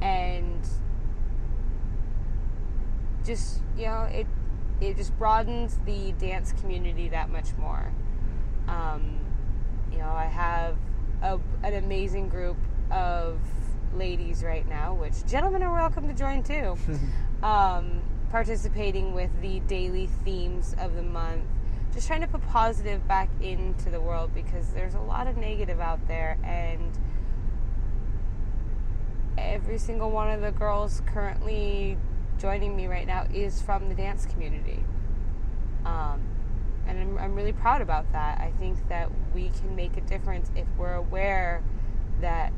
and 0.00 0.66
just 3.24 3.60
you 3.76 3.86
know 3.86 4.02
it 4.02 4.26
it 4.80 4.96
just 4.96 5.16
broadens 5.18 5.78
the 5.86 6.12
dance 6.12 6.52
community 6.60 7.08
that 7.08 7.30
much 7.30 7.54
more. 7.58 7.92
Um, 8.68 9.20
you 9.90 9.98
know, 9.98 10.10
I 10.10 10.26
have 10.26 10.76
a, 11.22 11.38
an 11.62 11.74
amazing 11.74 12.28
group 12.28 12.56
of 12.90 13.38
ladies 13.94 14.42
right 14.42 14.68
now, 14.68 14.94
which 14.94 15.24
gentlemen 15.26 15.62
are 15.62 15.72
welcome 15.72 16.06
to 16.08 16.14
join 16.14 16.42
too. 16.42 16.76
um, 17.42 18.02
participating 18.30 19.14
with 19.14 19.30
the 19.40 19.60
daily 19.60 20.08
themes 20.24 20.74
of 20.78 20.94
the 20.94 21.02
month, 21.02 21.44
just 21.94 22.06
trying 22.06 22.20
to 22.20 22.26
put 22.26 22.46
positive 22.48 23.06
back 23.08 23.30
into 23.40 23.88
the 23.88 24.00
world 24.00 24.34
because 24.34 24.68
there's 24.70 24.94
a 24.94 25.00
lot 25.00 25.26
of 25.26 25.36
negative 25.36 25.80
out 25.80 26.06
there, 26.08 26.38
and 26.44 26.98
every 29.38 29.78
single 29.78 30.10
one 30.10 30.30
of 30.30 30.40
the 30.40 30.50
girls 30.50 31.02
currently 31.06 31.96
joining 32.38 32.76
me 32.76 32.86
right 32.86 33.06
now 33.06 33.26
is 33.32 33.62
from 33.62 33.88
the 33.88 33.94
dance 33.94 34.26
community. 34.26 34.84
Um, 35.84 36.22
and 36.86 36.98
I'm, 36.98 37.18
I'm 37.18 37.34
really 37.34 37.52
proud 37.52 37.80
about 37.80 38.12
that. 38.12 38.40
I 38.40 38.52
think 38.58 38.88
that 38.88 39.10
we 39.34 39.50
can 39.60 39.74
make 39.74 39.96
a 39.96 40.00
difference 40.00 40.50
if 40.54 40.66
we're 40.76 40.94
aware 40.94 41.62
that 42.20 42.52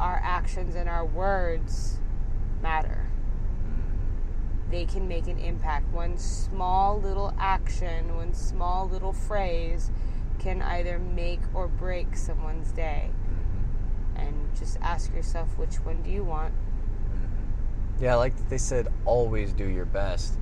our 0.00 0.20
actions 0.22 0.74
and 0.74 0.88
our 0.88 1.04
words 1.04 1.98
matter. 2.60 3.08
They 4.70 4.84
can 4.84 5.06
make 5.06 5.26
an 5.26 5.38
impact. 5.38 5.92
One 5.92 6.16
small 6.18 6.98
little 6.98 7.34
action, 7.38 8.16
one 8.16 8.34
small 8.34 8.88
little 8.88 9.12
phrase 9.12 9.90
can 10.38 10.62
either 10.62 10.98
make 10.98 11.40
or 11.54 11.68
break 11.68 12.16
someone's 12.16 12.72
day. 12.72 13.10
And 14.16 14.50
just 14.58 14.78
ask 14.80 15.14
yourself 15.14 15.56
which 15.56 15.76
one 15.76 16.02
do 16.02 16.10
you 16.10 16.24
want? 16.24 16.54
Yeah, 18.02 18.16
like 18.16 18.34
they 18.48 18.58
said, 18.58 18.92
always 19.04 19.52
do 19.52 19.64
your 19.64 19.84
best 19.84 20.34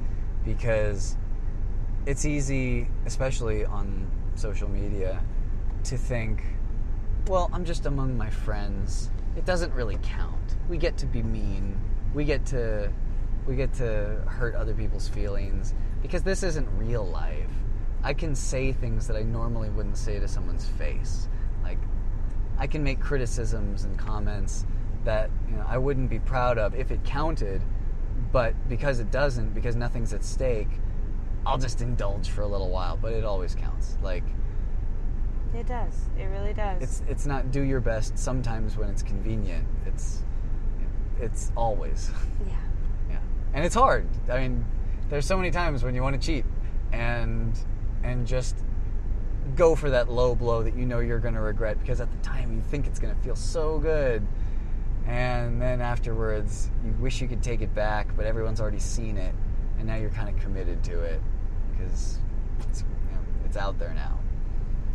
because 0.46 1.18
it's 2.06 2.24
easy, 2.24 2.88
especially 3.04 3.66
on 3.66 4.10
social 4.34 4.66
media, 4.66 5.22
to 5.84 5.98
think, 5.98 6.42
well, 7.26 7.50
I'm 7.52 7.66
just 7.66 7.84
among 7.84 8.16
my 8.16 8.30
friends. 8.30 9.10
It 9.36 9.44
doesn't 9.44 9.74
really 9.74 9.98
count. 10.02 10.56
We 10.70 10.78
get 10.78 10.96
to 10.98 11.06
be 11.06 11.22
mean. 11.22 11.78
We 12.14 12.24
get 12.24 12.46
to 12.46 12.90
we 13.46 13.56
get 13.56 13.74
to 13.74 14.22
hurt 14.26 14.54
other 14.54 14.72
people's 14.72 15.08
feelings 15.08 15.74
because 16.00 16.22
this 16.22 16.42
isn't 16.42 16.66
real 16.78 17.06
life. 17.06 17.50
I 18.02 18.14
can 18.14 18.34
say 18.34 18.72
things 18.72 19.06
that 19.06 19.18
I 19.18 19.22
normally 19.22 19.68
wouldn't 19.68 19.98
say 19.98 20.18
to 20.18 20.28
someone's 20.28 20.64
face. 20.64 21.28
Like 21.62 21.78
I 22.56 22.66
can 22.66 22.82
make 22.82 23.00
criticisms 23.00 23.84
and 23.84 23.98
comments 23.98 24.64
that 25.04 25.30
you 25.48 25.56
know 25.56 25.64
I 25.66 25.78
wouldn't 25.78 26.10
be 26.10 26.18
proud 26.18 26.58
of 26.58 26.74
if 26.74 26.90
it 26.90 27.04
counted, 27.04 27.62
but 28.32 28.54
because 28.68 29.00
it 29.00 29.10
doesn't, 29.10 29.54
because 29.54 29.76
nothing's 29.76 30.12
at 30.12 30.24
stake, 30.24 30.68
I'll 31.46 31.58
just 31.58 31.80
indulge 31.80 32.28
for 32.28 32.42
a 32.42 32.46
little 32.46 32.70
while. 32.70 32.96
But 32.96 33.12
it 33.12 33.24
always 33.24 33.54
counts. 33.54 33.96
Like 34.02 34.24
It 35.54 35.66
does. 35.66 36.08
It 36.18 36.24
really 36.24 36.52
does. 36.52 36.82
it's 36.82 37.02
it's 37.08 37.26
not 37.26 37.50
do 37.50 37.62
your 37.62 37.80
best 37.80 38.18
sometimes 38.18 38.76
when 38.76 38.88
it's 38.88 39.02
convenient. 39.02 39.66
It's 39.86 40.22
it's 41.20 41.52
always 41.56 42.10
yeah. 42.46 42.54
yeah, 43.10 43.18
and 43.54 43.64
it's 43.64 43.74
hard. 43.74 44.08
I 44.30 44.40
mean, 44.40 44.64
there's 45.08 45.26
so 45.26 45.36
many 45.36 45.50
times 45.50 45.82
when 45.82 45.94
you 45.94 46.02
want 46.02 46.20
to 46.20 46.24
cheat 46.24 46.44
and 46.92 47.58
and 48.02 48.26
just 48.26 48.56
go 49.56 49.74
for 49.74 49.90
that 49.90 50.10
low 50.10 50.34
blow 50.34 50.62
that 50.62 50.76
you 50.76 50.86
know 50.86 51.00
you're 51.00 51.18
going 51.18 51.34
to 51.34 51.40
regret 51.40 51.78
because 51.80 52.00
at 52.00 52.10
the 52.10 52.18
time 52.18 52.52
you 52.54 52.62
think 52.62 52.86
it's 52.86 52.98
going 52.98 53.14
to 53.14 53.20
feel 53.22 53.34
so 53.34 53.78
good 53.78 54.26
and 55.10 55.60
then 55.60 55.80
afterwards 55.80 56.70
you 56.84 56.92
wish 57.00 57.20
you 57.20 57.26
could 57.26 57.42
take 57.42 57.60
it 57.62 57.74
back 57.74 58.06
but 58.16 58.24
everyone's 58.26 58.60
already 58.60 58.78
seen 58.78 59.16
it 59.16 59.34
and 59.78 59.86
now 59.88 59.96
you're 59.96 60.10
kind 60.10 60.28
of 60.28 60.40
committed 60.40 60.82
to 60.84 61.00
it 61.00 61.20
because 61.72 62.18
it's, 62.60 62.82
you 62.82 62.86
know, 63.12 63.18
it's 63.44 63.56
out 63.56 63.76
there 63.78 63.92
now 63.92 64.16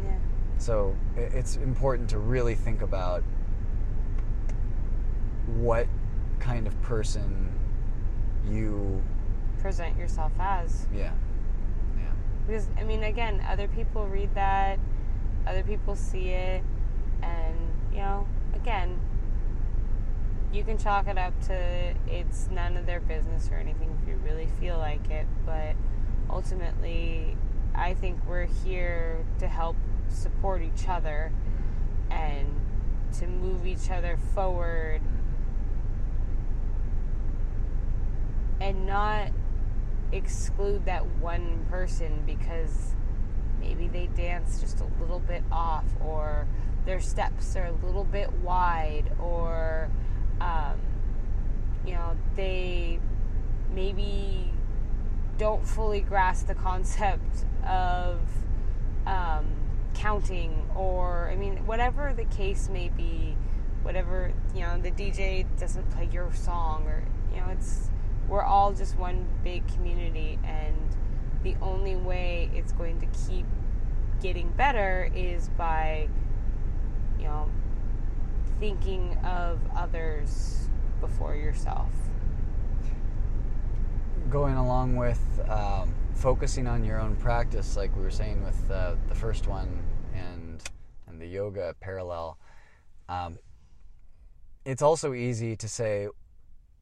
Yeah. 0.06 0.16
so 0.58 0.96
it's 1.18 1.58
important 1.58 2.10
to 2.12 2.20
really 2.20 2.56
think 2.56 2.82
about 2.82 3.24
what 5.58 5.88
kind 6.40 6.66
of 6.66 6.82
person 6.82 7.52
you 8.48 9.04
Present 9.60 9.98
yourself 9.98 10.32
as. 10.40 10.88
yeah 10.94 11.12
yeah 11.98 12.12
Because, 12.48 12.68
I 12.80 12.84
mean, 12.84 13.04
again, 13.04 13.44
other 13.50 13.68
people 13.68 14.06
read 14.08 14.34
that, 14.36 14.80
other 15.48 15.64
people 15.64 15.96
see 15.96 16.30
it, 16.30 16.64
and, 17.24 17.56
you 17.92 17.98
know, 17.98 18.28
again, 18.54 19.00
you 20.56 20.64
can 20.64 20.78
chalk 20.78 21.08
it 21.08 21.18
up 21.18 21.34
to 21.42 21.94
it's 22.08 22.48
none 22.50 22.78
of 22.78 22.86
their 22.86 23.02
business 23.02 23.50
or 23.52 23.58
anything 23.58 23.94
if 24.02 24.08
you 24.08 24.16
really 24.24 24.48
feel 24.58 24.78
like 24.78 25.10
it, 25.10 25.28
but 25.46 25.76
ultimately, 26.30 27.36
I 27.76 27.94
think 27.94 28.18
we're 28.26 28.46
here 28.46 29.26
to 29.40 29.48
help 29.50 29.76
support 30.08 30.62
each 30.62 30.88
other 30.88 31.34
and 32.10 32.48
to 33.20 33.28
move 33.28 33.68
each 33.68 33.92
other 33.92 34.18
forward 34.34 35.02
and 38.62 38.86
not 38.86 39.32
exclude 40.14 40.86
that 40.86 41.06
one 41.18 41.66
person 41.70 42.24
because 42.26 42.96
maybe 43.60 43.90
they 43.90 44.08
dance 44.08 44.62
just 44.62 44.80
a 44.80 44.88
little 45.02 45.20
bit 45.20 45.44
off 45.52 45.86
or 46.00 46.48
their 46.86 47.02
steps 47.02 47.58
are 47.58 47.66
a 47.66 47.86
little 47.86 48.06
bit 48.06 48.32
wide 48.32 49.12
or 49.20 49.90
um, 50.42 50.80
you 51.86 51.94
know 51.94 52.16
they 52.36 53.00
maybe 53.74 54.52
don't 55.38 55.66
fully 55.68 56.02
grasp 56.02 56.48
the 56.48 56.56
concept 56.56 57.46
of 57.68 58.20
um, 59.06 59.46
counting 59.94 60.70
or 60.76 61.30
i 61.32 61.36
mean 61.36 61.58
whatever 61.66 62.14
the 62.14 62.26
case 62.26 62.70
may 62.70 62.90
be 62.90 63.36
whatever 63.86 64.34
you 64.56 64.62
know 64.62 64.80
the 64.80 64.90
DJ 64.90 65.46
doesn't 65.60 65.88
play 65.92 66.10
your 66.12 66.34
song 66.34 66.88
or 66.88 67.04
you 67.32 67.40
know 67.40 67.48
it's 67.50 67.92
we're 68.28 68.42
all 68.42 68.74
just 68.74 68.98
one 68.98 69.28
big 69.44 69.66
community 69.76 70.40
and 70.44 70.76
the 71.44 71.56
only 71.62 71.96
way 71.96 72.50
it's 72.56 72.72
going 72.72 73.00
to 73.00 73.06
keep 73.28 73.46
getting 74.24 74.50
better 74.54 75.12
is 75.14 75.50
by 75.50 76.10
you 77.20 77.26
know 77.26 77.48
thinking 78.66 79.16
of 79.24 79.60
others 79.76 80.70
before 81.00 81.36
yourself 81.36 81.92
going 84.28 84.56
along 84.56 84.96
with 84.96 85.22
um, 85.50 85.94
focusing 86.16 86.66
on 86.66 86.84
your 86.84 87.00
own 87.00 87.16
practice 87.18 87.78
like 87.78 87.96
we 87.96 88.02
were 88.02 88.10
saying 88.10 88.44
with 88.44 88.72
uh, 88.72 88.96
the 89.08 89.14
first 89.14 89.46
one 89.46 89.84
and 90.16 90.64
and 91.06 91.22
the 91.22 91.28
yoga 91.28 91.76
parallel 91.80 92.40
um, 93.08 93.38
it's 94.66 94.82
also 94.82 95.14
easy 95.14 95.56
to 95.56 95.68
say 95.68 96.08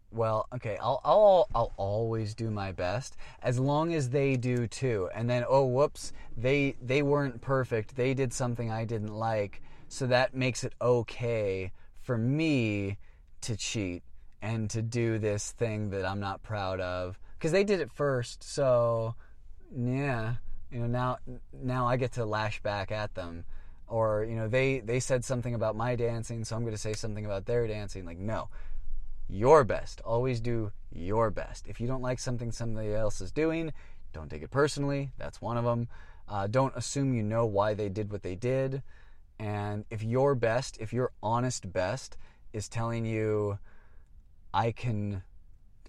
well, 0.10 0.48
okay, 0.54 0.78
I'll, 0.80 1.02
I'll 1.04 1.48
I'll 1.56 1.74
always 1.76 2.36
do 2.36 2.52
my 2.52 2.72
best 2.72 3.18
as 3.42 3.58
long 3.58 3.96
as 3.96 4.10
they 4.10 4.36
do 4.36 4.68
too. 4.68 5.10
And 5.16 5.28
then 5.28 5.44
oh 5.50 5.66
whoops, 5.66 6.14
they 6.38 6.76
they 6.84 7.02
weren't 7.02 7.42
perfect. 7.42 7.96
They 7.96 8.14
did 8.14 8.32
something 8.32 8.70
I 8.70 8.86
didn't 8.86 9.16
like, 9.16 9.64
so 9.94 10.08
that 10.08 10.34
makes 10.34 10.64
it 10.64 10.74
okay 10.82 11.72
for 12.02 12.18
me 12.18 12.98
to 13.42 13.56
cheat 13.56 14.02
and 14.42 14.68
to 14.72 14.82
do 14.82 15.20
this 15.20 15.52
thing 15.52 15.92
that 15.92 16.04
I'm 16.04 16.20
not 16.20 16.42
proud 16.42 16.80
of 16.80 17.20
because 17.38 17.52
they 17.52 17.64
did 17.64 17.80
it 17.80 17.92
first. 17.92 18.44
So 18.44 19.14
yeah, 19.76 20.36
you 20.72 20.80
know 20.80 20.88
now 20.88 21.18
now 21.54 21.88
I 21.88 21.98
get 21.98 22.14
to 22.14 22.26
lash 22.26 22.60
back 22.62 22.92
at 22.92 23.14
them. 23.14 23.46
Or 23.88 24.26
you 24.28 24.36
know 24.36 24.48
they 24.48 24.80
they 24.80 25.00
said 25.00 25.24
something 25.24 25.54
about 25.54 25.76
my 25.76 25.96
dancing, 25.96 26.44
so 26.44 26.56
I'm 26.56 26.64
going 26.64 26.74
to 26.74 26.82
say 26.82 26.94
something 26.94 27.26
about 27.26 27.46
their 27.46 27.68
dancing. 27.68 28.04
Like 28.04 28.18
no, 28.18 28.50
your 29.30 29.64
best. 29.64 30.02
Always 30.02 30.42
do 30.42 30.72
your 30.92 31.30
best. 31.30 31.68
If 31.68 31.80
you 31.80 31.86
don't 31.86 32.02
like 32.02 32.18
something 32.18 32.52
somebody 32.52 32.96
else 32.96 33.22
is 33.22 33.32
doing, 33.32 33.72
don't 34.12 34.30
take 34.30 34.42
it 34.42 34.50
personally. 34.50 35.12
That's 35.20 35.40
one 35.40 35.58
of 35.58 35.66
them. 35.66 35.88
Uh, 36.28 36.48
don't 36.48 36.76
assume 36.76 37.14
you 37.14 37.22
know 37.22 37.46
why 37.46 37.76
they 37.76 37.90
did 37.90 38.12
what 38.12 38.24
they 38.24 38.36
did. 38.36 38.82
And 39.40 39.86
if 39.90 40.04
your 40.04 40.36
best, 40.36 40.78
if 40.80 40.94
your 40.94 41.12
honest 41.22 41.72
best 41.72 42.18
is 42.54 42.70
telling 42.70 43.06
you, 43.06 43.58
I 44.54 44.72
can, 44.72 45.24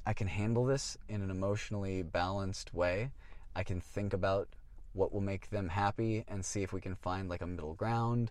I 0.07 0.13
can 0.13 0.27
handle 0.27 0.65
this 0.65 0.97
in 1.09 1.23
an 1.23 1.31
emotionally 1.31 2.03
balanced 2.03 2.73
way. 2.73 3.11
I 3.55 3.63
can 3.63 3.81
think 3.81 4.13
about 4.13 4.49
what 4.95 5.13
will 5.13 5.21
make 5.21 5.51
them 5.51 5.69
happy 5.69 6.25
and 6.29 6.45
see 6.45 6.63
if 6.63 6.73
we 6.73 6.81
can 6.81 6.95
find 6.95 7.29
like 7.29 7.43
a 7.43 7.47
middle 7.47 7.75
ground. 7.75 8.31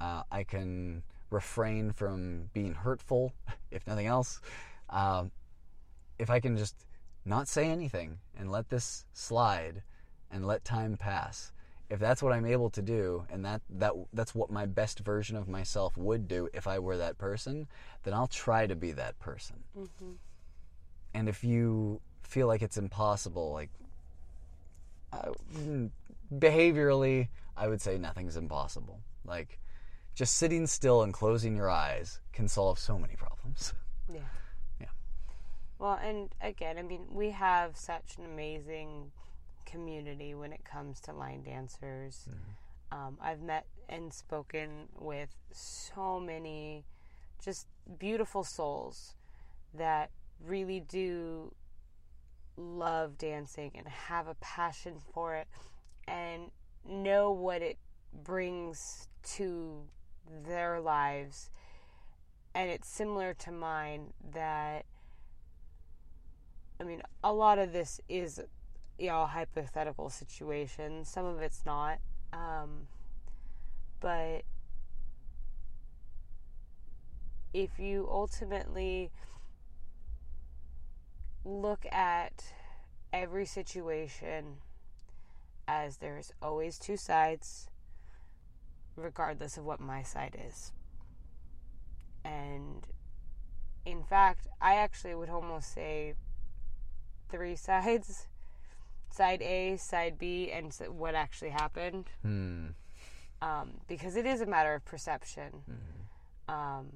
Uh, 0.00 0.22
I 0.30 0.44
can 0.44 1.02
refrain 1.30 1.92
from 1.92 2.48
being 2.52 2.74
hurtful, 2.74 3.32
if 3.70 3.86
nothing 3.86 4.06
else. 4.06 4.40
Um, 4.88 5.30
if 6.18 6.30
I 6.30 6.40
can 6.40 6.56
just 6.56 6.86
not 7.24 7.48
say 7.48 7.68
anything 7.68 8.18
and 8.38 8.50
let 8.50 8.70
this 8.70 9.04
slide 9.12 9.82
and 10.30 10.46
let 10.46 10.64
time 10.64 10.96
pass, 10.96 11.52
if 11.88 12.00
that's 12.00 12.22
what 12.22 12.32
I'm 12.32 12.46
able 12.46 12.70
to 12.70 12.82
do, 12.82 13.24
and 13.30 13.44
that, 13.44 13.62
that 13.70 13.92
that's 14.12 14.34
what 14.34 14.50
my 14.50 14.66
best 14.66 15.00
version 15.00 15.36
of 15.36 15.48
myself 15.48 15.96
would 15.96 16.26
do 16.26 16.48
if 16.52 16.66
I 16.66 16.78
were 16.78 16.96
that 16.96 17.18
person, 17.18 17.68
then 18.02 18.14
I'll 18.14 18.26
try 18.26 18.66
to 18.66 18.74
be 18.74 18.92
that 18.92 19.18
person. 19.20 19.56
Mm-hmm. 19.78 20.12
And 21.14 21.28
if 21.28 21.44
you 21.44 22.00
feel 22.22 22.46
like 22.46 22.62
it's 22.62 22.76
impossible, 22.76 23.52
like 23.52 23.70
uh, 25.12 25.32
behaviorally, 26.34 27.28
I 27.56 27.68
would 27.68 27.80
say 27.80 27.98
nothing's 27.98 28.36
impossible. 28.36 29.00
Like 29.24 29.58
just 30.14 30.36
sitting 30.36 30.66
still 30.66 31.02
and 31.02 31.12
closing 31.12 31.56
your 31.56 31.70
eyes 31.70 32.20
can 32.32 32.48
solve 32.48 32.78
so 32.78 32.98
many 32.98 33.14
problems. 33.14 33.74
Yeah. 34.12 34.20
Yeah. 34.80 34.88
Well, 35.78 35.98
and 36.02 36.30
again, 36.40 36.78
I 36.78 36.82
mean, 36.82 37.06
we 37.10 37.30
have 37.30 37.76
such 37.76 38.16
an 38.18 38.24
amazing 38.24 39.12
community 39.66 40.34
when 40.34 40.52
it 40.52 40.64
comes 40.64 41.00
to 41.00 41.12
line 41.12 41.42
dancers. 41.42 42.28
Mm-hmm. 42.30 42.98
Um, 42.98 43.18
I've 43.20 43.42
met 43.42 43.66
and 43.88 44.12
spoken 44.12 44.88
with 44.98 45.34
so 45.52 46.20
many 46.20 46.84
just 47.44 47.66
beautiful 47.98 48.44
souls 48.44 49.14
that 49.74 50.10
really 50.44 50.80
do 50.80 51.52
love 52.56 53.18
dancing 53.18 53.72
and 53.74 53.86
have 53.86 54.28
a 54.28 54.34
passion 54.34 54.94
for 55.12 55.34
it 55.34 55.46
and 56.08 56.50
know 56.88 57.30
what 57.30 57.60
it 57.60 57.76
brings 58.24 59.08
to 59.22 59.82
their 60.46 60.80
lives 60.80 61.50
and 62.54 62.70
it's 62.70 62.88
similar 62.88 63.34
to 63.34 63.52
mine 63.52 64.14
that 64.32 64.86
I 66.80 66.84
mean 66.84 67.02
a 67.22 67.32
lot 67.32 67.58
of 67.58 67.72
this 67.72 68.00
is 68.08 68.40
you 68.98 69.26
hypothetical 69.26 70.08
situation 70.08 71.04
some 71.04 71.24
of 71.24 71.40
it's 71.40 71.64
not 71.64 71.98
um, 72.32 72.88
but 74.00 74.42
if 77.52 77.78
you 77.78 78.08
ultimately 78.10 79.10
look 81.44 81.86
at 81.92 82.52
every 83.12 83.46
situation 83.46 84.56
as 85.68 85.98
there's 85.98 86.32
always 86.42 86.78
two 86.78 86.96
sides 86.96 87.68
regardless 88.96 89.56
of 89.56 89.64
what 89.64 89.78
my 89.80 90.02
side 90.02 90.36
is. 90.48 90.72
And 92.24 92.86
in 93.84 94.02
fact, 94.02 94.48
I 94.60 94.74
actually 94.74 95.14
would 95.14 95.30
almost 95.30 95.72
say 95.72 96.14
three 97.30 97.56
sides 97.56 98.26
side 99.16 99.42
A, 99.42 99.76
side 99.76 100.18
B, 100.18 100.50
and 100.52 100.72
what 100.90 101.14
actually 101.14 101.50
happened. 101.50 102.06
Hmm. 102.22 102.66
Um, 103.42 103.72
because 103.86 104.16
it 104.16 104.26
is 104.26 104.40
a 104.40 104.46
matter 104.46 104.74
of 104.74 104.84
perception. 104.84 105.62
Mm-hmm. 105.70 106.54
Um, 106.54 106.86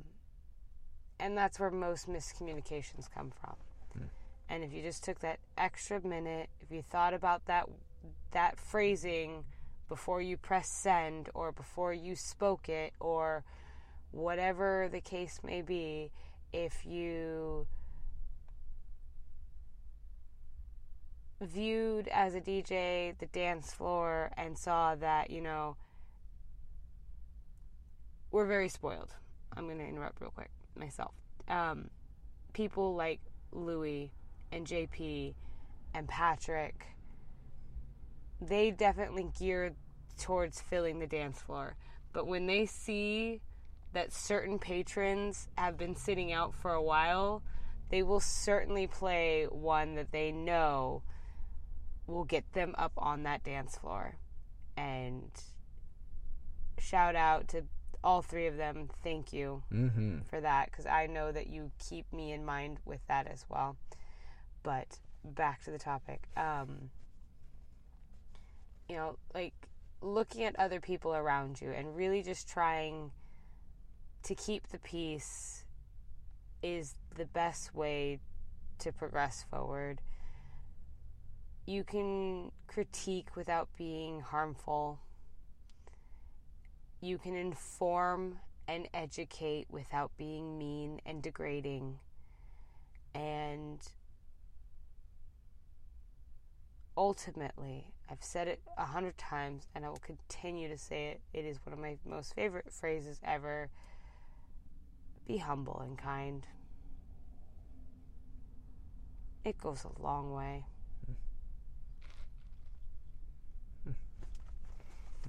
and 1.19 1.37
that's 1.37 1.61
where 1.61 1.71
most 1.71 2.09
miscommunications 2.09 3.11
come 3.15 3.31
from. 3.41 3.57
Mm. 3.99 4.09
And 4.49 4.65
if 4.65 4.73
you 4.73 4.83
just 4.83 5.05
took 5.05 5.21
that 5.21 5.39
extra 5.59 6.01
minute, 6.05 6.49
if 6.61 6.71
you 6.71 6.83
thought 6.83 7.15
about 7.15 7.45
that 7.47 7.69
that 8.31 8.59
phrasing 8.59 9.45
before 9.89 10.23
you 10.23 10.37
press 10.37 10.71
send 10.71 11.29
or 11.35 11.53
before 11.53 11.93
you 11.93 12.17
spoke 12.17 12.69
it 12.69 12.95
or 13.01 13.45
whatever 14.13 14.89
the 14.91 15.01
case 15.01 15.41
may 15.45 15.61
be, 15.61 16.11
if 16.53 16.87
you 16.87 17.67
viewed 21.41 22.09
as 22.09 22.35
a 22.35 22.41
DJ 22.41 23.17
the 23.19 23.27
dance 23.27 23.73
floor 23.73 24.31
and 24.37 24.57
saw 24.57 24.95
that, 24.97 25.31
you 25.31 25.41
know, 25.41 25.77
we're 28.31 28.47
very 28.47 28.69
spoiled. 28.69 29.15
I'm 29.57 29.67
going 29.67 29.79
to 29.79 29.87
interrupt 29.87 30.21
real 30.21 30.31
quick 30.31 30.51
myself. 30.77 31.15
Um, 31.49 31.91
people 32.53 32.95
like 32.95 33.21
Louie 33.53 34.13
and 34.53 34.67
JP 34.67 35.35
and 35.95 36.09
Patrick 36.09 36.87
they 38.41 38.71
definitely 38.71 39.29
geared 39.39 39.75
towards 40.19 40.61
filling 40.61 40.99
the 40.99 41.07
dance 41.07 41.41
floor. 41.41 41.77
But 42.13 42.27
when 42.27 42.47
they 42.47 42.67
see 42.67 43.41
that 43.93 44.13
certain 44.13 44.59
patrons 44.59 45.49
have 45.57 45.77
been 45.77 45.95
sitting 45.95 46.33
out 46.33 46.55
for 46.55 46.73
a 46.73 46.83
while, 46.83 47.43
they 47.91 48.03
will 48.03 48.21
certainly 48.21 48.87
play 48.87 49.47
one 49.51 49.95
that 49.97 50.13
they 50.13 50.33
know 50.33 51.03
will 52.11 52.25
get 52.25 52.53
them 52.53 52.75
up 52.79 52.93
on 52.97 53.23
that 53.25 53.45
dance 53.45 53.77
floor. 53.77 54.17
And 54.77 55.31
shout 56.79 57.17
out 57.17 57.49
to 57.49 57.65
all 58.03 58.23
three 58.23 58.47
of 58.47 58.57
them. 58.57 58.89
Thank 59.03 59.33
you 59.33 59.63
mm-hmm. 59.73 60.19
for 60.29 60.41
that 60.41 60.71
because 60.71 60.87
I 60.87 61.07
know 61.07 61.33
that 61.33 61.49
you 61.49 61.71
keep 61.79 62.11
me 62.13 62.33
in 62.33 62.45
mind 62.45 62.79
with 62.85 63.01
that 63.09 63.27
as 63.27 63.45
well. 63.49 63.77
But 64.63 64.99
back 65.25 65.63
to 65.65 65.71
the 65.71 65.79
topic. 65.79 66.23
Um, 66.37 66.91
you 68.89 68.97
know, 68.97 69.17
like 69.35 69.55
looking 70.03 70.45
at 70.45 70.59
other 70.59 70.81
people 70.81 71.15
around 71.15 71.61
you 71.61 71.71
and 71.71 71.95
really 71.95 72.23
just 72.23 72.49
trying 72.49 73.11
to 74.23 74.35
keep 74.35 74.69
the 74.69 74.79
peace 74.79 75.65
is 76.63 76.95
the 77.17 77.27
best 77.27 77.75
way 77.75 78.19
to 78.79 78.93
progress 78.93 79.45
forward. 79.51 80.01
You 81.67 81.85
can 81.85 82.51
critique 82.67 83.37
without 83.37 83.69
being 83.77 84.21
harmful. 84.21 85.01
You 87.01 87.19
can 87.19 87.35
inform 87.37 88.39
and 88.67 88.89
educate 88.95 89.67
without 89.71 90.13
being 90.17 90.59
mean 90.59 91.01
and 91.05 91.23
degrading. 91.23 91.99
And 93.15 93.81
ultimately, 96.97 97.93
I've 98.11 98.23
said 98.23 98.49
it 98.49 98.61
a 98.77 98.85
hundred 98.85 99.17
times 99.19 99.69
and 99.75 99.85
I 99.85 99.89
will 99.89 99.99
continue 99.99 100.69
to 100.69 100.79
say 100.79 101.09
it. 101.09 101.21
It 101.33 101.45
is 101.45 101.59
one 101.65 101.73
of 101.73 101.79
my 101.79 101.97
most 102.05 102.35
favorite 102.35 102.73
phrases 102.73 103.21
ever. 103.25 103.71
be 105.27 105.39
humble 105.39 105.81
and 105.85 105.97
kind. 105.97 106.47
It 109.45 109.59
goes 109.59 109.85
a 109.85 110.03
long 110.03 110.33
way. 110.33 110.67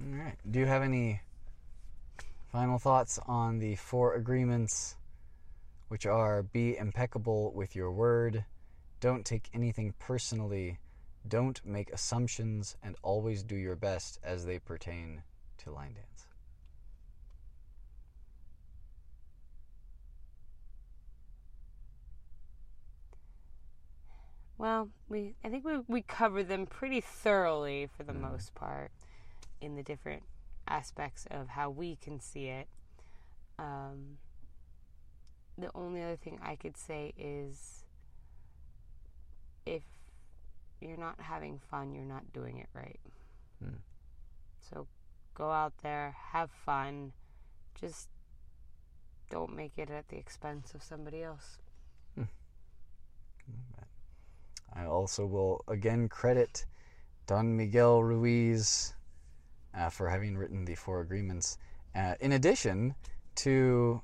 All 0.02 0.18
right. 0.18 0.36
Do 0.50 0.58
you 0.58 0.66
have 0.66 0.82
any 0.82 1.20
final 2.50 2.78
thoughts 2.78 3.18
on 3.26 3.58
the 3.58 3.76
four 3.76 4.14
agreements, 4.14 4.96
which 5.88 6.06
are 6.06 6.42
be 6.42 6.76
impeccable 6.76 7.52
with 7.52 7.76
your 7.76 7.92
word, 7.92 8.44
don't 9.00 9.24
take 9.24 9.48
anything 9.54 9.94
personally, 9.98 10.78
don't 11.26 11.64
make 11.64 11.90
assumptions, 11.92 12.76
and 12.82 12.96
always 13.02 13.42
do 13.42 13.56
your 13.56 13.76
best 13.76 14.18
as 14.24 14.44
they 14.44 14.58
pertain 14.58 15.22
to 15.58 15.70
line 15.70 15.94
dance? 15.94 16.26
Well, 24.58 24.90
we 25.08 25.34
I 25.44 25.48
think 25.48 25.64
we 25.64 25.78
we 25.88 26.02
covered 26.02 26.48
them 26.48 26.66
pretty 26.66 27.00
thoroughly 27.00 27.88
for 27.96 28.04
the 28.04 28.12
Mm. 28.12 28.20
most 28.20 28.54
part 28.54 28.92
in 29.62 29.76
the 29.76 29.82
different 29.82 30.22
aspects 30.68 31.26
of 31.30 31.48
how 31.48 31.70
we 31.70 31.96
can 31.96 32.20
see 32.20 32.48
it. 32.48 32.68
Um, 33.58 34.18
the 35.56 35.70
only 35.74 36.02
other 36.02 36.16
thing 36.16 36.38
I 36.42 36.56
could 36.56 36.76
say 36.76 37.14
is 37.16 37.84
if 39.64 39.82
you're 40.80 40.96
not 40.96 41.20
having 41.20 41.60
fun, 41.70 41.94
you're 41.94 42.04
not 42.04 42.32
doing 42.32 42.58
it 42.58 42.68
right. 42.74 43.00
Hmm. 43.62 43.76
So 44.70 44.86
go 45.34 45.50
out 45.50 45.74
there, 45.82 46.14
have 46.32 46.50
fun, 46.50 47.12
just 47.80 48.08
don't 49.30 49.54
make 49.56 49.78
it 49.78 49.90
at 49.90 50.08
the 50.08 50.16
expense 50.16 50.74
of 50.74 50.82
somebody 50.82 51.22
else. 51.22 51.58
I 54.74 54.86
also 54.86 55.26
will 55.26 55.64
again 55.68 56.08
credit 56.08 56.64
Don 57.26 57.56
Miguel 57.56 58.02
Ruiz 58.02 58.94
uh, 59.74 59.88
for 59.88 60.08
having 60.08 60.36
written 60.36 60.64
the 60.64 60.74
four 60.74 61.00
agreements. 61.00 61.58
Uh, 61.94 62.14
in 62.20 62.32
addition 62.32 62.94
to 63.34 64.00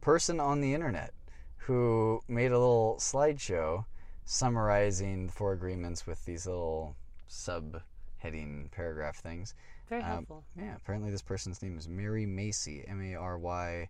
person 0.00 0.40
on 0.40 0.60
the 0.60 0.74
internet 0.74 1.12
who 1.56 2.22
made 2.28 2.50
a 2.52 2.58
little 2.58 2.96
slideshow 2.98 3.84
summarizing 4.24 5.26
the 5.26 5.32
four 5.32 5.52
agreements 5.52 6.06
with 6.06 6.24
these 6.24 6.46
little 6.46 6.94
subheading 7.28 8.70
paragraph 8.70 9.16
things. 9.16 9.54
Very 9.88 10.02
Um, 10.02 10.08
helpful. 10.08 10.44
Yeah, 10.56 10.76
apparently 10.76 11.10
this 11.10 11.22
person's 11.22 11.62
name 11.62 11.78
is 11.78 11.88
Mary 11.88 12.26
Masi, 12.26 12.88
M 12.88 13.00
A 13.02 13.14
R 13.14 13.38
Y 13.38 13.88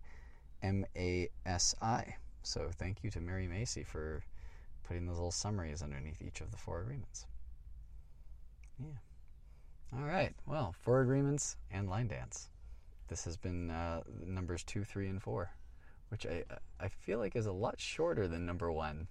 M 0.61 0.85
A 0.95 1.29
S 1.45 1.75
I. 1.81 2.15
So 2.43 2.69
thank 2.73 3.03
you 3.03 3.09
to 3.11 3.19
Mary 3.21 3.47
Masi 3.47 3.85
for 3.85 4.23
putting 4.83 5.05
those 5.05 5.17
little 5.17 5.31
summaries 5.31 5.81
underneath 5.81 6.21
each 6.21 6.41
of 6.41 6.51
the 6.51 6.57
four 6.57 6.81
agreements. 6.81 7.25
Yeah. 8.79 8.97
All 9.95 10.05
right. 10.05 10.33
Well, 10.45 10.75
four 10.81 11.01
agreements 11.01 11.57
and 11.71 11.89
line 11.89 12.07
dance. 12.07 12.49
This 13.07 13.25
has 13.25 13.37
been 13.37 13.71
uh, 13.71 14.01
numbers 14.25 14.63
two, 14.63 14.83
three, 14.83 15.07
and 15.07 15.21
four, 15.21 15.51
which 16.09 16.25
I 16.27 16.43
I 16.79 16.89
feel 16.89 17.17
like 17.17 17.35
is 17.35 17.47
a 17.47 17.51
lot 17.51 17.79
shorter 17.79 18.27
than 18.27 18.45
number 18.45 18.71
one. 18.71 19.07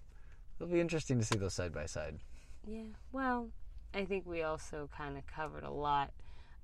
It'll 0.59 0.73
be 0.73 0.81
interesting 0.81 1.19
to 1.19 1.25
see 1.25 1.37
those 1.37 1.55
side 1.55 1.73
by 1.73 1.87
side. 1.87 2.19
Yeah. 2.67 2.83
Well, 3.13 3.49
I 3.95 4.05
think 4.05 4.27
we 4.27 4.43
also 4.43 4.89
kind 4.97 5.17
of 5.17 5.27
covered 5.27 5.65
a 5.65 5.71
lot 5.71 6.13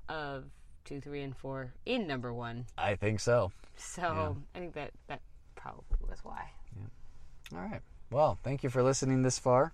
of 0.08 0.44
two, 0.84 1.00
three, 1.00 1.22
and 1.22 1.36
four 1.36 1.72
in 1.86 2.06
number 2.06 2.32
one. 2.32 2.66
I 2.78 2.94
think 2.94 3.20
so. 3.20 3.50
So 3.76 4.36
I 4.54 4.58
think 4.58 4.74
that 4.74 4.92
that 5.08 5.20
probably 5.56 5.98
was 6.08 6.20
why. 6.22 6.50
Yeah. 6.76 7.58
All 7.58 7.64
right. 7.64 7.80
Well, 8.10 8.38
thank 8.44 8.62
you 8.62 8.70
for 8.70 8.82
listening 8.82 9.22
this 9.22 9.38
far. 9.38 9.72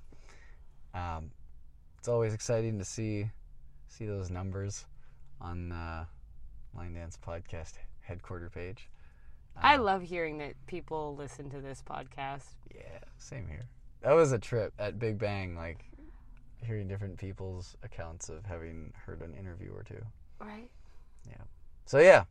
Um, 0.94 1.30
it's 1.98 2.08
always 2.08 2.32
exciting 2.32 2.78
to 2.78 2.84
see 2.84 3.30
see 3.90 4.06
those 4.06 4.30
numbers 4.30 4.86
on 5.40 5.68
the 5.68 6.06
Line 6.74 6.94
Dance 6.94 7.18
Podcast 7.24 7.74
headquarter 8.00 8.48
page. 8.48 8.88
I 9.56 9.74
Um, 9.74 9.82
love 9.82 10.02
hearing 10.02 10.38
that 10.38 10.54
people 10.66 11.16
listen 11.16 11.50
to 11.50 11.60
this 11.60 11.82
podcast. 11.82 12.54
Yeah, 12.74 13.00
same 13.18 13.46
here. 13.48 13.64
That 14.02 14.12
was 14.12 14.32
a 14.32 14.38
trip 14.38 14.72
at 14.78 14.98
Big 14.98 15.18
Bang, 15.18 15.56
like 15.56 15.84
hearing 16.64 16.88
different 16.88 17.18
people's 17.18 17.76
accounts 17.82 18.28
of 18.28 18.46
having 18.46 18.92
heard 19.04 19.20
an 19.22 19.34
interview 19.34 19.72
or 19.72 19.82
two. 19.82 20.02
Right. 20.38 20.70
Yeah. 21.28 21.42
So 21.84 21.98
yeah, 21.98 22.24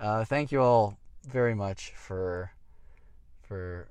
uh, 0.00 0.24
thank 0.24 0.50
you 0.50 0.60
all 0.62 0.98
very 1.28 1.54
much 1.54 1.92
for 1.94 2.50
for 3.42 3.88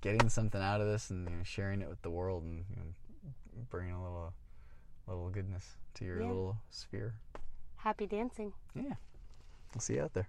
getting 0.00 0.28
something 0.28 0.62
out 0.62 0.80
of 0.80 0.86
this 0.86 1.10
and 1.10 1.28
you 1.28 1.36
know, 1.36 1.42
sharing 1.42 1.82
it 1.82 1.88
with 1.88 2.00
the 2.02 2.10
world 2.10 2.44
and 2.44 2.64
you 2.70 2.76
know, 2.76 3.62
bringing 3.68 3.94
a 3.94 4.02
little 4.02 4.32
little 5.08 5.28
goodness 5.28 5.76
to 5.96 6.04
your 6.04 6.20
Yeah. 6.20 6.28
little 6.28 6.56
sphere. 6.70 7.14
Happy 7.76 8.06
dancing. 8.06 8.52
Yeah, 8.74 8.94
we'll 9.74 9.80
see 9.80 9.94
you 9.94 10.02
out 10.02 10.12
there. 10.14 10.28